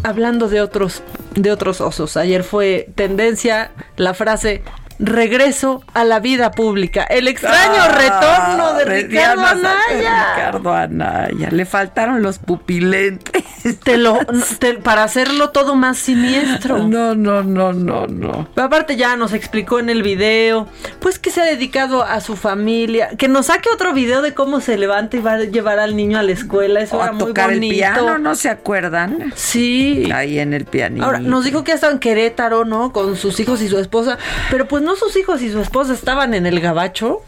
hablando 0.03 0.49
de 0.49 0.61
otros, 0.61 1.03
de 1.35 1.51
otros 1.51 1.81
osos, 1.81 2.17
ayer 2.17 2.43
fue 2.43 2.89
tendencia 2.95 3.71
la 3.95 4.13
frase. 4.13 4.61
Regreso 4.99 5.83
a 5.93 6.03
la 6.03 6.19
vida 6.19 6.51
pública. 6.51 7.03
El 7.03 7.27
extraño 7.27 7.81
Ah, 7.81 7.87
retorno 7.97 8.73
de 8.73 8.85
de 8.85 9.01
Ricardo 9.03 9.41
Diana 9.41 9.49
Anaya. 9.51 10.35
Ricardo 10.35 10.73
Anaya. 10.73 11.49
Le 11.51 11.65
faltaron 11.65 12.21
los 12.21 12.39
pupilentes. 12.39 13.43
Te 13.83 13.97
lo, 13.97 14.19
te- 14.59 14.75
para 14.75 15.03
hacerlo 15.03 15.49
todo 15.49 15.75
más 15.75 15.97
siniestro. 15.97 16.77
No, 16.87 17.15
no, 17.15 17.41
no, 17.43 17.73
no, 17.73 18.05
no. 18.07 18.47
Pero 18.53 18.67
aparte 18.67 18.95
ya 18.95 19.15
nos 19.17 19.33
explicó 19.33 19.79
en 19.79 19.89
el 19.89 20.03
video, 20.03 20.67
pues 20.99 21.17
que 21.19 21.31
se 21.31 21.41
ha 21.41 21.45
dedicado 21.45 22.03
a 22.03 22.21
su 22.21 22.35
familia, 22.35 23.09
que 23.17 23.27
nos 23.27 23.47
saque 23.47 23.69
otro 23.73 23.93
video 23.93 24.21
de 24.21 24.33
cómo 24.33 24.61
se 24.61 24.77
levanta 24.77 25.17
y 25.17 25.19
va 25.21 25.33
a 25.33 25.39
llevar 25.39 25.79
al 25.79 25.95
niño 25.95 26.19
a 26.19 26.23
la 26.23 26.31
escuela, 26.31 26.79
eso 26.81 26.97
O 26.97 27.01
era 27.01 27.09
a 27.09 27.13
muy 27.13 27.27
el 27.27 27.33
bonito. 27.33 27.73
piano, 27.73 28.17
¿no 28.19 28.35
se 28.35 28.49
acuerdan? 28.49 29.33
Sí. 29.35 30.09
Ahí 30.13 30.37
en 30.39 30.53
el 30.53 30.65
pianito. 30.65 31.05
Ahora, 31.05 31.19
nos 31.19 31.43
dijo 31.43 31.63
que 31.63 31.71
ha 31.71 31.75
estado 31.75 31.93
en 31.93 31.99
Querétaro, 31.99 32.65
¿no? 32.65 32.91
Con 32.93 33.15
sus 33.17 33.39
hijos 33.39 33.61
y 33.61 33.67
su 33.67 33.79
esposa, 33.79 34.17
pero 34.51 34.67
pues 34.67 34.83
no 34.85 34.95
sus 34.95 35.15
hijos 35.17 35.41
y 35.41 35.51
su 35.51 35.59
esposa 35.59 35.93
estaban 35.93 36.33
en 36.33 36.45
el 36.45 36.59
gabacho. 36.61 37.21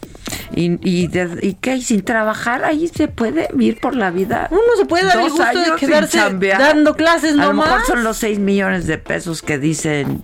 ¿Y, 0.54 0.78
y, 0.82 1.06
de- 1.08 1.38
y 1.42 1.54
qué? 1.54 1.76
¿Y 1.76 1.82
sin 1.82 2.02
trabajar 2.02 2.64
ahí 2.64 2.88
se 2.88 3.06
puede 3.08 3.48
ir 3.58 3.78
por 3.80 3.94
la 3.94 4.10
vida? 4.10 4.48
Uno 4.50 4.60
se 4.76 4.86
puede 4.86 5.04
dar 5.04 5.20
el 5.20 5.30
gusto 5.30 5.44
de 5.60 5.76
quedarse 5.78 6.18
dando 6.58 6.94
clases 6.96 7.32
A 7.34 7.46
lo 7.46 7.52
mejor 7.54 7.68
nomás. 7.70 7.86
son 7.86 8.02
los 8.04 8.16
6 8.16 8.38
millones 8.38 8.86
de 8.86 8.98
pesos 8.98 9.42
que 9.42 9.58
dicen 9.58 10.22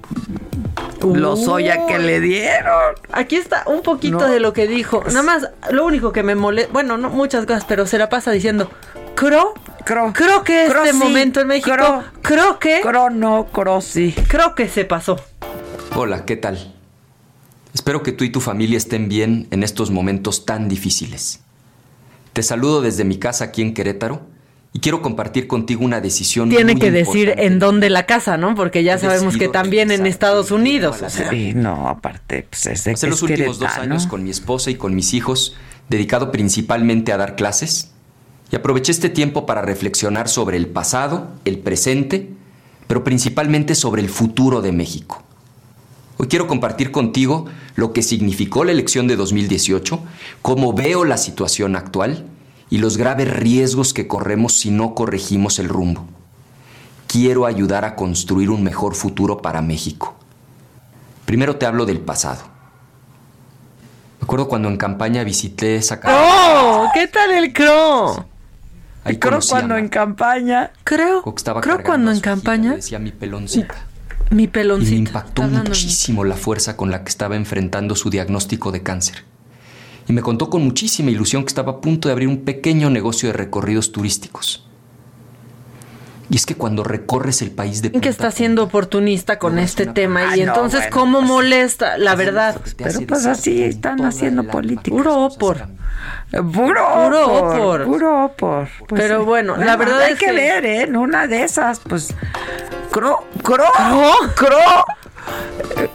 los 1.03 1.47
Oya 1.49 1.87
que 1.87 1.99
le 1.99 2.21
dieron. 2.21 2.95
Aquí 3.13 3.37
está 3.37 3.65
un 3.67 3.83
poquito 3.83 4.19
No. 4.21 4.29
de 4.29 4.41
lo 4.41 4.53
que 4.55 4.67
dijo. 4.67 5.05
Nada 5.07 5.23
más, 5.23 5.49
lo 5.71 5.85
único 5.85 6.13
que 6.13 6.23
me 6.23 6.35
molesta, 6.35 6.73
bueno, 6.73 6.97
no 6.97 7.11
muchas 7.11 7.45
cosas, 7.47 7.65
pero 7.67 7.87
se 7.87 7.99
la 7.99 8.09
pasa 8.09 8.31
diciendo, 8.31 8.71
creo, 9.15 9.53
Cro. 9.85 10.13
creo 10.15 10.43
que 10.45 10.67
Cro 10.69 10.81
este 10.83 10.93
sí, 10.93 10.99
momento 10.99 11.41
en 11.43 11.49
México, 11.49 11.77
cro. 11.77 12.03
creo 12.23 12.59
que, 12.59 12.81
Cro 12.81 13.11
no, 13.11 13.47
cro 13.53 13.81
sí. 13.83 14.15
creo 14.29 14.55
que 14.55 14.69
se 14.69 14.87
pasó. 14.87 15.21
Hola, 15.95 16.25
¿qué 16.25 16.37
tal? 16.37 16.73
Espero 17.75 18.03
que 18.03 18.13
tú 18.13 18.25
y 18.25 18.31
tu 18.31 18.41
familia 18.41 18.79
estén 18.79 19.09
bien 19.09 19.49
en 19.51 19.63
estos 19.65 19.91
momentos 19.91 20.47
tan 20.47 20.69
difíciles. 20.69 21.41
Te 22.33 22.43
saludo 22.43 22.81
desde 22.81 23.05
mi 23.05 23.19
casa 23.19 23.47
aquí 23.47 23.63
en 23.63 23.75
Querétaro 23.75 24.23
y 24.73 24.79
quiero 24.79 25.03
compartir 25.03 25.47
contigo 25.49 25.85
una 25.85 26.01
decisión 26.01 26.49
Tiene 26.49 26.73
muy 26.73 26.81
que 26.81 26.91
decir 26.93 27.29
importante. 27.29 27.47
en 27.47 27.59
dónde 27.59 27.91
la 27.91 28.07
casa, 28.07 28.37
¿no? 28.37 28.55
Porque 28.55 28.85
ya 28.85 28.95
He 28.95 28.99
sabemos 28.99 29.37
que 29.37 29.49
también 29.49 29.91
en 29.91 30.07
Estados 30.07 30.53
Unidos. 30.53 31.03
o 31.03 31.11
sea. 31.11 31.31
Sí, 31.31 31.53
no, 31.55 31.89
aparte, 31.89 32.47
pues 32.49 32.67
es 32.67 32.85
de 32.85 32.93
Pasé 32.93 33.07
que 33.07 33.11
los 33.11 33.19
es 33.19 33.23
últimos 33.31 33.59
dos 33.59 33.73
años 33.73 34.07
con 34.07 34.23
mi 34.23 34.31
esposa 34.31 34.71
y 34.71 34.77
con 34.77 34.95
mis 34.95 35.13
hijos, 35.13 35.57
dedicado 35.89 36.31
principalmente 36.31 37.13
a 37.13 37.17
dar 37.17 37.35
clases, 37.35 37.91
y 38.53 38.57
aproveché 38.57 38.93
este 38.93 39.09
tiempo 39.09 39.47
para 39.47 39.63
reflexionar 39.63 40.29
sobre 40.29 40.57
el 40.57 40.69
pasado, 40.69 41.33
el 41.45 41.59
presente, 41.59 42.31
pero 42.87 43.03
principalmente 43.03 43.75
sobre 43.75 44.01
el 44.01 44.09
futuro 44.09 44.61
de 44.61 44.71
México. 44.71 45.24
Hoy 46.17 46.29
quiero 46.29 46.47
compartir 46.47 46.93
contigo 46.93 47.47
lo 47.75 47.93
que 47.93 48.03
significó 48.03 48.65
la 48.65 48.73
elección 48.73 49.09
de 49.09 49.17
2018, 49.17 50.01
cómo 50.43 50.73
veo 50.73 51.05
la 51.05 51.17
situación 51.17 51.75
actual 51.75 52.27
y 52.71 52.79
los 52.79 52.97
graves 52.97 53.33
riesgos 53.33 53.93
que 53.93 54.07
corremos 54.07 54.55
si 54.55 54.71
no 54.71 54.95
corregimos 54.95 55.59
el 55.59 55.69
rumbo. 55.69 56.07
Quiero 57.09 57.47
ayudar 57.47 57.85
a 57.85 57.97
construir 57.97 58.51
un 58.51 58.63
mejor 58.63 58.95
futuro 58.95 59.39
para 59.39 59.61
México. 59.61 60.15
Primero 61.27 61.57
te 61.57 61.67
hablo 61.67 61.85
del 61.85 62.01
pasado. 62.01 62.43
Me 64.21 64.25
acuerdo 64.25 64.49
cuando 64.49 64.69
en 64.69 64.77
campaña 64.77 65.25
visité 65.25 65.77
esa 65.77 66.01
casa. 66.01 66.17
¡Oh! 66.17 66.89
¿Qué 66.95 67.09
tal 67.09 67.33
el 67.33 67.53
Cro? 67.53 68.27
Ahí 69.05 69.19
Creo 69.19 69.33
conocí 69.33 69.49
a 69.49 69.51
cuando 69.51 69.77
en 69.77 69.89
campaña. 69.89 70.71
Creo. 70.83 71.23
creo 71.61 71.83
cuando 71.83 72.11
en 72.11 72.21
campaña. 72.21 72.75
decía 72.77 72.99
mi 72.99 73.11
peloncita. 73.11 73.87
Mi 74.31 74.45
Y 74.45 74.47
me 74.47 74.97
impactó 74.97 75.43
muchísimo 75.43 76.25
la 76.25 76.37
fuerza 76.37 76.77
con 76.77 76.91
la 76.91 77.05
que 77.05 77.11
estaba 77.11 77.37
enfrentando 77.37 77.95
su 77.95 78.11
diagnóstico 78.11 78.73
de 78.73 78.83
cáncer. 78.83 79.25
Y 80.09 80.13
me 80.13 80.23
contó 80.23 80.51
con 80.51 80.63
muchísima 80.63 81.11
ilusión 81.11 81.45
que 81.45 81.49
estaba 81.49 81.73
a 81.73 81.81
punto 81.81 82.09
de 82.09 82.13
abrir 82.13 82.29
un 82.29 82.43
pequeño 82.45 82.91
negocio 82.91 83.29
de 83.29 83.33
recorridos 83.33 83.93
turísticos. 83.93 84.67
Y 86.31 86.37
es 86.37 86.47
que 86.47 86.55
cuando 86.55 86.85
recorres 86.85 87.43
el 87.43 87.51
país 87.51 87.83
de 87.83 87.93
que 87.93 88.09
está 88.09 88.31
siendo 88.31 88.63
oportunista 88.63 89.39
con 89.39 89.59
este 89.59 89.87
tema 89.87 90.35
y 90.37 90.41
no, 90.43 90.53
entonces 90.55 90.81
bueno, 90.81 90.97
cómo 90.97 91.21
molesta, 91.23 91.99
la 91.99 92.15
verdad. 92.15 92.57
Pero 92.79 93.01
pues 93.07 93.27
así 93.27 93.63
están 93.63 94.03
haciendo 94.05 94.45
política. 94.45 94.97
Puro 94.97 95.25
opor. 95.27 95.67
Puro, 96.31 96.53
Puro 96.53 97.27
opor. 97.27 97.85
Puro 97.85 98.25
opor. 98.25 98.69
Pues 98.89 99.01
Pero 99.03 99.21
sí. 99.21 99.25
bueno, 99.27 99.57
la 99.57 99.77
verdad 99.77 100.01
hay 100.03 100.15
es 100.15 100.19
que, 100.19 100.27
que- 100.27 100.33
ver, 100.33 100.65
¿eh? 100.65 100.83
En 100.83 100.97
una 100.97 101.27
de 101.27 101.45
esas, 101.45 101.81
pues. 101.81 102.15
Cro, 102.91 103.25
cro, 103.43 103.65
¿Cro? 103.73 104.13
cro. 104.35 104.59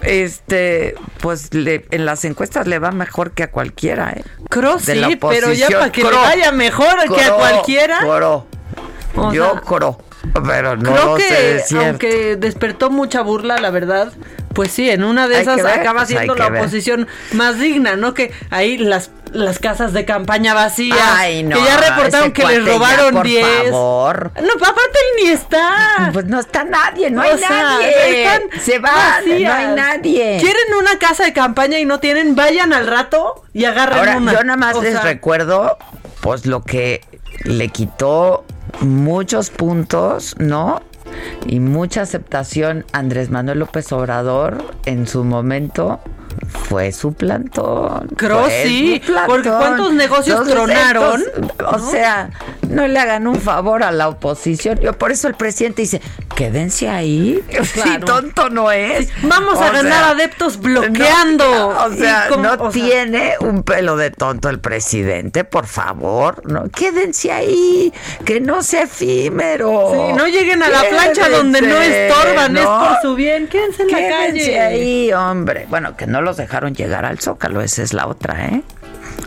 Este, 0.02 0.96
pues 1.22 1.54
le- 1.54 1.86
en 1.92 2.06
las 2.06 2.24
encuestas 2.26 2.68
le 2.68 2.80
va 2.80 2.92
mejor 2.92 3.32
que 3.32 3.44
a 3.44 3.52
cualquiera, 3.52 4.12
¿eh? 4.12 4.24
Cro 4.50 4.78
De 4.78 4.96
la 4.96 5.08
sí, 5.08 5.16
pero 5.16 5.52
ya 5.54 5.66
oposición. 5.68 5.74
para 5.80 5.92
que 5.92 6.04
le 6.04 6.10
Cro. 6.10 6.18
vaya 6.22 6.52
mejor 6.52 7.14
que 7.16 7.22
a 7.24 7.34
cualquiera. 7.34 8.00
Cro. 8.00 8.48
O 9.16 9.34
Yo 9.34 9.52
sea, 9.52 9.62
cro. 9.62 9.98
Pero 10.46 10.76
no 10.76 10.92
Creo 10.94 11.18
sé, 11.18 11.64
que 11.70 11.78
aunque 11.78 12.36
despertó 12.36 12.90
mucha 12.90 13.22
burla, 13.22 13.58
la 13.58 13.70
verdad, 13.72 14.12
pues 14.54 14.72
sí, 14.72 14.90
en 14.90 15.04
una 15.04 15.28
de 15.28 15.38
Hay 15.38 15.42
esas 15.44 15.64
acaba 15.66 16.00
pues 16.02 16.10
siendo 16.10 16.36
la 16.36 16.50
ver. 16.50 16.62
oposición 16.62 17.08
más 17.34 17.58
digna, 17.58 17.96
¿no? 17.96 18.14
Que 18.14 18.32
ahí 18.50 18.78
las 18.78 19.12
las 19.32 19.60
casas 19.60 19.94
de 19.94 20.06
campaña 20.06 20.56
vacías, 20.56 20.98
Ay, 21.00 21.44
no, 21.44 21.56
que 21.56 21.64
ya 21.64 21.78
reportaron 21.78 22.32
que 22.32 22.44
les 22.46 22.66
robaron 22.66 23.14
por 23.14 23.26
10. 23.28 23.46
favor. 23.70 24.32
No, 24.42 24.54
aparte 24.54 24.82
él 25.20 25.24
ni 25.24 25.30
está. 25.30 26.10
Pues 26.12 26.26
no 26.26 26.40
está 26.40 26.64
nadie, 26.64 27.12
no 27.12 27.22
O 27.22 27.24
hay 27.26 27.38
sea, 27.38 27.50
nadie. 27.50 28.24
están 28.24 28.42
Se 28.60 28.80
van, 28.80 28.92
vacías. 28.96 29.40
no 29.52 29.54
hay 29.54 29.76
nadie. 29.76 30.38
¿Quieren 30.42 30.74
una 30.80 30.98
casa 30.98 31.26
de 31.26 31.34
campaña 31.34 31.78
y 31.78 31.86
no 31.86 32.00
tienen? 32.00 32.36
Vayan 32.36 32.74
al 32.74 32.88
rato 32.88 33.44
y 33.54 33.66
agarren 33.66 34.00
Ahora, 34.00 34.18
una. 34.18 34.34
yo 34.34 34.44
nada 34.44 34.58
más 34.58 34.76
O 34.76 34.82
les 34.82 34.94
sea, 34.94 35.02
recuerdo, 35.04 35.78
pues 36.22 36.48
lo 36.48 36.64
que 36.64 37.02
le 37.44 37.70
quitó 37.70 38.46
muchos 38.82 39.50
puntos, 39.50 40.36
¿no? 40.40 40.82
Y 41.48 41.60
mucha 41.60 42.02
aceptación 42.02 42.86
Andrés 42.92 43.30
Manuel 43.30 43.60
López 43.60 43.92
Obrador 43.92 44.64
en 44.86 45.08
su 45.08 45.24
momento 45.24 46.00
fue 46.50 46.92
su 46.92 47.14
plantón. 47.14 48.08
Creo 48.18 48.48
sí, 48.50 49.02
plantón. 49.06 49.28
porque 49.28 49.50
¿cuántos 49.50 49.94
negocios 49.94 50.48
tronaron? 50.48 51.22
estos, 51.22 51.74
o 51.74 51.92
sea, 51.92 52.30
no 52.70 52.88
le 52.88 53.00
hagan 53.00 53.28
un 53.28 53.36
favor 53.40 53.84
a 53.84 53.92
la 53.92 54.10
oposición. 54.10 54.80
Yo 54.80 54.94
por 54.94 55.12
eso 55.12 55.28
el 55.28 55.36
presidente 55.36 55.82
dice, 55.84 56.02
quédense 56.36 56.90
ahí. 56.90 57.40
Sí, 57.70 57.82
Claro. 57.82 58.06
tonto 58.06 58.50
no 58.50 58.72
es. 58.72 59.10
Vamos 59.22 59.60
a 59.62 59.70
ganar 59.72 60.04
adeptos 60.16 60.60
bloqueando. 60.60 61.46
no, 61.46 61.86
o 61.86 61.94
sea, 61.94 62.30
no 62.38 62.54
o 62.54 62.72
sea, 62.72 62.82
tiene 62.82 63.34
un 63.42 63.64
pelo 63.64 63.96
de 63.98 64.12
tonto 64.12 64.50
el 64.50 64.60
presidente, 64.60 65.44
por 65.44 65.68
favor. 65.68 66.42
No, 66.50 66.68
quédense 66.70 67.32
ahí, 67.32 67.94
que 68.26 68.40
no 68.42 68.64
sea 68.64 68.84
efímero. 68.84 69.92
Sí, 69.94 70.14
no 70.18 70.28
lleguen 70.28 70.64
a 70.64 70.70
la 70.70 70.84
plancha 70.90 71.30
donde 71.30 71.62
no 71.62 71.68
Quédense, 71.76 72.08
estorban, 72.08 72.58
es 72.58 72.66
por 72.66 73.02
su 73.02 73.16
bien. 73.16 73.48
Quédense 73.48 73.84
en 73.84 73.92
la 73.92 73.98
Quédense 73.98 74.40
calle. 74.40 74.60
ahí, 74.60 75.14
hombre. 75.14 75.66
Bueno, 75.70 75.96
que 75.96 76.08
no 76.08 76.22
los 76.22 76.39
dejaron 76.40 76.74
llegar 76.74 77.06
al 77.06 77.20
Zócalo, 77.20 77.62
esa 77.62 77.84
es 77.84 77.94
la 77.94 78.08
otra, 78.08 78.48
¿eh? 78.48 78.64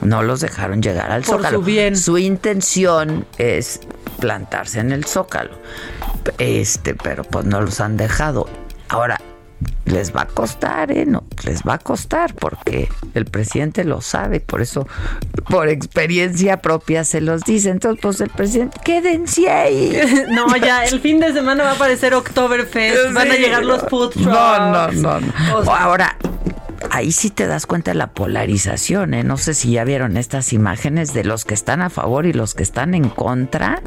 No 0.00 0.22
los 0.22 0.40
dejaron 0.40 0.82
llegar 0.82 1.12
al 1.12 1.22
Por 1.22 1.36
Zócalo. 1.36 1.58
su 1.58 1.64
bien. 1.64 1.96
Su 1.96 2.18
intención 2.18 3.24
es 3.38 3.80
plantarse 4.18 4.80
en 4.80 4.90
el 4.90 5.04
Zócalo. 5.04 5.52
Este, 6.38 6.94
pero 6.94 7.22
pues 7.24 7.44
no 7.44 7.60
los 7.60 7.80
han 7.80 7.96
dejado. 7.96 8.48
Ahora, 8.88 9.20
les 9.84 10.14
va 10.14 10.22
a 10.22 10.26
costar, 10.26 10.90
¿eh? 10.90 11.04
No, 11.06 11.24
les 11.44 11.62
va 11.62 11.74
a 11.74 11.78
costar 11.78 12.34
porque 12.34 12.88
el 13.14 13.26
presidente 13.26 13.84
lo 13.84 14.00
sabe, 14.00 14.40
por 14.40 14.60
eso, 14.60 14.86
por 15.48 15.68
experiencia 15.68 16.56
propia 16.58 17.04
se 17.04 17.20
los 17.20 17.42
dice. 17.42 17.70
Entonces, 17.70 18.00
pues 18.02 18.20
el 18.20 18.30
presidente, 18.30 18.78
quédense 18.84 19.48
ahí. 19.50 19.96
No, 20.30 20.56
ya, 20.56 20.84
el 20.84 21.00
fin 21.00 21.20
de 21.20 21.32
semana 21.32 21.64
va 21.64 21.70
a 21.70 21.74
aparecer 21.74 22.14
Oktoberfest, 22.14 23.12
van 23.12 23.30
a 23.30 23.34
Sí, 23.34 23.40
llegar 23.40 23.64
los 23.64 23.82
food 23.82 24.10
trucks. 24.10 24.26
No, 24.26 24.70
no, 24.72 24.88
no. 24.92 25.20
no. 25.20 25.56
O 25.58 25.64
sea, 25.64 25.76
Ahora, 25.84 26.16
ahí 26.90 27.12
sí 27.12 27.30
te 27.30 27.46
das 27.46 27.66
cuenta 27.66 27.90
de 27.92 27.96
la 27.96 28.08
polarización, 28.08 29.14
¿eh? 29.14 29.24
No 29.24 29.36
sé 29.36 29.54
si 29.54 29.72
ya 29.72 29.84
vieron 29.84 30.16
estas 30.16 30.52
imágenes 30.52 31.14
de 31.14 31.24
los 31.24 31.44
que 31.44 31.54
están 31.54 31.82
a 31.82 31.90
favor 31.90 32.26
y 32.26 32.32
los 32.32 32.54
que 32.54 32.62
están 32.62 32.94
en 32.94 33.08
contra, 33.08 33.80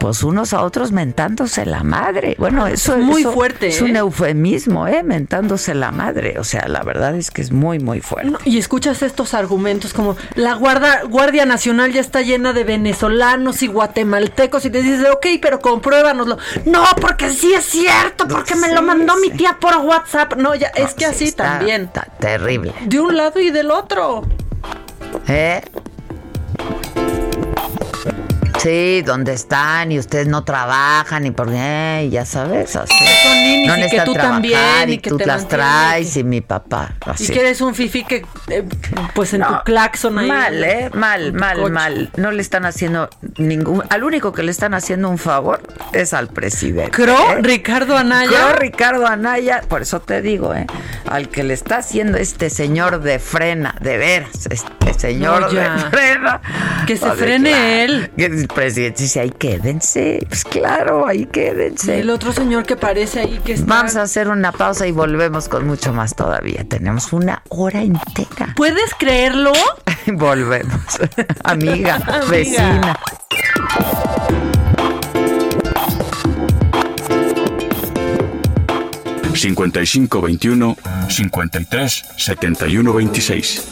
pues 0.00 0.22
unos 0.22 0.52
a 0.52 0.62
otros 0.62 0.92
mentándose 0.92 1.66
la 1.66 1.82
madre. 1.82 2.36
Bueno, 2.38 2.66
eso 2.66 2.94
Es 2.96 3.04
muy 3.04 3.22
eso 3.22 3.32
fuerte, 3.32 3.68
Es 3.68 3.80
¿eh? 3.80 3.84
un 3.84 3.96
eufemismo, 3.96 4.86
¿eh? 4.86 5.02
Mentándose 5.02 5.74
la 5.74 5.90
madre. 5.92 6.38
O 6.38 6.44
sea, 6.44 6.68
la 6.68 6.82
verdad 6.82 7.14
es 7.16 7.30
que 7.30 7.42
es 7.42 7.52
muy, 7.52 7.78
muy 7.78 8.00
fuerte. 8.00 8.30
No, 8.30 8.38
y 8.44 8.58
escuchas 8.58 9.02
estos 9.02 9.34
argumentos 9.34 9.92
como 9.92 10.16
la 10.34 10.54
guarda, 10.54 11.02
Guardia 11.08 11.46
Nacional 11.46 11.92
ya 11.92 12.00
está 12.00 12.22
llena 12.22 12.52
de 12.52 12.64
venezolanos 12.64 13.62
y 13.62 13.66
guatemaltecos 13.66 14.64
y 14.64 14.70
te 14.70 14.82
dices, 14.82 15.06
ok, 15.10 15.26
pero 15.42 15.60
compruébanoslo. 15.60 16.38
No, 16.64 16.84
porque 17.00 17.30
sí 17.30 17.52
es 17.54 17.64
cierto, 17.64 18.26
porque 18.28 18.54
me 18.54 18.68
lo 18.72 18.78
Sí, 18.80 18.84
mandó 18.86 19.16
mi 19.16 19.30
tía 19.30 19.56
por 19.60 19.76
WhatsApp. 19.78 20.34
No, 20.36 20.54
ya, 20.54 20.68
es 20.68 20.94
que 20.94 21.04
Sí, 21.06 21.10
así 21.10 21.24
está- 21.24 21.58
también. 21.58 21.82
Está 21.84 22.06
terrible. 22.28 22.74
De 22.84 23.00
un 23.00 23.16
lado 23.16 23.40
y 23.40 23.50
del 23.50 23.70
otro. 23.70 24.22
¿Eh? 25.26 25.62
Sí, 28.58 29.02
donde 29.02 29.32
están 29.34 29.92
y 29.92 29.98
ustedes 29.98 30.26
no 30.26 30.44
trabajan 30.44 31.26
y 31.26 31.30
por 31.30 31.48
qué, 31.50 32.08
ya 32.10 32.24
sabes, 32.24 32.74
así. 32.76 32.92
son 33.22 33.32
ninis 33.42 33.68
y 33.68 33.70
que 33.70 33.76
necesitan 33.76 34.04
tú 34.06 34.12
trabajar 34.14 34.32
también, 34.34 34.88
y, 34.88 34.92
y 34.94 34.98
que 34.98 35.10
tú 35.10 35.16
te 35.18 35.26
las 35.26 35.46
traes 35.48 36.16
y 36.16 36.24
mi 36.24 36.40
papá, 36.40 36.94
así. 37.06 37.24
Y 37.24 37.28
que 37.28 37.40
eres 37.40 37.60
un 37.60 37.74
fifi 37.74 38.04
que, 38.04 38.24
eh, 38.48 38.64
pues 39.14 39.32
en 39.34 39.40
No, 39.40 39.58
tu 39.58 39.64
claxon 39.64 40.18
ahí. 40.18 40.26
Mal, 40.28 40.64
¿eh? 40.64 40.90
Mal, 40.92 41.32
mal, 41.32 41.56
coche. 41.58 41.70
mal. 41.72 42.10
No 42.16 42.30
le 42.32 42.42
están 42.42 42.64
haciendo 42.66 43.08
ningún... 43.36 43.82
Al 43.90 44.02
único 44.04 44.32
que 44.32 44.42
le 44.42 44.50
están 44.50 44.74
haciendo 44.74 45.08
un 45.08 45.18
favor 45.18 45.62
es 45.92 46.12
al 46.12 46.28
presidente. 46.28 46.90
Creo, 46.90 47.32
¿eh? 47.32 47.42
Ricardo 47.42 47.96
Anaya. 47.96 48.28
Creo 48.30 48.52
Ricardo 48.56 49.06
Anaya, 49.06 49.62
por 49.68 49.82
eso 49.82 50.00
te 50.00 50.20
digo, 50.22 50.54
¿eh? 50.54 50.66
Al 51.08 51.28
que 51.28 51.44
le 51.44 51.54
está 51.54 51.76
haciendo 51.78 52.18
este 52.18 52.50
señor 52.50 53.00
de 53.02 53.18
frena, 53.18 53.74
de 53.80 53.98
veras, 53.98 54.48
este 54.50 54.94
señor 54.94 55.42
No, 55.42 55.48
de 55.50 55.68
frena. 55.90 56.40
Que 56.86 56.96
se 56.96 57.10
frene 57.12 57.50
claro, 57.50 57.64
él. 57.92 58.10
que 58.16 58.47
El 58.48 58.54
presidente 58.54 59.02
dice, 59.02 59.20
ahí 59.20 59.30
quédense. 59.30 60.24
Pues 60.26 60.42
claro, 60.44 61.06
ahí 61.06 61.26
quédense. 61.26 62.00
El 62.00 62.10
otro 62.10 62.32
señor 62.32 62.64
que 62.64 62.76
parece 62.76 63.20
ahí 63.20 63.40
que 63.44 63.52
está. 63.52 63.66
Vamos 63.66 63.94
a 63.96 64.02
hacer 64.02 64.28
una 64.28 64.52
pausa 64.52 64.86
y 64.86 64.92
volvemos 64.92 65.48
con 65.48 65.66
mucho 65.66 65.92
más 65.92 66.14
todavía. 66.16 66.64
Tenemos 66.68 67.12
una 67.12 67.42
hora 67.50 67.82
entera. 67.82 68.54
¿Puedes 68.56 68.94
creerlo? 68.98 69.52
Volvemos. 70.06 70.80
Amiga, 71.44 71.96
Amiga. 72.06 72.24
vecina. 72.28 72.98
...5521... 79.38 80.76
...53... 81.08 82.04
...71 82.16 82.92
26. 82.92 83.68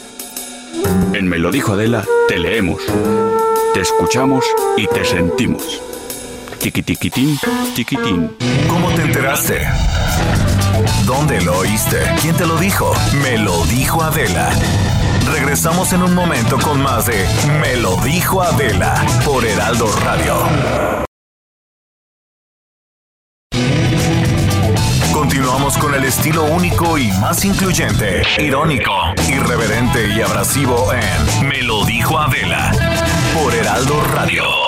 En 1.13 1.27
Me 1.27 1.39
lo 1.39 1.51
dijo 1.51 1.73
Adela, 1.73 2.05
te 2.29 2.39
leemos... 2.39 2.81
...te 3.77 3.83
escuchamos 3.83 4.43
y 4.75 4.87
te 4.87 5.05
sentimos... 5.05 5.79
...tiquitiquitín, 6.59 7.37
tiquitín... 7.75 8.35
¿Cómo 8.67 8.89
te 8.89 9.03
enteraste? 9.03 9.67
¿Dónde 11.05 11.39
lo 11.41 11.59
oíste? 11.59 11.97
¿Quién 12.19 12.35
te 12.35 12.47
lo 12.47 12.57
dijo? 12.57 12.91
Me 13.21 13.37
lo 13.37 13.63
dijo 13.65 14.01
Adela. 14.01 14.49
Regresamos 15.31 15.93
en 15.93 16.01
un 16.01 16.15
momento 16.15 16.57
con 16.57 16.81
más 16.81 17.05
de 17.05 17.23
Me 17.61 17.77
lo 17.77 17.97
dijo 17.97 18.41
Adela 18.41 19.05
por 19.23 19.45
Heraldo 19.45 19.91
Radio. 20.03 20.33
Continuamos 25.13 25.77
con 25.77 25.93
el 25.93 26.03
estilo 26.03 26.45
único 26.45 26.97
y 26.97 27.09
más 27.19 27.45
incluyente, 27.45 28.23
irónico, 28.39 28.91
irreverente 29.29 30.07
y 30.15 30.21
abrasivo 30.21 30.91
en 30.93 31.47
Me 31.47 31.61
lo 31.61 31.85
dijo 31.85 32.17
Adela 32.17 32.71
por 33.37 33.53
Heraldo 33.53 34.01
Radio. 34.01 34.66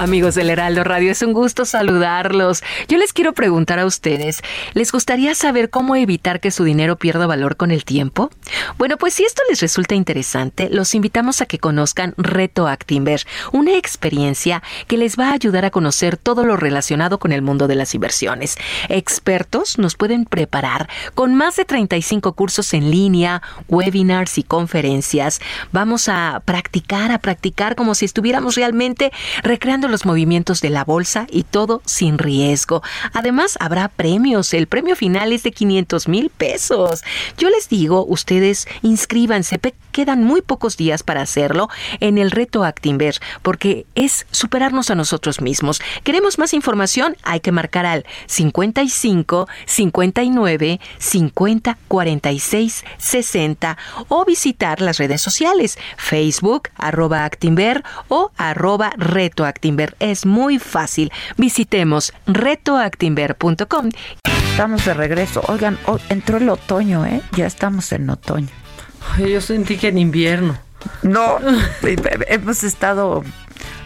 Amigos 0.00 0.34
del 0.34 0.48
Heraldo 0.48 0.82
Radio, 0.82 1.12
es 1.12 1.20
un 1.20 1.34
gusto 1.34 1.66
saludarlos. 1.66 2.62
Yo 2.88 2.96
les 2.96 3.12
quiero 3.12 3.34
preguntar 3.34 3.78
a 3.78 3.84
ustedes, 3.84 4.40
¿les 4.72 4.92
gustaría 4.92 5.34
saber 5.34 5.68
cómo 5.68 5.94
evitar 5.94 6.40
que 6.40 6.50
su 6.50 6.64
dinero 6.64 6.96
pierda 6.96 7.26
valor 7.26 7.56
con 7.56 7.70
el 7.70 7.84
tiempo? 7.84 8.30
Bueno, 8.78 8.96
pues 8.96 9.12
si 9.12 9.24
esto 9.24 9.42
les 9.50 9.60
resulta 9.60 9.94
interesante, 9.94 10.70
los 10.70 10.94
invitamos 10.94 11.42
a 11.42 11.46
que 11.46 11.58
conozcan 11.58 12.14
Reto 12.16 12.66
Actinver, 12.66 13.26
una 13.52 13.76
experiencia 13.76 14.62
que 14.86 14.96
les 14.96 15.18
va 15.18 15.28
a 15.28 15.34
ayudar 15.34 15.66
a 15.66 15.70
conocer 15.70 16.16
todo 16.16 16.46
lo 16.46 16.56
relacionado 16.56 17.18
con 17.18 17.30
el 17.30 17.42
mundo 17.42 17.68
de 17.68 17.74
las 17.74 17.94
inversiones. 17.94 18.56
Expertos 18.88 19.78
nos 19.78 19.96
pueden 19.96 20.24
preparar 20.24 20.88
con 21.14 21.34
más 21.34 21.56
de 21.56 21.66
35 21.66 22.32
cursos 22.32 22.72
en 22.72 22.90
línea, 22.90 23.42
webinars 23.68 24.38
y 24.38 24.44
conferencias. 24.44 25.42
Vamos 25.72 26.08
a 26.08 26.40
practicar, 26.46 27.12
a 27.12 27.18
practicar 27.18 27.76
como 27.76 27.94
si 27.94 28.06
estuviéramos 28.06 28.54
realmente 28.54 29.12
recreando 29.42 29.89
los 29.90 30.06
movimientos 30.06 30.60
de 30.60 30.70
la 30.70 30.84
bolsa 30.84 31.26
y 31.30 31.44
todo 31.44 31.82
sin 31.84 32.18
riesgo. 32.18 32.82
Además, 33.12 33.56
habrá 33.60 33.88
premios. 33.88 34.54
El 34.54 34.66
premio 34.66 34.96
final 34.96 35.32
es 35.32 35.42
de 35.42 35.52
500 35.52 36.08
mil 36.08 36.30
pesos. 36.30 37.02
Yo 37.36 37.50
les 37.50 37.68
digo, 37.68 38.04
ustedes 38.06 38.66
inscríbanse. 38.82 39.58
Quedan 39.92 40.22
muy 40.22 40.40
pocos 40.40 40.76
días 40.76 41.02
para 41.02 41.22
hacerlo 41.22 41.68
en 41.98 42.18
el 42.18 42.30
reto 42.30 42.64
Actinver, 42.64 43.18
porque 43.42 43.86
es 43.94 44.26
superarnos 44.30 44.90
a 44.90 44.94
nosotros 44.94 45.40
mismos. 45.40 45.80
¿Queremos 46.04 46.38
más 46.38 46.54
información? 46.54 47.16
Hay 47.22 47.40
que 47.40 47.52
marcar 47.52 47.86
al 47.86 48.04
55 48.26 49.48
59 49.66 50.80
50 50.98 51.78
46 51.88 52.84
60 52.98 53.78
o 54.08 54.24
visitar 54.24 54.80
las 54.80 54.98
redes 54.98 55.20
sociales 55.20 55.78
Facebook, 55.96 56.68
arroba 56.76 57.24
Actinver 57.24 57.82
o 58.08 58.30
arroba 58.36 58.92
reto 58.96 59.44
Actinver. 59.44 59.79
Es 59.98 60.26
muy 60.26 60.58
fácil. 60.58 61.12
Visitemos 61.36 62.12
retoactinver.com. 62.26 63.90
Estamos 64.50 64.84
de 64.84 64.94
regreso. 64.94 65.42
Oigan, 65.48 65.78
oh, 65.86 65.98
entró 66.08 66.36
el 66.36 66.48
otoño, 66.48 67.06
¿eh? 67.06 67.22
Ya 67.36 67.46
estamos 67.46 67.92
en 67.92 68.10
otoño. 68.10 68.48
Ay, 69.16 69.32
yo 69.32 69.40
sentí 69.40 69.76
que 69.76 69.88
en 69.88 69.98
invierno. 69.98 70.58
No, 71.02 71.38
hemos 72.28 72.64
estado 72.64 73.24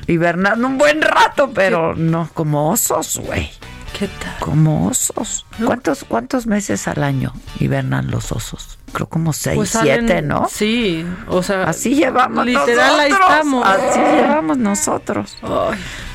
hibernando 0.06 0.66
un 0.66 0.78
buen 0.78 1.02
rato, 1.02 1.50
pero 1.54 1.94
no 1.94 2.28
como 2.34 2.70
osos, 2.70 3.18
güey. 3.18 3.50
¿Qué 3.96 4.08
tal? 4.08 4.36
Como 4.40 4.88
osos. 4.88 5.46
¿Cuántos, 5.64 6.02
¿Cuántos 6.02 6.48
meses 6.48 6.88
al 6.88 7.04
año 7.04 7.32
hibernan 7.60 8.10
los 8.10 8.32
osos? 8.32 8.78
Creo 8.92 9.08
como 9.08 9.32
seis, 9.32 9.56
Pues 9.56 9.70
siete, 9.70 10.20
¿no? 10.20 10.48
Sí, 10.50 11.06
o 11.28 11.44
sea, 11.44 11.62
Así 11.64 11.94
llevamos 11.94 12.44
literal 12.44 12.98
ahí 12.98 13.12
estamos. 13.12 13.64
Así 13.64 14.00
llevamos 14.00 14.58
nosotros. 14.58 15.38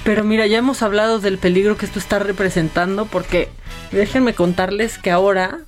Pero 0.03 0.25
mira, 0.25 0.45
ya 0.45 0.57
hemos 0.57 0.83
hablado 0.83 1.19
del 1.19 1.37
peligro 1.37 1.77
que 1.77 1.85
esto 1.85 1.99
está 1.99 2.19
representando 2.19 3.05
porque 3.05 3.49
déjenme 3.91 4.33
contarles 4.33 4.97
que 4.97 5.11
ahora 5.11 5.59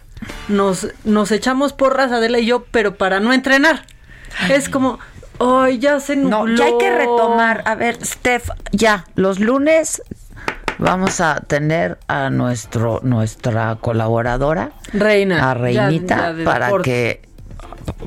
nos, 0.50 0.90
nos 1.06 1.32
echamos 1.32 1.72
porras 1.72 2.12
Adela 2.12 2.40
y 2.40 2.46
yo, 2.46 2.66
pero 2.72 2.96
para 2.96 3.22
no 3.22 3.32
entrenar. 3.32 3.86
Es 4.50 4.68
como, 4.68 5.00
ay, 5.40 5.80
ya 5.80 6.02
se 6.02 6.18
nubló. 6.18 6.46
No, 6.46 6.56
ya 6.58 6.66
hay 6.66 6.78
que 6.78 6.92
retomar. 6.92 7.64
A 7.66 7.76
ver, 7.76 8.06
Steph, 8.06 8.50
ya, 8.74 9.06
los 9.16 9.40
lunes 9.40 10.02
vamos 10.82 11.22
a 11.22 11.40
tener 11.42 12.00
a 12.08 12.30
nuestro 12.30 13.00
nuestra 13.04 13.78
colaboradora, 13.80 14.72
Reina. 14.92 15.52
a 15.52 15.54
Reinita, 15.54 16.18
ya 16.18 16.34
de 16.34 16.44
para 16.44 16.66
deporte. 16.66 16.90
que, 16.90 17.22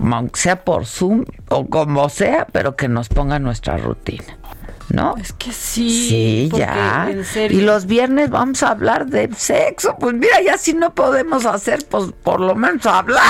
aunque 0.03 0.41
sea 0.41 0.65
por 0.65 0.85
Zoom 0.85 1.25
o 1.49 1.67
como 1.67 2.09
sea, 2.11 2.47
pero 2.53 2.77
que 2.77 2.89
nos 2.89 3.09
ponga 3.09 3.39
nuestra 3.39 3.79
rutina. 3.79 4.37
¿No? 4.91 5.17
Es 5.17 5.33
que 5.33 5.51
sí. 5.51 6.09
Sí, 6.09 6.51
ya. 6.55 7.09
En 7.11 7.25
serio. 7.25 7.59
Y 7.59 7.63
los 7.63 7.87
viernes 7.87 8.29
vamos 8.29 8.63
a 8.63 8.69
hablar 8.69 9.07
de 9.07 9.31
sexo. 9.35 9.97
Pues 9.99 10.13
mira, 10.13 10.43
ya 10.43 10.59
si 10.59 10.75
no 10.75 10.95
podemos 10.95 11.47
hacer, 11.47 11.87
pues 11.89 12.13
por 12.23 12.39
lo 12.39 12.55
menos 12.55 12.85
hablar. 12.85 13.23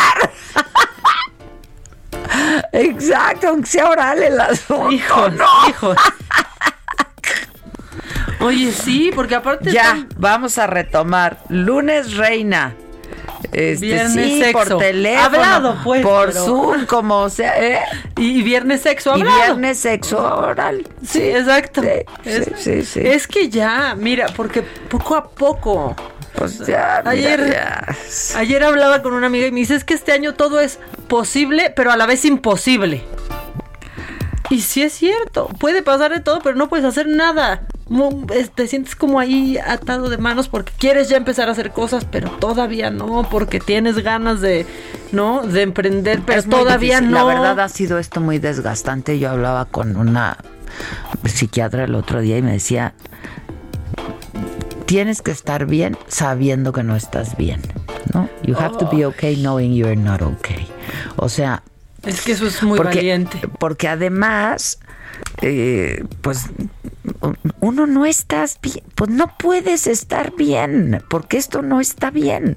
Exacto, 2.73 3.49
aunque 3.49 3.71
sea 3.71 3.89
oral 3.89 4.21
el 4.21 4.41
asunto. 4.41 4.91
Hijos, 4.91 5.33
¿no? 5.35 5.47
hijos. 5.69 5.97
Oye, 8.45 8.73
sí, 8.73 9.11
porque 9.15 9.35
aparte 9.35 9.73
Ya, 9.73 9.83
están- 9.83 10.09
vamos 10.17 10.59
a 10.59 10.67
retomar. 10.67 11.39
Lunes 11.49 12.17
reina. 12.17 12.75
Este, 13.53 13.87
Viernes 13.87 14.13
sí, 14.13 14.41
sexo. 14.43 14.53
por 14.71 14.79
teléfono, 14.79 15.25
Hablado, 15.27 15.79
pues, 15.85 16.03
por 16.03 16.29
pero- 16.29 16.45
Zoom, 16.45 16.87
como 16.87 17.29
sea, 17.31 17.63
¿eh? 17.63 17.81
Y 18.17 18.43
viernes 18.43 18.81
sexo 18.81 19.17
Y 19.17 19.21
hablado. 19.21 19.37
viernes 19.39 19.79
sexo 19.79 20.19
oral. 20.39 20.87
Sí, 21.07 21.21
exacto. 21.23 21.83
Sí, 21.83 21.89
es, 22.25 22.49
sí, 22.57 22.83
sí, 22.85 23.01
es 23.05 23.29
que 23.29 23.49
ya, 23.51 23.95
mira, 23.97 24.27
porque 24.35 24.63
poco 24.63 25.15
a 25.15 25.29
poco. 25.29 25.95
Pues 26.35 26.59
ya, 26.67 27.01
mira, 27.05 27.11
ayer, 27.11 27.53
ya. 27.53 27.95
ayer 28.37 28.65
hablaba 28.65 29.03
con 29.03 29.13
una 29.13 29.27
amiga 29.29 29.47
y 29.47 29.53
me 29.53 29.61
dice, 29.61 29.77
es 29.77 29.85
que 29.85 29.95
este 29.95 30.11
año 30.11 30.35
todo 30.35 30.59
es 30.61 30.81
posible, 31.07 31.73
pero 31.77 31.93
a 31.93 31.97
la 31.97 32.07
vez 32.07 32.25
imposible. 32.25 33.05
Y 34.51 34.61
sí 34.61 34.83
es 34.83 34.93
cierto, 34.93 35.49
puede 35.59 35.83
pasar 35.83 36.13
de 36.13 36.21
todo, 36.21 36.41
pero 36.43 36.55
no 36.55 36.69
puedes 36.69 36.85
hacer 36.85 37.09
nada. 37.09 37.67
Te 38.55 38.67
sientes 38.67 38.95
como 38.95 39.19
ahí 39.19 39.59
atado 39.59 40.11
de 40.11 40.19
manos 40.19 40.49
porque 40.49 40.73
quieres 40.79 41.09
ya 41.09 41.17
empezar 41.17 41.49
a 41.49 41.53
hacer 41.53 41.71
cosas, 41.71 42.05
pero 42.05 42.31
todavía 42.31 42.91
no, 42.91 43.27
porque 43.31 43.59
tienes 43.59 43.99
ganas 43.99 44.41
de, 44.41 44.67
¿no? 45.13 45.43
De 45.47 45.63
emprender, 45.63 46.21
pero 46.27 46.41
Es 46.41 46.49
todavía 46.49 47.01
no. 47.01 47.13
La 47.13 47.25
verdad 47.25 47.61
ha 47.61 47.69
sido 47.69 47.99
esto 47.99 48.21
muy 48.21 48.39
desgastante. 48.39 49.19
Yo 49.19 49.31
hablaba 49.31 49.65
con 49.65 49.97
una 49.97 50.37
psiquiatra 51.25 51.85
el 51.85 51.95
otro 51.95 52.21
día 52.21 52.37
y 52.37 52.43
me 52.43 52.53
decía, 52.53 52.95
tienes 54.87 55.23
que 55.23 55.31
estar 55.31 55.67
bien 55.67 55.97
sabiendo 56.07 56.73
que 56.73 56.83
no 56.83 56.97
estás 56.97 57.37
bien, 57.37 57.61
¿no? 58.13 58.29
You 58.43 58.57
have 58.59 58.77
to 58.79 58.89
be 58.91 59.07
okay 59.07 59.37
knowing 59.37 59.75
you're 59.75 59.97
not 59.97 60.21
okay. 60.21 60.69
O 61.17 61.29
sea, 61.29 61.63
Es 62.07 62.21
que 62.21 62.33
eso 62.33 62.47
es 62.47 62.63
muy 62.63 62.77
porque, 62.77 62.97
valiente. 62.97 63.41
Porque 63.59 63.89
además, 63.89 64.79
eh, 65.43 66.05
pues 66.21 66.47
uno 67.61 67.87
no 67.87 68.05
estás 68.07 68.59
bien, 68.61 68.85
pues 68.95 69.11
no 69.11 69.37
puedes 69.39 69.87
estar 69.87 70.35
bien, 70.37 71.03
porque 71.09 71.37
esto 71.37 71.63
no 71.63 71.81
está 71.81 72.11
bien. 72.11 72.57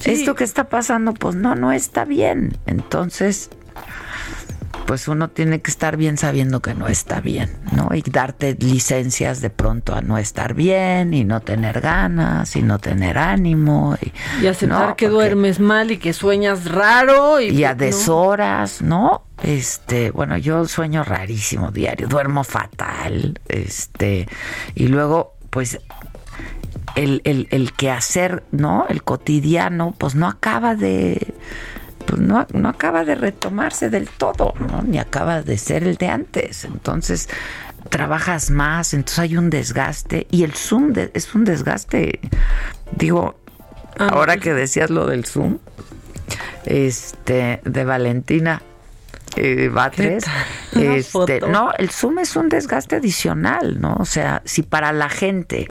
Sí. 0.00 0.12
Esto 0.12 0.34
que 0.34 0.44
está 0.44 0.68
pasando, 0.68 1.12
pues 1.12 1.34
no, 1.34 1.54
no 1.54 1.72
está 1.72 2.04
bien. 2.04 2.56
Entonces, 2.66 3.50
pues 4.90 5.06
uno 5.06 5.30
tiene 5.30 5.60
que 5.60 5.70
estar 5.70 5.96
bien 5.96 6.18
sabiendo 6.18 6.58
que 6.62 6.74
no 6.74 6.88
está 6.88 7.20
bien, 7.20 7.48
¿no? 7.70 7.90
Y 7.94 8.02
darte 8.02 8.56
licencias 8.58 9.40
de 9.40 9.48
pronto 9.48 9.94
a 9.94 10.00
no 10.00 10.18
estar 10.18 10.52
bien 10.52 11.14
y 11.14 11.22
no 11.22 11.38
tener 11.42 11.80
ganas 11.80 12.56
y 12.56 12.62
no 12.62 12.80
tener 12.80 13.16
ánimo. 13.16 13.96
Y, 14.02 14.12
Y 14.42 14.46
aceptar 14.48 14.88
¿no? 14.88 14.96
que 14.96 15.06
Porque- 15.06 15.08
duermes 15.14 15.60
mal 15.60 15.92
y 15.92 15.98
que 15.98 16.12
sueñas 16.12 16.64
raro. 16.68 17.40
Y, 17.40 17.50
y 17.50 17.62
a 17.62 17.76
deshoras, 17.76 18.82
¿no? 18.82 19.22
Este, 19.44 20.10
bueno, 20.10 20.36
yo 20.38 20.66
sueño 20.66 21.04
rarísimo 21.04 21.70
diario, 21.70 22.08
duermo 22.08 22.42
fatal, 22.42 23.38
este, 23.46 24.26
y 24.74 24.88
luego, 24.88 25.36
pues, 25.50 25.78
el, 26.96 27.22
el, 27.22 27.46
el 27.52 27.72
quehacer, 27.74 28.42
¿no? 28.50 28.86
El 28.88 29.04
cotidiano, 29.04 29.94
pues 29.96 30.16
no 30.16 30.26
acaba 30.26 30.74
de, 30.74 31.32
pues 32.06 32.20
no, 32.20 32.46
no 32.52 32.68
acaba 32.68 33.04
de 33.04 33.14
retomarse 33.14 33.90
del 33.90 34.08
todo, 34.08 34.54
¿no? 34.58 34.82
Ni 34.82 34.98
acaba 34.98 35.42
de 35.42 35.58
ser 35.58 35.84
el 35.84 35.96
de 35.96 36.08
antes. 36.08 36.64
Entonces, 36.64 37.28
trabajas 37.88 38.50
más, 38.50 38.94
entonces 38.94 39.18
hay 39.18 39.36
un 39.36 39.50
desgaste, 39.50 40.26
y 40.30 40.44
el 40.44 40.52
Zoom 40.54 40.92
de- 40.92 41.10
es 41.14 41.34
un 41.34 41.44
desgaste, 41.44 42.20
digo, 42.96 43.36
Ah, 43.98 44.08
ahora 44.12 44.34
pues- 44.34 44.44
que 44.44 44.54
decías 44.54 44.90
lo 44.90 45.06
del 45.06 45.24
Zoom, 45.26 45.58
este, 46.64 47.60
de 47.64 47.84
Valentina 47.84 48.62
eh, 49.36 49.68
Batres, 49.72 50.24
este, 50.72 51.40
no, 51.40 51.70
el 51.78 51.90
Zoom 51.90 52.18
es 52.20 52.34
un 52.36 52.48
desgaste 52.48 52.96
adicional, 52.96 53.80
¿no? 53.80 53.94
O 53.98 54.04
sea, 54.04 54.42
si 54.44 54.62
para 54.62 54.92
la 54.92 55.08
gente 55.08 55.68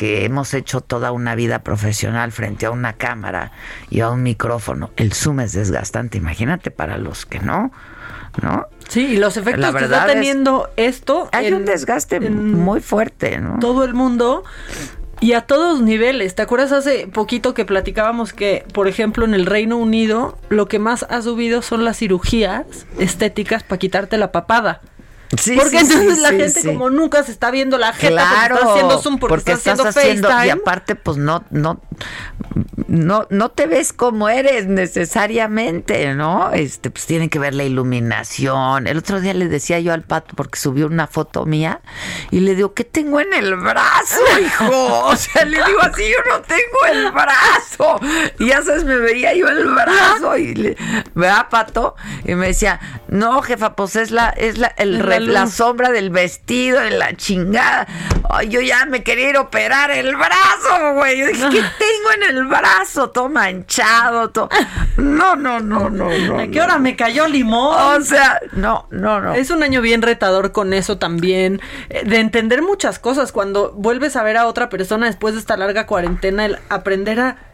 que 0.00 0.24
hemos 0.24 0.54
hecho 0.54 0.80
toda 0.80 1.12
una 1.12 1.34
vida 1.34 1.58
profesional 1.58 2.32
frente 2.32 2.64
a 2.64 2.70
una 2.70 2.94
cámara 2.94 3.52
y 3.90 4.00
a 4.00 4.08
un 4.08 4.22
micrófono, 4.22 4.88
el 4.96 5.12
Zoom 5.12 5.40
es 5.40 5.52
desgastante. 5.52 6.16
Imagínate 6.16 6.70
para 6.70 6.96
los 6.96 7.26
que 7.26 7.38
no, 7.40 7.70
¿no? 8.40 8.66
Sí, 8.88 9.00
y 9.08 9.16
los 9.18 9.36
efectos 9.36 9.60
La 9.74 9.78
que 9.78 9.84
está 9.84 10.06
es- 10.06 10.12
teniendo 10.14 10.70
esto. 10.78 11.28
Hay 11.32 11.48
en- 11.48 11.54
un 11.54 11.64
desgaste 11.66 12.18
muy 12.30 12.80
fuerte, 12.80 13.38
¿no? 13.42 13.58
todo 13.60 13.84
el 13.84 13.92
mundo 13.92 14.42
y 15.20 15.34
a 15.34 15.42
todos 15.42 15.82
niveles. 15.82 16.34
¿Te 16.34 16.40
acuerdas 16.40 16.72
hace 16.72 17.06
poquito 17.06 17.52
que 17.52 17.66
platicábamos 17.66 18.32
que, 18.32 18.64
por 18.72 18.88
ejemplo, 18.88 19.26
en 19.26 19.34
el 19.34 19.44
Reino 19.44 19.76
Unido 19.76 20.38
lo 20.48 20.66
que 20.66 20.78
más 20.78 21.04
ha 21.10 21.20
subido 21.20 21.60
son 21.60 21.84
las 21.84 21.98
cirugías 21.98 22.64
estéticas 22.98 23.64
para 23.64 23.78
quitarte 23.78 24.16
la 24.16 24.32
papada? 24.32 24.80
Sí, 25.38 25.54
porque 25.56 25.80
sí, 25.80 25.86
sí, 25.86 25.92
entonces 25.92 26.18
la 26.18 26.30
gente 26.30 26.64
como 26.64 26.90
nunca 26.90 27.22
se 27.22 27.30
está 27.30 27.50
viendo 27.52 27.78
la 27.78 27.92
jeta 27.92 28.10
Claro, 28.10 28.56
porque 28.56 28.64
está 28.64 28.72
haciendo 28.72 28.98
Zoom, 28.98 29.18
porque, 29.18 29.52
está 29.52 29.72
haciendo, 29.72 29.84
FaceTime. 29.92 30.46
y 30.46 30.50
aparte 30.50 30.96
pues 30.96 31.18
no 31.18 31.44
no 31.50 31.80
no 32.88 33.26
no 33.30 33.50
te 33.50 33.66
ves 33.68 33.92
como 33.92 34.28
eres 34.28 34.66
necesariamente, 34.66 36.14
¿no? 36.14 36.50
Este 36.52 36.90
pues 36.90 37.06
tiene 37.06 37.28
que 37.28 37.38
ver 37.38 37.54
la 37.54 37.62
iluminación. 37.62 38.88
El 38.88 38.98
otro 38.98 39.20
día 39.20 39.32
le 39.34 39.46
decía 39.48 39.78
yo 39.78 39.92
al 39.92 40.02
pato 40.02 40.34
porque 40.34 40.58
subió 40.58 40.86
una 40.86 41.06
foto 41.06 41.46
mía 41.46 41.80
y 42.32 42.40
le 42.40 42.56
digo, 42.56 42.74
"¿Qué 42.74 42.82
tengo 42.82 43.20
en 43.20 43.32
el 43.32 43.54
brazo, 43.56 44.20
hijo?" 44.44 45.04
O 45.06 45.14
sea, 45.16 45.44
le 45.44 45.58
digo 45.64 45.80
así, 45.82 46.02
"Yo 46.10 46.18
no 46.32 46.40
tengo 46.42 46.86
el 46.92 47.12
brazo." 47.12 48.00
Y 48.40 48.48
ya 48.48 48.62
sabes, 48.62 48.84
me 48.84 48.96
veía 48.96 49.34
yo 49.34 49.46
el 49.48 49.68
brazo 49.68 50.36
y 50.36 50.54
le 50.54 50.76
vea 51.14 51.48
pato 51.50 51.94
y 52.24 52.34
me 52.34 52.48
decía, 52.48 52.80
"No, 53.08 53.42
jefa, 53.42 53.76
pues 53.76 53.94
es 53.94 54.10
la 54.10 54.30
es 54.30 54.58
la 54.58 54.68
el 54.76 55.00
Es 55.00 55.04
la 55.26 55.46
sombra 55.46 55.90
del 55.90 56.10
vestido, 56.10 56.80
de 56.80 56.90
la 56.90 57.16
chingada. 57.16 57.86
Ay, 58.28 58.48
yo 58.48 58.60
ya 58.60 58.86
me 58.86 59.02
quería 59.02 59.30
ir 59.30 59.36
a 59.36 59.42
operar 59.42 59.90
el 59.90 60.14
brazo, 60.16 60.94
güey. 60.94 61.18
Yo 61.18 61.26
dije, 61.26 61.44
¿qué 61.50 61.62
tengo 61.78 62.12
en 62.16 62.36
el 62.36 62.44
brazo? 62.46 63.10
Todo 63.10 63.28
manchado, 63.28 64.30
todo. 64.30 64.48
No, 64.96 65.36
no, 65.36 65.60
no, 65.60 65.90
no, 65.90 66.10
no. 66.10 66.38
¿A 66.38 66.46
qué 66.48 66.60
hora 66.60 66.78
me 66.78 66.96
cayó 66.96 67.26
limón? 67.26 68.00
O 68.00 68.04
sea, 68.04 68.40
no, 68.52 68.86
no, 68.90 69.20
no. 69.20 69.34
Es 69.34 69.50
un 69.50 69.62
año 69.62 69.80
bien 69.80 70.02
retador 70.02 70.52
con 70.52 70.72
eso 70.72 70.98
también, 70.98 71.60
eh, 71.88 72.04
de 72.04 72.18
entender 72.18 72.62
muchas 72.62 72.98
cosas. 72.98 73.32
Cuando 73.32 73.72
vuelves 73.72 74.16
a 74.16 74.22
ver 74.22 74.36
a 74.36 74.46
otra 74.46 74.68
persona 74.68 75.06
después 75.06 75.34
de 75.34 75.40
esta 75.40 75.56
larga 75.56 75.86
cuarentena, 75.86 76.46
el 76.46 76.58
aprender 76.68 77.20
a 77.20 77.49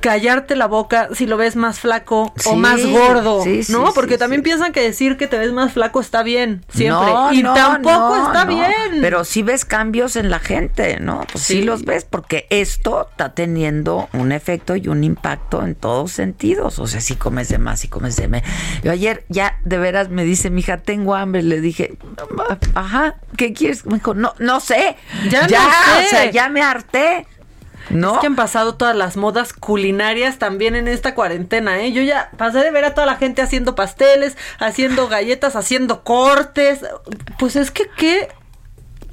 callarte 0.00 0.56
la 0.56 0.66
boca 0.66 1.08
si 1.14 1.26
lo 1.26 1.36
ves 1.36 1.56
más 1.56 1.80
flaco 1.80 2.32
o 2.44 2.56
más 2.56 2.84
gordo, 2.84 3.42
sí, 3.42 3.62
sí, 3.62 3.72
¿no? 3.72 3.92
Porque 3.94 4.18
también 4.18 4.42
piensan 4.42 4.72
que 4.72 4.80
decir 4.80 5.16
que 5.16 5.26
te 5.26 5.38
ves 5.38 5.52
más 5.52 5.72
flaco 5.72 6.00
está 6.00 6.22
bien, 6.22 6.64
siempre. 6.68 7.06
No, 7.06 7.32
y 7.32 7.42
no, 7.42 7.54
tampoco 7.54 8.16
no, 8.16 8.26
está 8.26 8.44
bien. 8.44 9.00
Pero 9.00 9.24
sí 9.24 9.42
ves 9.42 9.64
cambios 9.64 10.16
en 10.16 10.30
la 10.30 10.38
gente, 10.38 10.98
¿no? 11.00 11.22
Pues 11.30 11.44
sí. 11.44 11.62
Los 11.62 11.84
ves 11.84 12.04
porque 12.04 12.46
esto 12.50 13.08
está 13.10 13.34
teniendo 13.34 14.08
un 14.12 14.32
efecto 14.32 14.76
y 14.76 14.88
un 14.88 15.04
impacto 15.04 15.64
en 15.64 15.74
todos 15.74 16.12
sentidos. 16.12 16.78
O 16.78 16.86
sea, 16.86 17.00
si 17.00 17.16
comes 17.16 17.48
de 17.48 17.58
más, 17.58 17.80
si 17.80 17.88
comes 17.88 18.16
de 18.16 18.28
menos. 18.28 18.48
Yo 18.82 18.92
ayer 18.92 19.24
ya 19.28 19.58
de 19.64 19.78
veras 19.78 20.08
me 20.10 20.24
dice, 20.24 20.50
mija, 20.50 20.78
tengo 20.78 21.14
hambre. 21.14 21.42
Le 21.42 21.60
dije, 21.60 21.96
ajá, 22.74 23.16
¿qué 23.36 23.52
quieres? 23.52 23.86
Me 23.86 23.94
dijo, 23.94 24.14
no, 24.14 24.34
no 24.38 24.60
sé. 24.60 24.96
Ya 25.30 25.46
ya 25.46 25.60
sé. 25.60 26.06
o 26.06 26.08
sea, 26.08 26.30
ya 26.30 26.48
me 26.48 26.62
harté. 26.62 27.26
¿No? 27.90 28.14
Es 28.14 28.20
que 28.20 28.26
han 28.26 28.36
pasado 28.36 28.74
todas 28.76 28.96
las 28.96 29.16
modas 29.16 29.52
culinarias 29.52 30.38
también 30.38 30.74
en 30.74 30.88
esta 30.88 31.14
cuarentena, 31.14 31.80
¿eh? 31.82 31.92
Yo 31.92 32.02
ya 32.02 32.30
pasé 32.38 32.58
de 32.60 32.70
ver 32.70 32.84
a 32.84 32.94
toda 32.94 33.06
la 33.06 33.16
gente 33.16 33.42
haciendo 33.42 33.74
pasteles, 33.74 34.36
haciendo 34.58 35.08
galletas, 35.08 35.54
haciendo 35.56 36.02
cortes. 36.02 36.80
Pues 37.38 37.56
es 37.56 37.70
que, 37.70 37.84
¿qué 37.96 38.28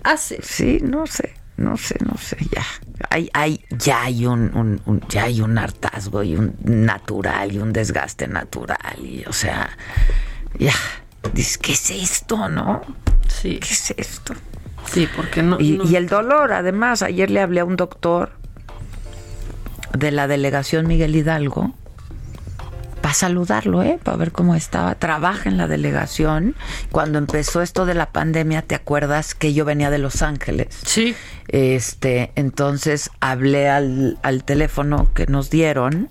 hace? 0.04 0.40
Sí, 0.42 0.80
no 0.82 1.06
sé, 1.06 1.34
no 1.58 1.76
sé, 1.78 1.96
no 2.06 2.18
sé, 2.18 2.38
ya. 2.56 2.64
Hay, 3.10 3.30
hay, 3.34 3.66
ya 3.72 4.04
hay 4.04 4.26
un, 4.26 4.56
un- 4.56 4.82
un- 4.86 5.02
ya 5.10 5.24
hay 5.24 5.42
un 5.42 5.58
hartazgo 5.58 6.24
y 6.24 6.36
un 6.36 6.56
natural 6.64 7.52
y 7.52 7.58
un 7.60 7.74
desgaste 7.74 8.28
natural. 8.28 8.78
Y 9.04 9.26
o 9.28 9.34
sea, 9.34 9.70
ya. 10.58 10.74
Dices, 11.34 11.58
¿qué 11.58 11.74
es 11.74 11.90
esto, 11.92 12.48
no? 12.50 12.82
Sí. 13.28 13.60
¿Qué 13.60 13.74
es 13.74 13.94
esto? 13.98 14.34
Sí, 14.86 15.08
porque 15.16 15.44
no. 15.44 15.60
Y, 15.60 15.74
no- 15.78 15.84
y 15.84 15.96
el 15.96 16.08
dolor, 16.08 16.54
además, 16.54 17.02
ayer 17.04 17.30
le 17.30 17.42
hablé 17.42 17.60
a 17.60 17.66
un 17.66 17.76
doctor 17.76 18.32
de 19.98 20.12
la 20.12 20.28
delegación 20.28 20.88
Miguel 20.88 21.16
Hidalgo 21.16 21.74
para 23.02 23.14
saludarlo, 23.16 23.82
¿eh? 23.82 24.00
Para 24.02 24.18
ver 24.18 24.32
cómo 24.32 24.56
estaba. 24.56 24.96
Trabaja 24.96 25.50
en 25.50 25.58
la 25.58 25.68
delegación. 25.68 26.56
Cuando 26.92 27.18
empezó 27.18 27.62
esto 27.62 27.86
de 27.86 27.96
la 27.96 28.12
pandemia, 28.12 28.62
¿te 28.62 28.76
acuerdas 28.76 29.34
que 29.34 29.54
yo 29.54 29.66
venía 29.66 29.90
de 29.90 29.98
Los 29.98 30.22
Ángeles? 30.22 30.68
Sí. 30.86 31.16
Este, 31.48 32.32
entonces 32.36 33.10
hablé 33.20 33.70
al, 33.70 34.20
al 34.22 34.44
teléfono 34.44 35.10
que 35.14 35.26
nos 35.26 35.50
dieron 35.50 36.10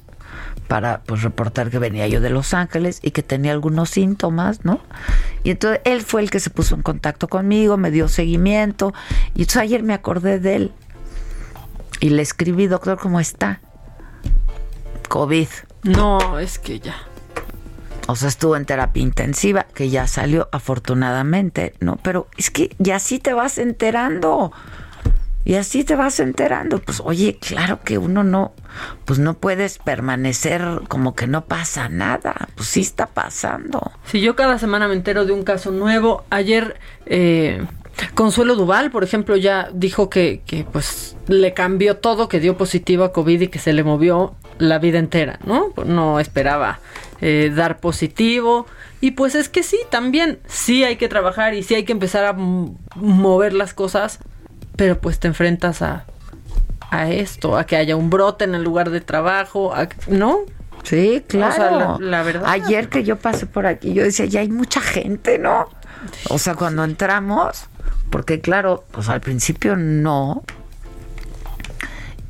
para 0.67 1.03
pues 1.03 1.23
reportar 1.23 1.71
que 1.71 1.79
venía 1.79 2.07
yo 2.07 2.21
de 2.21 2.31
Los 2.31 2.55
Ángeles 2.55 3.01
y 3.03 3.11
que 3.13 3.23
tenía 3.23 3.53
algunos 3.53 3.91
síntomas, 3.91 4.65
¿no? 4.65 4.81
Y 5.43 5.51
entonces 5.51 5.81
él 5.85 6.03
fue 6.03 6.23
el 6.23 6.31
que 6.31 6.41
se 6.41 6.51
puso 6.51 6.75
en 6.75 6.83
contacto 6.83 7.29
conmigo, 7.29 7.77
me 7.77 7.91
dio 7.91 8.09
seguimiento 8.09 8.93
y 9.35 9.43
entonces 9.43 9.63
ayer 9.63 9.83
me 9.83 9.95
acordé 9.95 10.39
de 10.39 10.57
él 10.57 10.73
y 12.01 12.11
le 12.11 12.23
escribí, 12.23 12.67
doctor, 12.67 12.99
¿cómo 12.99 13.21
está? 13.21 13.61
COVID. 15.11 15.49
No, 15.83 16.39
es 16.39 16.61
que 16.61 16.79
ya. 16.79 16.95
O 18.07 18.15
sea, 18.15 18.29
estuvo 18.29 18.55
en 18.55 18.65
terapia 18.65 19.03
intensiva, 19.03 19.67
que 19.75 19.91
ya 19.91 20.07
salió 20.07 20.49
afortunadamente, 20.53 21.75
¿no? 21.81 21.99
Pero 22.03 22.29
es 22.37 22.53
que 22.53 22.77
ya 22.79 22.97
así 22.97 23.19
te 23.19 23.35
vas 23.35 23.59
enterando. 23.59 24.53
Y 25.45 25.55
así 25.55 25.83
te 25.83 25.97
vas 25.97 26.21
enterando. 26.21 26.79
Pues 26.79 27.03
oye, 27.05 27.39
claro 27.41 27.81
que 27.83 27.99
uno 27.99 28.23
no, 28.23 28.53
pues 29.05 29.19
no 29.19 29.35
puedes 29.35 29.79
permanecer 29.79 30.63
como 30.87 31.17
que 31.17 31.27
no 31.27 31.45
pasa 31.45 31.89
nada. 31.89 32.49
Pues 32.55 32.69
sí 32.69 32.81
está 32.81 33.07
pasando. 33.07 33.91
Si 34.05 34.21
yo 34.21 34.37
cada 34.37 34.59
semana 34.61 34.87
me 34.87 34.95
entero 34.95 35.25
de 35.25 35.33
un 35.33 35.43
caso 35.43 35.73
nuevo, 35.73 36.25
ayer 36.31 36.79
eh, 37.07 37.67
Consuelo 38.15 38.55
Duval, 38.55 38.93
por 38.93 39.03
ejemplo, 39.03 39.35
ya 39.37 39.71
dijo 39.73 40.09
que, 40.09 40.43
que 40.47 40.63
pues 40.63 41.17
le 41.27 41.53
cambió 41.53 41.97
todo, 41.97 42.29
que 42.29 42.39
dio 42.39 42.57
positivo 42.57 43.03
a 43.03 43.13
COVID 43.13 43.41
y 43.41 43.49
que 43.49 43.59
se 43.59 43.73
le 43.73 43.83
movió 43.83 44.37
la 44.61 44.79
vida 44.79 44.99
entera, 44.99 45.39
¿no? 45.45 45.73
No 45.85 46.21
esperaba 46.21 46.79
eh, 47.21 47.51
dar 47.55 47.79
positivo. 47.81 48.67
Y 49.01 49.13
pues 49.13 49.35
es 49.35 49.49
que 49.49 49.63
sí, 49.63 49.79
también 49.91 50.39
sí 50.47 50.85
hay 50.85 50.97
que 50.97 51.09
trabajar 51.09 51.55
y 51.55 51.63
sí 51.63 51.75
hay 51.75 51.85
que 51.85 51.93
empezar 51.93 52.25
a 52.27 52.35
mover 52.35 53.53
las 53.55 53.75
cosas, 53.75 54.19
pero 54.77 54.99
pues 55.01 55.19
te 55.19 55.27
enfrentas 55.29 55.83
a, 55.83 56.05
a 56.91 57.09
esto, 57.11 57.57
a 57.57 57.65
que 57.65 57.77
haya 57.77 57.97
un 57.97 58.11
brote 58.11 58.45
en 58.45 58.55
el 58.55 58.63
lugar 58.63 58.91
de 58.91 59.01
trabajo, 59.01 59.75
a- 59.75 59.89
¿no? 60.09 60.41
Sí, 60.83 61.23
claro. 61.27 61.53
O 61.53 61.57
sea, 61.57 61.71
la, 61.71 61.97
la 62.01 62.23
verdad. 62.23 62.45
Ayer 62.47 62.89
que 62.89 63.05
yo 63.05 63.17
pasé 63.17 63.47
por 63.47 63.67
aquí, 63.67 63.93
yo 63.95 64.03
decía, 64.03 64.27
ya 64.27 64.41
hay 64.41 64.49
mucha 64.49 64.81
gente, 64.81 65.39
¿no? 65.39 65.69
O 66.29 66.39
sea, 66.39 66.55
cuando 66.55 66.85
entramos, 66.85 67.65
porque 68.11 68.41
claro, 68.41 68.85
pues 68.93 69.09
al 69.09 69.21
principio 69.21 69.77
no. 69.77 70.43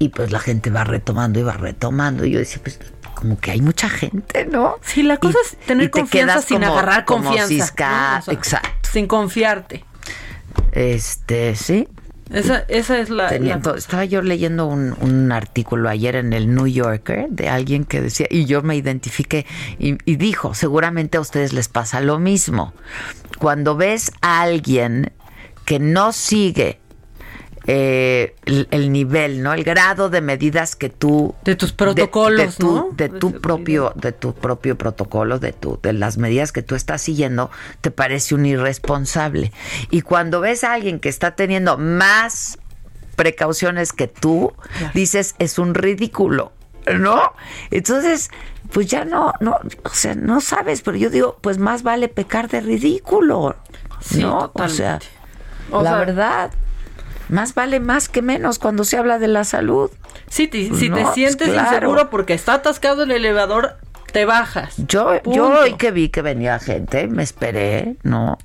Y 0.00 0.08
pues 0.08 0.32
la 0.32 0.40
gente 0.40 0.70
va 0.70 0.82
retomando 0.82 1.38
y 1.38 1.42
va 1.44 1.52
retomando. 1.52 2.24
Y 2.24 2.32
yo 2.32 2.38
decía, 2.40 2.60
pues 2.62 2.80
como 3.14 3.38
que 3.38 3.50
hay 3.52 3.60
mucha 3.60 3.88
gente, 3.88 4.46
¿no? 4.46 4.76
Sí, 4.82 5.02
la 5.02 5.18
cosa 5.18 5.38
es 5.44 5.56
tener 5.66 5.84
y 5.84 5.88
te 5.88 6.00
confianza 6.00 6.32
quedas 6.34 6.44
sin 6.46 6.60
como- 6.60 6.72
agarrar 6.72 7.04
como 7.04 7.24
confianza. 7.24 7.52
cisca- 7.54 8.12
¿no? 8.14 8.18
O 8.18 8.22
sea, 8.22 8.34
exacto. 8.34 8.88
Sin 8.90 9.06
confiarte. 9.06 9.84
Este, 10.72 11.54
sí. 11.54 11.86
Esa, 12.30 12.60
esa 12.68 12.98
es 12.98 13.10
la. 13.10 13.28
Estaba 13.28 14.04
yo 14.04 14.22
leyendo 14.22 14.66
un, 14.66 14.96
un 15.00 15.32
artículo 15.32 15.88
ayer 15.88 16.14
en 16.14 16.32
el 16.32 16.54
New 16.54 16.68
Yorker 16.68 17.26
de 17.28 17.48
alguien 17.48 17.84
que 17.84 18.00
decía, 18.00 18.26
y 18.30 18.44
yo 18.46 18.62
me 18.62 18.76
identifiqué, 18.76 19.46
y, 19.80 19.98
y 20.04 20.14
dijo, 20.16 20.54
seguramente 20.54 21.18
a 21.18 21.20
ustedes 21.20 21.52
les 21.52 21.68
pasa 21.68 22.00
lo 22.00 22.20
mismo. 22.20 22.72
Cuando 23.38 23.76
ves 23.76 24.12
a 24.22 24.42
alguien 24.42 25.12
que 25.64 25.80
no 25.80 26.12
sigue 26.12 26.78
eh, 27.66 28.34
el, 28.46 28.68
el 28.70 28.90
nivel, 28.92 29.42
¿no? 29.42 29.52
El 29.52 29.64
grado 29.64 30.08
de 30.10 30.20
medidas 30.20 30.76
que 30.76 30.88
tú 30.88 31.34
de 31.44 31.56
tus 31.56 31.72
protocolos, 31.72 32.56
de, 32.56 32.64
tu, 32.64 32.74
¿no? 32.74 32.88
de 32.92 33.08
tu 33.08 33.40
propio 33.40 33.92
de 33.96 34.12
tu 34.12 34.32
propio 34.34 34.76
protocolo, 34.78 35.38
de 35.38 35.52
tu 35.52 35.78
de 35.82 35.92
las 35.92 36.16
medidas 36.18 36.52
que 36.52 36.62
tú 36.62 36.74
estás 36.74 37.02
siguiendo, 37.02 37.50
te 37.80 37.90
parece 37.90 38.34
un 38.34 38.46
irresponsable. 38.46 39.52
Y 39.90 40.00
cuando 40.02 40.40
ves 40.40 40.64
a 40.64 40.72
alguien 40.72 41.00
que 41.00 41.08
está 41.08 41.36
teniendo 41.36 41.76
más 41.78 42.58
precauciones 43.16 43.92
que 43.92 44.08
tú, 44.08 44.52
dices, 44.94 45.34
es 45.38 45.58
un 45.58 45.74
ridículo. 45.74 46.52
¿No? 46.98 47.34
Entonces, 47.70 48.30
pues 48.72 48.86
ya 48.86 49.04
no, 49.04 49.34
no, 49.40 49.58
o 49.84 49.88
sea, 49.90 50.14
no 50.14 50.40
sabes, 50.40 50.80
pero 50.80 50.96
yo 50.96 51.10
digo, 51.10 51.36
pues 51.42 51.58
más 51.58 51.82
vale 51.82 52.08
pecar 52.08 52.48
de 52.48 52.62
ridículo. 52.62 53.54
Sí, 54.00 54.22
¿no? 54.22 54.48
totalmente. 54.48 54.72
O 54.72 54.76
sea, 54.76 54.98
O 55.78 55.82
la 55.82 55.90
sea- 55.90 55.98
verdad, 55.98 56.50
más 57.30 57.54
vale 57.54 57.80
más 57.80 58.08
que 58.08 58.22
menos 58.22 58.58
cuando 58.58 58.84
se 58.84 58.96
habla 58.98 59.18
de 59.18 59.28
la 59.28 59.44
salud. 59.44 59.90
Sí, 60.28 60.46
te- 60.48 60.74
si 60.74 60.90
te 60.90 61.04
sientes 61.12 61.36
pues, 61.48 61.50
claro. 61.52 61.76
inseguro 61.76 62.10
porque 62.10 62.34
está 62.34 62.54
atascado 62.54 63.04
el 63.04 63.10
elevador, 63.10 63.76
te 64.12 64.24
bajas. 64.24 64.74
Yo, 64.88 65.20
yo 65.24 65.48
hoy 65.60 65.74
que 65.74 65.90
vi 65.90 66.08
que 66.08 66.22
venía 66.22 66.58
gente, 66.58 67.06
me 67.08 67.22
esperé, 67.22 67.96
¿no? 68.02 68.38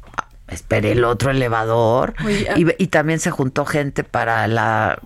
Esperé 0.48 0.92
el 0.92 1.04
otro 1.04 1.32
elevador 1.32 2.14
Oye, 2.24 2.48
y, 2.56 2.84
y 2.84 2.88
también 2.88 3.20
se 3.20 3.32
juntó 3.32 3.66
gente 3.66 4.04
para 4.04 4.48
la 4.48 5.00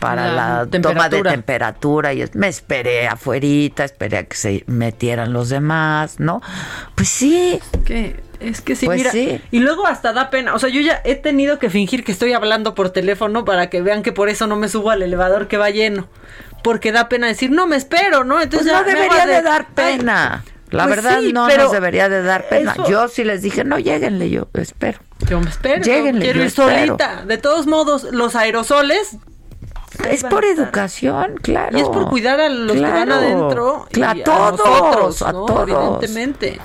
para 0.00 0.32
La 0.32 0.66
la, 0.72 0.80
toma 0.80 1.10
de 1.10 1.22
temperatura. 1.22 2.14
y 2.14 2.24
me 2.32 2.48
esperé 2.48 3.06
afuerita, 3.06 3.84
esperé 3.84 4.16
a 4.18 4.22
que 4.24 4.34
se 4.36 4.64
metieran 4.66 5.34
los 5.34 5.50
demás, 5.50 6.18
¿no? 6.18 6.40
Pues 6.94 7.08
sí. 7.10 7.60
¿Qué? 7.84 8.16
Es 8.42 8.60
que 8.60 8.74
sí, 8.76 8.86
Pues 8.86 8.98
mira. 8.98 9.10
sí. 9.12 9.40
Y 9.50 9.58
luego 9.60 9.86
hasta 9.86 10.12
da 10.12 10.30
pena. 10.30 10.54
O 10.54 10.58
sea, 10.58 10.68
yo 10.68 10.80
ya 10.80 11.00
he 11.04 11.14
tenido 11.14 11.58
que 11.58 11.70
fingir 11.70 12.04
que 12.04 12.12
estoy 12.12 12.32
hablando 12.32 12.74
por 12.74 12.90
teléfono 12.90 13.44
para 13.44 13.70
que 13.70 13.82
vean 13.82 14.02
que 14.02 14.12
por 14.12 14.28
eso 14.28 14.46
no 14.46 14.56
me 14.56 14.68
subo 14.68 14.90
al 14.90 15.02
elevador 15.02 15.48
que 15.48 15.56
va 15.56 15.70
lleno. 15.70 16.08
Porque 16.62 16.92
da 16.92 17.08
pena 17.08 17.26
decir, 17.26 17.50
no 17.50 17.66
me 17.66 17.76
espero, 17.76 18.24
¿no? 18.24 18.34
Pues 18.34 18.44
Entonces 18.44 18.72
no 18.72 18.78
ya 18.80 18.84
me 18.86 18.92
debería 18.94 19.26
de 19.26 19.42
dar 19.42 19.66
pena. 19.74 20.44
La 20.70 20.84
Pues 20.84 20.96
verdad 20.96 21.20
sí, 21.20 21.32
no 21.32 21.46
nos 21.48 21.70
debería 21.72 22.08
de 22.08 22.22
dar 22.22 22.48
pena. 22.48 22.72
eso- 22.72 22.88
Yo 22.88 23.08
sí 23.08 23.24
les 23.24 23.42
dije, 23.42 23.62
no, 23.64 23.78
lléguenle, 23.78 24.30
yo 24.30 24.48
espero. 24.54 25.00
Yo 25.28 25.38
me 25.40 25.50
espero. 25.50 25.82
Lléguenle, 25.82 26.22
quiero 26.22 26.38
yo 26.38 26.42
ir 26.44 26.46
espero. 26.48 26.68
solita. 26.86 27.24
De 27.26 27.36
todos 27.38 27.66
modos, 27.66 28.04
los 28.04 28.34
aerosoles. 28.36 29.16
Es 30.08 30.24
por 30.24 30.44
educación, 30.46 31.34
claro. 31.42 31.76
Y 31.76 31.82
es 31.82 31.88
por 31.88 32.08
cuidar 32.08 32.40
a 32.40 32.48
los 32.48 32.72
que 32.74 32.80
van 32.80 33.12
adentro. 33.12 33.86
y 33.90 33.92
Claro, 33.92 34.20
a 34.32 34.48
a 34.48 34.52
todos, 34.56 34.58
nosotros, 34.58 35.22
a 35.22 35.32
¿no? 35.32 35.44
todos. 35.44 35.68
Evidentemente. 35.68 36.60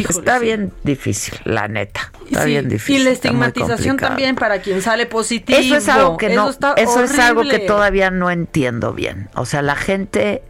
Híjole, 0.00 0.18
Está 0.18 0.38
sí. 0.38 0.44
bien 0.44 0.72
difícil, 0.82 1.34
la 1.44 1.68
neta. 1.68 2.12
Está 2.26 2.42
Sí, 2.44 2.50
bien 2.50 2.68
difícil. 2.68 3.00
Y 3.02 3.04
la 3.04 3.10
estigmatización 3.10 3.96
también 3.96 4.34
para 4.36 4.60
quien 4.60 4.82
sale 4.82 5.06
positivo. 5.06 5.58
Eso 5.58 5.76
es 5.76 5.88
algo 5.88 6.16
que 6.16 6.30
no, 6.30 6.50
está 6.50 6.74
eso 6.76 7.02
es 7.04 7.18
algo 7.18 7.42
que 7.42 7.58
todavía 7.60 8.10
no 8.10 8.30
entiendo 8.30 8.92
bien. 8.92 9.28
O 9.34 9.46
sea, 9.46 9.62
la 9.62 9.76
gente 9.76 10.42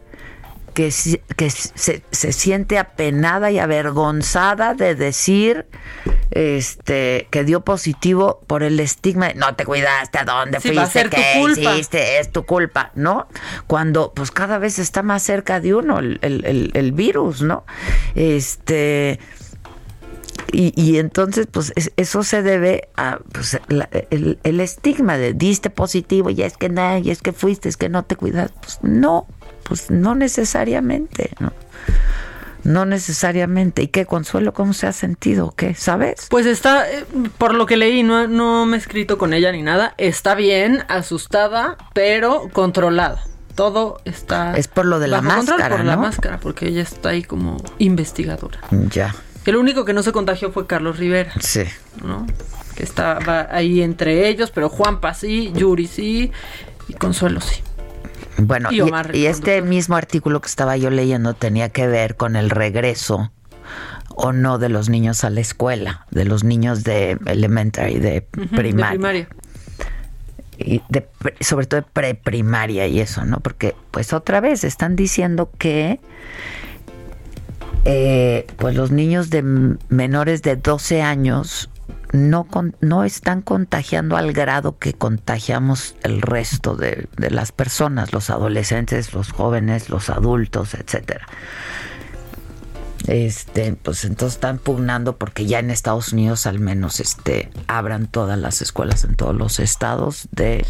que, 0.75 0.93
que 1.35 1.49
se, 1.49 2.03
se 2.11 2.31
siente 2.33 2.77
apenada 2.77 3.49
y 3.49 3.57
avergonzada 3.57 4.75
de 4.75 4.93
decir 4.93 5.65
este 6.31 7.27
que 7.31 7.43
dio 7.43 7.61
positivo 7.61 8.41
por 8.45 8.61
el 8.61 8.79
estigma 8.79 9.29
de, 9.29 9.35
no 9.35 9.55
te 9.55 9.65
cuidaste, 9.65 10.19
a 10.19 10.25
dónde 10.25 10.59
Sí, 10.59 10.73
fuiste, 10.73 11.09
qué 11.09 11.41
hiciste, 11.49 12.19
es 12.19 12.31
tu 12.31 12.45
culpa, 12.45 12.91
¿no? 12.95 13.27
Cuando 13.67 14.11
pues 14.13 14.29
cada 14.31 14.57
vez 14.59 14.77
está 14.77 15.01
más 15.01 15.23
cerca 15.23 15.59
de 15.59 15.73
uno 15.73 15.97
el, 15.99 16.19
el- 16.21 16.45
el- 16.45 16.71
el 16.75 16.91
virus, 16.91 17.41
¿no? 17.41 17.63
Este 18.13 19.19
y, 20.51 20.73
y 20.79 20.99
entonces, 20.99 21.47
pues 21.51 21.73
es- 21.75 21.91
eso 21.97 22.23
se 22.23 22.41
debe 22.41 22.89
a 22.95 23.19
pues, 23.31 23.59
la- 23.67 23.89
el, 24.09 24.37
el 24.43 24.59
estigma 24.59 25.17
de 25.17 25.33
diste 25.33 25.69
positivo 25.69 26.29
y 26.29 26.41
es 26.43 26.55
que 26.57 26.69
nada, 26.69 26.99
y 26.99 27.09
es 27.11 27.21
que 27.21 27.33
fuiste, 27.33 27.67
es 27.67 27.77
que 27.77 27.89
no 27.89 28.03
te 28.03 28.15
cuidas. 28.15 28.51
Pues 28.61 28.79
no, 28.81 29.27
pues 29.67 29.89
no 29.89 30.13
necesariamente, 30.15 31.31
¿no? 31.39 31.51
No 32.63 32.85
necesariamente. 32.85 33.83
¿Y 33.83 33.87
qué 33.87 34.05
consuelo? 34.05 34.53
¿Cómo 34.53 34.73
se 34.73 34.87
ha 34.87 34.91
sentido? 34.91 35.53
¿Qué? 35.55 35.75
¿Sabes? 35.75 36.27
Pues 36.29 36.45
está, 36.45 36.89
eh, 36.89 37.05
por 37.37 37.53
lo 37.53 37.65
que 37.65 37.77
leí, 37.77 38.01
no, 38.03 38.27
no 38.27 38.65
me 38.65 38.77
he 38.77 38.79
escrito 38.79 39.17
con 39.17 39.33
ella 39.33 39.51
ni 39.51 39.61
nada. 39.61 39.93
Está 39.97 40.33
bien, 40.35 40.83
asustada, 40.87 41.77
pero 41.93 42.49
controlada. 42.53 43.23
Todo 43.55 44.01
está. 44.05 44.57
Es 44.57 44.67
por 44.67 44.85
lo 44.85 44.99
de 44.99 45.07
la 45.07 45.21
bajo 45.21 45.37
control, 45.37 45.57
máscara, 45.57 45.75
por 45.77 45.85
la 45.85 45.97
máscara, 45.97 46.39
porque 46.39 46.67
ella 46.67 46.81
está 46.81 47.09
ahí 47.09 47.23
como 47.23 47.57
investigadora. 47.77 48.59
Ya, 48.89 49.15
El 49.45 49.55
único 49.55 49.85
que 49.85 49.93
no 49.93 50.03
se 50.03 50.11
contagió 50.11 50.51
fue 50.51 50.67
Carlos 50.67 50.97
Rivera, 50.97 51.33
sí. 51.39 51.63
¿no? 52.03 52.27
Que 52.75 52.83
estaba 52.83 53.47
ahí 53.51 53.81
entre 53.81 54.27
ellos, 54.27 54.51
pero 54.51 54.69
Juanpa 54.69 55.13
sí, 55.13 55.53
Yuri 55.55 55.87
sí, 55.87 56.31
y 56.87 56.93
Consuelo 56.93 57.41
sí. 57.41 57.61
Bueno, 58.37 58.69
Y 58.71 58.77
y, 58.77 58.81
Omar, 58.81 59.15
y 59.15 59.25
este 59.27 59.61
mismo 59.61 59.95
artículo 59.95 60.41
que 60.41 60.47
estaba 60.47 60.75
yo 60.77 60.89
leyendo 60.89 61.33
tenía 61.33 61.69
que 61.69 61.87
ver 61.87 62.15
con 62.15 62.35
el 62.35 62.49
regreso 62.49 63.31
o 64.09 64.31
no 64.33 64.57
de 64.59 64.69
los 64.69 64.89
niños 64.89 65.23
a 65.23 65.29
la 65.29 65.41
escuela, 65.41 66.05
de 66.11 66.25
los 66.25 66.43
niños 66.43 66.83
de 66.83 67.17
elementary, 67.25 67.99
de 67.99 68.27
Ujú, 68.37 68.41
de 68.43 68.47
primaria. 68.57 68.89
primaria. 68.91 69.27
y 70.57 70.81
de 70.89 71.05
sobre 71.41 71.65
todo 71.65 71.81
de 71.81 71.87
preprimaria 71.91 72.87
y 72.87 72.99
eso, 73.01 73.25
¿no? 73.25 73.39
Porque 73.41 73.75
pues 73.91 74.13
otra 74.13 74.39
vez 74.41 74.63
están 74.63 74.95
diciendo 74.95 75.49
que 75.57 75.99
eh, 77.83 78.47
pues 78.57 78.75
los 78.75 78.91
niños 78.91 79.29
de 79.29 79.43
menores 79.89 80.41
de 80.41 80.55
12 80.55 81.01
años 81.01 81.69
no, 82.11 82.45
con- 82.45 82.75
no 82.81 83.03
están 83.03 83.41
contagiando 83.41 84.15
al 84.17 84.31
grado 84.33 84.77
que 84.79 84.93
contagiamos 84.93 85.95
el 86.03 86.21
resto 86.21 86.75
de, 86.75 87.07
de 87.17 87.29
las 87.31 87.51
personas, 87.51 88.13
los 88.13 88.29
adolescentes, 88.29 89.13
los 89.13 89.31
jóvenes, 89.31 89.89
los 89.89 90.09
adultos, 90.09 90.73
etcétera. 90.73 91.25
Este, 93.07 93.73
pues 93.73 94.03
entonces 94.03 94.35
están 94.35 94.57
pugnando 94.57 95.17
porque 95.17 95.45
ya 95.45 95.59
en 95.59 95.69
Estados 95.69 96.11
Unidos 96.11 96.47
al 96.47 96.59
menos 96.59 96.99
este 96.99 97.51
abran 97.67 98.07
todas 98.07 98.39
las 98.39 98.63
escuelas 98.63 99.03
en 99.03 99.15
todos 99.15 99.35
los 99.35 99.59
estados 99.59 100.27
de 100.31 100.65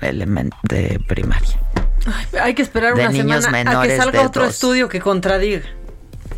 de 0.00 1.00
primaria. 1.06 1.60
Ay, 2.06 2.38
hay 2.40 2.54
que 2.54 2.62
esperar 2.62 2.94
De 2.94 3.02
una 3.02 3.10
niños 3.12 3.44
semana 3.44 3.58
a 3.60 3.62
que 3.62 3.68
menores 3.70 3.96
salga 3.98 4.20
de 4.20 4.26
otro 4.26 4.44
dos. 4.46 4.54
estudio 4.54 4.88
que 4.88 5.00
contradiga. 5.00 5.62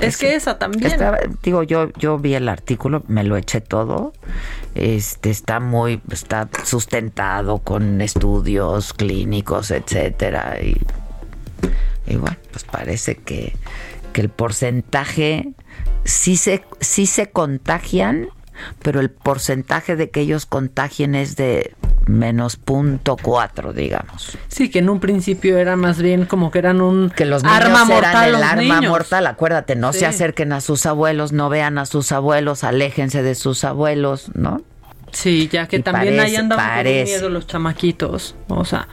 Es 0.01 0.17
que 0.17 0.35
esa 0.35 0.59
también. 0.59 0.93
Estaba- 0.93 1.19
digo, 1.43 1.63
yo, 1.63 1.91
yo 1.99 2.19
vi 2.19 2.35
el 2.35 2.49
artículo, 2.49 3.03
me 3.09 3.25
lo 3.25 3.37
eché 3.37 3.61
todo. 3.61 4.13
Este 4.75 5.31
está 5.31 5.61
muy, 5.61 6.01
está 6.11 6.49
sustentado 6.65 7.59
con 7.59 8.01
estudios 8.01 8.93
clínicos, 8.93 9.71
etcétera. 9.71 10.59
Y, 10.63 10.81
y 12.07 12.17
bueno, 12.17 12.37
pues 12.53 12.65
parece 12.65 13.17
que, 13.17 13.57
que 14.13 14.21
el 14.21 14.29
porcentaje 14.29 15.53
sí 16.05 16.37
se, 16.37 16.65
sí 16.81 17.07
se 17.07 17.31
contagian, 17.31 18.29
pero 18.83 19.01
el 19.01 19.11
porcentaje 19.11 19.97
de 19.97 20.11
que 20.11 20.21
ellos 20.21 20.47
contagien 20.47 21.15
es 21.15 21.37
de 21.37 21.75
menos 22.09 22.57
punto 22.57 23.17
cuatro, 23.21 23.73
digamos. 23.73 24.37
Sí, 24.49 24.71
que 24.71 24.81
en 24.81 24.89
un 24.89 24.99
principio 24.99 25.59
era 25.59 25.77
más 25.77 26.01
bien 26.03 26.25
como 26.25 26.51
que 26.51 26.59
eran 26.59 26.81
un 26.81 27.11
que 27.11 27.25
los 27.27 27.43
niños 27.45 27.57
arma 27.61 27.77
eran 27.83 27.89
mortal. 27.89 28.25
el 28.27 28.33
los 28.33 28.43
arma 28.43 28.63
niños. 28.63 28.91
mortal, 28.91 29.27
acuérdate, 29.27 29.77
no 29.77 29.93
Sí. 29.93 30.01
se 30.01 30.07
acerquen 30.07 30.53
a 30.53 30.61
sus 30.61 30.87
abuelos, 30.87 31.33
no 31.33 31.49
vean 31.49 31.79
a 31.79 31.87
sus 31.87 32.11
abuelos, 32.13 32.65
aléjense 32.65 33.23
de 33.23 33.35
sus 33.35 33.63
abuelos, 33.65 34.31
¿no? 34.35 34.63
Sí, 35.13 35.49
ya 35.53 35.67
que 35.69 35.77
Y 35.77 35.83
también 35.83 36.15
ahí 36.15 36.19
parece- 36.21 36.37
andaban 36.39 36.85
con 36.85 36.85
miedo 37.05 37.29
los 37.31 37.47
chamaquitos. 37.47 38.35
O 38.49 38.65
sea. 38.65 38.89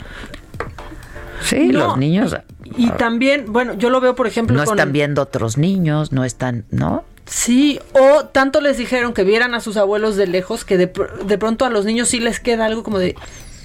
Sí, 1.42 1.68
No, 1.68 1.80
los 1.88 1.98
niños 1.98 2.36
Y 2.78 2.90
también, 2.92 3.52
bueno, 3.52 3.74
yo 3.76 3.90
lo 3.90 4.02
veo, 4.02 4.16
por 4.16 4.26
ejemplo, 4.28 4.56
no 4.58 4.64
con. 4.66 4.78
están 4.80 4.92
viendo 4.92 5.22
otros 5.22 5.58
niños, 5.58 6.12
no 6.12 6.24
están, 6.24 6.66
¿no? 6.72 7.04
Sí, 7.26 7.80
o 7.94 8.26
tanto 8.26 8.62
les 8.62 8.78
dijeron 8.78 9.14
que 9.14 9.24
vieran 9.24 9.56
a 9.56 9.60
sus 9.60 9.78
abuelos 9.78 10.16
de 10.16 10.28
lejos 10.28 10.64
que 10.64 10.78
de, 10.78 10.92
de 11.26 11.38
pronto 11.38 11.66
a 11.66 11.70
los 11.70 11.86
niños 11.86 12.10
sí 12.10 12.20
les 12.20 12.40
queda 12.40 12.66
algo 12.66 12.84
como 12.84 13.00
de, 13.00 13.16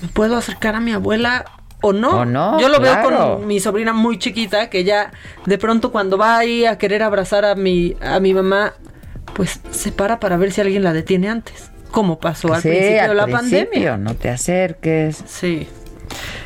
¿me 0.00 0.08
puedo 0.08 0.36
acercar 0.36 0.74
a 0.76 0.80
mi 0.80 0.92
abuela 0.92 1.44
o 1.82 1.92
no? 1.92 2.20
O 2.20 2.24
no, 2.24 2.58
Yo 2.58 2.68
lo 2.70 2.78
claro. 2.78 3.08
veo 3.11 3.36
con 3.38 3.46
mi 3.46 3.61
sobrina 3.61 3.92
muy 3.92 4.18
chiquita 4.18 4.70
que 4.70 4.84
ya 4.84 5.12
de 5.44 5.58
pronto 5.58 5.92
cuando 5.92 6.16
va 6.16 6.38
ahí 6.38 6.64
a 6.64 6.78
querer 6.78 7.02
abrazar 7.02 7.44
a 7.44 7.54
mi, 7.54 7.96
a 8.00 8.18
mi 8.18 8.32
mamá, 8.32 8.72
pues 9.34 9.61
se 9.70 9.92
para 9.92 10.20
para 10.20 10.36
ver 10.38 10.52
si 10.52 10.61
alguien 10.62 10.82
la 10.82 10.92
detiene 10.94 11.28
antes. 11.28 11.70
Como 11.90 12.18
pasó 12.18 12.54
al 12.54 12.62
sí, 12.62 12.68
principio 12.68 13.02
al 13.02 13.08
de 13.08 13.14
la 13.14 13.24
principio, 13.26 13.64
pandemia. 13.64 13.96
no 13.98 14.14
te 14.14 14.30
acerques. 14.30 15.22
Sí. 15.26 15.68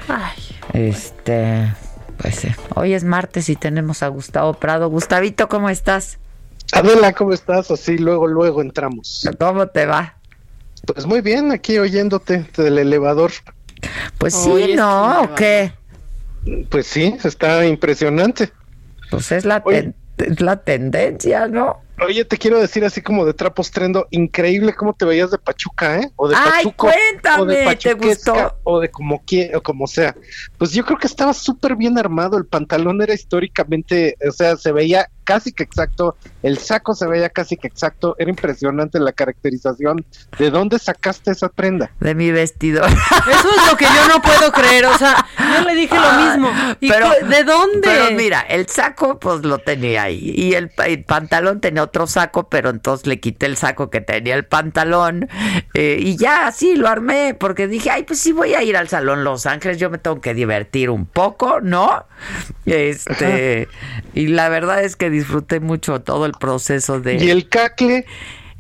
Ay, 0.09 0.33
Este, 0.73 1.73
pues 2.19 2.35
sí. 2.37 2.49
Hoy 2.75 2.95
es 2.95 3.05
martes 3.05 3.49
y 3.51 3.57
tenemos 3.57 4.03
a 4.03 4.09
Gustavo 4.09 4.55
Prado. 4.55 4.89
Gustavito, 4.89 5.49
¿cómo 5.49 5.69
estás? 5.69 6.19
Adela, 6.75 7.13
¿cómo 7.13 7.33
estás? 7.33 7.71
Así 7.71 7.99
luego, 7.99 8.27
luego 8.27 8.61
entramos. 8.61 9.29
¿Cómo 9.39 9.67
te 9.69 9.87
va? 9.87 10.17
Pues 10.87 11.07
muy 11.07 11.21
bien, 11.21 11.53
aquí 11.53 11.79
oyéndote 11.79 12.47
del 12.57 12.79
elevador. 12.79 13.31
Pues 14.19 14.35
sí, 14.35 14.75
¿no? 14.75 15.23
¿O 15.23 15.35
qué? 15.35 15.73
Pues 16.71 16.87
sí, 16.87 17.17
está 17.25 17.65
impresionante. 17.65 18.51
Pues 19.11 19.33
es 19.33 19.45
la, 19.45 19.63
ten- 19.63 19.95
es 20.19 20.41
la 20.41 20.57
tendencia, 20.63 21.47
¿no? 21.47 21.81
Oye, 22.05 22.25
te 22.25 22.37
quiero 22.39 22.61
decir 22.61 22.85
así 22.85 23.01
como 23.01 23.25
de 23.25 23.35
trapos 23.35 23.71
trendo, 23.71 24.09
increíble 24.11 24.75
cómo 24.75 24.95
te 24.95 25.05
veías 25.05 25.31
de 25.31 25.39
Pachuca, 25.39 26.01
¿eh? 26.01 26.11
O 26.17 26.29
de 26.29 26.35
Ay, 26.37 26.65
Pachuco, 26.65 26.89
o 26.89 26.91
cuéntame, 26.91 27.53
de 27.53 27.59
¿te 27.61 27.65
Pachuquesca, 27.67 28.33
gustó? 28.33 28.57
O 28.65 28.81
de 28.81 28.91
como 28.91 29.23
o 29.55 29.63
como 29.63 29.87
sea. 29.87 30.15
Pues 30.59 30.73
yo 30.73 30.85
creo 30.85 30.99
que 30.99 31.07
estaba 31.07 31.33
súper 31.33 31.77
bien 31.77 31.97
armado, 31.97 32.37
el 32.37 32.47
pantalón 32.47 33.01
era 33.01 33.15
históricamente, 33.15 34.17
o 34.29 34.33
sea, 34.33 34.57
se 34.57 34.73
veía 34.73 35.09
casi 35.25 35.53
que 35.53 35.63
exacto, 35.65 36.17
el 36.43 36.59
saco 36.59 36.95
se 36.95 37.07
veía 37.07 37.29
casi 37.31 37.57
que 37.57 37.67
exacto, 37.67 38.15
era 38.19 38.31
impresionante 38.31 38.99
la 39.01 39.13
caracterización. 39.13 40.05
¿De 40.39 40.51
dónde 40.51 40.79
sacaste 40.79 41.31
esa 41.33 41.49
prenda? 41.49 41.91
De 42.01 42.15
mi 42.15 42.31
vestidor. 42.31 42.89
Eso 42.91 43.49
es 43.57 43.71
lo 43.71 43.77
que 43.77 43.85
yo 43.87 44.09
no 44.09 44.23
puedo 44.23 44.53
creer. 44.53 44.87
O 44.87 44.99
sea, 44.99 45.27
yo 45.39 45.65
le 45.65 45.75
dije 45.75 45.95
lo 45.95 46.13
mismo. 46.13 46.51
¿Y 46.81 46.89
Pero- 46.89 47.11
¿De 47.29 47.45
dónde? 47.45 47.81
Pero 47.83 48.11
mira, 48.13 48.41
el 48.43 48.69
saco 48.69 49.19
pues 49.19 49.43
lo 49.45 49.59
tenía 49.59 50.03
ahí 50.05 50.33
y 50.37 50.55
el 50.55 50.71
pantalón 51.05 51.61
tenía 51.61 51.83
otro 51.83 52.07
saco, 52.07 52.49
pero 52.49 52.71
entonces 52.71 53.07
le 53.07 53.21
quité 53.21 53.47
el 53.47 53.57
saco 53.57 53.91
que 53.91 54.01
tenía 54.01 54.35
el 54.35 54.45
pantalón 54.45 55.29
eh, 55.75 55.97
y 56.01 56.17
ya 56.17 56.47
así 56.47 56.77
lo 56.77 56.89
armé 56.89 57.35
porque 57.39 57.67
dije, 57.67 57.91
ay, 57.91 58.03
pues 58.05 58.19
sí 58.21 58.33
voy 58.33 58.55
a 58.55 58.63
ir 58.63 58.77
al 58.77 58.89
Salón 58.89 59.25
Los 59.25 59.47
Ángeles, 59.47 59.79
yo 59.79 59.91
me 59.91 59.99
tengo 59.99 60.21
que 60.21 60.35
divertir 60.35 60.91
un 60.91 61.07
poco, 61.07 61.61
¿no? 61.61 62.05
Este, 62.67 63.69
y 64.15 64.29
la 64.29 64.49
verdad 64.49 64.83
es 64.83 64.97
que 64.97 65.11
disfruté 65.15 65.61
mucho 65.61 66.01
todo 66.03 66.27
el 66.27 66.33
proceso 66.33 67.01
de... 67.01 67.15
¿Y 67.17 67.31
el 67.31 67.49
cacle? 67.49 68.05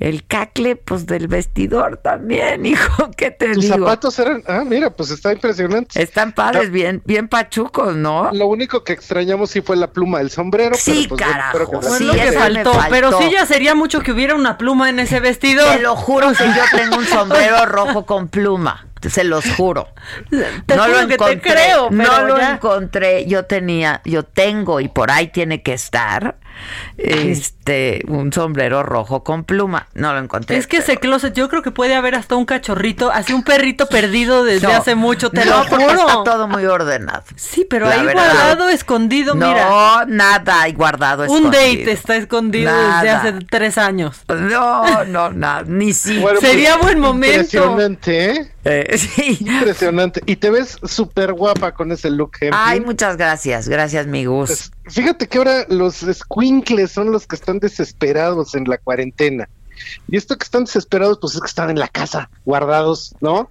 el 0.00 0.26
cacle, 0.26 0.74
pues 0.74 1.07
del 1.07 1.28
vestidor 1.28 1.98
también, 1.98 2.66
hijo, 2.66 3.11
¿qué 3.16 3.30
te 3.30 3.55
Tus 3.55 3.62
digo? 3.64 3.76
zapatos 3.78 4.18
eran, 4.18 4.42
ah, 4.48 4.64
mira, 4.66 4.90
pues 4.90 5.11
está 5.11 5.32
impresionante. 5.32 6.02
Están 6.02 6.32
padres, 6.32 6.70
bien, 6.70 7.00
bien 7.05 7.28
pachucos, 7.28 7.94
¿no? 7.94 8.30
Lo 8.32 8.48
único 8.48 8.82
que 8.82 8.92
extrañamos 8.92 9.50
sí 9.50 9.62
fue 9.62 9.76
la 9.76 9.92
pluma 9.92 10.18
del 10.18 10.30
sombrero. 10.30 10.74
Sí, 10.74 11.07
pero 11.09 11.16
pues, 11.16 11.20
bueno, 11.20 11.32
carajo, 11.32 11.70
que 11.80 11.86
Fue 11.86 11.98
Sí, 11.98 12.05
lo 12.05 12.12
que 12.12 12.32
faltó, 12.32 12.72
faltó. 12.74 12.90
pero 12.90 13.18
sí 13.22 13.30
ya 13.30 13.46
sería 13.46 13.74
mucho 13.76 14.00
que 14.00 14.11
hubiera 14.12 14.34
una 14.34 14.59
pluma 14.59 14.90
en 14.90 14.98
ese 14.98 15.20
vestido. 15.20 15.64
Te 15.72 15.80
lo 15.80 15.94
juro 15.94 16.32
que 16.32 16.44
yo 16.44 16.62
tengo 16.76 16.96
un 16.96 17.07
sombrero 17.07 17.64
rojo 17.66 18.05
con 18.05 18.28
pluma. 18.28 18.88
Se 19.09 19.22
los 19.22 19.44
juro. 19.55 19.88
Te 20.66 20.76
juro 20.78 21.07
que 21.07 21.18
te 21.18 21.40
creo, 21.40 21.90
no 21.90 22.05
pero 22.05 22.26
lo 22.26 22.36
ya. 22.38 22.52
encontré. 22.55 23.26
Yo 23.26 23.44
tenía, 23.44 24.00
yo 24.05 24.24
tengo 24.24 24.80
y 24.80 24.88
por 24.88 25.11
ahí 25.11 25.28
tiene 25.28 25.62
que 25.62 25.74
estar 25.74 26.38
este 26.96 28.02
un 28.09 28.32
sombrero 28.32 28.82
rojo 28.82 29.24
con 29.24 29.44
pluma. 29.44 29.88
No 29.94 30.12
lo 30.12 30.18
encontré. 30.18 30.57
Es 30.57 30.66
que 30.66 30.78
ese 30.78 30.96
closet, 30.96 31.34
yo 31.34 31.48
creo 31.48 31.62
que 31.62 31.70
puede 31.70 31.94
haber 31.94 32.14
hasta 32.14 32.36
un 32.36 32.44
cachorrito, 32.44 33.11
así 33.11 33.32
un 33.32 33.42
perrito 33.42 33.86
perdido 33.86 34.44
desde 34.44 34.66
No, 34.66 34.74
hace 34.74 34.94
mucho, 34.94 35.30
te 35.30 35.44
no, 35.44 35.59
lo 35.59 35.64
juro. 35.64 35.90
Está 35.90 36.24
todo 36.24 36.48
muy 36.48 36.64
ordenado. 36.66 37.24
Sí, 37.36 37.66
pero 37.68 37.88
ahí 37.88 38.05
verdad. 38.05 38.12
guardado, 38.14 38.68
escondido, 38.68 39.34
no, 39.34 39.48
mira. 39.48 40.05
nada 40.07 40.62
hay 40.62 40.72
guardado. 40.72 41.24
Un 41.24 41.44
date 41.44 41.59
escondido. 41.59 41.90
está 41.92 42.16
escondido 42.16 42.72
Nada. 42.72 43.02
desde 43.02 43.11
hace 43.11 43.46
tres 43.48 43.78
años. 43.78 44.22
No, 44.28 45.05
no, 45.05 45.30
nada, 45.30 45.64
ni 45.66 45.92
si. 45.92 46.18
Bueno, 46.18 46.40
Sería 46.40 46.74
pues, 46.74 46.84
buen 46.84 47.00
momento. 47.00 47.40
Impresionante, 47.40 48.30
¿eh? 48.30 48.55
Eh, 48.64 48.98
sí. 48.98 49.38
Impresionante. 49.40 50.22
Y 50.26 50.36
te 50.36 50.50
ves 50.50 50.78
súper 50.82 51.32
guapa 51.32 51.72
con 51.72 51.92
ese 51.92 52.11
look. 52.11 52.32
Ay, 52.52 52.80
muchas 52.80 53.16
gracias, 53.16 53.68
gracias, 53.68 54.07
mi 54.07 54.24
Gus. 54.24 54.48
Pues, 54.48 54.84
fíjate 54.87 55.26
que 55.26 55.39
ahora 55.39 55.66
los 55.68 55.97
squinkles 55.97 56.93
son 56.93 57.11
los 57.11 57.26
que 57.26 57.37
están 57.37 57.59
desesperados 57.59 58.55
en 58.55 58.64
la 58.64 58.78
cuarentena. 58.78 59.49
Y 60.09 60.16
esto 60.16 60.37
que 60.37 60.45
están 60.45 60.64
desesperados, 60.64 61.18
pues 61.20 61.35
es 61.35 61.41
que 61.41 61.47
están 61.47 61.70
en 61.70 61.78
la 61.78 61.89
casa, 61.89 62.30
guardados, 62.45 63.14
¿no? 63.20 63.49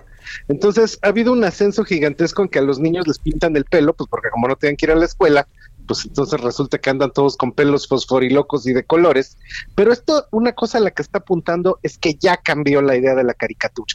Entonces 0.47 0.99
ha 1.01 1.09
habido 1.09 1.33
un 1.33 1.43
ascenso 1.43 1.83
gigantesco 1.83 2.41
en 2.41 2.49
que 2.49 2.59
a 2.59 2.61
los 2.61 2.79
niños 2.79 3.07
les 3.07 3.19
pintan 3.19 3.55
el 3.57 3.65
pelo, 3.65 3.93
pues 3.93 4.09
porque 4.09 4.29
como 4.29 4.47
no 4.47 4.55
tienen 4.55 4.77
que 4.77 4.85
ir 4.85 4.91
a 4.91 4.95
la 4.95 5.05
escuela, 5.05 5.47
pues 5.87 6.05
entonces 6.05 6.39
resulta 6.41 6.77
que 6.77 6.89
andan 6.89 7.11
todos 7.11 7.37
con 7.37 7.51
pelos 7.51 7.87
fosforilocos 7.87 8.67
y 8.67 8.73
de 8.73 8.83
colores. 8.83 9.37
Pero 9.75 9.91
esto, 9.91 10.25
una 10.31 10.53
cosa 10.53 10.77
a 10.77 10.81
la 10.81 10.91
que 10.91 11.01
está 11.01 11.19
apuntando 11.19 11.79
es 11.83 11.97
que 11.97 12.15
ya 12.15 12.37
cambió 12.37 12.81
la 12.81 12.95
idea 12.95 13.15
de 13.15 13.23
la 13.23 13.33
caricatura. 13.33 13.93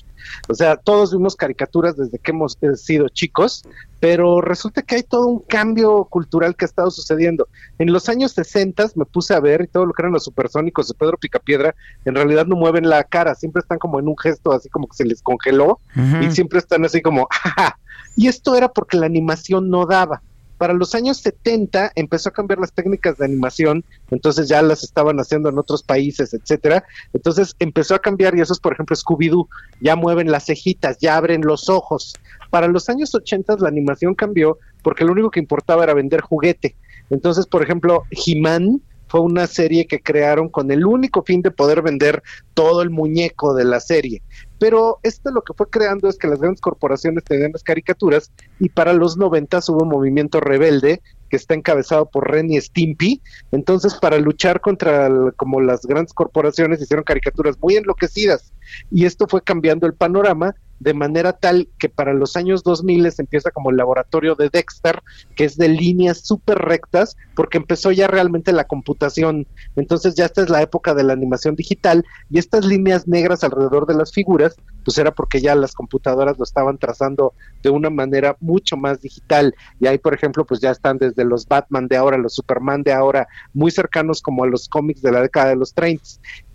O 0.49 0.55
sea, 0.55 0.77
todos 0.77 1.13
vimos 1.13 1.37
caricaturas 1.37 1.97
desde 1.97 2.19
que 2.19 2.33
hemos 2.33 2.59
eh, 2.61 2.77
sido 2.77 3.09
chicos, 3.09 3.63
pero 4.01 4.41
resulta 4.41 4.83
que 4.83 4.97
hay 4.97 5.03
todo 5.03 5.27
un 5.27 5.41
cambio 5.41 6.05
cultural 6.05 6.57
que 6.57 6.65
ha 6.65 6.69
estado 6.69 6.91
sucediendo. 6.91 7.49
En 7.79 7.93
los 7.93 8.09
años 8.09 8.33
60 8.33 8.91
me 8.95 9.05
puse 9.05 9.35
a 9.35 9.41
ver 9.41 9.63
y 9.63 9.69
todo 9.69 9.87
lo 9.87 9.93
que 9.93 10.03
eran 10.03 10.13
los 10.13 10.25
supersónicos 10.25 10.89
de 10.89 10.95
Pedro 10.95 11.17
Picapiedra, 11.19 11.75
en 12.05 12.15
realidad 12.15 12.47
no 12.47 12.57
mueven 12.57 12.89
la 12.89 13.05
cara, 13.05 13.35
siempre 13.35 13.61
están 13.61 13.79
como 13.79 13.99
en 13.99 14.09
un 14.09 14.17
gesto 14.19 14.53
así 14.53 14.69
como 14.69 14.89
que 14.89 14.97
se 14.97 15.05
les 15.05 15.23
congeló 15.23 15.81
y 16.23 16.31
siempre 16.31 16.59
están 16.59 16.85
así 16.85 17.03
como, 17.03 17.27
"Jaja". 17.31 17.79
Y 18.17 18.29
esto 18.29 18.57
era 18.57 18.69
porque 18.69 18.97
la 18.97 19.07
animación 19.07 19.71
no 19.71 19.87
daba. 19.87 20.23
Para 20.59 20.75
los 20.75 20.95
años 20.95 21.19
70 21.19 21.93
empezó 21.95 22.29
a 22.29 22.33
cambiar 22.33 22.59
las 22.59 22.73
técnicas 22.73 23.17
de 23.17 23.25
animación, 23.25 23.85
entonces 24.11 24.49
ya 24.49 24.61
las 24.61 24.83
estaban 24.83 25.19
haciendo 25.19 25.49
en 25.49 25.59
otros 25.59 25.83
países, 25.83 26.35
etcétera. 26.35 26.85
Entonces 27.13 27.55
empezó 27.61 27.95
a 27.95 28.01
cambiar 28.01 28.37
y 28.37 28.41
eso 28.41 28.53
es, 28.53 28.59
por 28.59 28.73
ejemplo, 28.73 28.97
Scooby-Doo, 28.97 29.49
ya 29.81 29.97
mueven 29.97 30.31
las 30.31 30.47
cejitas, 30.47 30.99
ya 30.99 31.17
abren 31.17 31.43
los 31.43 31.69
ojos. 31.69 32.15
Para 32.51 32.67
los 32.67 32.89
años 32.89 33.15
80 33.15 33.57
la 33.61 33.69
animación 33.69 34.15
cambió 34.15 34.59
porque 34.83 35.05
lo 35.05 35.13
único 35.13 35.31
que 35.31 35.41
importaba 35.41 35.85
era 35.85 35.95
vender 35.95 36.21
juguete. 36.21 36.75
Entonces, 37.11 37.47
por 37.47 37.63
ejemplo, 37.63 38.03
He-Man 38.11 38.83
fue 39.09 39.21
una 39.21 39.47
serie 39.47 39.87
que 39.87 40.01
crearon 40.01 40.49
con 40.49 40.71
el 40.71 40.87
único 40.87 41.23
fin 41.23 41.43
de 41.43 41.51
poder 41.51 41.83
vender 41.83 42.23
todo 42.55 42.83
el 42.83 42.91
muñeco 42.91 43.55
de 43.55 43.65
la 43.65 43.81
serie. 43.81 44.23
Pero 44.59 44.99
esto 45.03 45.31
lo 45.31 45.43
que 45.43 45.55
fue 45.55 45.69
creando 45.71 46.09
es 46.09 46.19
que 46.19 46.29
las 46.29 46.41
grandes 46.41 46.61
corporaciones 46.61 47.25
tenían 47.25 47.53
las 47.53 47.63
caricaturas 47.63 48.33
y 48.59 48.69
para 48.69 48.93
los 48.93 49.17
90 49.17 49.61
hubo 49.69 49.85
un 49.85 49.89
movimiento 49.89 50.41
rebelde 50.41 51.01
que 51.29 51.37
está 51.37 51.55
encabezado 51.55 52.07
por 52.07 52.31
Ren 52.31 52.51
y 52.51 52.61
Stimpy. 52.61 53.21
Entonces, 53.53 53.95
para 53.95 54.19
luchar 54.19 54.61
contra 54.61 55.09
como 55.37 55.61
las 55.61 55.83
grandes 55.83 56.13
corporaciones 56.13 56.81
hicieron 56.81 57.05
caricaturas 57.05 57.57
muy 57.61 57.77
enloquecidas 57.77 58.53
y 58.91 59.05
esto 59.05 59.27
fue 59.29 59.43
cambiando 59.43 59.87
el 59.87 59.95
panorama 59.95 60.55
de 60.81 60.95
manera 60.95 61.33
tal 61.33 61.69
que 61.79 61.89
para 61.89 62.13
los 62.13 62.37
años 62.37 62.63
2000 62.63 63.11
se 63.13 63.23
empieza 63.23 63.51
como 63.51 63.71
el 63.71 63.77
laboratorio 63.77 64.35
de 64.35 64.49
Dexter, 64.51 65.03
que 65.35 65.45
es 65.45 65.57
de 65.57 65.69
líneas 65.69 66.21
súper 66.21 66.59
rectas, 66.59 67.17
porque 67.35 67.59
empezó 67.59 67.93
ya 67.93 68.07
realmente 68.07 68.53
la 68.53 68.65
computación. 68.65 69.47
Entonces 69.77 70.15
ya 70.15 70.27
esta 70.27 70.43
es 70.43 70.51
la 70.51 70.63
época 70.63 70.95
de 70.95 71.05
la 71.05 71.13
animación 71.13 71.57
digital 71.57 72.05
y 72.31 72.39
estas 72.39 72.65
líneas 72.65 73.09
negras 73.09 73.45
alrededor 73.45 73.87
de 73.87 73.95
las 73.95 74.13
figuras, 74.13 74.57
pues 74.89 74.97
era 74.97 75.13
porque 75.13 75.43
ya 75.43 75.55
las 75.55 75.75
computadoras 75.75 76.39
lo 76.39 76.45
estaban 76.45 76.79
trazando 76.79 77.35
de 77.63 77.69
una 77.69 77.91
manera 77.91 78.39
mucho 78.41 78.75
más 78.79 79.03
digital. 79.03 79.55
Y 79.79 79.87
ahí, 79.87 79.99
por 79.99 80.15
ejemplo, 80.15 80.47
pues 80.47 80.63
ya 80.63 80.71
están 80.71 80.97
desde 80.97 81.27
los 81.27 81.47
Batman 81.47 81.89
de 81.89 81.99
ahora, 81.99 82.17
los 82.17 82.35
Superman 82.35 82.83
de 82.85 82.95
ahora, 82.95 83.29
muy 83.53 83.71
cercanos 83.71 84.23
como 84.23 84.45
a 84.45 84.47
los 84.47 84.67
cómics 84.67 85.03
de 85.03 85.13
la 85.13 85.21
década 85.21 85.51
de 85.51 85.57
los 85.57 85.75
30. 85.75 86.03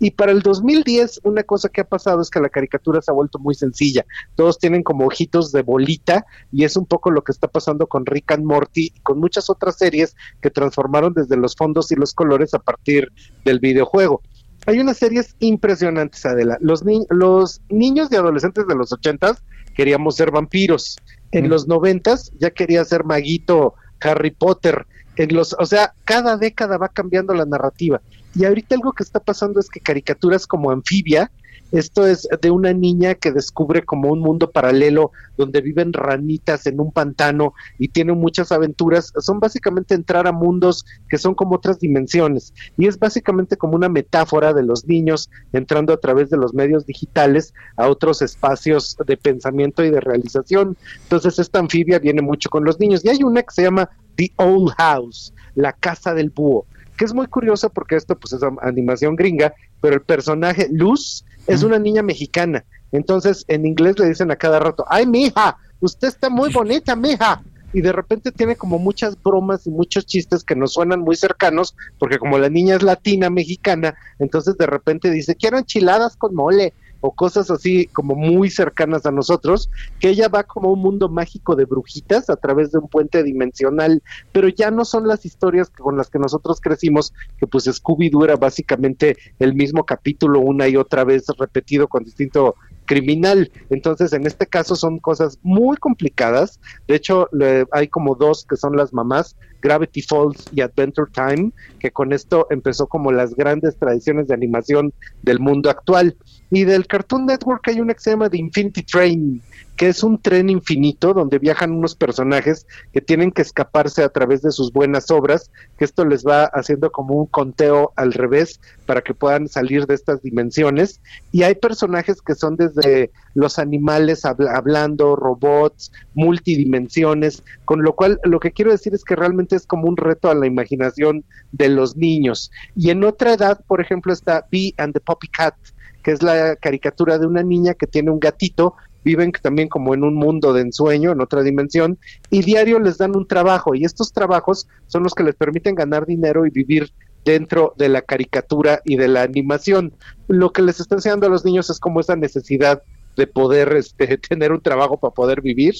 Y 0.00 0.10
para 0.10 0.32
el 0.32 0.42
2010, 0.42 1.20
una 1.22 1.44
cosa 1.44 1.68
que 1.68 1.82
ha 1.82 1.88
pasado 1.88 2.20
es 2.20 2.28
que 2.28 2.40
la 2.40 2.48
caricatura 2.48 3.00
se 3.00 3.12
ha 3.12 3.14
vuelto 3.14 3.38
muy 3.38 3.54
sencilla. 3.54 4.04
Todos 4.34 4.58
tienen 4.58 4.82
como 4.82 5.06
ojitos 5.06 5.52
de 5.52 5.62
bolita 5.62 6.26
y 6.50 6.64
es 6.64 6.76
un 6.76 6.86
poco 6.86 7.12
lo 7.12 7.22
que 7.22 7.30
está 7.30 7.46
pasando 7.46 7.86
con 7.86 8.04
Rick 8.04 8.32
and 8.32 8.44
Morty 8.44 8.90
y 8.96 9.00
con 9.02 9.20
muchas 9.20 9.48
otras 9.48 9.78
series 9.78 10.16
que 10.40 10.50
transformaron 10.50 11.14
desde 11.14 11.36
los 11.36 11.54
fondos 11.54 11.92
y 11.92 11.94
los 11.94 12.12
colores 12.12 12.52
a 12.52 12.58
partir 12.58 13.12
del 13.44 13.60
videojuego. 13.60 14.22
Hay 14.66 14.78
unas 14.80 14.96
series 14.96 15.34
impresionantes, 15.40 16.24
Adela. 16.26 16.56
Los, 16.60 16.84
ni- 16.84 17.06
los 17.10 17.60
niños 17.68 18.08
y 18.10 18.16
adolescentes 18.16 18.66
de 18.66 18.74
los 18.74 18.92
ochentas 18.92 19.42
queríamos 19.74 20.16
ser 20.16 20.30
vampiros. 20.30 20.98
En 21.32 21.48
los 21.48 21.66
noventas 21.66 22.30
ya 22.38 22.50
quería 22.50 22.84
ser 22.84 23.04
maguito 23.04 23.74
Harry 24.00 24.30
Potter. 24.30 24.86
En 25.16 25.34
los, 25.34 25.54
o 25.58 25.66
sea, 25.66 25.94
cada 26.04 26.36
década 26.36 26.78
va 26.78 26.88
cambiando 26.88 27.34
la 27.34 27.44
narrativa. 27.44 28.00
Y 28.34 28.44
ahorita 28.44 28.74
algo 28.74 28.92
que 28.92 29.02
está 29.02 29.20
pasando 29.20 29.60
es 29.60 29.68
que 29.68 29.80
caricaturas 29.80 30.46
como 30.46 30.70
Anfibia, 30.70 31.30
esto 31.74 32.06
es 32.06 32.28
de 32.40 32.50
una 32.52 32.72
niña 32.72 33.14
que 33.14 33.32
descubre 33.32 33.84
como 33.84 34.12
un 34.12 34.20
mundo 34.20 34.52
paralelo 34.52 35.10
donde 35.36 35.60
viven 35.60 35.92
ranitas 35.92 36.68
en 36.68 36.78
un 36.78 36.92
pantano 36.92 37.52
y 37.80 37.88
tienen 37.88 38.16
muchas 38.16 38.52
aventuras. 38.52 39.12
Son 39.18 39.40
básicamente 39.40 39.96
entrar 39.96 40.28
a 40.28 40.32
mundos 40.32 40.86
que 41.08 41.18
son 41.18 41.34
como 41.34 41.56
otras 41.56 41.80
dimensiones. 41.80 42.54
Y 42.78 42.86
es 42.86 42.96
básicamente 42.96 43.56
como 43.56 43.74
una 43.74 43.88
metáfora 43.88 44.52
de 44.52 44.62
los 44.62 44.86
niños 44.86 45.28
entrando 45.52 45.92
a 45.92 45.98
través 45.98 46.30
de 46.30 46.36
los 46.36 46.54
medios 46.54 46.86
digitales 46.86 47.52
a 47.76 47.88
otros 47.88 48.22
espacios 48.22 48.96
de 49.04 49.16
pensamiento 49.16 49.84
y 49.84 49.90
de 49.90 50.00
realización. 50.00 50.76
Entonces 51.02 51.40
esta 51.40 51.58
anfibia 51.58 51.98
viene 51.98 52.22
mucho 52.22 52.50
con 52.50 52.64
los 52.64 52.78
niños. 52.78 53.04
Y 53.04 53.08
hay 53.08 53.24
una 53.24 53.42
que 53.42 53.52
se 53.52 53.62
llama 53.62 53.90
The 54.14 54.30
Old 54.36 54.70
House, 54.76 55.34
la 55.56 55.72
casa 55.72 56.14
del 56.14 56.30
búho 56.30 56.66
que 56.96 57.04
es 57.04 57.12
muy 57.12 57.26
curiosa 57.26 57.68
porque 57.68 57.96
esto 57.96 58.16
pues 58.16 58.32
es 58.32 58.42
animación 58.62 59.16
gringa, 59.16 59.54
pero 59.80 59.96
el 59.96 60.02
personaje 60.02 60.68
Luz 60.70 61.24
es 61.46 61.62
una 61.62 61.78
niña 61.78 62.02
mexicana. 62.02 62.64
Entonces 62.92 63.44
en 63.48 63.66
inglés 63.66 63.98
le 63.98 64.08
dicen 64.08 64.30
a 64.30 64.36
cada 64.36 64.58
rato, 64.58 64.84
ay 64.88 65.06
mija, 65.06 65.56
usted 65.80 66.08
está 66.08 66.30
muy 66.30 66.52
bonita, 66.52 66.94
mija. 66.96 67.42
Y 67.72 67.80
de 67.80 67.92
repente 67.92 68.30
tiene 68.30 68.54
como 68.54 68.78
muchas 68.78 69.20
bromas 69.20 69.66
y 69.66 69.70
muchos 69.70 70.06
chistes 70.06 70.44
que 70.44 70.54
nos 70.54 70.74
suenan 70.74 71.00
muy 71.00 71.16
cercanos, 71.16 71.74
porque 71.98 72.18
como 72.18 72.38
la 72.38 72.48
niña 72.48 72.76
es 72.76 72.84
latina, 72.84 73.30
mexicana, 73.30 73.96
entonces 74.20 74.56
de 74.56 74.66
repente 74.66 75.10
dice, 75.10 75.34
quiero 75.34 75.58
enchiladas 75.58 76.16
con 76.16 76.36
mole, 76.36 76.72
o 77.06 77.12
cosas 77.12 77.50
así 77.50 77.84
como 77.88 78.14
muy 78.14 78.48
cercanas 78.48 79.04
a 79.04 79.10
nosotros, 79.10 79.68
que 80.00 80.08
ella 80.08 80.28
va 80.28 80.44
como 80.44 80.72
un 80.72 80.80
mundo 80.80 81.10
mágico 81.10 81.54
de 81.54 81.66
brujitas 81.66 82.30
a 82.30 82.36
través 82.36 82.72
de 82.72 82.78
un 82.78 82.88
puente 82.88 83.22
dimensional, 83.22 84.02
pero 84.32 84.48
ya 84.48 84.70
no 84.70 84.86
son 84.86 85.06
las 85.06 85.26
historias 85.26 85.68
con 85.68 85.98
las 85.98 86.08
que 86.08 86.18
nosotros 86.18 86.62
crecimos, 86.62 87.12
que 87.36 87.46
pues 87.46 87.66
Scooby-Doo 87.66 88.24
era 88.24 88.36
básicamente 88.36 89.18
el 89.38 89.52
mismo 89.52 89.84
capítulo 89.84 90.40
una 90.40 90.66
y 90.66 90.76
otra 90.76 91.04
vez 91.04 91.26
repetido 91.38 91.88
con 91.88 92.04
distinto 92.04 92.54
criminal. 92.84 93.50
Entonces, 93.70 94.12
en 94.12 94.26
este 94.26 94.46
caso 94.46 94.76
son 94.76 94.98
cosas 94.98 95.38
muy 95.42 95.76
complicadas. 95.76 96.60
De 96.86 96.96
hecho, 96.96 97.28
le- 97.32 97.66
hay 97.72 97.88
como 97.88 98.14
dos 98.14 98.44
que 98.48 98.56
son 98.56 98.76
las 98.76 98.92
mamás, 98.92 99.36
Gravity 99.62 100.02
Falls 100.02 100.48
y 100.50 100.60
Adventure 100.60 101.10
Time, 101.14 101.50
que 101.78 101.90
con 101.90 102.12
esto 102.12 102.46
empezó 102.50 102.86
como 102.86 103.12
las 103.12 103.34
grandes 103.34 103.78
tradiciones 103.78 104.28
de 104.28 104.34
animación 104.34 104.92
del 105.22 105.40
mundo 105.40 105.70
actual. 105.70 106.16
Y 106.50 106.64
del 106.64 106.86
Cartoon 106.86 107.26
Network 107.26 107.66
hay 107.68 107.80
una 107.80 107.94
que 107.94 108.00
se 108.00 108.10
llama 108.10 108.28
Infinity 108.32 108.82
Train, 108.82 109.42
que 109.76 109.88
es 109.88 110.04
un 110.04 110.20
tren 110.20 110.50
infinito 110.50 111.14
donde 111.14 111.38
viajan 111.38 111.72
unos 111.72 111.94
personajes 111.94 112.66
que 112.92 113.00
tienen 113.00 113.32
que 113.32 113.42
escaparse 113.42 114.02
a 114.02 114.08
través 114.08 114.42
de 114.42 114.52
sus 114.52 114.72
buenas 114.72 115.10
obras, 115.10 115.50
que 115.78 115.84
esto 115.84 116.04
les 116.04 116.24
va 116.24 116.44
haciendo 116.44 116.92
como 116.92 117.14
un 117.14 117.26
conteo 117.26 117.92
al 117.96 118.12
revés 118.12 118.60
para 118.86 119.02
que 119.02 119.14
puedan 119.14 119.48
salir 119.48 119.86
de 119.86 119.94
estas 119.94 120.22
dimensiones. 120.22 121.00
Y 121.32 121.42
hay 121.42 121.56
personajes 121.56 122.22
que 122.22 122.34
son 122.34 122.56
desde 122.56 123.10
los 123.34 123.58
animales 123.58 124.24
habla- 124.24 124.54
hablando, 124.54 125.16
robots, 125.16 125.90
multidimensiones, 126.14 127.42
con 127.64 127.82
lo 127.82 127.94
cual 127.94 128.20
lo 128.24 128.40
que 128.40 128.52
quiero 128.52 128.70
decir 128.70 128.94
es 128.94 129.04
que 129.04 129.16
realmente 129.16 129.56
es 129.56 129.66
como 129.66 129.88
un 129.88 129.96
reto 129.96 130.30
a 130.30 130.34
la 130.34 130.46
imaginación 130.46 131.24
de 131.52 131.68
los 131.68 131.96
niños. 131.96 132.50
Y 132.76 132.90
en 132.90 133.02
otra 133.04 133.34
edad, 133.34 133.60
por 133.66 133.80
ejemplo, 133.80 134.12
está 134.12 134.46
Bee 134.50 134.74
and 134.78 134.94
the 134.94 135.00
Poppy 135.00 135.28
Cat, 135.28 135.54
que 136.02 136.12
es 136.12 136.22
la 136.22 136.54
caricatura 136.56 137.18
de 137.18 137.26
una 137.26 137.42
niña 137.42 137.74
que 137.74 137.86
tiene 137.86 138.10
un 138.10 138.20
gatito, 138.20 138.74
viven 139.04 139.32
también 139.42 139.68
como 139.68 139.94
en 139.94 140.02
un 140.02 140.14
mundo 140.14 140.52
de 140.52 140.62
ensueño, 140.62 141.12
en 141.12 141.20
otra 141.20 141.42
dimensión, 141.42 141.98
y 142.30 142.42
diario 142.42 142.78
les 142.78 142.98
dan 142.98 143.16
un 143.16 143.26
trabajo, 143.26 143.74
y 143.74 143.84
estos 143.84 144.12
trabajos 144.12 144.66
son 144.86 145.02
los 145.02 145.14
que 145.14 145.24
les 145.24 145.34
permiten 145.34 145.74
ganar 145.74 146.06
dinero 146.06 146.46
y 146.46 146.50
vivir 146.50 146.92
dentro 147.24 147.74
de 147.76 147.88
la 147.88 148.02
caricatura 148.02 148.80
y 148.84 148.96
de 148.96 149.08
la 149.08 149.22
animación. 149.22 149.94
Lo 150.28 150.52
que 150.52 150.62
les 150.62 150.80
está 150.80 150.96
enseñando 150.96 151.26
a 151.26 151.30
los 151.30 151.44
niños 151.44 151.70
es 151.70 151.80
como 151.80 152.00
esa 152.00 152.16
necesidad 152.16 152.82
de 153.16 153.26
poder 153.26 153.72
este, 153.74 154.18
tener 154.28 154.52
un 154.52 154.60
trabajo 154.60 154.98
para 154.98 155.14
poder 155.14 155.40
vivir. 155.40 155.74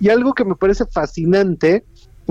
Y 0.00 0.08
algo 0.08 0.34
que 0.34 0.44
me 0.44 0.56
parece 0.56 0.84
fascinante 0.86 1.84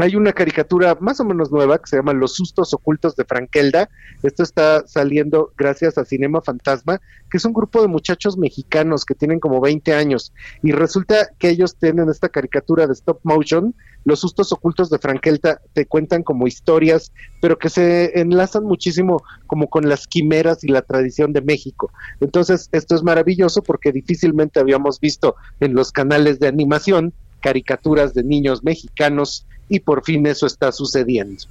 hay 0.03 0.15
una 0.15 0.33
caricatura 0.33 0.97
más 0.99 1.19
o 1.19 1.25
menos 1.25 1.51
nueva 1.51 1.77
que 1.77 1.87
se 1.87 1.97
llama 1.97 2.13
Los 2.13 2.35
sustos 2.35 2.73
ocultos 2.73 3.15
de 3.15 3.25
Frankelda. 3.25 3.89
Esto 4.23 4.43
está 4.43 4.87
saliendo 4.87 5.51
gracias 5.57 5.97
a 5.97 6.05
Cinema 6.05 6.41
Fantasma, 6.41 7.01
que 7.29 7.37
es 7.37 7.45
un 7.45 7.53
grupo 7.53 7.81
de 7.81 7.87
muchachos 7.87 8.37
mexicanos 8.37 9.05
que 9.05 9.15
tienen 9.15 9.39
como 9.39 9.59
20 9.59 9.93
años. 9.93 10.31
Y 10.63 10.71
resulta 10.71 11.29
que 11.37 11.49
ellos 11.49 11.75
tienen 11.75 12.09
esta 12.09 12.29
caricatura 12.29 12.87
de 12.87 12.93
stop 12.93 13.19
motion. 13.23 13.75
Los 14.05 14.21
sustos 14.21 14.51
ocultos 14.53 14.89
de 14.89 14.99
Frankelda 14.99 15.61
te 15.73 15.85
cuentan 15.85 16.23
como 16.23 16.47
historias, 16.47 17.11
pero 17.41 17.57
que 17.57 17.69
se 17.69 18.19
enlazan 18.19 18.63
muchísimo 18.63 19.21
como 19.47 19.69
con 19.69 19.89
las 19.89 20.07
quimeras 20.07 20.63
y 20.63 20.67
la 20.67 20.81
tradición 20.81 21.33
de 21.33 21.41
México. 21.41 21.91
Entonces, 22.21 22.69
esto 22.71 22.95
es 22.95 23.03
maravilloso 23.03 23.61
porque 23.63 23.91
difícilmente 23.91 24.59
habíamos 24.59 24.99
visto 24.99 25.35
en 25.59 25.73
los 25.73 25.91
canales 25.91 26.39
de 26.39 26.47
animación 26.47 27.13
caricaturas 27.41 28.13
de 28.13 28.23
niños 28.23 28.63
mexicanos 28.63 29.45
y 29.69 29.79
por 29.79 30.03
fin 30.03 30.25
eso 30.25 30.45
está 30.45 30.71
sucediendo. 30.71 31.43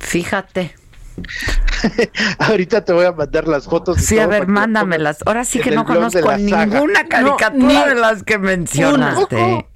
Fíjate. 0.00 0.74
Ahorita 2.38 2.84
te 2.84 2.92
voy 2.92 3.04
a 3.04 3.12
mandar 3.12 3.46
las 3.46 3.66
fotos. 3.66 3.98
Sí, 3.98 4.18
a 4.18 4.26
ver, 4.26 4.46
mándamelas. 4.46 5.18
Ahora 5.26 5.44
sí 5.44 5.60
que 5.60 5.70
no 5.70 5.84
conozco 5.84 6.36
ninguna 6.36 7.06
caricatura 7.08 7.86
de 7.86 7.94
las 7.94 8.22
que 8.22 8.38
mencionaste. 8.38 9.66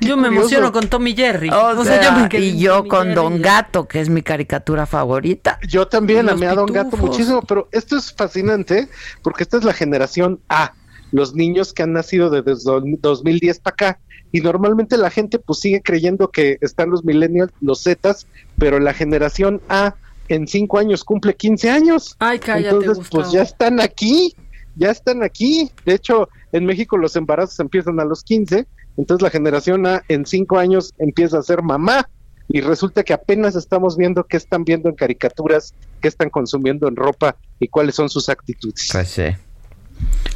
Yo 0.00 0.16
me 0.16 0.28
emociono 0.28 0.72
con 0.72 0.88
Tommy 0.88 1.14
Jerry. 1.14 1.50
O, 1.50 1.84
sea, 1.84 2.28
y 2.32 2.58
yo 2.58 2.86
con 2.86 3.14
Don 3.14 3.42
Gato, 3.42 3.88
que 3.88 4.00
es 4.00 4.08
mi 4.08 4.22
caricatura 4.22 4.86
favorita. 4.86 5.58
Yo 5.66 5.88
también 5.88 6.28
amé 6.28 6.46
a 6.46 6.54
Don 6.54 6.72
Gato 6.72 6.96
muchísimo, 6.96 7.42
pero 7.42 7.68
esto 7.72 7.96
es 7.96 8.12
fascinante 8.12 8.88
porque 9.22 9.42
esta 9.42 9.56
es 9.56 9.64
la 9.64 9.72
generación 9.72 10.40
A, 10.48 10.74
los 11.12 11.34
niños 11.34 11.72
que 11.72 11.82
han 11.82 11.92
nacido 11.92 12.30
desde 12.30 12.54
2010 13.00 13.60
para 13.60 13.72
acá 13.72 14.00
y 14.32 14.40
normalmente 14.40 14.96
la 14.96 15.10
gente 15.10 15.38
pues 15.38 15.60
sigue 15.60 15.82
creyendo 15.82 16.28
que 16.28 16.58
están 16.60 16.90
los 16.90 17.04
millennials, 17.04 17.52
los 17.60 17.82
Zetas, 17.82 18.26
pero 18.58 18.78
la 18.78 18.94
generación 18.94 19.60
A 19.68 19.94
en 20.28 20.46
cinco 20.46 20.78
años 20.78 21.02
cumple 21.04 21.34
15 21.34 21.70
años. 21.70 22.16
Ay, 22.20 22.38
cállate, 22.38 22.76
Entonces, 22.76 23.08
pues 23.10 23.32
ya 23.32 23.42
están 23.42 23.80
aquí, 23.80 24.34
ya 24.76 24.90
están 24.90 25.22
aquí. 25.22 25.70
De 25.84 25.94
hecho, 25.94 26.28
en 26.52 26.66
México 26.66 26.96
los 26.96 27.16
embarazos 27.16 27.58
empiezan 27.58 27.98
a 27.98 28.04
los 28.04 28.22
15, 28.22 28.66
entonces 28.96 29.22
la 29.22 29.30
generación 29.30 29.86
A 29.86 30.02
en 30.08 30.26
cinco 30.26 30.58
años 30.58 30.94
empieza 30.98 31.38
a 31.38 31.42
ser 31.42 31.62
mamá 31.62 32.08
y 32.48 32.60
resulta 32.60 33.02
que 33.04 33.12
apenas 33.12 33.54
estamos 33.54 33.96
viendo 33.96 34.24
qué 34.24 34.36
están 34.36 34.64
viendo 34.64 34.88
en 34.88 34.94
caricaturas, 34.94 35.74
qué 36.00 36.08
están 36.08 36.30
consumiendo 36.30 36.88
en 36.88 36.96
ropa 36.96 37.36
y 37.60 37.68
cuáles 37.68 37.94
son 37.94 38.08
sus 38.08 38.28
actitudes. 38.28 38.88
Pues 38.92 39.08
sí. 39.08 39.24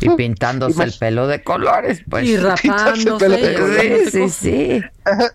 Y 0.01 0.11
pintándose 0.11 0.83
el 0.83 0.93
pelo 0.93 1.27
de 1.27 1.43
colores, 1.43 2.03
pues. 2.09 2.27
Y 2.27 2.37
rapándose. 2.39 4.11
Sí, 4.11 4.11
sí, 4.11 4.29
sí. 4.29 4.83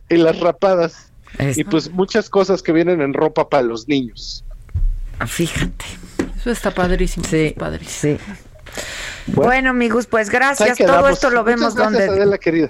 y 0.10 0.18
las 0.18 0.40
rapadas. 0.40 1.12
Y 1.56 1.64
pues 1.64 1.92
muchas 1.92 2.30
cosas 2.30 2.62
que 2.62 2.72
vienen 2.72 3.02
en 3.02 3.14
ropa 3.14 3.50
para 3.50 3.64
los 3.64 3.88
niños. 3.88 4.44
Fíjate. 5.26 5.86
Eso 6.38 6.52
está 6.52 6.72
padrísimo. 6.72 7.26
Sí, 7.26 7.54
padrísimo. 7.58 8.18
Sí. 8.18 8.34
Bueno, 9.28 9.70
amigos, 9.70 10.08
pues 10.08 10.30
gracias. 10.30 10.78
Todo 10.78 11.10
esto 11.10 11.30
lo 11.30 11.44
vemos 11.44 11.76
donde 11.76 12.10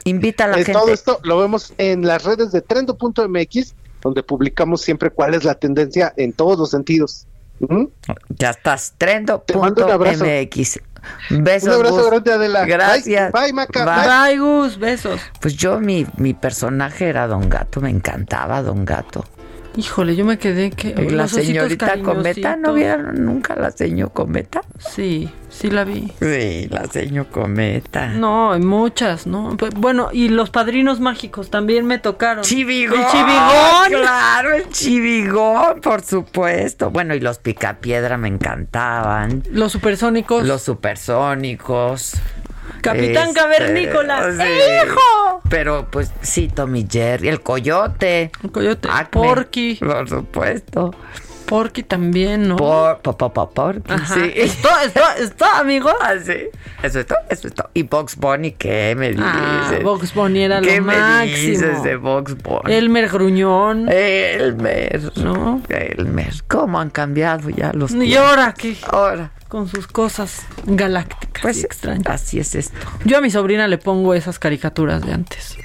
invita 0.03 0.45
a 0.45 0.47
la 0.47 0.59
eh, 0.59 0.65
gente. 0.65 0.73
Todo 0.73 0.91
esto 0.91 1.19
lo 1.23 1.39
vemos 1.39 1.73
en 1.77 2.05
las 2.05 2.23
redes 2.23 2.51
de 2.51 2.61
trendo.mx, 2.61 3.75
donde 4.01 4.23
publicamos 4.23 4.81
siempre 4.81 5.09
cuál 5.09 5.33
es 5.35 5.43
la 5.43 5.55
tendencia 5.55 6.13
en 6.17 6.33
todos 6.33 6.57
los 6.57 6.71
sentidos. 6.71 7.27
Ya 8.29 8.51
estás, 8.51 8.93
trendo.mx. 8.97 10.79
Besos. 11.29 11.69
Un 11.69 11.75
abrazo 11.75 12.09
grande, 12.09 12.33
Adela. 12.33 12.65
Gracias. 12.65 13.31
Bye, 13.31 13.53
Maca. 13.53 14.25
Bye. 14.25 14.37
Gus. 14.37 14.77
Besos. 14.77 15.19
Pues 15.39 15.55
yo, 15.55 15.79
mi, 15.79 16.05
mi 16.17 16.33
personaje 16.33 17.09
era 17.09 17.27
Don 17.27 17.49
Gato. 17.49 17.81
Me 17.81 17.89
encantaba 17.89 18.61
Don 18.61 18.85
Gato. 18.85 19.25
Híjole, 19.75 20.15
yo 20.15 20.25
me 20.25 20.37
quedé 20.37 20.71
que. 20.71 20.93
La 21.11 21.27
señorita 21.27 22.01
Cometa, 22.01 22.55
¿no 22.55 22.73
vieron 22.73 23.23
nunca 23.23 23.55
la 23.55 23.71
señor 23.71 24.11
Cometa? 24.11 24.61
Sí, 24.77 25.29
sí 25.49 25.69
la 25.69 25.83
vi. 25.83 26.11
Sí, 26.19 26.67
la 26.69 26.85
señor 26.87 27.27
Cometa. 27.27 28.07
No, 28.07 28.53
hay 28.53 28.61
muchas, 28.61 29.27
¿no? 29.27 29.57
Bueno, 29.75 30.09
y 30.11 30.29
los 30.29 30.49
padrinos 30.49 30.99
mágicos 30.99 31.49
también 31.49 31.85
me 31.85 31.99
tocaron. 31.99 32.43
Chivigón. 32.43 32.99
El 32.99 33.05
chivigón. 33.07 34.01
Claro, 34.01 34.53
el 34.55 34.69
chivigón, 34.69 35.81
por 35.81 36.01
supuesto. 36.01 36.89
Bueno, 36.91 37.15
y 37.15 37.19
los 37.19 37.39
picapiedra 37.39 38.17
me 38.17 38.27
encantaban. 38.27 39.43
Los 39.51 39.71
supersónicos. 39.71 40.45
Los 40.45 40.61
supersónicos. 40.61 42.13
Capitán 42.81 43.29
Este, 43.29 43.39
Cavernícola. 43.41 44.31
sí. 44.31 44.43
¡Hijo! 44.85 45.41
Pero 45.49 45.87
pues 45.91 46.11
sí, 46.21 46.47
Tommy 46.47 46.87
Jerry, 46.89 47.27
el 47.27 47.41
coyote. 47.41 48.31
El 48.43 48.51
coyote. 48.51 48.87
Acme, 48.91 49.09
Porky. 49.21 49.75
Por 49.75 50.07
supuesto. 50.07 50.91
Porky 51.49 51.81
también, 51.81 52.47
¿no? 52.47 52.57
Por, 52.57 52.99
por, 52.99 53.17
por, 53.17 53.49
por, 53.51 53.81
Ajá. 53.87 54.13
sí. 54.13 54.31
Esto, 54.35 54.69
esto, 54.85 55.01
esto, 55.17 55.45
amigo. 55.55 55.89
Ah, 55.99 56.13
sí. 56.23 56.33
Eso 56.83 56.99
es 56.99 57.07
todo, 57.07 57.17
eso 57.29 57.47
es 57.47 57.53
todo. 57.55 57.69
Y 57.73 57.83
Box 57.83 58.15
Bunny, 58.15 58.51
¿qué 58.51 58.93
me 58.95 59.09
dices? 59.09 59.25
Ah, 59.25 59.71
Box 59.83 60.13
Bunny 60.13 60.43
era 60.43 60.61
¿Qué 60.61 60.77
lo 60.77 60.85
me 60.85 60.95
máximo. 60.95 61.37
dices 61.49 61.83
de 61.83 61.95
Box 61.95 62.35
Bunny? 62.37 62.71
Elmer 62.73 63.09
Gruñón. 63.09 63.87
Elmer. 63.91 65.11
¿No? 65.17 65.61
Elmer. 65.69 66.33
¿Cómo 66.47 66.79
han 66.79 66.91
cambiado 66.91 67.49
ya 67.49 67.73
los 67.73 67.91
Y 67.91 68.15
ahora 68.15 68.53
qué. 68.55 68.77
Ahora. 68.91 69.31
Con 69.47 69.67
sus 69.67 69.87
cosas 69.87 70.45
galácticas. 70.65 71.41
Pues 71.41 71.57
y 71.57 71.65
extrañas. 71.65 72.05
Así 72.07 72.39
es 72.39 72.53
esto. 72.53 72.77
Yo 73.05 73.17
a 73.17 73.21
mi 73.21 73.31
sobrina 73.31 73.67
le 73.67 73.79
pongo 73.79 74.13
esas 74.13 74.37
caricaturas 74.37 75.03
de 75.03 75.13
antes. 75.13 75.57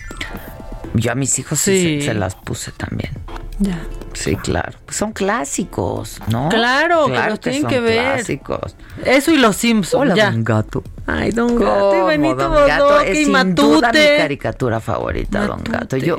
Yo 0.95 1.13
a 1.13 1.15
mis 1.15 1.39
hijos 1.39 1.59
sí, 1.59 2.01
se, 2.01 2.07
se 2.07 2.15
las 2.15 2.37
puse 2.37 2.73
también. 2.73 3.13
Ya. 3.59 3.81
Sí, 4.13 4.37
claro. 4.37 4.79
Pues 4.85 4.97
son 4.97 5.13
clásicos, 5.13 6.21
¿no? 6.29 6.49
Claro, 6.49 7.07
que 7.07 7.29
los 7.29 7.41
tienen 7.41 7.67
que 7.67 7.81
ver. 7.81 8.15
clásicos. 8.15 8.77
Eso 9.05 9.33
y 9.33 9.39
los 9.39 9.57
Simpsons. 9.57 10.01
Hola, 10.01 10.15
ya. 10.15 10.31
Don 10.31 10.45
Gato. 10.45 10.83
Ay, 11.07 11.33
Don 11.33 11.57
Gato 11.57 11.91
y 11.91 11.95
¿Cómo, 11.95 12.07
Benito 12.07 12.37
Don 12.37 12.69
Gato? 12.69 13.01
Es 13.01 13.19
y 13.19 13.25
sin 13.27 13.55
duda 13.55 13.93
mi 13.93 13.99
caricatura 13.99 14.81
favorita, 14.81 15.47
Don 15.47 15.63
Gato. 15.65 15.97
Yo 15.97 16.19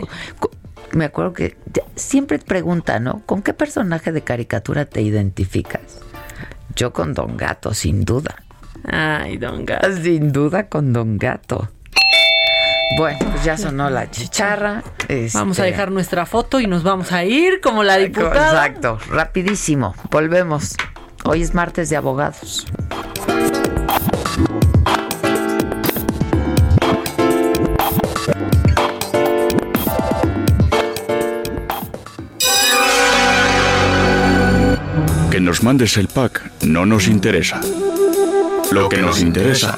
me 0.91 1.06
acuerdo 1.06 1.34
que 1.34 1.57
siempre 1.95 2.39
te 2.39 2.45
preguntan, 2.45 3.03
¿no? 3.03 3.22
¿Con 3.26 3.41
qué 3.41 3.53
personaje 3.53 4.11
de 4.11 4.22
caricatura 4.22 4.85
te 4.85 5.02
identificas? 5.02 6.02
Yo 6.76 6.93
con 6.93 7.14
Don 7.14 7.38
Gato, 7.38 7.73
sin 7.73 8.03
duda. 8.03 8.43
Ay, 8.85 9.38
Don 9.38 9.65
Gato. 9.65 9.91
Sin 9.95 10.31
duda 10.31 10.68
con 10.68 10.93
Don 10.93 11.18
Gato. 11.18 11.69
Bueno, 12.98 13.20
pues 13.32 13.44
ya 13.44 13.57
sonó 13.57 13.90
la 13.90 14.10
chicharra. 14.10 14.84
Vamos 15.34 15.60
a 15.60 15.64
este, 15.64 15.72
dejar 15.72 15.91
nuestra 15.91 16.26
foto 16.26 16.60
y 16.60 16.68
nos 16.68 16.84
vamos 16.84 17.12
a 17.12 17.26
ir 17.26 17.60
como 17.62 17.84
la 17.84 17.98
diputada. 17.98 18.68
Exacto, 18.68 18.99
rapidísimo. 19.10 19.95
Volvemos. 20.12 20.76
Hoy 21.26 21.41
es 21.41 21.53
martes 21.53 21.90
de 21.90 21.98
abogados. 21.98 22.66
Que 35.32 35.41
nos 35.41 35.64
mandes 35.64 35.98
el 35.98 36.07
pack 36.07 36.64
no 36.64 36.86
nos 36.86 37.07
interesa. 37.10 37.60
Lo 38.72 38.88
que 38.88 39.02
nos 39.02 39.20
interesa 39.20 39.78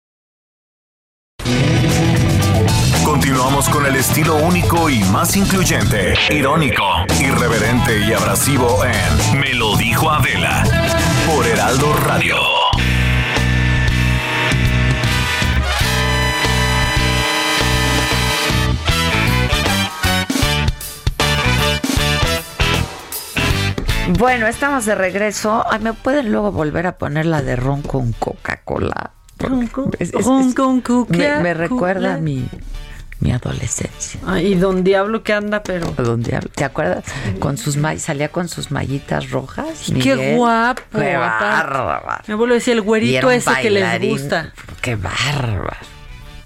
Continuamos 3.21 3.69
con 3.69 3.85
el 3.85 3.95
estilo 3.97 4.35
único 4.37 4.89
y 4.89 5.03
más 5.11 5.37
incluyente, 5.37 6.15
irónico, 6.31 6.83
irreverente 7.19 7.99
y 7.99 8.13
abrasivo 8.13 8.83
en 8.83 9.39
Me 9.39 9.53
lo 9.53 9.77
dijo 9.77 10.09
Adela 10.09 10.63
por 11.27 11.45
Heraldo 11.45 11.93
Radio. 12.03 12.35
Bueno, 24.17 24.47
estamos 24.47 24.85
de 24.85 24.95
regreso. 24.95 25.63
¿Me 25.79 25.93
pueden 25.93 26.31
luego 26.31 26.51
volver 26.51 26.87
a 26.87 26.97
poner 26.97 27.27
la 27.27 27.43
de 27.43 27.55
ron 27.55 27.83
con 27.83 28.13
Coca-Cola? 28.13 29.11
Ron 29.37 29.67
con 29.67 29.91
es, 29.99 30.11
me, 30.15 31.39
me, 31.39 31.53
recuerda 31.53 32.15
a 32.15 32.17
mi, 32.17 32.47
mi 33.21 33.31
adolescencia. 33.31 34.19
Ay, 34.25 34.47
y 34.47 34.55
don 34.55 34.83
Diablo 34.83 35.23
que 35.23 35.31
anda, 35.33 35.63
pero. 35.63 35.87
Donde, 35.91 36.37
¿Te 36.53 36.63
acuerdas? 36.65 37.05
Con 37.39 37.57
sus 37.57 37.77
ma- 37.77 37.97
salía 37.97 38.29
con 38.29 38.47
sus 38.49 38.69
mallitas 38.71 39.29
rojas. 39.31 39.83
Qué 39.87 39.93
Miguel. 39.93 40.35
guapo. 40.35 40.81
Qué 40.91 41.15
bárbaro. 41.15 42.21
Mi 42.27 42.33
abuelo 42.33 42.53
decía 42.55 42.73
el 42.73 42.81
güerito 42.81 43.31
ese 43.31 43.51
que 43.61 43.69
les 43.69 44.01
gusta. 44.01 44.51
Qué 44.81 44.95
bárbaro. 44.95 45.77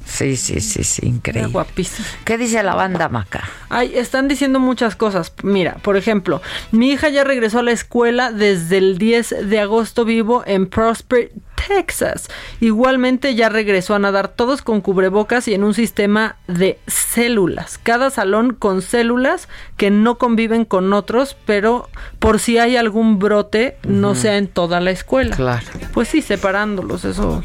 Sí, 0.06 0.36
sí, 0.38 0.62
sí, 0.62 0.84
sí, 0.84 1.08
increíble. 1.08 1.42
Era 1.42 1.50
guapísimo. 1.52 2.08
¿Qué 2.26 2.38
dice 2.38 2.62
la 2.62 2.76
banda 2.76 3.10
Maca? 3.10 3.44
Ay, 3.70 3.94
están 3.98 4.28
diciendo 4.28 4.60
muchas 4.60 4.96
cosas. 4.96 5.34
Mira, 5.42 5.78
por 5.82 5.98
ejemplo, 5.98 6.42
mi 6.72 6.92
hija 6.92 7.10
ya 7.10 7.24
regresó 7.24 7.60
a 7.60 7.64
la 7.64 7.72
escuela 7.72 8.32
desde 8.32 8.78
el 8.78 8.98
10 9.00 9.50
de 9.50 9.60
agosto 9.60 10.06
vivo 10.06 10.44
en 10.46 10.68
Prosper, 10.68 11.32
Texas. 11.68 12.30
Igualmente 12.60 13.36
ya 13.36 13.50
regresó 13.50 13.96
a 13.96 14.00
nadar 14.00 14.28
todos 14.30 14.62
con 14.62 14.82
cubrebocas 14.82 15.48
y 15.48 15.54
en 15.54 15.64
un 15.64 15.74
sistema 15.74 16.36
de 16.48 16.80
células. 16.88 17.80
Cada 17.82 18.10
salón 18.10 18.54
con 18.54 18.82
células 18.82 19.48
que 19.78 19.90
no 19.90 20.18
conviven 20.18 20.66
con 20.66 20.94
otros, 20.94 21.36
pero 21.46 21.90
por 22.20 22.40
si 22.40 22.58
hay 22.58 22.78
algún 22.78 23.20
brote, 23.20 23.78
no 23.88 24.16
sea 24.16 24.38
en 24.38 24.48
toda 24.48 24.80
la 24.80 24.92
escuela. 24.92 25.36
Claro. 25.36 25.66
Pues 25.94 26.08
sí, 26.10 26.22
separándolos, 26.22 27.06
eso 27.06 27.42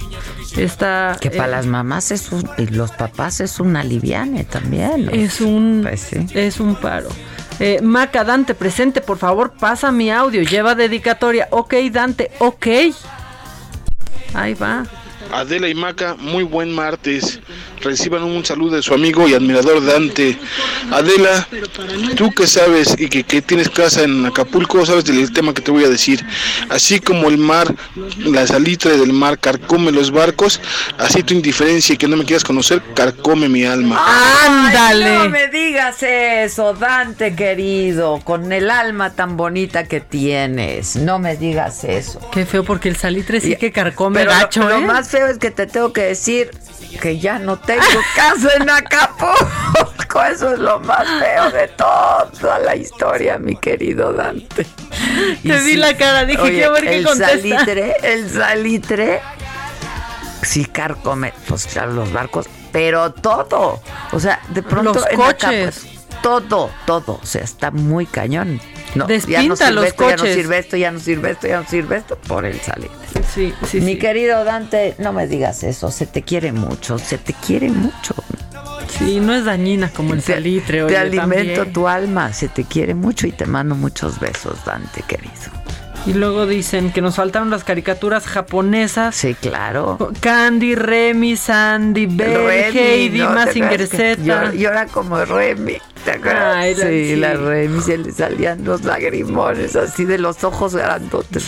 está... 0.56 1.16
Que 1.20 1.30
para 1.30 1.46
eh, 1.46 1.50
las 1.52 1.66
mamás 1.66 2.10
es 2.10 2.30
un, 2.32 2.48
y 2.58 2.66
los 2.66 2.92
papás 2.92 3.40
es 3.40 3.60
un 3.60 3.76
aliviane 3.76 4.44
también. 4.44 5.06
¿no? 5.06 5.12
Es 5.12 5.40
un, 5.40 5.80
Pues 5.82 6.00
sí. 6.00 6.26
es 6.34 6.60
un 6.60 6.76
paro. 6.76 7.08
Eh, 7.58 7.80
Maca, 7.82 8.24
Dante, 8.24 8.54
presente, 8.54 9.02
por 9.02 9.18
favor, 9.18 9.52
pasa 9.52 9.92
mi 9.92 10.10
audio, 10.10 10.42
lleva 10.42 10.74
dedicatoria. 10.74 11.46
Ok, 11.50 11.74
Dante, 11.92 12.30
ok. 12.38 12.66
Ahí 14.34 14.54
va. 14.54 14.99
Adela 15.32 15.68
y 15.68 15.74
Maca, 15.74 16.16
muy 16.18 16.44
buen 16.44 16.72
martes. 16.72 17.40
Reciban 17.82 18.22
un 18.24 18.44
saludo 18.44 18.76
de 18.76 18.82
su 18.82 18.92
amigo 18.92 19.26
y 19.26 19.32
admirador 19.34 19.84
Dante. 19.84 20.36
Adela, 20.90 21.48
tú 22.16 22.30
que 22.32 22.46
sabes 22.46 22.94
y 22.98 23.08
que, 23.08 23.22
que 23.22 23.40
tienes 23.40 23.70
casa 23.70 24.02
en 24.02 24.26
Acapulco, 24.26 24.84
sabes 24.84 25.04
del 25.06 25.32
tema 25.32 25.54
que 25.54 25.62
te 25.62 25.70
voy 25.70 25.84
a 25.84 25.88
decir. 25.88 26.24
Así 26.68 27.00
como 27.00 27.28
el 27.28 27.38
mar, 27.38 27.74
la 28.18 28.46
salitre 28.46 28.98
del 28.98 29.12
mar 29.14 29.38
carcome 29.38 29.92
los 29.92 30.10
barcos, 30.10 30.60
así 30.98 31.22
tu 31.22 31.32
indiferencia 31.32 31.94
y 31.94 31.96
que 31.96 32.06
no 32.08 32.16
me 32.18 32.24
quieras 32.24 32.44
conocer, 32.44 32.82
carcome 32.94 33.48
mi 33.48 33.64
alma. 33.64 33.98
Ay, 33.98 35.00
no 35.04 35.28
me 35.30 35.48
digas 35.48 36.02
eso, 36.02 36.74
Dante 36.74 37.34
querido, 37.34 38.20
con 38.24 38.52
el 38.52 38.70
alma 38.70 39.14
tan 39.14 39.36
bonita 39.38 39.84
que 39.84 40.00
tienes. 40.00 40.96
No 40.96 41.18
me 41.18 41.36
digas 41.36 41.84
eso. 41.84 42.20
Qué 42.30 42.44
feo, 42.44 42.62
porque 42.64 42.88
el 42.90 42.96
salitre 42.96 43.40
sí 43.40 43.56
que 43.56 43.72
carcome 43.72 44.20
Pero 44.20 44.32
lo- 44.32 44.38
gacho, 44.38 44.70
¿eh? 44.70 44.80
más 44.80 45.08
feo 45.08 45.19
es 45.26 45.38
que 45.38 45.50
te 45.50 45.66
tengo 45.66 45.92
que 45.92 46.02
decir 46.02 46.50
que 47.00 47.18
ya 47.18 47.38
no 47.38 47.58
tengo 47.58 47.82
casa 48.16 48.50
en 48.56 48.68
Acapulco. 48.68 50.22
Eso 50.30 50.52
es 50.52 50.58
lo 50.58 50.80
más 50.80 51.06
feo 51.20 51.50
de 51.50 51.68
toda 51.68 52.58
la 52.58 52.76
historia, 52.76 53.38
mi 53.38 53.56
querido 53.56 54.12
Dante. 54.12 54.66
Te 55.42 55.60
vi 55.60 55.76
la 55.76 55.96
cara, 55.96 56.24
dije, 56.24 56.40
oye, 56.42 56.52
quiero 56.52 56.72
ver 56.72 56.84
qué 56.84 56.98
el 56.98 57.04
contesta. 57.04 57.28
salitre, 57.32 57.96
el 58.02 58.30
salitre, 58.30 59.20
sí 60.42 60.64
carcome, 60.66 61.32
pues 61.48 61.66
claro, 61.66 61.92
los 61.92 62.12
barcos, 62.12 62.46
pero 62.72 63.12
todo. 63.12 63.80
O 64.12 64.20
sea, 64.20 64.40
de 64.48 64.62
pronto 64.62 64.94
Los 64.94 65.06
en 65.06 65.16
coches. 65.16 65.76
Acapulco, 65.78 65.99
todo, 66.22 66.70
todo, 66.86 67.20
o 67.22 67.26
sea, 67.26 67.42
está 67.42 67.70
muy 67.70 68.06
cañón. 68.06 68.60
No, 68.94 69.08
ya 69.08 69.42
no 69.44 69.56
sirve 69.56 69.72
los 69.72 69.84
esto, 69.86 70.08
ya 70.08 70.16
no 70.16 70.24
sirve 70.24 70.58
esto, 70.58 70.76
ya 70.76 70.90
no 70.90 71.00
sirve 71.00 71.30
esto, 71.30 71.46
ya 71.46 71.60
no 71.60 71.66
sirve 71.68 71.96
esto, 71.98 72.16
por 72.16 72.44
el 72.44 72.60
salitre. 72.60 72.96
Sí, 73.32 73.54
sí, 73.66 73.80
Mi 73.80 73.92
sí. 73.92 73.98
querido 73.98 74.44
Dante, 74.44 74.96
no 74.98 75.12
me 75.12 75.26
digas 75.26 75.62
eso, 75.62 75.90
se 75.90 76.06
te 76.06 76.22
quiere 76.22 76.52
mucho, 76.52 76.98
se 76.98 77.18
te 77.18 77.32
quiere 77.34 77.68
mucho. 77.68 78.14
Sí, 78.98 79.20
no 79.20 79.34
es 79.34 79.44
dañina 79.44 79.88
como 79.90 80.14
el 80.14 80.22
salitre. 80.22 80.78
Te 80.78 80.84
oye, 80.84 80.96
alimento 80.96 81.54
también. 81.54 81.72
tu 81.72 81.88
alma, 81.88 82.32
se 82.32 82.48
te 82.48 82.64
quiere 82.64 82.94
mucho 82.94 83.26
y 83.26 83.32
te 83.32 83.46
mando 83.46 83.74
muchos 83.74 84.18
besos, 84.18 84.64
Dante, 84.64 85.02
querido. 85.02 85.59
Y 86.06 86.14
luego 86.14 86.46
dicen 86.46 86.92
que 86.92 87.02
nos 87.02 87.16
faltaron 87.16 87.50
las 87.50 87.62
caricaturas 87.62 88.26
japonesas. 88.26 89.14
Sí, 89.14 89.34
claro. 89.34 89.98
Candy, 90.20 90.74
Remy, 90.74 91.36
Sandy, 91.36 92.06
Belle, 92.06 92.38
Remy, 92.46 92.78
Heidi, 92.78 93.18
¿no? 93.18 93.28
¿Te 93.28 93.34
Mazinger 93.34 93.66
acuerdas 93.82 93.90
que 93.90 93.96
Z. 94.16 94.22
Llora, 94.24 94.54
llora 94.54 94.86
como 94.86 95.22
Remy, 95.24 95.76
¿te 96.04 96.10
acuerdas? 96.12 96.56
Ay, 96.56 96.74
la- 96.74 96.86
sí, 96.86 97.04
sí. 97.10 97.16
la 97.16 97.34
Remy 97.34 97.80
se 97.82 97.98
le 97.98 98.12
salían 98.12 98.64
los 98.64 98.82
lagrimones 98.84 99.76
así 99.76 100.06
de 100.06 100.16
los 100.18 100.42
ojos 100.42 100.74
grandotes. 100.74 101.44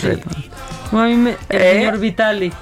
O 0.91 0.99
a 0.99 1.05
mí 1.07 1.15
me, 1.15 1.31
el 1.49 1.61
¿Eh? 1.61 1.73
señor 1.73 1.97
Vitali. 1.97 2.53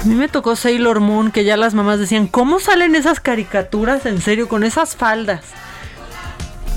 A 0.00 0.04
mí 0.04 0.14
me 0.14 0.28
tocó 0.28 0.56
Sailor 0.56 1.00
Moon, 1.00 1.30
que 1.30 1.44
ya 1.44 1.56
las 1.58 1.74
mamás 1.74 1.98
decían, 1.98 2.28
¿cómo 2.28 2.60
salen 2.60 2.94
esas 2.94 3.20
caricaturas 3.20 4.06
en 4.06 4.22
serio 4.22 4.48
con 4.48 4.64
esas 4.64 4.96
faldas? 4.96 5.42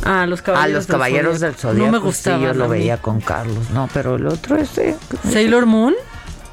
Ah, 0.04 0.26
los 0.26 0.42
A 0.42 0.44
caballeros, 0.44 0.74
los 0.74 0.88
caballeros 0.88 1.40
del 1.40 1.56
Zodíaco. 1.56 1.86
No 1.86 1.92
me 1.92 1.98
sí, 2.00 2.04
gustaba. 2.04 2.44
yo 2.44 2.54
lo 2.54 2.68
veía 2.70 2.98
con 2.98 3.22
Carlos. 3.22 3.70
No, 3.72 3.88
pero 3.94 4.16
el 4.16 4.28
otro 4.28 4.58
este. 4.58 4.96
¿Sailor 5.32 5.66
Moon? 5.66 5.94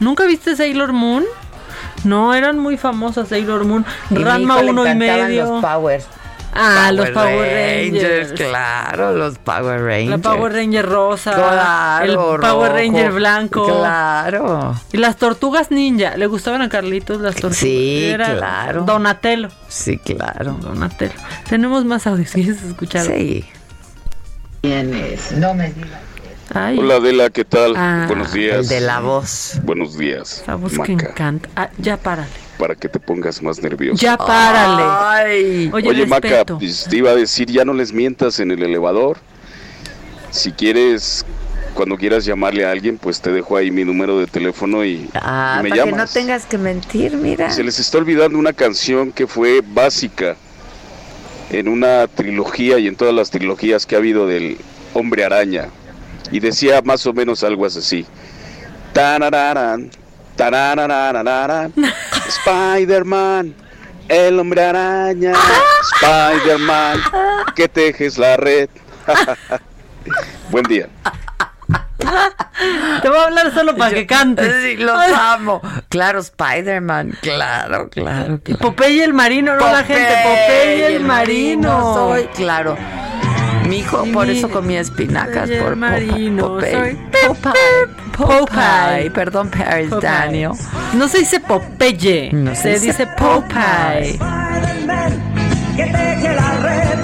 ¿Nunca 0.01 0.27
viste 0.27 0.55
Sailor 0.57 0.93
Moon? 0.93 1.25
No, 2.05 2.35
eran 2.35 2.59
muy 2.59 2.77
famosas 2.77 3.29
Sailor 3.29 3.65
Moon. 3.65 3.85
Y 4.11 4.17
Ranma 4.17 4.59
uno 4.59 4.87
y 4.87 4.95
medio. 4.95 5.47
los 5.47 5.65
Powers. 5.65 6.07
Ah, 6.55 6.91
los 6.93 7.11
Power 7.11 7.49
Rangers. 7.53 8.33
Claro, 8.33 9.13
los 9.13 9.39
Power 9.39 9.81
Rangers. 9.81 10.11
La 10.11 10.19
Power 10.19 10.53
Ranger 10.53 10.87
rosa. 10.87 11.35
Claro, 11.35 12.35
el 12.35 12.41
Power. 12.41 12.73
Ranger 12.73 13.13
blanco. 13.13 13.67
Claro. 13.67 14.75
Y 14.93 14.97
las 14.99 15.17
tortugas 15.17 15.71
ninja. 15.71 16.17
¿Le 16.17 16.27
gustaban 16.27 16.63
a 16.63 16.69
Carlitos 16.69 17.21
las 17.21 17.35
tortugas? 17.35 17.59
Sí, 17.59 18.05
Era 18.07 18.37
claro. 18.37 18.85
Donatello. 18.85 19.49
Sí, 19.69 19.99
claro. 19.99 20.57
Donatello. 20.61 21.15
Tenemos 21.49 21.85
más 21.85 22.07
audios. 22.07 22.31
¿Quieres 22.33 22.63
escuchar? 22.63 23.07
Sí. 23.07 23.45
¿Quiénes? 24.63 25.33
No 25.33 25.55
me 25.55 25.71
digas. 25.73 26.08
Ay, 26.55 26.79
Hola 26.79 26.97
Adela, 26.97 27.31
¿qué 27.31 27.45
tal? 27.45 27.75
Ah, 27.77 28.05
Buenos 28.07 28.33
días. 28.33 28.57
el 28.61 28.69
de 28.69 28.81
la 28.81 29.01
voz. 29.01 29.61
Buenos 29.65 29.97
días. 29.99 30.43
la 30.47 30.55
voz 30.55 30.73
que 30.79 30.93
encanta. 30.93 31.49
Ah, 31.57 31.71
ya 31.79 31.97
párale. 31.97 32.29
para 32.59 32.75
que 32.75 32.89
te 32.89 32.99
pongas 32.99 33.41
más 33.43 33.61
nervioso. 33.63 34.01
Ya 34.01 34.17
párale. 34.17 34.83
Ay. 34.85 35.71
Oye, 35.73 35.89
Oye, 35.91 36.07
Maca, 36.07 36.45
pues, 36.45 36.87
te 36.89 36.97
iba 36.97 37.11
a 37.11 37.15
decir, 37.15 37.49
ya 37.51 37.65
no 37.65 37.73
les 37.75 37.93
mientas 37.93 38.41
en 38.41 38.51
el 38.51 38.63
elevador. 38.63 39.19
Si 40.31 40.51
quieres, 40.53 41.25
cuando 41.75 41.97
quieras 41.97 42.25
llamarle 42.25 42.67
a 42.67 42.71
alguien, 42.73 42.99
pues 42.99 43.21
te 43.21 43.31
dejo 43.31 43.57
ahí 43.57 43.71
mi 43.71 43.85
número 43.85 44.19
de 44.19 44.27
teléfono 44.27 44.85
y, 44.85 45.09
Ah, 45.15 45.59
y 45.61 45.63
me 45.65 45.71
para 45.71 45.85
que 45.85 45.93
no 45.93 46.07
tengas 46.07 46.47
que 46.47 46.59
mentir, 46.59 47.17
mira. 47.17 47.51
Se 47.51 47.63
les 47.63 47.79
está 47.79 47.99
olvidando 47.99 48.39
una 48.39 48.53
canción 48.53 49.13
que 49.13 49.27
fue 49.27 49.63
básica 49.65 50.35
en 51.51 51.69
una 51.69 52.07
trilogía 52.09 52.79
y 52.79 52.89
en 52.89 52.97
todas 52.97 53.15
las 53.15 53.31
trilogías 53.31 53.87
que 53.87 53.95
ha 53.95 53.99
habido 53.99 54.27
del 54.27 54.59
Hombre 54.95 55.25
Araña. 55.25 55.69
Y 56.31 56.41
decía 56.41 56.83
más 56.83 57.07
o 57.07 57.13
menos 57.13 57.43
algo 57.43 57.67
así. 57.67 58.07
Tarararán, 58.93 59.91
tarararararán, 60.37 61.73
Spider-Man, 62.29 63.55
el 64.09 64.39
Hombre 64.41 64.65
Araña, 64.65 65.33
Spider-Man, 66.01 67.01
que 67.55 67.69
tejes 67.69 68.19
la 68.19 68.37
red. 68.37 68.69
Buen 70.51 70.65
día. 70.65 70.89
Te 73.03 73.09
voy 73.09 73.19
a 73.19 73.25
hablar 73.25 73.53
solo 73.53 73.77
para 73.77 73.95
que 73.95 74.07
cantes. 74.07 74.63
Sí, 74.63 74.77
los 74.77 74.97
amo. 74.97 75.61
Claro, 75.89 76.21
Spider-Man. 76.21 77.19
Claro, 77.21 77.89
claro. 77.89 78.41
claro. 78.43 78.61
Popeye 78.61 79.05
el 79.05 79.13
marino, 79.13 79.57
no 79.57 79.71
la 79.71 79.85
gente. 79.85 80.15
Popeye 80.23 80.97
el 80.97 81.05
marino. 81.05 81.95
Soy, 81.95 82.27
claro. 82.35 82.77
Mi 83.69 83.79
hijo, 83.81 84.05
por 84.15 84.31
eso 84.31 84.49
comía 84.49 84.81
espinacas. 84.81 85.43
Popeye 85.43 85.63
Por 85.63 85.77
marino. 85.77 86.49
Popeye. 86.49 86.73
Soy 86.73 86.99
Popeye. 87.27 87.55
Popeye. 88.17 88.49
Popeye. 88.49 89.11
Perdón, 89.11 89.51
Paris 89.51 89.91
Popeye. 89.91 90.11
Daniel. 90.11 90.53
No 90.95 91.07
se 91.09 91.19
dice 91.19 91.41
Popeye. 91.41 92.31
No 92.33 92.55
se 92.55 92.79
se, 92.79 92.87
dice 92.87 93.07
Popeye. 93.07 94.19
que 95.77 95.85
teje 95.85 96.35
la 96.35 96.57
red. 96.63 96.99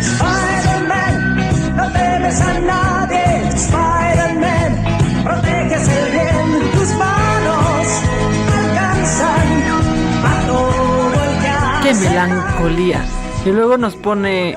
Spider-Man, 0.00 1.76
no 1.76 1.92
temes 1.92 2.40
a 2.40 2.58
nadie. 2.60 3.48
Spider-Man, 3.54 5.22
proteges 5.24 5.88
el 5.88 6.10
bien. 6.10 6.70
Tus 6.72 6.90
manos 6.94 7.86
alcanzan 8.58 9.48
a 10.24 10.46
todo 10.46 11.12
el 11.14 11.82
que 11.82 11.88
Qué 11.88 11.94
melancolía. 11.94 13.04
Y 13.46 13.50
luego 13.50 13.78
nos 13.78 13.94
pone 13.94 14.56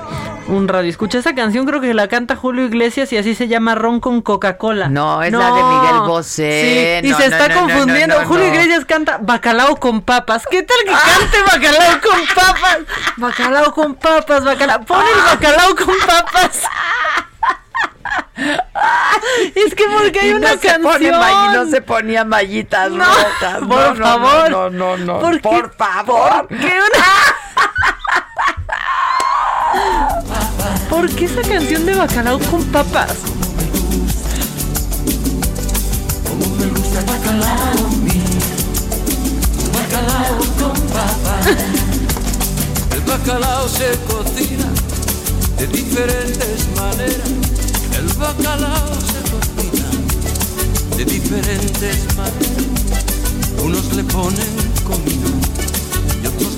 un 0.52 0.68
radio. 0.68 0.90
Escucha 0.90 1.18
esa 1.18 1.34
canción, 1.34 1.66
creo 1.66 1.80
que 1.80 1.92
la 1.94 2.08
canta 2.08 2.36
Julio 2.36 2.64
Iglesias 2.66 3.12
y 3.12 3.16
así 3.18 3.34
se 3.34 3.48
llama 3.48 3.74
Ron 3.74 4.00
con 4.00 4.22
Coca-Cola. 4.22 4.88
No, 4.88 5.22
es 5.22 5.32
la 5.32 5.46
de 5.52 5.62
Miguel 5.62 6.00
Bosé. 6.06 7.00
Sí, 7.02 7.08
y 7.08 7.14
se 7.14 7.28
no, 7.28 7.36
está 7.36 7.54
confundiendo. 7.54 8.16
Julio. 8.26 8.46
Iglesias 8.48 8.84
canta 8.84 9.18
Bacalao 9.20 9.76
con 9.76 10.02
papas. 10.02 10.46
¿Qué 10.50 10.62
tal 10.62 10.76
que 10.84 10.90
cante 10.92 11.42
Bacalao 11.42 12.00
con 12.00 12.20
papas? 12.34 12.78
Bacalao 13.16 13.72
con 13.74 13.94
papas, 13.94 14.44
bacalao. 14.44 14.80
Pon 14.84 15.00
el 15.06 15.22
bacalao 15.22 15.74
con 15.74 15.94
papas. 16.06 16.60
Es 19.54 19.74
que 19.74 19.84
porque 19.84 20.20
hay 20.20 20.30
Y 20.30 20.32
una 20.34 20.54
no 20.54 20.60
pone 20.82 21.10
canción. 21.10 21.44
y 21.52 21.56
no 21.56 21.66
se 21.70 21.80
ponía 21.82 22.24
mallitas 22.24 22.90
No, 22.90 23.04
rojas. 23.04 23.58
por 23.60 23.68
No, 23.68 23.94
no, 23.94 24.04
favor. 24.06 24.50
No, 24.50 24.70
no, 24.70 24.96
no. 24.96 25.18
¿Por 25.20 25.40
favor. 25.76 26.48
¿Por 26.48 26.58
qué 26.58 26.66
una... 26.66 27.04
¿Por 30.92 31.08
qué 31.08 31.24
esa 31.24 31.40
canción 31.40 31.86
de 31.86 31.94
bacalao 31.94 32.38
con 32.38 32.62
papas? 32.64 33.12
Como 36.28 36.54
me 36.56 36.66
gusta 36.66 36.98
el 37.00 37.06
bacalao, 37.06 37.88
mi 38.04 38.20
bacalao 39.72 40.36
con 40.58 40.78
papas. 40.88 41.46
El 42.94 43.00
bacalao 43.06 43.66
se 43.70 43.98
cocina 44.06 44.68
de 45.56 45.66
diferentes 45.68 46.66
maneras. 46.76 47.30
El 47.98 48.08
bacalao 48.18 48.92
se 49.00 49.20
cocina 49.32 49.88
de 50.98 51.04
diferentes 51.06 52.04
maneras. 52.18 53.64
Unos 53.64 53.94
le 53.94 54.04
ponen 54.04 54.52
comino 54.84 55.31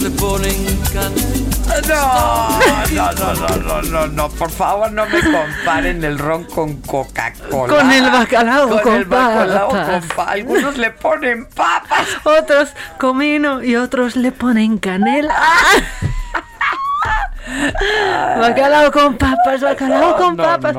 le 0.04 0.10
ponen 0.10 0.80
canela. 0.92 1.44
No, 1.88 2.58
no, 2.92 3.12
no, 3.12 3.34
no, 3.34 3.56
no, 3.56 3.82
no, 3.82 4.06
no, 4.06 4.28
por 4.28 4.50
favor 4.50 4.92
no 4.92 5.06
me 5.06 5.20
comparen 5.22 6.04
el 6.04 6.18
ron 6.18 6.44
con 6.44 6.80
Coca-Cola. 6.82 7.74
Con 7.74 7.90
el 7.90 8.10
bacalao 8.10 8.68
con, 8.68 8.78
con 8.80 8.94
el 8.94 9.04
bacalao 9.06 9.70
papas. 9.70 9.88
con 10.06 10.08
pa- 10.16 10.30
Algunos 10.32 10.76
le 10.76 10.90
ponen 10.90 11.46
papas. 11.46 12.06
Otros 12.24 12.68
comino 12.98 13.62
y 13.62 13.76
otros 13.76 14.14
le 14.16 14.30
ponen 14.30 14.76
canela. 14.78 15.34
Bacalao 17.46 18.90
con 18.90 19.16
papas, 19.16 19.60
bacalao 19.60 20.16
con 20.16 20.36
papas. 20.36 20.76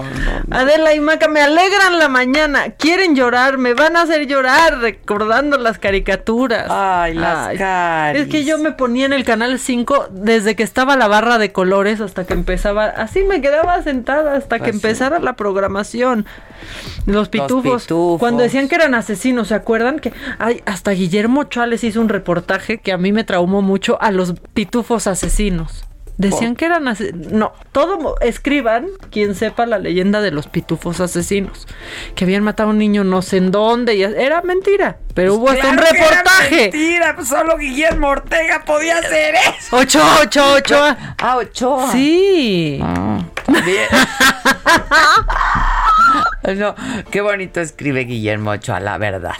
Adela 0.49 0.93
y 0.93 0.99
Maca 0.99 1.27
me 1.27 1.41
alegran 1.41 1.99
la 1.99 2.09
mañana. 2.09 2.69
Quieren 2.71 3.15
llorar, 3.15 3.57
me 3.57 3.73
van 3.73 3.95
a 3.95 4.01
hacer 4.01 4.27
llorar 4.27 4.79
recordando 4.79 5.57
las 5.57 5.79
caricaturas. 5.79 6.67
Ay, 6.69 7.13
las 7.13 7.57
caris. 7.57 8.23
Es 8.23 8.27
que 8.29 8.45
yo 8.45 8.57
me 8.57 8.71
ponía 8.71 9.05
en 9.05 9.13
el 9.13 9.23
canal 9.23 9.59
5 9.59 10.07
desde 10.11 10.55
que 10.55 10.63
estaba 10.63 10.95
la 10.95 11.07
barra 11.07 11.37
de 11.37 11.51
colores 11.51 12.01
hasta 12.01 12.25
que 12.25 12.33
empezaba. 12.33 12.85
Así 12.85 13.23
me 13.23 13.41
quedaba 13.41 13.81
sentada 13.83 14.35
hasta 14.35 14.59
que 14.59 14.69
Así. 14.69 14.77
empezara 14.77 15.19
la 15.19 15.33
programación. 15.33 16.25
Los 17.05 17.29
pitufos, 17.29 17.83
pitufos. 17.83 18.19
Cuando 18.19 18.43
decían 18.43 18.67
que 18.67 18.75
eran 18.75 18.95
asesinos, 18.95 19.49
¿se 19.49 19.55
acuerdan? 19.55 19.99
Que 19.99 20.13
ay, 20.39 20.61
hasta 20.65 20.91
Guillermo 20.91 21.43
Chávez 21.43 21.83
hizo 21.83 22.01
un 22.01 22.09
reportaje 22.09 22.79
que 22.79 22.91
a 22.91 22.97
mí 22.97 23.11
me 23.11 23.23
traumó 23.23 23.61
mucho 23.61 24.01
a 24.01 24.11
los 24.11 24.33
pitufos 24.53 25.07
asesinos. 25.07 25.85
Decían 26.17 26.55
que 26.55 26.65
eran 26.65 26.87
ase- 26.87 27.11
no, 27.13 27.51
todo 27.73 28.15
escriban 28.21 28.87
quien 29.11 29.35
sepa 29.35 29.65
la 29.65 29.79
leyenda 29.79 30.21
de 30.21 30.31
los 30.31 30.47
pitufos 30.47 31.01
asesinos, 31.01 31.67
que 32.15 32.23
habían 32.23 32.43
matado 32.43 32.69
a 32.69 32.71
un 32.71 32.77
niño 32.77 33.03
no 33.03 33.21
sé 33.21 33.37
en 33.37 33.51
dónde 33.51 33.95
y 33.95 34.03
era 34.03 34.41
mentira, 34.41 34.97
pero 35.13 35.35
hubo 35.35 35.49
hasta 35.49 35.67
un 35.69 35.79
era 35.79 35.89
reportaje. 35.91 36.61
mentira, 36.71 37.15
pues 37.15 37.27
solo 37.27 37.57
Guillermo 37.57 38.07
Ortega 38.09 38.63
podía 38.65 38.97
hacer 38.99 39.35
eso. 39.35 39.75
Ocho, 39.75 40.01
ocho, 40.21 40.53
ocho. 40.53 40.75
Ah, 41.17 41.37
Ochoa. 41.37 41.91
Sí. 41.91 42.79
Bien. 43.47 43.87
No, 46.57 46.75
qué 47.11 47.21
bonito 47.21 47.59
escribe 47.59 48.01
Guillermo 48.01 48.51
Ochoa, 48.51 48.79
la 48.79 48.97
verdad. 48.97 49.33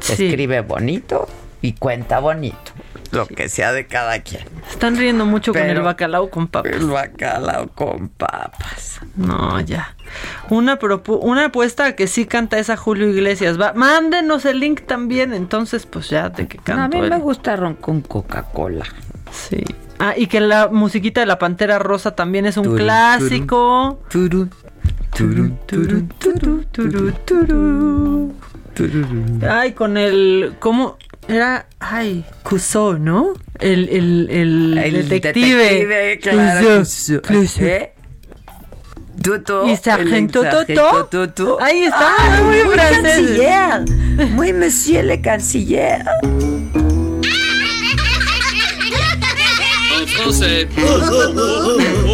Sí. 0.00 0.26
Escribe 0.26 0.60
bonito 0.60 1.28
y 1.62 1.72
cuenta 1.74 2.18
bonito. 2.20 2.72
Lo 3.12 3.26
que 3.26 3.48
sea 3.48 3.72
de 3.72 3.86
cada 3.86 4.20
quien. 4.22 4.44
Están 4.70 4.96
riendo 4.96 5.26
mucho 5.26 5.52
con 5.52 5.62
el 5.62 5.80
bacalao 5.82 6.30
con 6.30 6.46
papas. 6.48 6.72
El 6.72 6.86
bacalao 6.86 7.68
con 7.68 8.08
papas. 8.08 9.00
No, 9.16 9.60
ya. 9.60 9.94
Una 10.50 10.78
propu- 10.78 11.18
una 11.20 11.46
apuesta 11.46 11.86
a 11.86 11.92
que 11.96 12.06
sí 12.06 12.24
canta 12.26 12.58
esa 12.58 12.76
Julio 12.76 13.08
Iglesias. 13.08 13.60
Va, 13.60 13.72
mándenos 13.74 14.44
el 14.46 14.60
link 14.60 14.82
también, 14.86 15.34
entonces 15.34 15.84
pues 15.86 16.08
ya 16.08 16.30
de 16.30 16.46
que 16.48 16.58
No, 16.72 16.82
a 16.82 16.88
mí 16.88 16.98
él. 16.98 17.10
me 17.10 17.18
gusta 17.18 17.54
ron 17.56 17.74
con 17.74 18.00
Coca-Cola. 18.00 18.86
Sí. 19.30 19.62
Ah, 19.98 20.14
y 20.16 20.26
que 20.26 20.40
la 20.40 20.68
musiquita 20.68 21.20
de 21.20 21.26
la 21.26 21.38
Pantera 21.38 21.78
Rosa 21.78 22.14
también 22.16 22.46
es 22.46 22.56
un 22.56 22.64
Turun, 22.64 22.78
clásico. 22.78 24.00
Turu, 24.08 24.48
turu, 25.14 25.50
turu. 25.66 26.08
Ay, 29.48 29.72
con 29.72 29.96
el. 29.96 30.54
¿Cómo? 30.58 30.96
Era. 31.28 31.66
Ay, 31.78 32.24
Cusó, 32.42 32.98
¿no? 32.98 33.32
El, 33.58 33.88
el, 33.88 34.28
el, 34.30 34.78
El 34.78 35.08
detective. 35.08 35.56
detective, 35.56 36.18
claro. 36.20 36.66
Clouseau. 37.22 37.66
¿Eh? 37.68 37.92
Y 39.68 39.76
Sargento 39.76 40.42
el 40.42 40.74
Toto. 40.74 41.06
Toto. 41.06 41.58
Ahí 41.62 41.84
está, 41.84 42.14
Ah, 42.18 42.40
muy 42.44 42.64
muy 42.64 42.74
francés. 42.74 43.02
canciller. 43.02 44.30
Muy 44.30 44.52
monsieur 44.52 45.04
le 45.04 45.20
canciller. 45.20 46.02
Français. 50.16 50.66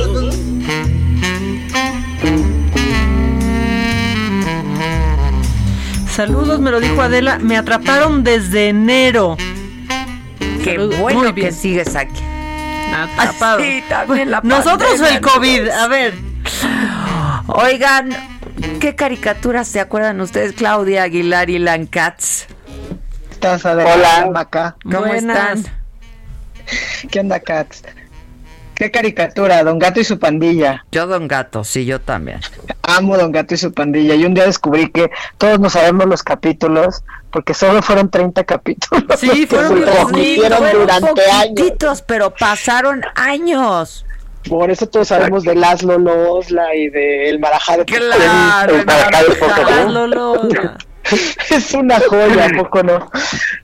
Saludos, 6.19 6.59
me 6.59 6.73
lo 6.73 6.81
dijo 6.81 7.01
Adela. 7.01 7.39
Me 7.39 7.57
atraparon 7.57 8.25
desde 8.25 8.71
enero. 8.71 9.37
Qué 10.65 10.73
Saludos. 10.73 10.99
bueno 10.99 11.21
Muy 11.21 11.33
que 11.33 11.53
sigues 11.53 11.95
aquí. 11.95 12.21
Atrapado. 12.93 13.61
Sí, 13.61 13.85
también 13.89 14.33
la 14.33 14.41
Nosotros 14.43 15.01
o 15.01 15.07
el 15.07 15.21
COVID. 15.21 15.69
A 15.69 15.87
ver. 15.87 16.15
Oigan, 17.47 18.11
¿qué 18.81 18.97
caricaturas 18.97 19.69
se 19.69 19.79
acuerdan 19.79 20.21
ustedes? 20.21 20.55
Claudia 20.55 21.05
Aguilar 21.05 21.51
y 21.51 21.61
Lancats. 21.61 22.49
¿Estás 23.31 23.65
Adela? 23.65 23.95
Hola. 23.95 24.31
Maca. 24.33 24.77
¿Cómo 24.83 25.07
están? 25.07 25.67
¿Qué 27.13 27.21
onda, 27.21 27.39
Cats? 27.39 27.85
¿Qué 28.79 28.93
caricatura? 28.93 29.65
Don 29.65 29.81
Gato 29.81 29.99
y 29.99 30.05
su 30.05 30.21
pandilla. 30.21 30.85
Yo, 30.93 31.09
Don 31.09 31.27
Gato, 31.27 31.65
sí, 31.65 31.85
yo 31.85 32.01
también. 32.01 32.39
Amo 32.83 33.17
Don 33.17 33.33
Gato 33.33 33.55
y 33.55 33.57
su 33.57 33.75
pandilla. 33.75 34.15
Y 34.15 34.25
un 34.25 34.35
día 34.35 34.45
descubrí 34.45 34.89
que 34.89 35.11
todos 35.37 35.59
no 35.59 35.69
sabemos 35.69 36.07
los 36.07 36.23
capítulos 36.23 37.03
porque 37.33 37.55
solo 37.55 37.83
fueron 37.83 38.09
30 38.09 38.45
capítulos. 38.45 39.03
Sí, 39.19 39.29
que 39.29 39.47
fueron 39.49 39.83
poquitos, 39.83 40.73
durante 40.73 41.23
años. 41.29 42.03
pero 42.07 42.33
pasaron 42.33 43.03
años. 43.17 44.07
Por 44.49 44.71
eso 44.71 44.87
todos 44.87 45.09
sabemos 45.09 45.43
de 45.43 45.57
Laszlo 45.57 45.99
Losla 45.99 46.73
y 46.77 46.89
de 46.89 47.31
El 47.31 47.41
Marajá 47.41 47.79
de 47.79 47.85
Claro, 47.85 48.77
El 48.77 48.87
Marajá 48.87 49.23
de. 49.25 50.88
Es 51.51 51.73
una 51.75 51.99
joya, 52.01 52.47
¿a 52.47 52.49
poco 52.63 52.83
no? 52.83 53.11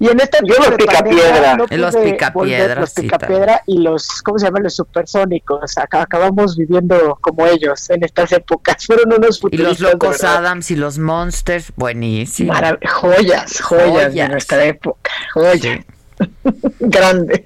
Y 0.00 0.08
en 0.08 0.20
esta 0.20 0.38
Yo 0.44 0.54
los 0.56 0.70
Picapiedra. 0.76 1.56
no 1.56 1.66
los 1.70 1.94
volver, 2.32 2.78
Los 2.78 2.92
Picapiedra 2.94 3.62
y 3.66 3.78
los, 3.78 4.22
¿cómo 4.22 4.38
se 4.38 4.46
llaman? 4.46 4.62
Los 4.62 4.76
supersónicos. 4.76 5.76
Acá, 5.78 6.02
acabamos 6.02 6.56
viviendo 6.56 7.18
como 7.20 7.46
ellos 7.46 7.88
en 7.90 8.04
estas 8.04 8.32
épocas. 8.32 8.84
Fueron 8.86 9.12
unos 9.12 9.38
Y 9.38 9.40
futuristas 9.40 9.68
los 9.80 9.88
de 9.88 9.92
locos 9.92 10.10
verdad. 10.22 10.36
Adams 10.38 10.70
y 10.70 10.76
los 10.76 10.98
Monsters, 10.98 11.72
buenísimo. 11.76 12.52
Marav- 12.52 12.78
joyas, 12.88 13.60
joyas, 13.60 14.14
de 14.14 14.28
nuestra 14.28 14.64
época. 14.64 15.10
Joyas. 15.34 15.84
Grandes. 16.80 17.42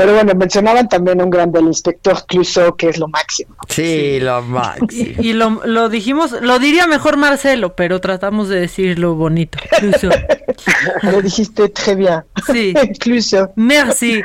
Pero 0.00 0.14
bueno, 0.14 0.34
mencionaban 0.34 0.88
también 0.88 1.20
un 1.20 1.28
grande, 1.28 1.58
el 1.60 1.66
inspector 1.66 2.24
Clouseau, 2.26 2.74
que 2.74 2.88
es 2.88 2.96
lo 2.96 3.06
máximo. 3.06 3.54
Sí, 3.68 4.18
lo 4.18 4.40
máximo. 4.40 4.88
Y, 5.20 5.28
y 5.28 5.32
lo, 5.34 5.60
lo 5.66 5.90
dijimos, 5.90 6.32
lo 6.40 6.58
diría 6.58 6.86
mejor 6.86 7.18
Marcelo, 7.18 7.74
pero 7.74 8.00
tratamos 8.00 8.48
de 8.48 8.60
decirlo 8.60 9.14
bonito. 9.14 9.58
Clouseau. 9.78 10.10
Lo 11.02 11.20
dijiste 11.20 11.68
très 11.68 11.96
bien. 11.98 12.22
Sí. 12.50 12.72
Clouseau. 13.00 13.52
Merci. 13.56 14.22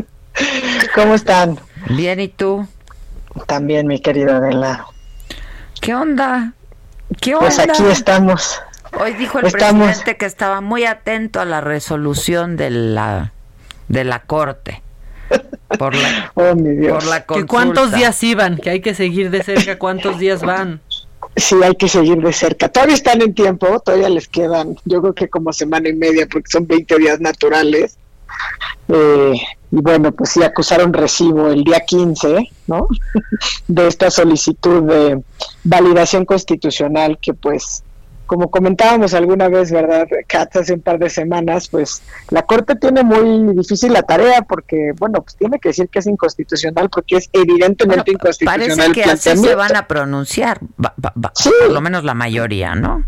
¿Cómo 0.94 1.14
están? 1.14 1.58
Bien, 1.90 2.18
¿y 2.18 2.28
tú? 2.28 2.66
También, 3.46 3.86
mi 3.86 4.00
querida 4.00 4.38
Adela. 4.38 4.86
¿Qué 5.82 5.94
onda? 5.94 6.54
¿Qué 7.20 7.34
onda? 7.34 7.46
Pues 7.48 7.58
aquí 7.58 7.84
estamos. 7.90 8.62
Hoy 8.98 9.12
dijo 9.12 9.40
el 9.40 9.46
Estamos- 9.46 9.88
presidente 9.88 10.16
que 10.16 10.24
estaba 10.24 10.62
muy 10.62 10.86
atento 10.86 11.38
a 11.38 11.44
la 11.44 11.60
resolución 11.60 12.56
de 12.56 12.70
la 12.70 13.32
de 13.90 14.04
la 14.04 14.20
corte. 14.20 14.82
Por 15.78 15.94
la, 15.94 16.32
Oh, 16.34 16.54
mi 16.54 16.70
Dios. 16.76 16.94
por 16.94 17.10
la 17.10 17.26
Que 17.26 17.44
cuántos 17.44 17.92
días 17.92 18.22
iban, 18.22 18.56
que 18.56 18.70
hay 18.70 18.80
que 18.80 18.94
seguir 18.94 19.30
de 19.30 19.42
cerca 19.42 19.78
cuántos 19.78 20.18
días 20.18 20.42
van. 20.42 20.80
Sí, 21.36 21.56
hay 21.62 21.74
que 21.74 21.88
seguir 21.88 22.18
de 22.22 22.32
cerca. 22.32 22.68
Todavía 22.68 22.94
están 22.94 23.20
en 23.20 23.34
tiempo, 23.34 23.80
todavía 23.80 24.08
les 24.08 24.26
quedan, 24.28 24.76
yo 24.84 25.00
creo 25.02 25.14
que 25.14 25.28
como 25.28 25.52
semana 25.52 25.88
y 25.88 25.92
media, 25.92 26.26
porque 26.30 26.50
son 26.50 26.66
20 26.66 26.98
días 26.98 27.20
naturales. 27.20 27.98
Eh, 28.88 29.34
y 29.72 29.76
bueno, 29.76 30.12
pues 30.12 30.30
sí, 30.30 30.42
acusaron 30.42 30.92
recibo 30.92 31.48
el 31.48 31.62
día 31.64 31.80
15, 31.80 32.48
¿no? 32.68 32.88
De 33.68 33.86
esta 33.86 34.10
solicitud 34.10 34.82
de 34.84 35.22
validación 35.64 36.24
constitucional 36.24 37.18
que 37.20 37.34
pues 37.34 37.82
como 38.30 38.48
comentábamos 38.48 39.12
alguna 39.12 39.48
vez, 39.48 39.72
¿verdad, 39.72 40.06
Katz, 40.28 40.54
hace 40.54 40.74
un 40.74 40.82
par 40.82 41.00
de 41.00 41.10
semanas, 41.10 41.66
pues 41.66 42.00
la 42.30 42.42
Corte 42.42 42.76
tiene 42.76 43.02
muy 43.02 43.56
difícil 43.56 43.92
la 43.92 44.02
tarea 44.04 44.42
porque, 44.42 44.92
bueno, 45.00 45.20
pues 45.20 45.34
tiene 45.34 45.58
que 45.58 45.70
decir 45.70 45.88
que 45.88 45.98
es 45.98 46.06
inconstitucional 46.06 46.88
porque 46.90 47.16
es 47.16 47.28
evidentemente 47.32 48.12
inconstitucional. 48.12 48.76
Parece 48.76 48.92
que 48.92 49.02
así 49.02 49.36
se 49.36 49.54
van 49.56 49.74
a 49.74 49.88
pronunciar, 49.88 50.60
va- 50.80 50.94
va- 51.04 51.12
va- 51.20 51.32
Sí. 51.34 51.50
por 51.60 51.72
lo 51.72 51.80
menos 51.80 52.04
la 52.04 52.14
mayoría, 52.14 52.76
¿no? 52.76 53.04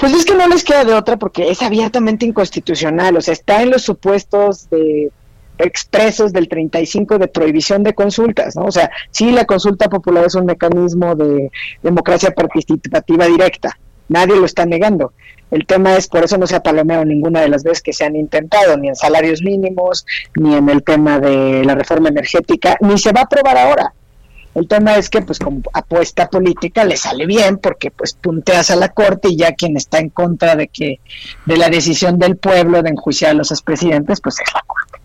Pues 0.00 0.14
es 0.14 0.24
que 0.24 0.34
no 0.34 0.48
les 0.48 0.64
queda 0.64 0.82
de 0.86 0.94
otra 0.94 1.18
porque 1.18 1.50
es 1.50 1.60
abiertamente 1.60 2.24
inconstitucional, 2.24 3.18
o 3.18 3.20
sea, 3.20 3.32
está 3.34 3.60
en 3.60 3.68
los 3.70 3.82
supuestos 3.82 4.70
de 4.70 5.10
expresos 5.58 6.32
del 6.32 6.48
35 6.48 7.18
de 7.18 7.28
prohibición 7.28 7.82
de 7.82 7.92
consultas, 7.92 8.56
¿no? 8.56 8.64
O 8.64 8.72
sea, 8.72 8.90
sí 9.10 9.30
la 9.30 9.44
consulta 9.44 9.90
popular 9.90 10.24
es 10.24 10.34
un 10.34 10.46
mecanismo 10.46 11.14
de 11.14 11.50
democracia 11.82 12.30
participativa 12.30 13.26
directa, 13.26 13.78
nadie 14.08 14.36
lo 14.36 14.44
está 14.44 14.66
negando. 14.66 15.12
El 15.50 15.66
tema 15.66 15.96
es, 15.96 16.08
por 16.08 16.24
eso 16.24 16.36
no 16.36 16.46
se 16.46 16.56
ha 16.56 16.62
palomeado 16.62 17.04
ninguna 17.04 17.40
de 17.40 17.48
las 17.48 17.62
veces 17.62 17.82
que 17.82 17.92
se 17.92 18.04
han 18.04 18.16
intentado, 18.16 18.76
ni 18.76 18.88
en 18.88 18.96
salarios 18.96 19.42
mínimos, 19.42 20.04
ni 20.36 20.54
en 20.54 20.68
el 20.68 20.82
tema 20.82 21.20
de 21.20 21.64
la 21.64 21.74
reforma 21.74 22.08
energética, 22.08 22.76
ni 22.80 22.98
se 22.98 23.12
va 23.12 23.20
a 23.20 23.24
aprobar 23.24 23.56
ahora. 23.58 23.92
El 24.54 24.68
tema 24.68 24.96
es 24.96 25.10
que, 25.10 25.20
pues, 25.20 25.38
como 25.38 25.62
apuesta 25.72 26.28
política 26.28 26.84
le 26.84 26.96
sale 26.96 27.26
bien 27.26 27.58
porque, 27.58 27.90
pues, 27.90 28.14
punteas 28.14 28.70
a 28.70 28.76
la 28.76 28.88
corte 28.88 29.28
y 29.28 29.36
ya 29.36 29.52
quien 29.52 29.76
está 29.76 29.98
en 29.98 30.10
contra 30.10 30.54
de 30.54 30.68
que 30.68 31.00
de 31.44 31.56
la 31.56 31.68
decisión 31.68 32.18
del 32.18 32.36
pueblo 32.36 32.82
de 32.82 32.90
enjuiciar 32.90 33.32
a 33.32 33.34
los 33.34 33.50
expresidentes, 33.50 34.20
pues 34.20 34.38
es 34.40 34.54
la 34.54 34.62
corte. 34.66 35.00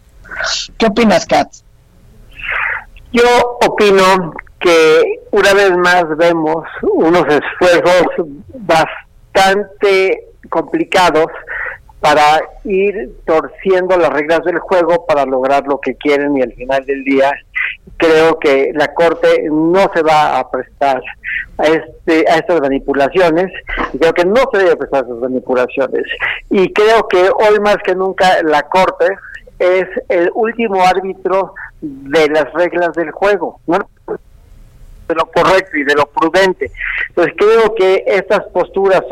¿Qué 0.77 0.85
opinas, 0.85 1.25
Katz? 1.25 1.63
Yo 3.11 3.23
opino 3.65 4.33
que 4.59 5.21
una 5.31 5.53
vez 5.53 5.75
más 5.77 6.05
vemos 6.17 6.65
unos 6.81 7.25
esfuerzos 7.27 8.27
bastante 8.53 10.27
complicados 10.49 11.27
para 11.99 12.41
ir 12.63 13.11
torciendo 13.25 13.97
las 13.97 14.09
reglas 14.11 14.43
del 14.45 14.59
juego 14.59 15.05
para 15.05 15.25
lograr 15.25 15.67
lo 15.67 15.79
que 15.79 15.95
quieren 15.95 16.37
y 16.37 16.41
al 16.41 16.53
final 16.53 16.85
del 16.85 17.03
día 17.03 17.31
creo 17.97 18.39
que 18.39 18.71
la 18.73 18.93
corte 18.93 19.47
no 19.51 19.91
se 19.93 20.01
va 20.01 20.39
a 20.39 20.49
prestar 20.49 21.01
a 21.57 21.65
este 21.65 22.25
a 22.29 22.37
estas 22.37 22.61
manipulaciones 22.61 23.51
creo 23.99 24.13
que 24.13 24.23
no 24.23 24.43
se 24.51 24.59
debe 24.59 24.77
prestar 24.77 25.03
a 25.03 25.07
estas 25.07 25.19
manipulaciones 25.19 26.03
y 26.49 26.71
creo 26.71 27.07
que 27.09 27.29
hoy 27.29 27.59
más 27.59 27.77
que 27.83 27.95
nunca 27.95 28.41
la 28.43 28.63
corte 28.63 29.07
es 29.59 29.87
el 30.07 30.31
último 30.35 30.81
árbitro 30.85 31.53
de 31.81 32.29
las 32.29 32.51
reglas 32.53 32.93
del 32.93 33.11
juego 33.11 33.59
¿no? 33.67 33.77
De 35.09 35.15
lo 35.15 35.25
correcto 35.25 35.77
y 35.77 35.83
de 35.83 35.95
lo 35.95 36.05
prudente. 36.05 36.71
Entonces 37.09 37.33
creo 37.37 37.75
que 37.75 38.03
estas 38.05 38.45
posturas 38.53 39.03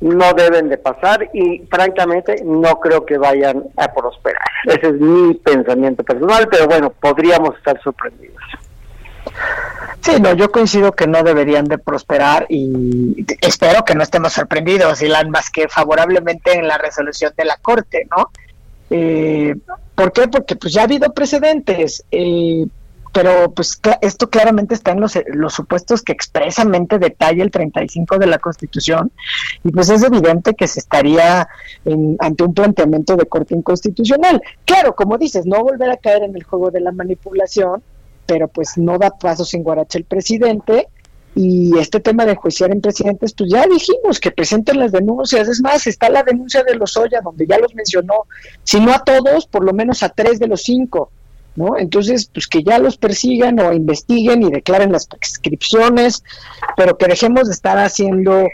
no 0.00 0.32
deben 0.32 0.68
de 0.68 0.78
pasar 0.78 1.28
y 1.34 1.66
francamente 1.70 2.42
no 2.44 2.80
creo 2.80 3.04
que 3.04 3.18
vayan 3.18 3.64
a 3.76 3.92
prosperar. 3.92 4.42
Ese 4.64 4.88
es 4.88 4.94
mi 4.94 5.34
pensamiento 5.34 6.02
personal, 6.04 6.48
pero 6.50 6.66
bueno, 6.66 6.90
podríamos 6.90 7.56
estar 7.56 7.80
sorprendidos. 7.82 8.42
Sí, 10.00 10.20
no, 10.20 10.34
yo 10.34 10.50
coincido 10.50 10.92
que 10.92 11.06
no 11.06 11.22
deberían 11.22 11.64
de 11.66 11.78
prosperar 11.78 12.46
y 12.48 13.24
espero 13.40 13.84
que 13.84 13.94
no 13.94 14.02
estemos 14.02 14.32
sorprendidos, 14.32 15.00
Ilan, 15.00 15.30
más 15.30 15.48
que 15.50 15.68
favorablemente 15.68 16.54
en 16.54 16.66
la 16.66 16.76
resolución 16.76 17.32
de 17.36 17.44
la 17.44 17.56
Corte, 17.56 18.08
¿no? 18.16 18.30
Eh, 18.90 19.54
¿Por 19.94 20.12
qué? 20.12 20.26
Porque 20.26 20.56
pues 20.56 20.72
ya 20.72 20.82
ha 20.82 20.84
habido 20.84 21.12
precedentes, 21.14 22.04
eh, 22.10 22.66
pero 23.12 23.52
pues 23.52 23.78
esto 24.00 24.30
claramente 24.30 24.74
está 24.74 24.92
en 24.92 25.00
los, 25.00 25.18
los 25.26 25.52
supuestos 25.52 26.00
que 26.02 26.12
expresamente 26.12 26.98
detalla 26.98 27.42
el 27.44 27.50
35 27.50 28.18
de 28.18 28.26
la 28.26 28.38
Constitución 28.38 29.12
y 29.62 29.70
pues 29.70 29.90
es 29.90 30.02
evidente 30.02 30.54
que 30.54 30.66
se 30.66 30.80
estaría 30.80 31.46
en- 31.84 32.16
ante 32.20 32.42
un 32.44 32.54
planteamiento 32.54 33.16
de 33.16 33.26
corte 33.26 33.54
inconstitucional. 33.54 34.40
Claro, 34.64 34.94
como 34.94 35.18
dices, 35.18 35.44
no 35.46 35.62
volver 35.62 35.90
a 35.90 35.96
caer 35.98 36.22
en 36.22 36.34
el 36.34 36.42
juego 36.42 36.70
de 36.70 36.80
la 36.80 36.92
manipulación, 36.92 37.82
pero 38.26 38.48
pues 38.48 38.78
no 38.78 38.98
da 38.98 39.10
paso 39.10 39.44
sin 39.44 39.62
guarache 39.62 39.98
el 39.98 40.04
presidente 40.04 40.88
y 41.34 41.78
este 41.78 41.98
tema 42.00 42.24
de 42.26 42.32
enjuiciar 42.32 42.70
en 42.70 42.80
presidentes, 42.80 43.32
pues 43.32 43.50
ya 43.50 43.64
dijimos 43.66 44.20
que 44.20 44.30
presenten 44.30 44.78
las 44.78 44.92
denuncias. 44.92 45.48
Es 45.48 45.60
más, 45.62 45.86
está 45.86 46.08
la 46.10 46.22
denuncia 46.22 46.62
de 46.62 46.74
los 46.76 46.96
Oya, 46.96 47.20
donde 47.22 47.46
ya 47.46 47.58
los 47.58 47.74
mencionó, 47.74 48.24
si 48.64 48.80
no 48.80 48.92
a 48.92 49.02
todos, 49.02 49.46
por 49.46 49.64
lo 49.64 49.72
menos 49.72 50.02
a 50.02 50.08
tres 50.10 50.38
de 50.38 50.46
los 50.46 50.62
cinco. 50.62 51.10
¿No? 51.54 51.76
Entonces, 51.76 52.30
pues 52.32 52.46
que 52.46 52.62
ya 52.62 52.78
los 52.78 52.96
persigan 52.96 53.58
o 53.60 53.72
investiguen 53.74 54.42
y 54.42 54.50
declaren 54.50 54.90
las 54.90 55.06
prescripciones, 55.06 56.24
pero 56.76 56.96
que 56.96 57.06
dejemos 57.06 57.46
de 57.48 57.52
estar 57.52 57.76
haciendo 57.78 58.46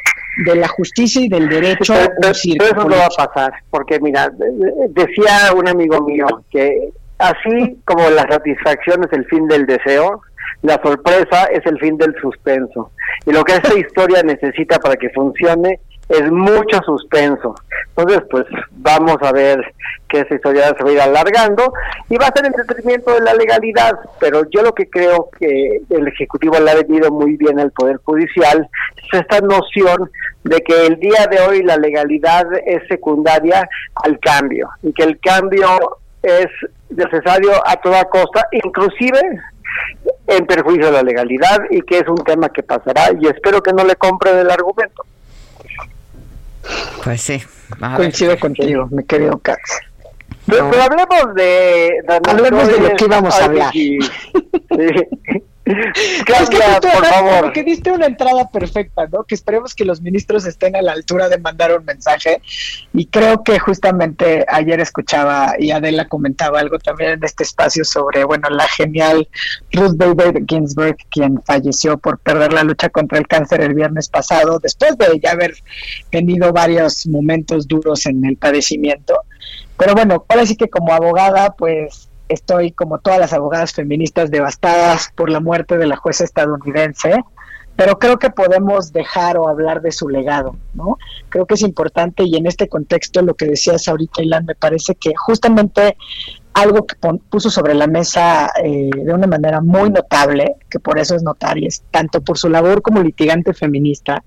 de 0.44 0.54
la 0.56 0.66
justicia 0.68 1.22
y 1.22 1.28
del 1.28 1.48
derecho 1.48 1.94
Pero- 1.94 2.10
un 2.10 2.34
pero 2.58 2.64
eso 2.80 2.88
no 2.88 2.96
va 2.96 3.06
a 3.06 3.26
pasar, 3.26 3.52
porque 3.70 4.00
mira, 4.00 4.28
de- 4.30 4.50
de- 4.50 4.88
decía 5.06 5.52
un 5.56 5.68
amigo 5.68 6.00
mío 6.02 6.26
que 6.50 6.90
así 7.18 7.76
como 7.84 8.08
la 8.10 8.26
satisfacción 8.28 9.04
es 9.04 9.12
el 9.12 9.24
fin 9.26 9.46
del 9.48 9.66
deseo, 9.66 10.20
la 10.62 10.80
sorpresa 10.82 11.44
es 11.52 11.64
el 11.66 11.78
fin 11.78 11.96
del 11.98 12.14
suspenso. 12.20 12.90
Y 13.26 13.32
lo 13.32 13.44
que 13.44 13.52
esta 13.54 13.74
historia 13.78 14.22
necesita 14.24 14.78
para 14.78 14.96
que 14.96 15.10
funcione 15.10 15.80
es 16.08 16.30
mucho 16.30 16.80
suspenso. 16.84 17.54
Entonces, 17.96 18.22
pues 18.30 18.46
vamos 18.70 19.16
a 19.20 19.32
ver 19.32 19.60
que 20.08 20.20
esta 20.20 20.34
historia 20.34 20.74
se 20.76 20.82
va 20.82 20.90
a 20.90 20.92
ir 20.92 21.00
alargando 21.00 21.72
y 22.08 22.16
va 22.16 22.26
a 22.26 22.32
ser 22.34 22.46
en 22.46 22.52
detrimento 22.52 23.12
de 23.12 23.20
la 23.20 23.34
legalidad. 23.34 23.92
Pero 24.18 24.42
yo 24.50 24.62
lo 24.62 24.72
que 24.72 24.88
creo 24.88 25.28
que 25.38 25.82
el 25.90 26.08
Ejecutivo 26.08 26.58
le 26.58 26.70
ha 26.70 26.76
venido 26.76 27.10
muy 27.10 27.36
bien 27.36 27.60
al 27.60 27.72
Poder 27.72 27.98
Judicial 28.04 28.68
es 28.96 29.20
esta 29.20 29.40
noción 29.40 30.10
de 30.44 30.60
que 30.60 30.86
el 30.86 30.98
día 30.98 31.26
de 31.30 31.40
hoy 31.40 31.62
la 31.62 31.76
legalidad 31.76 32.46
es 32.66 32.86
secundaria 32.88 33.68
al 33.94 34.18
cambio 34.20 34.70
y 34.82 34.92
que 34.92 35.02
el 35.02 35.18
cambio 35.20 35.98
es 36.22 36.48
necesario 36.90 37.52
a 37.66 37.76
toda 37.76 38.04
costa, 38.04 38.46
inclusive 38.52 39.20
en 40.26 40.46
perjuicio 40.46 40.86
de 40.86 40.92
la 40.92 41.02
legalidad 41.02 41.58
y 41.70 41.82
que 41.82 41.98
es 41.98 42.08
un 42.08 42.22
tema 42.24 42.48
que 42.48 42.62
pasará 42.62 43.10
y 43.18 43.26
espero 43.26 43.62
que 43.62 43.72
no 43.72 43.84
le 43.84 43.96
compren 43.96 44.38
el 44.38 44.50
argumento. 44.50 45.04
Pues 47.04 47.20
sí. 47.22 47.42
ver. 47.80 47.96
Coincido 47.96 48.38
contigo, 48.38 48.88
mi 48.90 49.04
querido 49.04 49.38
Katz. 49.38 49.80
Pero, 50.46 50.70
pero 50.70 50.82
hablemos 50.82 51.34
de... 51.34 51.90
Hablemos 52.26 52.68
de 52.68 52.80
lo 52.80 52.96
que 52.96 53.04
íbamos 53.04 53.34
a 53.34 53.44
hablar. 53.44 53.72
Sí. 54.70 54.98
Es 55.68 56.48
que 56.50 56.56
justo, 56.56 56.88
por 56.88 57.04
favor. 57.04 57.40
Como 57.40 57.52
que 57.52 57.62
diste 57.62 57.90
una 57.90 58.06
entrada 58.06 58.48
perfecta, 58.48 59.06
¿no? 59.06 59.24
Que 59.24 59.34
esperemos 59.34 59.74
que 59.74 59.84
los 59.84 60.00
ministros 60.00 60.46
estén 60.46 60.76
a 60.76 60.82
la 60.82 60.92
altura 60.92 61.28
de 61.28 61.38
mandar 61.38 61.76
un 61.78 61.84
mensaje. 61.84 62.40
Y 62.94 63.06
creo 63.06 63.42
que 63.44 63.58
justamente 63.58 64.44
ayer 64.48 64.80
escuchaba 64.80 65.54
y 65.58 65.70
Adela 65.70 66.08
comentaba 66.08 66.60
algo 66.60 66.78
también 66.78 67.12
en 67.12 67.24
este 67.24 67.42
espacio 67.42 67.84
sobre, 67.84 68.24
bueno, 68.24 68.48
la 68.50 68.66
genial 68.68 69.28
Ruth 69.72 69.96
Bader 69.96 70.42
Ginsburg, 70.46 70.96
quien 71.10 71.42
falleció 71.42 71.98
por 71.98 72.18
perder 72.18 72.52
la 72.52 72.64
lucha 72.64 72.88
contra 72.88 73.18
el 73.18 73.26
cáncer 73.26 73.60
el 73.60 73.74
viernes 73.74 74.08
pasado, 74.08 74.58
después 74.58 74.96
de 74.96 75.20
ya 75.22 75.32
haber 75.32 75.54
tenido 76.10 76.52
varios 76.52 77.06
momentos 77.06 77.68
duros 77.68 78.06
en 78.06 78.24
el 78.24 78.36
padecimiento. 78.36 79.20
Pero 79.76 79.94
bueno, 79.94 80.24
ahora 80.28 80.46
sí 80.46 80.56
que 80.56 80.68
como 80.68 80.92
abogada, 80.92 81.54
pues 81.56 82.08
estoy 82.28 82.72
como 82.72 82.98
todas 82.98 83.18
las 83.18 83.32
abogadas 83.32 83.72
feministas 83.72 84.30
devastadas 84.30 85.12
por 85.14 85.30
la 85.30 85.40
muerte 85.40 85.78
de 85.78 85.86
la 85.86 85.96
jueza 85.96 86.24
estadounidense, 86.24 87.22
pero 87.78 87.98
creo 88.00 88.18
que 88.18 88.30
podemos 88.30 88.92
dejar 88.92 89.38
o 89.38 89.48
hablar 89.48 89.82
de 89.82 89.92
su 89.92 90.08
legado, 90.08 90.56
¿no? 90.74 90.98
Creo 91.28 91.46
que 91.46 91.54
es 91.54 91.62
importante 91.62 92.24
y 92.24 92.34
en 92.34 92.46
este 92.46 92.68
contexto 92.68 93.22
lo 93.22 93.34
que 93.34 93.46
decías 93.46 93.86
ahorita, 93.86 94.20
Ilan, 94.20 94.46
me 94.46 94.56
parece 94.56 94.96
que 94.96 95.12
justamente 95.14 95.96
algo 96.54 96.86
que 96.86 96.96
puso 97.30 97.50
sobre 97.50 97.74
la 97.74 97.86
mesa 97.86 98.50
eh, 98.64 98.90
de 98.92 99.14
una 99.14 99.28
manera 99.28 99.60
muy 99.60 99.90
notable, 99.90 100.56
que 100.68 100.80
por 100.80 100.98
eso 100.98 101.14
es 101.14 101.22
notaria, 101.22 101.68
es 101.68 101.84
tanto 101.92 102.20
por 102.20 102.36
su 102.36 102.48
labor 102.48 102.82
como 102.82 103.00
litigante 103.00 103.54
feminista 103.54 104.24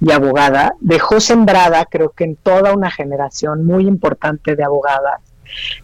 y 0.00 0.10
abogada, 0.10 0.74
dejó 0.80 1.20
sembrada, 1.20 1.84
creo 1.84 2.10
que 2.10 2.24
en 2.24 2.34
toda 2.34 2.72
una 2.72 2.90
generación 2.90 3.64
muy 3.64 3.86
importante 3.86 4.56
de 4.56 4.64
abogadas, 4.64 5.20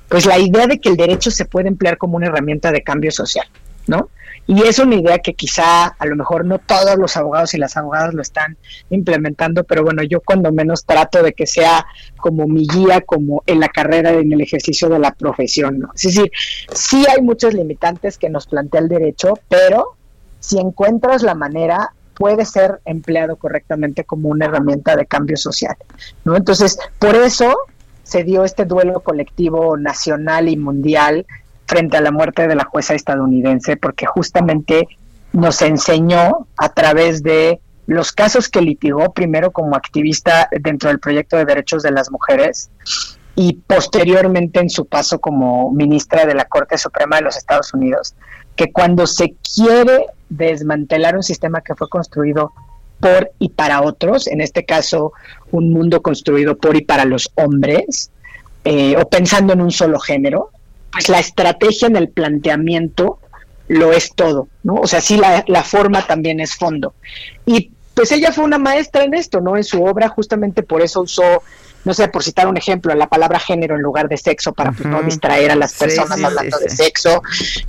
pues 0.08 0.26
la 0.26 0.38
idea 0.38 0.66
de 0.66 0.78
que 0.78 0.88
el 0.88 0.96
derecho 0.96 1.30
se 1.30 1.44
puede 1.44 1.68
emplear 1.68 1.98
como 1.98 2.16
una 2.16 2.26
herramienta 2.26 2.72
de 2.72 2.82
cambio 2.82 3.10
social, 3.10 3.46
¿no? 3.86 4.08
Y 4.46 4.62
es 4.62 4.78
una 4.78 4.96
idea 4.96 5.18
que 5.18 5.32
quizá 5.32 5.86
a 5.86 6.06
lo 6.06 6.16
mejor 6.16 6.44
no 6.44 6.58
todos 6.58 6.96
los 6.98 7.16
abogados 7.16 7.54
y 7.54 7.58
las 7.58 7.76
abogadas 7.76 8.12
lo 8.12 8.20
están 8.20 8.58
implementando, 8.90 9.64
pero 9.64 9.82
bueno, 9.82 10.02
yo 10.02 10.20
cuando 10.20 10.52
menos 10.52 10.84
trato 10.84 11.22
de 11.22 11.32
que 11.32 11.46
sea 11.46 11.86
como 12.18 12.46
mi 12.46 12.66
guía, 12.66 13.00
como 13.00 13.42
en 13.46 13.60
la 13.60 13.68
carrera, 13.68 14.10
en 14.12 14.30
el 14.32 14.40
ejercicio 14.42 14.90
de 14.90 14.98
la 14.98 15.12
profesión, 15.12 15.78
¿no? 15.78 15.90
Es 15.94 16.02
decir, 16.02 16.30
sí 16.72 17.04
hay 17.08 17.22
muchos 17.22 17.54
limitantes 17.54 18.18
que 18.18 18.28
nos 18.28 18.46
plantea 18.46 18.82
el 18.82 18.88
derecho, 18.88 19.38
pero 19.48 19.96
si 20.40 20.58
encuentras 20.58 21.22
la 21.22 21.34
manera, 21.34 21.94
puede 22.14 22.44
ser 22.44 22.80
empleado 22.84 23.36
correctamente 23.36 24.04
como 24.04 24.28
una 24.28 24.44
herramienta 24.44 24.94
de 24.94 25.06
cambio 25.06 25.38
social, 25.38 25.76
¿no? 26.24 26.36
Entonces, 26.36 26.78
por 26.98 27.14
eso 27.14 27.56
se 28.04 28.22
dio 28.22 28.44
este 28.44 28.64
duelo 28.64 29.00
colectivo 29.00 29.76
nacional 29.76 30.48
y 30.48 30.56
mundial 30.56 31.26
frente 31.66 31.96
a 31.96 32.00
la 32.00 32.12
muerte 32.12 32.46
de 32.46 32.54
la 32.54 32.64
jueza 32.64 32.94
estadounidense, 32.94 33.76
porque 33.76 34.06
justamente 34.06 34.86
nos 35.32 35.62
enseñó 35.62 36.46
a 36.56 36.68
través 36.68 37.22
de 37.22 37.60
los 37.86 38.12
casos 38.12 38.48
que 38.48 38.62
litigó 38.62 39.12
primero 39.12 39.50
como 39.50 39.74
activista 39.74 40.48
dentro 40.60 40.88
del 40.88 41.00
proyecto 41.00 41.36
de 41.36 41.44
derechos 41.44 41.82
de 41.82 41.90
las 41.90 42.10
mujeres 42.10 42.70
y 43.34 43.54
posteriormente 43.66 44.60
en 44.60 44.70
su 44.70 44.86
paso 44.86 45.18
como 45.18 45.72
ministra 45.72 46.24
de 46.24 46.34
la 46.34 46.44
Corte 46.44 46.78
Suprema 46.78 47.16
de 47.16 47.22
los 47.22 47.36
Estados 47.36 47.74
Unidos, 47.74 48.14
que 48.54 48.72
cuando 48.72 49.06
se 49.06 49.34
quiere 49.54 50.06
desmantelar 50.28 51.16
un 51.16 51.22
sistema 51.22 51.60
que 51.60 51.74
fue 51.74 51.88
construido 51.88 52.52
por 53.04 53.32
y 53.38 53.50
para 53.50 53.82
otros, 53.82 54.26
en 54.28 54.40
este 54.40 54.64
caso 54.64 55.12
un 55.50 55.70
mundo 55.70 56.00
construido 56.00 56.56
por 56.56 56.74
y 56.74 56.80
para 56.80 57.04
los 57.04 57.30
hombres, 57.34 58.10
eh, 58.64 58.96
o 58.96 59.06
pensando 59.10 59.52
en 59.52 59.60
un 59.60 59.70
solo 59.70 60.00
género, 60.00 60.48
pues 60.90 61.10
la 61.10 61.18
estrategia 61.18 61.86
en 61.86 61.96
el 61.96 62.08
planteamiento 62.08 63.18
lo 63.68 63.92
es 63.92 64.14
todo, 64.14 64.48
¿no? 64.62 64.76
O 64.76 64.86
sea, 64.86 65.02
sí, 65.02 65.18
la, 65.18 65.44
la 65.48 65.62
forma 65.62 66.06
también 66.06 66.40
es 66.40 66.56
fondo. 66.56 66.94
Y 67.44 67.72
pues 67.92 68.10
ella 68.10 68.32
fue 68.32 68.44
una 68.44 68.58
maestra 68.58 69.04
en 69.04 69.12
esto, 69.12 69.42
¿no? 69.42 69.58
En 69.58 69.64
su 69.64 69.84
obra 69.84 70.08
justamente 70.08 70.62
por 70.62 70.80
eso 70.80 71.02
usó 71.02 71.42
no 71.84 71.94
sé, 71.94 72.08
por 72.08 72.22
citar 72.22 72.46
un 72.46 72.56
ejemplo, 72.56 72.94
la 72.94 73.08
palabra 73.08 73.38
género 73.38 73.76
en 73.76 73.82
lugar 73.82 74.08
de 74.08 74.16
sexo 74.16 74.52
para 74.52 74.72
pues, 74.72 74.88
no 74.88 75.02
distraer 75.02 75.50
a 75.50 75.56
las 75.56 75.74
personas 75.74 76.18
sí, 76.18 76.24
hablando 76.24 76.56
sí, 76.58 76.64
de 76.64 76.70
sexo. 76.70 77.22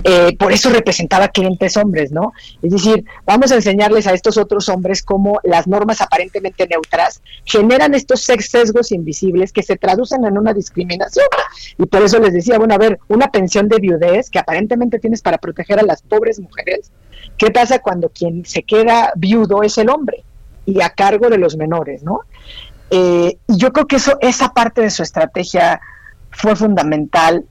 Eh, 0.04 0.36
por 0.38 0.52
eso 0.52 0.70
representaba 0.70 1.28
clientes 1.28 1.76
hombres, 1.76 2.12
¿no? 2.12 2.32
Es 2.62 2.72
decir, 2.72 3.04
vamos 3.24 3.52
a 3.52 3.56
enseñarles 3.56 4.06
a 4.06 4.12
estos 4.12 4.38
otros 4.38 4.68
hombres 4.68 5.02
cómo 5.02 5.38
las 5.44 5.66
normas 5.66 6.00
aparentemente 6.00 6.66
neutras 6.66 7.20
generan 7.44 7.94
estos 7.94 8.22
sesgos 8.22 8.92
invisibles 8.92 9.52
que 9.52 9.62
se 9.62 9.76
traducen 9.76 10.24
en 10.24 10.38
una 10.38 10.54
discriminación. 10.54 11.26
Y 11.78 11.86
por 11.86 12.02
eso 12.02 12.18
les 12.18 12.32
decía, 12.32 12.58
bueno, 12.58 12.74
a 12.74 12.78
ver, 12.78 12.98
una 13.08 13.30
pensión 13.30 13.68
de 13.68 13.78
viudez 13.78 14.30
que 14.30 14.38
aparentemente 14.38 14.98
tienes 14.98 15.22
para 15.22 15.38
proteger 15.38 15.78
a 15.78 15.82
las 15.82 16.02
pobres 16.02 16.40
mujeres, 16.40 16.90
¿qué 17.36 17.50
pasa 17.50 17.80
cuando 17.80 18.08
quien 18.08 18.44
se 18.46 18.62
queda 18.62 19.12
viudo 19.16 19.62
es 19.62 19.76
el 19.78 19.90
hombre? 19.90 20.24
y 20.66 20.80
a 20.82 20.90
cargo 20.90 21.30
de 21.30 21.38
los 21.38 21.56
menores, 21.56 22.02
¿no? 22.02 22.20
Eh, 22.90 23.36
y 23.48 23.56
yo 23.56 23.72
creo 23.72 23.86
que 23.86 23.96
eso, 23.96 24.16
esa 24.20 24.52
parte 24.52 24.80
de 24.82 24.90
su 24.90 25.02
estrategia 25.02 25.80
fue 26.30 26.54
fundamental 26.56 27.44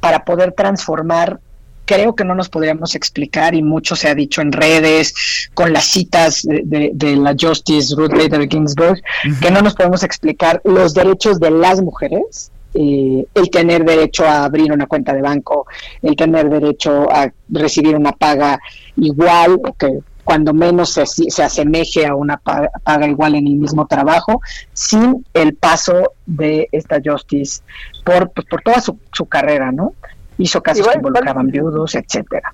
para 0.00 0.24
poder 0.24 0.52
transformar. 0.52 1.40
Creo 1.84 2.16
que 2.16 2.24
no 2.24 2.34
nos 2.34 2.48
podríamos 2.48 2.94
explicar, 2.96 3.54
y 3.54 3.62
mucho 3.62 3.94
se 3.94 4.08
ha 4.08 4.14
dicho 4.14 4.40
en 4.40 4.50
redes, 4.50 5.48
con 5.54 5.72
las 5.72 5.84
citas 5.84 6.42
de, 6.42 6.62
de- 6.64 6.90
de 6.94 7.16
la 7.16 7.36
Justice 7.38 7.94
Ruth 7.96 8.10
Bader 8.10 8.48
Ginsburg, 8.48 9.00
que 9.40 9.50
no 9.52 9.62
nos 9.62 9.74
podemos 9.74 10.02
explicar 10.02 10.60
los 10.64 10.94
derechos 10.94 11.38
de 11.38 11.50
las 11.52 11.80
mujeres, 11.80 12.50
eh, 12.74 13.24
el 13.34 13.50
tener 13.50 13.84
derecho 13.84 14.26
a 14.26 14.44
abrir 14.44 14.72
una 14.72 14.86
cuenta 14.86 15.12
de 15.14 15.22
banco, 15.22 15.66
el 16.02 16.16
tener 16.16 16.50
derecho 16.50 17.08
a 17.10 17.30
recibir 17.50 17.94
una 17.94 18.10
paga 18.12 18.58
igual, 18.96 19.60
o 19.64 19.72
que 19.74 20.00
cuando 20.26 20.52
menos 20.52 20.92
se, 20.92 21.06
se 21.06 21.42
asemeje 21.42 22.04
a 22.04 22.16
una 22.16 22.36
paga, 22.36 22.68
paga 22.82 23.06
igual 23.06 23.36
en 23.36 23.46
el 23.46 23.54
mismo 23.54 23.86
trabajo, 23.86 24.40
sin 24.72 25.24
el 25.34 25.54
paso 25.54 26.14
de 26.26 26.68
esta 26.72 27.00
Justice 27.02 27.62
por, 28.04 28.32
pues, 28.32 28.44
por 28.48 28.60
toda 28.62 28.80
su, 28.80 28.98
su 29.12 29.26
carrera, 29.26 29.70
¿no? 29.70 29.92
Hizo 30.36 30.60
casos 30.60 30.80
Igual, 30.80 30.94
que 30.94 30.98
involucraban 30.98 31.46
viudos, 31.46 31.94
etcétera. 31.94 32.52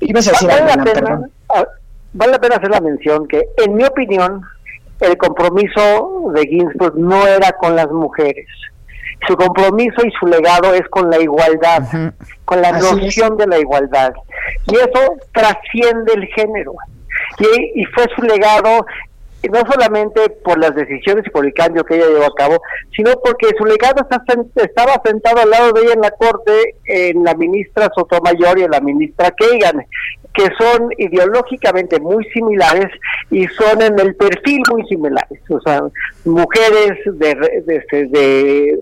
Ibas 0.00 0.26
a 0.26 0.30
decir 0.32 0.48
vale, 0.48 0.62
algo, 0.62 0.74
la 0.74 0.84
pena, 0.84 1.06
perdón. 1.06 1.30
vale 2.12 2.32
la 2.32 2.40
pena 2.40 2.56
hacer 2.56 2.70
la 2.70 2.80
mención 2.80 3.28
que, 3.28 3.46
en 3.64 3.74
mi 3.76 3.84
opinión, 3.84 4.42
el 4.98 5.16
compromiso 5.16 6.32
de 6.34 6.42
Ginsburg 6.42 6.98
no 6.98 7.24
era 7.24 7.52
con 7.52 7.76
las 7.76 7.88
mujeres. 7.88 8.48
Su 9.28 9.36
compromiso 9.36 10.04
y 10.04 10.10
su 10.18 10.26
legado 10.26 10.74
es 10.74 10.82
con 10.90 11.08
la 11.08 11.20
igualdad, 11.20 11.84
con 12.44 12.60
la 12.60 12.70
Así 12.70 12.96
noción 12.96 13.36
de 13.36 13.46
la 13.46 13.60
igualdad. 13.60 14.12
Y 14.66 14.74
eso 14.74 15.16
trasciende 15.32 16.14
el 16.14 16.26
género. 16.34 16.74
Y, 17.74 17.84
fue 17.86 18.04
su 18.14 18.22
legado 18.22 18.86
y 19.42 19.48
no 19.48 19.60
solamente 19.68 20.30
por 20.44 20.58
las 20.58 20.72
decisiones 20.76 21.26
y 21.26 21.30
por 21.30 21.44
el 21.44 21.52
cambio 21.52 21.84
que 21.84 21.96
ella 21.96 22.06
llevó 22.06 22.26
a 22.26 22.34
cabo, 22.36 22.60
sino 22.94 23.10
porque 23.24 23.48
su 23.58 23.64
legado 23.64 24.02
está 24.02 24.22
sen- 24.24 24.48
estaba 24.54 25.00
sentado 25.04 25.40
al 25.40 25.50
lado 25.50 25.72
de 25.72 25.80
ella 25.82 25.94
en 25.94 26.00
la 26.00 26.12
corte, 26.12 26.76
en 26.84 27.24
la 27.24 27.34
ministra 27.34 27.90
Sotomayor 27.94 28.58
y 28.58 28.62
en 28.62 28.70
la 28.70 28.80
ministra 28.80 29.32
Kagan, 29.32 29.84
que 30.32 30.44
son 30.56 30.90
ideológicamente 30.96 31.98
muy 31.98 32.24
similares 32.30 32.86
y 33.32 33.46
son 33.48 33.82
en 33.82 33.98
el 33.98 34.14
perfil 34.14 34.62
muy 34.70 34.86
similares. 34.86 35.40
O 35.50 35.60
sea, 35.60 35.82
mujeres 36.24 36.98
de, 37.06 37.30
este, 37.66 38.06
de- 38.06 38.78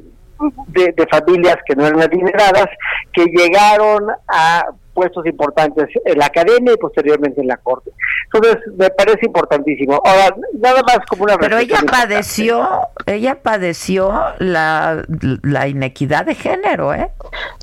de 0.72 1.06
familias 1.10 1.56
que 1.66 1.74
no 1.76 1.86
eran 1.86 2.00
adineradas, 2.02 2.68
que 3.12 3.24
llegaron 3.26 4.08
a 4.28 4.64
puestos 5.00 5.24
importantes 5.24 5.88
en 6.04 6.18
la 6.18 6.26
academia 6.26 6.74
y 6.74 6.76
posteriormente 6.76 7.40
en 7.40 7.46
la 7.46 7.56
corte. 7.56 7.90
Entonces, 8.32 8.58
me 8.76 8.90
parece 8.90 9.24
importantísimo. 9.24 9.94
Ahora, 10.04 10.36
nada 10.58 10.82
más 10.82 10.98
como 11.08 11.24
una 11.24 11.38
Pero 11.38 11.56
ella 11.56 11.80
padeció, 11.90 12.68
ella 13.06 13.40
padeció 13.42 14.12
la, 14.38 15.02
la 15.42 15.68
inequidad 15.68 16.26
de 16.26 16.34
género, 16.34 16.92
¿eh? 16.92 17.10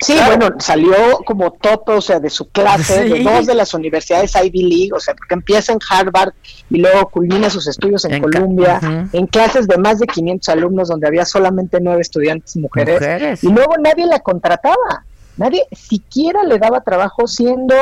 Sí, 0.02 0.18
bueno, 0.26 0.50
salió 0.58 0.96
como 1.26 1.52
top, 1.52 1.90
o 1.90 2.02
sea, 2.02 2.20
de 2.20 2.32
su 2.32 2.50
clase, 2.50 3.04
de 3.04 3.24
dos 3.24 3.46
de 3.46 3.54
las 3.54 3.76
universidades 3.76 4.36
Ivy 4.36 4.64
League, 4.64 4.94
o 4.96 5.00
sea, 5.00 5.14
porque 5.14 5.36
empieza 5.36 5.74
en 5.74 5.80
Harvard 5.88 6.34
y 6.72 6.80
luego 6.80 7.08
culmina 7.10 7.52
sus 7.52 7.68
estudios 7.68 8.04
en, 8.06 8.16
En 8.16 8.24
Columbia, 8.24 8.80
en 9.14 9.28
clases 9.28 9.68
de 9.68 9.78
más 9.78 10.00
de 10.00 10.08
500 10.08 10.50
alumnos 10.50 10.88
donde 10.88 11.08
había 11.08 11.24
solamente 11.26 11.78
nueve 11.82 12.02
estudiantes 12.02 12.56
mujeres, 12.58 12.96
Mujeres. 12.96 13.44
y 13.44 13.52
luego 13.52 13.76
nadie 13.80 14.08
la 14.08 14.20
contrataba, 14.20 15.06
nadie 15.38 15.66
siquiera 15.72 16.44
le 16.44 16.58
daba 16.60 16.82
trabajo 16.82 17.28
siendo 17.28 17.76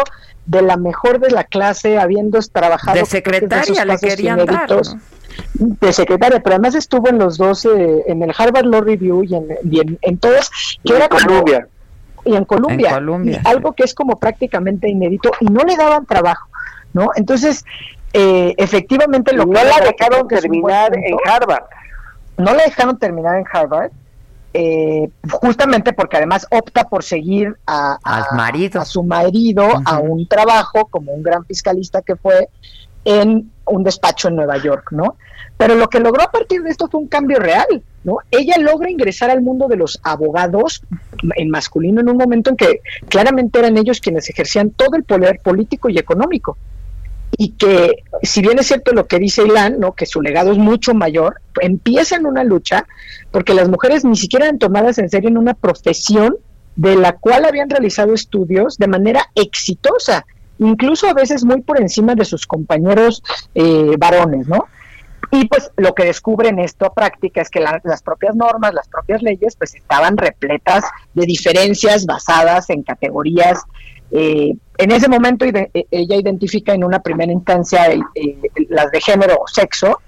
de 0.46 0.62
la 0.62 0.78
mejor 0.78 1.20
de 1.20 1.32
la 1.32 1.44
clase, 1.44 1.98
habiendo 1.98 2.40
trabajado 2.52 2.98
De 3.00 3.06
secretaria 3.06 3.84
le 3.86 3.98
querían 3.98 4.46
dar, 4.46 4.68
de 5.58 5.92
secretaria, 5.94 6.40
pero 6.42 6.56
además 6.56 6.76
estuvo 6.76 7.10
en 7.10 7.18
los 7.18 7.38
dos, 7.38 7.66
eh, 7.66 8.04
en 8.08 8.22
el 8.22 8.32
Harvard 8.38 8.66
Law 8.66 8.82
Review 8.82 9.24
y 9.24 9.36
en, 9.36 9.48
y 9.70 9.80
en, 9.82 9.98
en 10.02 10.18
todos, 10.18 10.50
que 10.84 10.92
En 10.94 10.98
era 10.98 11.10
como- 11.10 11.26
Columbia. 11.26 11.68
y 12.24 12.36
en 12.36 12.46
Colombia, 12.46 12.90
En 12.90 12.94
Columbia, 12.96 13.42
y 13.44 13.48
algo 13.48 13.74
que 13.74 13.84
es 13.84 13.94
como 13.94 14.18
prácticamente 14.20 14.88
inédito 14.88 15.32
y 15.42 15.46
no 15.46 15.64
le 15.64 15.76
daban 15.76 16.06
trabajo, 16.06 16.48
¿no? 16.94 17.08
Entonces, 17.16 17.66
eh, 18.14 18.54
efectivamente 18.58 19.34
lo 19.34 19.46
no 19.46 19.54
que 19.60 19.66
la 19.66 19.80
dejaron 19.80 20.28
terminar 20.28 20.96
en 20.96 21.16
Harvard. 21.28 21.64
no 22.38 22.54
la 22.54 22.64
dejaron 22.64 22.98
terminar 22.98 23.38
en 23.38 23.46
Harvard, 23.52 23.92
eh, 24.58 25.10
justamente 25.32 25.92
porque 25.92 26.16
además 26.18 26.48
opta 26.50 26.86
por 26.88 27.04
seguir 27.04 27.56
a, 27.68 27.98
a- 28.04 28.18
Al 28.30 28.38
marido. 28.38 28.80
a 28.80 28.86
su 28.86 29.04
marido 29.04 29.66
a 29.86 30.00
un 30.00 30.28
trabajo 30.28 30.86
como 30.90 31.12
un 31.12 31.22
gran 31.24 31.44
fiscalista 31.46 32.02
que 32.02 32.16
fue 32.16 32.48
en 33.04 33.52
un 33.66 33.84
despacho 33.84 34.30
en 34.30 34.36
Nueva 34.38 34.58
York, 34.58 34.92
¿no? 34.92 35.18
Pero 35.58 35.76
lo 35.76 35.88
que 35.90 36.00
logró 36.00 36.24
a 36.24 36.32
partir 36.32 36.62
de 36.64 36.70
esto 36.70 36.88
fue 36.90 37.02
un 37.02 37.08
cambio 37.08 37.38
real, 37.40 37.84
¿no? 38.06 38.18
Ella 38.32 38.58
logra 38.58 38.90
ingresar 38.90 39.30
al 39.30 39.42
mundo 39.42 39.68
de 39.68 39.76
los 39.76 40.00
abogados 40.04 40.82
en 41.36 41.50
masculino 41.50 42.00
en 42.02 42.10
un 42.10 42.18
momento 42.18 42.50
en 42.50 42.56
que 42.58 42.80
claramente 43.10 43.60
eran 43.60 43.78
ellos 43.78 44.00
quienes 44.00 44.30
ejercían 44.30 44.70
todo 44.72 44.96
el 44.96 45.04
poder 45.04 45.40
político 45.44 45.90
y 45.90 45.98
económico 45.98 46.58
y 47.38 47.50
que 47.52 48.04
si 48.24 48.42
bien 48.42 48.60
es 48.60 48.68
cierto 48.68 48.94
lo 48.94 49.08
que 49.08 49.20
dice 49.20 49.44
Ilan, 49.44 49.80
¿no? 49.80 49.94
que 49.94 50.06
su 50.06 50.22
legado 50.22 50.52
es 50.52 50.58
mucho 50.58 50.94
mayor, 50.94 51.42
empiezan 51.62 52.26
una 52.26 52.44
lucha 52.44 52.86
porque 53.32 53.54
las 53.54 53.68
mujeres 53.70 54.06
ni 54.06 54.16
siquiera 54.16 54.46
eran 54.46 54.60
tomadas 54.60 54.98
en 54.98 55.10
serio 55.10 55.30
en 55.30 55.38
una 55.38 55.54
profesión 55.54 56.36
de 56.76 56.96
la 56.96 57.14
cual 57.14 57.46
habían 57.46 57.70
realizado 57.70 58.14
estudios 58.14 58.78
de 58.78 58.88
manera 58.88 59.26
exitosa, 59.36 60.26
incluso 60.60 61.08
a 61.08 61.14
veces 61.14 61.44
muy 61.46 61.62
por 61.62 61.80
encima 61.82 62.16
de 62.16 62.26
sus 62.26 62.46
compañeros 62.46 63.24
eh, 63.54 63.96
varones, 63.98 64.48
¿no? 64.48 64.66
Y 65.32 65.48
pues 65.48 65.72
lo 65.78 65.94
que 65.96 66.06
descubren 66.06 66.60
esto 66.60 66.86
a 66.86 66.94
práctica 66.94 67.42
es 67.42 67.50
que 67.50 67.60
la- 67.60 67.82
las 67.84 68.04
propias 68.04 68.36
normas, 68.36 68.74
las 68.74 68.88
propias 68.88 69.22
leyes, 69.24 69.56
pues 69.56 69.74
estaban 69.74 70.16
repletas 70.18 70.84
de 71.14 71.26
diferencias 71.26 72.06
basadas 72.06 72.70
en 72.70 72.84
categorías. 72.84 73.60
Eh, 74.12 74.54
en 74.78 74.92
ese 74.92 75.08
momento 75.10 75.46
ide- 75.46 75.72
eh, 75.74 75.86
ella 75.92 76.16
identifica 76.16 76.74
en 76.74 76.84
una 76.84 77.00
primera 77.00 77.32
instancia 77.32 77.92
eh, 77.92 78.02
las 78.70 78.92
de 78.92 79.02
género 79.02 79.36
o 79.42 79.48
sexo 79.48 80.00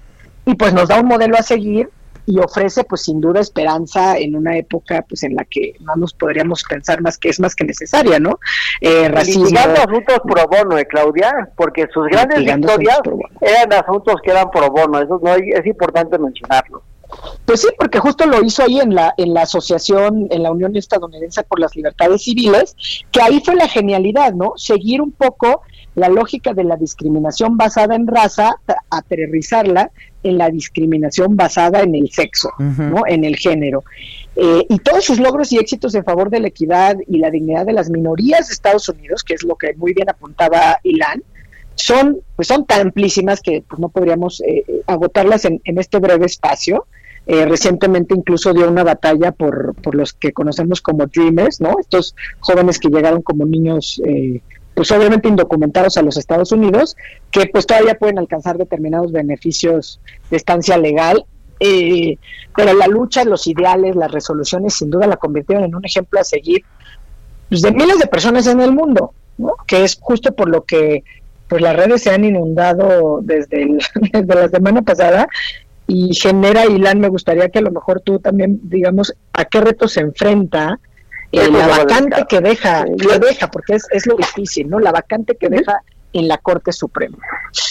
y 0.46 0.54
pues 0.54 0.72
nos 0.72 0.88
da 0.88 1.00
un 1.00 1.06
modelo 1.08 1.36
a 1.36 1.42
seguir 1.42 1.90
y 2.26 2.38
ofrece 2.40 2.84
pues 2.84 3.04
sin 3.04 3.22
duda 3.22 3.40
esperanza 3.40 4.18
en 4.18 4.36
una 4.36 4.56
época 4.58 5.02
pues 5.08 5.22
en 5.22 5.34
la 5.34 5.44
que 5.46 5.72
no 5.80 5.96
nos 5.96 6.12
podríamos 6.12 6.62
pensar 6.62 7.00
más 7.00 7.16
que 7.16 7.30
es 7.30 7.40
más 7.40 7.54
que 7.54 7.64
necesaria, 7.64 8.18
¿no? 8.20 8.38
Eh, 8.82 9.08
racismo, 9.08 9.44
Litigando 9.44 9.80
asuntos 9.80 10.18
pro 10.24 10.46
bono, 10.46 10.76
eh, 10.78 10.84
Claudia, 10.86 11.48
porque 11.56 11.86
sus 11.92 12.06
grandes 12.08 12.38
victorias 12.74 12.98
eran 13.40 13.72
asuntos 13.72 14.16
que 14.22 14.30
eran 14.30 14.50
pro 14.50 14.70
bono, 14.70 15.00
eso 15.00 15.18
no 15.22 15.34
es 15.34 15.66
importante 15.66 16.18
mencionarlo. 16.18 16.82
Pues 17.44 17.62
sí, 17.62 17.68
porque 17.78 17.98
justo 17.98 18.26
lo 18.26 18.44
hizo 18.44 18.62
ahí 18.62 18.80
en 18.80 18.94
la, 18.94 19.14
en 19.16 19.32
la 19.32 19.42
asociación, 19.42 20.28
en 20.30 20.42
la 20.42 20.52
Unión 20.52 20.76
Estadounidense 20.76 21.42
por 21.44 21.58
las 21.58 21.74
Libertades 21.74 22.22
Civiles, 22.22 22.74
que 23.10 23.22
ahí 23.22 23.40
fue 23.44 23.54
la 23.54 23.68
genialidad, 23.68 24.34
¿no? 24.34 24.52
Seguir 24.56 25.00
un 25.00 25.12
poco 25.12 25.62
la 25.94 26.08
lógica 26.08 26.54
de 26.54 26.64
la 26.64 26.76
discriminación 26.76 27.56
basada 27.56 27.96
en 27.96 28.06
raza, 28.06 28.56
aterrizarla 28.90 29.90
en 30.22 30.38
la 30.38 30.50
discriminación 30.50 31.36
basada 31.36 31.80
en 31.80 31.94
el 31.94 32.10
sexo, 32.10 32.50
¿no? 32.58 33.02
En 33.06 33.24
el 33.24 33.36
género. 33.36 33.84
Eh, 34.36 34.66
y 34.68 34.78
todos 34.78 35.04
sus 35.04 35.18
logros 35.18 35.50
y 35.52 35.58
éxitos 35.58 35.94
en 35.94 36.04
favor 36.04 36.30
de 36.30 36.40
la 36.40 36.48
equidad 36.48 36.96
y 37.06 37.18
la 37.18 37.30
dignidad 37.30 37.66
de 37.66 37.72
las 37.72 37.90
minorías 37.90 38.48
de 38.48 38.52
Estados 38.52 38.88
Unidos, 38.88 39.24
que 39.24 39.34
es 39.34 39.42
lo 39.42 39.56
que 39.56 39.74
muy 39.74 39.94
bien 39.94 40.08
apuntaba 40.08 40.78
Ilan, 40.84 41.22
son, 41.74 42.18
pues 42.36 42.48
son 42.48 42.66
tan 42.66 42.80
amplísimas 42.88 43.40
que 43.40 43.64
pues, 43.68 43.80
no 43.80 43.88
podríamos 43.88 44.40
eh, 44.40 44.64
agotarlas 44.86 45.44
en, 45.44 45.60
en 45.64 45.78
este 45.78 45.98
breve 45.98 46.26
espacio. 46.26 46.86
Eh, 47.30 47.44
recientemente 47.44 48.14
incluso 48.14 48.54
dio 48.54 48.66
una 48.70 48.84
batalla 48.84 49.32
por, 49.32 49.74
por 49.74 49.94
los 49.94 50.14
que 50.14 50.32
conocemos 50.32 50.80
como 50.80 51.06
Dreamers, 51.06 51.60
¿no? 51.60 51.76
Estos 51.78 52.16
jóvenes 52.40 52.78
que 52.78 52.88
llegaron 52.88 53.20
como 53.20 53.44
niños, 53.44 54.00
eh, 54.06 54.40
pues 54.72 54.90
obviamente 54.92 55.28
indocumentados 55.28 55.98
a 55.98 56.02
los 56.02 56.16
Estados 56.16 56.52
Unidos, 56.52 56.96
que 57.30 57.44
pues 57.52 57.66
todavía 57.66 57.96
pueden 57.96 58.18
alcanzar 58.18 58.56
determinados 58.56 59.12
beneficios 59.12 60.00
de 60.30 60.38
estancia 60.38 60.78
legal. 60.78 61.26
eh, 61.60 62.16
pero 62.56 62.72
la 62.72 62.86
lucha, 62.86 63.24
los 63.24 63.46
ideales, 63.46 63.94
las 63.94 64.10
resoluciones, 64.10 64.74
sin 64.74 64.88
duda 64.88 65.06
la 65.06 65.16
convirtieron 65.18 65.64
en 65.64 65.74
un 65.74 65.84
ejemplo 65.84 66.18
a 66.18 66.24
seguir 66.24 66.62
pues, 67.50 67.60
de 67.60 67.72
miles 67.72 67.98
de 67.98 68.06
personas 68.06 68.46
en 68.46 68.60
el 68.60 68.72
mundo, 68.72 69.12
¿no? 69.36 69.54
Que 69.66 69.84
es 69.84 69.98
justo 70.00 70.34
por 70.34 70.48
lo 70.48 70.64
que 70.64 71.04
pues 71.46 71.60
las 71.60 71.76
redes 71.76 72.02
se 72.02 72.10
han 72.10 72.24
inundado 72.24 73.20
desde, 73.22 73.66
desde 74.12 74.34
la 74.34 74.48
semana 74.48 74.80
pasada 74.80 75.28
y 75.88 76.14
genera, 76.14 76.66
Ilan, 76.66 77.00
me 77.00 77.08
gustaría 77.08 77.48
que 77.48 77.60
a 77.60 77.62
lo 77.62 77.70
mejor 77.70 78.02
tú 78.02 78.20
también, 78.20 78.60
digamos, 78.62 79.14
a 79.32 79.46
qué 79.46 79.62
reto 79.62 79.88
se 79.88 80.00
enfrenta 80.00 80.78
eh, 81.32 81.50
la 81.50 81.66
vacante 81.66 82.26
que 82.28 82.40
deja, 82.40 82.84
que 82.84 83.18
deja, 83.18 83.50
porque 83.50 83.76
es, 83.76 83.86
es 83.90 84.06
lo 84.06 84.14
difícil, 84.14 84.68
¿no? 84.68 84.78
La 84.80 84.92
vacante 84.92 85.36
que 85.36 85.48
deja 85.48 85.82
en 86.12 86.28
la 86.28 86.36
Corte 86.36 86.72
Suprema. 86.72 87.16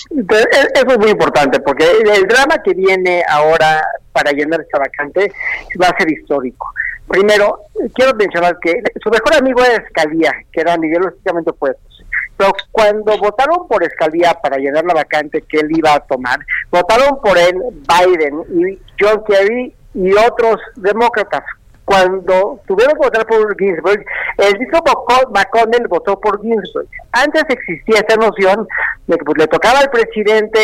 Eso 0.10 0.88
es 0.88 0.98
muy 0.98 1.12
importante 1.12 1.60
porque 1.60 1.86
el, 1.86 2.10
el 2.10 2.28
drama 2.28 2.62
que 2.64 2.74
viene 2.74 3.24
ahora 3.30 3.86
para 4.12 4.32
llenar 4.32 4.62
esta 4.62 4.80
vacante 4.80 5.32
va 5.80 5.90
a 5.90 5.98
ser 5.98 6.12
histórico. 6.12 6.74
Primero, 7.08 7.62
quiero 7.94 8.16
mencionar 8.16 8.58
que 8.60 8.82
su 9.02 9.12
mejor 9.12 9.36
amigo 9.36 9.64
era 9.64 9.84
Escalía, 9.84 10.34
que 10.52 10.62
eran 10.62 10.84
ideológicamente 10.84 11.52
opuestos. 11.52 11.97
Pero 12.38 12.54
cuando 12.72 13.18
votaron 13.18 13.68
por 13.68 13.84
Escalía 13.84 14.34
para 14.42 14.58
llenar 14.58 14.86
la 14.86 14.94
vacante 14.94 15.42
que 15.42 15.60
él 15.60 15.70
iba 15.76 15.94
a 15.94 16.00
tomar, 16.00 16.40
votaron 16.72 17.20
por 17.22 17.38
él 17.38 17.56
Biden 17.88 18.44
y 18.50 18.80
John 19.00 19.24
Kerry 19.28 19.76
y 19.96 20.14
otros 20.14 20.58
demócratas. 20.76 21.44
Cuando 21.84 22.60
tuvieron 22.68 22.96
que 22.96 23.06
votar 23.06 23.26
por 23.26 23.58
Ginsburg, 23.58 24.06
el 24.38 24.60
mismo 24.60 24.84
McConnell 25.34 25.88
votó 25.88 26.20
por 26.20 26.42
Ginsburg. 26.42 26.88
Antes 27.14 27.44
existía 27.48 28.00
esta 28.00 28.18
noción 28.18 28.68
de 29.08 29.18
que 29.18 29.24
pues, 29.24 29.38
le 29.38 29.48
tocaba 29.48 29.80
al 29.80 29.90
presidente 29.90 30.60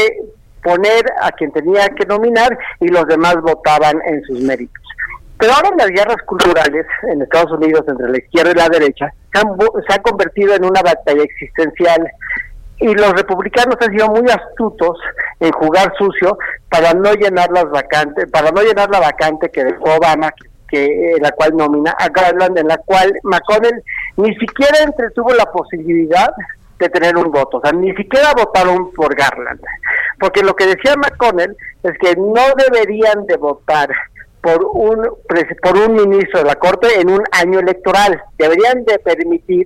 poner 0.62 1.06
a 1.22 1.32
quien 1.32 1.52
tenía 1.52 1.88
que 1.90 2.06
nominar 2.06 2.58
y 2.80 2.88
los 2.88 3.06
demás 3.08 3.36
votaban 3.42 4.02
en 4.06 4.22
sus 4.24 4.42
méritos. 4.42 4.84
Pero 5.40 5.54
ahora 5.54 5.72
las 5.78 5.88
guerras 5.88 6.22
culturales 6.26 6.86
en 7.12 7.22
Estados 7.22 7.52
Unidos 7.54 7.84
entre 7.88 8.10
la 8.10 8.18
izquierda 8.18 8.52
y 8.52 8.56
la 8.56 8.70
derecha 8.70 9.14
se 9.34 9.94
han 9.94 10.02
convertido 10.02 10.54
en 10.56 10.66
una 10.66 10.82
batalla 10.82 11.24
existencial 11.24 12.08
y 12.78 12.94
los 12.94 13.14
republicanos 13.14 13.78
han 13.82 13.92
sido 13.92 14.10
muy 14.10 14.30
astutos 14.30 14.98
en 15.40 15.52
jugar 15.52 15.94
sucio 15.98 16.38
para 16.70 16.94
no 16.94 17.14
llenar 17.14 17.50
las 17.52 17.70
vacantes, 17.70 18.30
para 18.32 18.52
no 18.52 18.62
llenar 18.62 18.90
la 18.90 19.00
vacante 19.00 19.50
que 19.50 19.64
dejó 19.64 19.96
Obama, 19.96 20.32
que, 20.32 20.48
que- 20.68 21.16
la 21.22 21.32
cual 21.32 21.56
nomina 21.56 21.92
a 21.92 22.10
Garland, 22.10 22.58
en 22.58 22.68
la 22.68 22.78
cual 22.78 23.14
McConnell 23.24 23.84
ni 24.18 24.34
siquiera 24.36 24.80
entretuvo 24.84 25.34
la 25.34 25.46
posibilidad 25.46 26.30
de 26.80 26.90
tener 26.90 27.16
un 27.16 27.32
voto, 27.32 27.58
o 27.58 27.62
sea, 27.62 27.72
ni 27.72 27.96
siquiera 27.96 28.34
votaron 28.36 28.92
por 28.94 29.16
Garland, 29.16 29.62
porque 30.20 30.42
lo 30.42 30.54
que 30.56 30.66
decía 30.66 30.96
McConnell 30.98 31.56
es 31.84 31.98
que 32.00 32.16
no 32.18 32.42
deberían 32.58 33.26
de 33.28 33.38
votar 33.38 33.90
por 34.44 34.62
un 34.74 35.08
por 35.64 35.78
un 35.78 35.96
ministro 35.96 36.42
de 36.42 36.46
la 36.46 36.56
corte 36.56 37.00
en 37.00 37.10
un 37.10 37.24
año 37.32 37.60
electoral, 37.60 38.22
deberían 38.38 38.84
de 38.84 39.00
permitir 39.00 39.64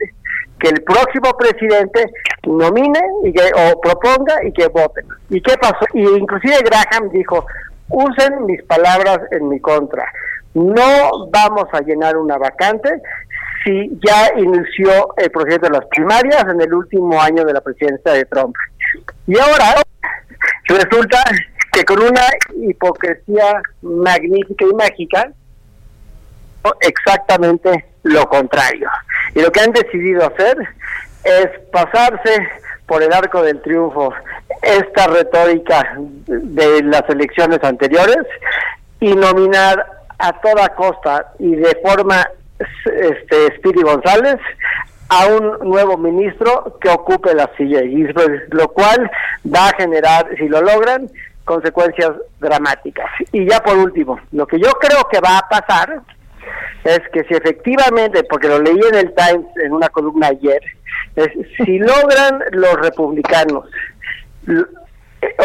que 0.60 0.70
el 0.70 0.84
próximo 0.84 1.36
presidente 1.36 2.06
nomine 2.46 3.00
y 3.24 3.34
que, 3.34 3.52
o 3.56 3.82
proponga 3.82 4.36
y 4.44 4.52
que 4.54 4.68
voten. 4.68 5.06
¿Y 5.30 5.42
qué 5.42 5.56
pasó? 5.60 5.86
Y 5.94 6.02
inclusive 6.02 6.58
Graham 6.64 7.10
dijo, 7.10 7.46
usen 7.90 8.46
mis 8.46 8.64
palabras 8.64 9.20
en 9.32 9.50
mi 9.50 9.60
contra. 9.60 10.06
No 10.54 11.28
vamos 11.32 11.66
a 11.72 11.82
llenar 11.82 12.16
una 12.16 12.38
vacante 12.38 13.02
si 13.64 14.00
ya 14.06 14.32
inició 14.38 15.14
el 15.18 15.32
proceso 15.32 15.60
de 15.60 15.70
las 15.72 15.86
primarias 15.88 16.46
en 16.52 16.62
el 16.62 16.74
último 16.74 17.20
año 17.20 17.44
de 17.44 17.54
la 17.54 17.62
presidencia 17.62 18.14
de 18.14 18.26
Trump. 18.26 18.56
Y 19.26 19.38
ahora 19.40 19.82
resulta 20.68 21.24
que 21.78 21.86
con 21.86 22.02
una 22.02 22.24
hipocresía 22.56 23.62
magnífica 23.84 24.66
y 24.66 24.74
mágica, 24.74 25.32
exactamente 26.82 27.86
lo 28.02 28.28
contrario. 28.28 28.90
Y 29.36 29.42
lo 29.42 29.52
que 29.52 29.60
han 29.60 29.72
decidido 29.72 30.26
hacer 30.26 30.58
es 31.24 31.48
pasarse 31.72 32.48
por 32.88 33.04
el 33.04 33.14
arco 33.14 33.44
del 33.44 33.62
triunfo 33.62 34.12
esta 34.64 35.06
retórica 35.06 35.98
de 36.26 36.82
las 36.82 37.04
elecciones 37.10 37.60
anteriores 37.62 38.26
y 39.00 39.14
nominar 39.14 39.86
a 40.18 40.42
toda 40.42 40.70
costa 40.70 41.34
y 41.38 41.56
de 41.58 41.80
forma 41.86 42.28
este 42.86 43.56
Speedy 43.58 43.84
González 43.84 44.38
a 45.10 45.28
un 45.28 45.70
nuevo 45.70 45.96
ministro 45.96 46.80
que 46.82 46.90
ocupe 46.90 47.36
la 47.36 47.52
silla 47.56 47.82
de 47.82 47.90
Ginsburg, 47.90 48.48
lo 48.50 48.68
cual 48.70 49.12
va 49.46 49.70
a 49.70 49.78
generar, 49.78 50.28
si 50.38 50.48
lo 50.48 50.62
logran, 50.62 51.08
consecuencias 51.48 52.12
dramáticas. 52.40 53.10
Y 53.32 53.50
ya 53.50 53.60
por 53.62 53.78
último, 53.78 54.20
lo 54.32 54.46
que 54.46 54.60
yo 54.60 54.70
creo 54.74 55.08
que 55.12 55.20
va 55.20 55.40
a 55.40 55.50
pasar 55.50 56.02
es 56.84 57.00
que 57.12 57.24
si 57.24 57.34
efectivamente, 57.34 58.24
porque 58.26 58.48
lo 58.48 58.60
leí 58.60 58.80
en 58.92 58.96
el 58.96 59.14
Times 59.16 59.48
en 59.64 59.74
una 59.74 59.90
columna 59.90 60.28
ayer, 60.28 60.62
es 61.16 61.30
si 61.58 61.80
logran 61.92 62.44
los 62.52 62.74
republicanos 62.76 63.66
l- 64.48 64.66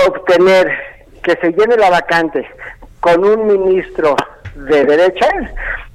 obtener 0.07 0.71
que 1.23 1.33
se 1.41 1.51
llene 1.53 1.77
la 1.77 1.89
vacante 1.91 2.47
con 3.01 3.25
un 3.25 3.47
ministro 3.47 4.15
de 4.55 4.85
derecha, 4.85 5.29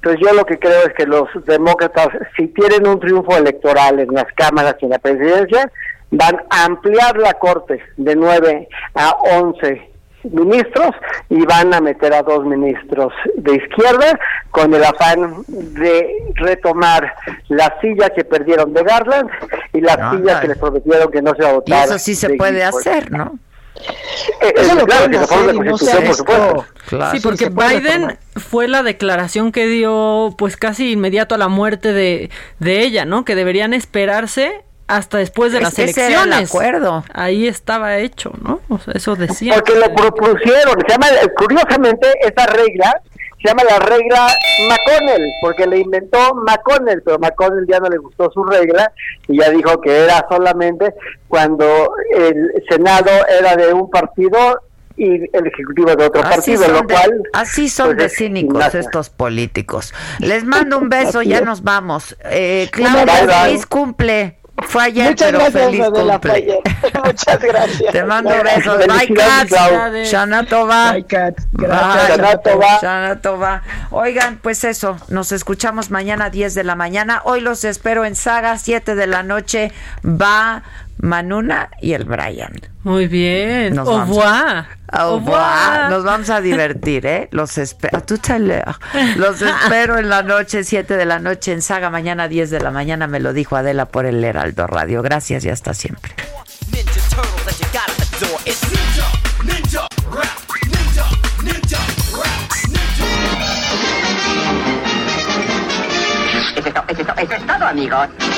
pues 0.02 0.16
yo 0.20 0.32
lo 0.32 0.44
que 0.44 0.58
creo 0.58 0.82
es 0.86 0.92
que 0.94 1.06
los 1.06 1.28
demócratas, 1.46 2.08
si 2.36 2.48
tienen 2.48 2.86
un 2.86 2.98
triunfo 2.98 3.36
electoral 3.36 4.00
en 4.00 4.12
las 4.12 4.26
cámaras 4.34 4.76
y 4.80 4.86
en 4.86 4.90
la 4.90 4.98
presidencia, 4.98 5.70
van 6.10 6.36
a 6.50 6.64
ampliar 6.64 7.16
la 7.18 7.34
corte 7.34 7.80
de 7.96 8.16
9 8.16 8.68
a 8.94 9.10
11 9.42 9.90
ministros 10.24 10.90
y 11.30 11.44
van 11.46 11.72
a 11.74 11.80
meter 11.80 12.12
a 12.12 12.22
dos 12.22 12.44
ministros 12.44 13.12
de 13.36 13.54
izquierda 13.56 14.18
con 14.50 14.72
el 14.74 14.84
afán 14.84 15.44
de 15.46 16.06
retomar 16.34 17.14
la 17.48 17.74
silla 17.80 18.10
que 18.10 18.24
perdieron 18.24 18.72
de 18.74 18.82
Garland 18.82 19.30
y 19.72 19.80
la 19.80 19.94
Ah, 20.00 20.12
silla 20.16 20.40
que 20.40 20.48
les 20.48 20.58
prometieron 20.58 21.10
que 21.10 21.22
no 21.22 21.34
se 21.34 21.42
va 21.42 21.48
a 21.48 21.52
Y 21.52 21.54
votar. 21.56 21.84
eso 21.88 21.98
sí 21.98 22.14
se 22.14 22.28
de 22.28 22.36
puede 22.36 22.62
hacer, 22.64 23.10
¿no? 23.12 23.38
Eh, 24.40 24.52
Eso 24.56 24.72
eh, 24.72 24.74
lo 24.74 24.86
claro, 24.86 25.08
que 25.08 25.16
hacer 25.18 25.54
la 25.54 25.64
no 25.64 25.78
sea 25.78 26.00
por 26.00 26.14
supuesto. 26.14 26.66
Claro. 26.88 27.10
Sí, 27.12 27.20
porque 27.22 27.48
Biden 27.48 28.18
fue 28.34 28.66
la 28.66 28.82
declaración 28.82 29.52
que 29.52 29.66
dio 29.68 30.34
pues 30.36 30.56
casi 30.56 30.90
inmediato 30.92 31.36
a 31.36 31.38
la 31.38 31.46
muerte 31.48 31.92
de, 31.92 32.28
de 32.58 32.80
ella, 32.80 33.04
¿no? 33.04 33.24
Que 33.24 33.36
deberían 33.36 33.72
esperarse 33.74 34.62
hasta 34.88 35.18
después 35.18 35.52
de 35.52 35.58
Es 35.58 35.64
las 35.64 35.74
que 35.74 35.84
ese 35.84 36.00
era 36.06 36.22
el 36.22 36.32
elecciones. 36.32 36.50
acuerdo. 36.50 37.04
Ahí 37.12 37.46
estaba 37.46 37.98
hecho, 37.98 38.32
¿no? 38.42 38.60
O 38.68 38.78
sea, 38.78 38.94
eso 38.94 39.14
decía. 39.16 39.54
Porque 39.54 39.74
lo 39.78 39.94
propusieron, 39.94 40.74
se 40.86 40.92
llama, 40.92 41.06
curiosamente, 41.36 42.08
esa 42.22 42.46
regla 42.46 43.00
se 43.40 43.48
llama 43.48 43.62
la 43.64 43.78
regla 43.78 44.26
McConnell, 44.68 45.22
porque 45.40 45.66
le 45.66 45.78
inventó 45.78 46.34
McConnell, 46.34 47.02
pero 47.04 47.18
McConnell 47.20 47.66
ya 47.68 47.78
no 47.78 47.88
le 47.88 47.98
gustó 47.98 48.30
su 48.32 48.42
regla 48.44 48.90
y 49.28 49.38
ya 49.38 49.50
dijo 49.50 49.80
que 49.80 50.04
era 50.04 50.26
solamente 50.28 50.92
cuando 51.28 51.92
el 52.16 52.52
Senado 52.68 53.10
era 53.28 53.54
de 53.54 53.72
un 53.72 53.88
partido 53.90 54.60
y 54.96 55.14
el 55.36 55.46
Ejecutivo 55.46 55.94
de 55.94 56.06
otro 56.06 56.20
Así 56.24 56.56
partido, 56.56 56.68
lo 56.72 56.80
de, 56.80 56.92
cual... 56.94 57.22
así 57.32 57.68
son 57.68 57.94
pues, 57.94 57.98
de 57.98 58.08
cínicos 58.08 58.74
estos 58.74 59.10
políticos. 59.10 59.94
Les 60.18 60.44
mando 60.44 60.76
un 60.78 60.88
beso, 60.88 61.22
ya 61.22 61.40
nos 61.40 61.62
vamos. 61.62 62.16
Eh, 62.24 62.68
Claudia, 62.72 63.44
feliz 63.44 63.66
cumple. 63.66 64.37
Fue 64.62 64.82
ayer, 64.84 65.10
Muchas 65.10 65.26
pero 65.28 65.38
gracias, 65.38 65.64
feliz 65.64 65.80
Adela, 65.80 66.18
fue 66.20 66.30
cumple. 66.30 66.32
ayer. 66.32 66.58
Muchas 67.04 67.40
gracias. 67.40 67.92
Te 67.92 68.04
mando 68.04 68.30
Gracias. 68.30 68.56
besos. 68.56 68.78
Bye, 68.78 68.88
Felicidades, 69.06 69.28
Katz. 69.28 69.48
Clau. 69.48 70.04
Shana 70.04 70.46
Tova. 70.46 70.92
Bye, 70.92 71.04
Kat. 71.06 71.34
Bye. 71.52 71.66
Gracias. 71.66 72.08
Shana 72.08 72.38
Tova. 72.38 72.78
Shana 72.80 73.20
Tova. 73.20 73.62
Oigan, 73.90 74.38
pues 74.42 74.64
eso, 74.64 74.96
nos 75.08 75.32
escuchamos 75.32 75.90
mañana 75.90 76.26
a 76.26 76.30
10 76.30 76.54
de 76.54 76.64
la 76.64 76.74
mañana. 76.74 77.22
Hoy 77.24 77.40
los 77.40 77.64
espero 77.64 78.04
en 78.04 78.16
Saga, 78.16 78.58
7 78.58 78.94
de 78.94 79.06
la 79.06 79.22
noche. 79.22 79.72
Va 80.04 80.62
Manuna 80.98 81.70
y 81.80 81.92
el 81.92 82.04
Brian. 82.04 82.52
Muy 82.82 83.06
bien. 83.06 83.74
Nos 83.74 83.88
Au 83.88 84.00
revoir. 84.00 84.66
Au 84.92 85.00
Au 85.00 85.18
revoir. 85.18 85.90
Nos 85.90 86.04
vamos 86.04 86.30
a 86.30 86.40
divertir, 86.40 87.06
¿eh? 87.06 87.28
Los 87.32 87.58
espero. 87.58 88.02
Tú 88.02 88.18
te 88.18 88.38
le- 88.38 88.64
Los 89.16 89.42
espero 89.42 89.98
en 89.98 90.08
la 90.08 90.22
noche, 90.22 90.64
7 90.64 90.96
de 90.96 91.04
la 91.04 91.18
noche 91.18 91.52
en 91.52 91.62
Saga. 91.62 91.90
Mañana 91.90 92.28
10 92.28 92.50
de 92.50 92.60
la 92.60 92.70
mañana 92.70 93.06
me 93.06 93.20
lo 93.20 93.32
dijo 93.32 93.56
Adela 93.56 93.86
por 93.86 94.06
el 94.06 94.22
Heraldo 94.24 94.66
Radio. 94.66 95.02
Gracias 95.02 95.44
y 95.44 95.50
hasta 95.50 95.74
siempre. 95.74 96.12
Ninja 96.72 97.00
turtle 97.10 97.44
that 97.46 97.58
you 107.76 108.37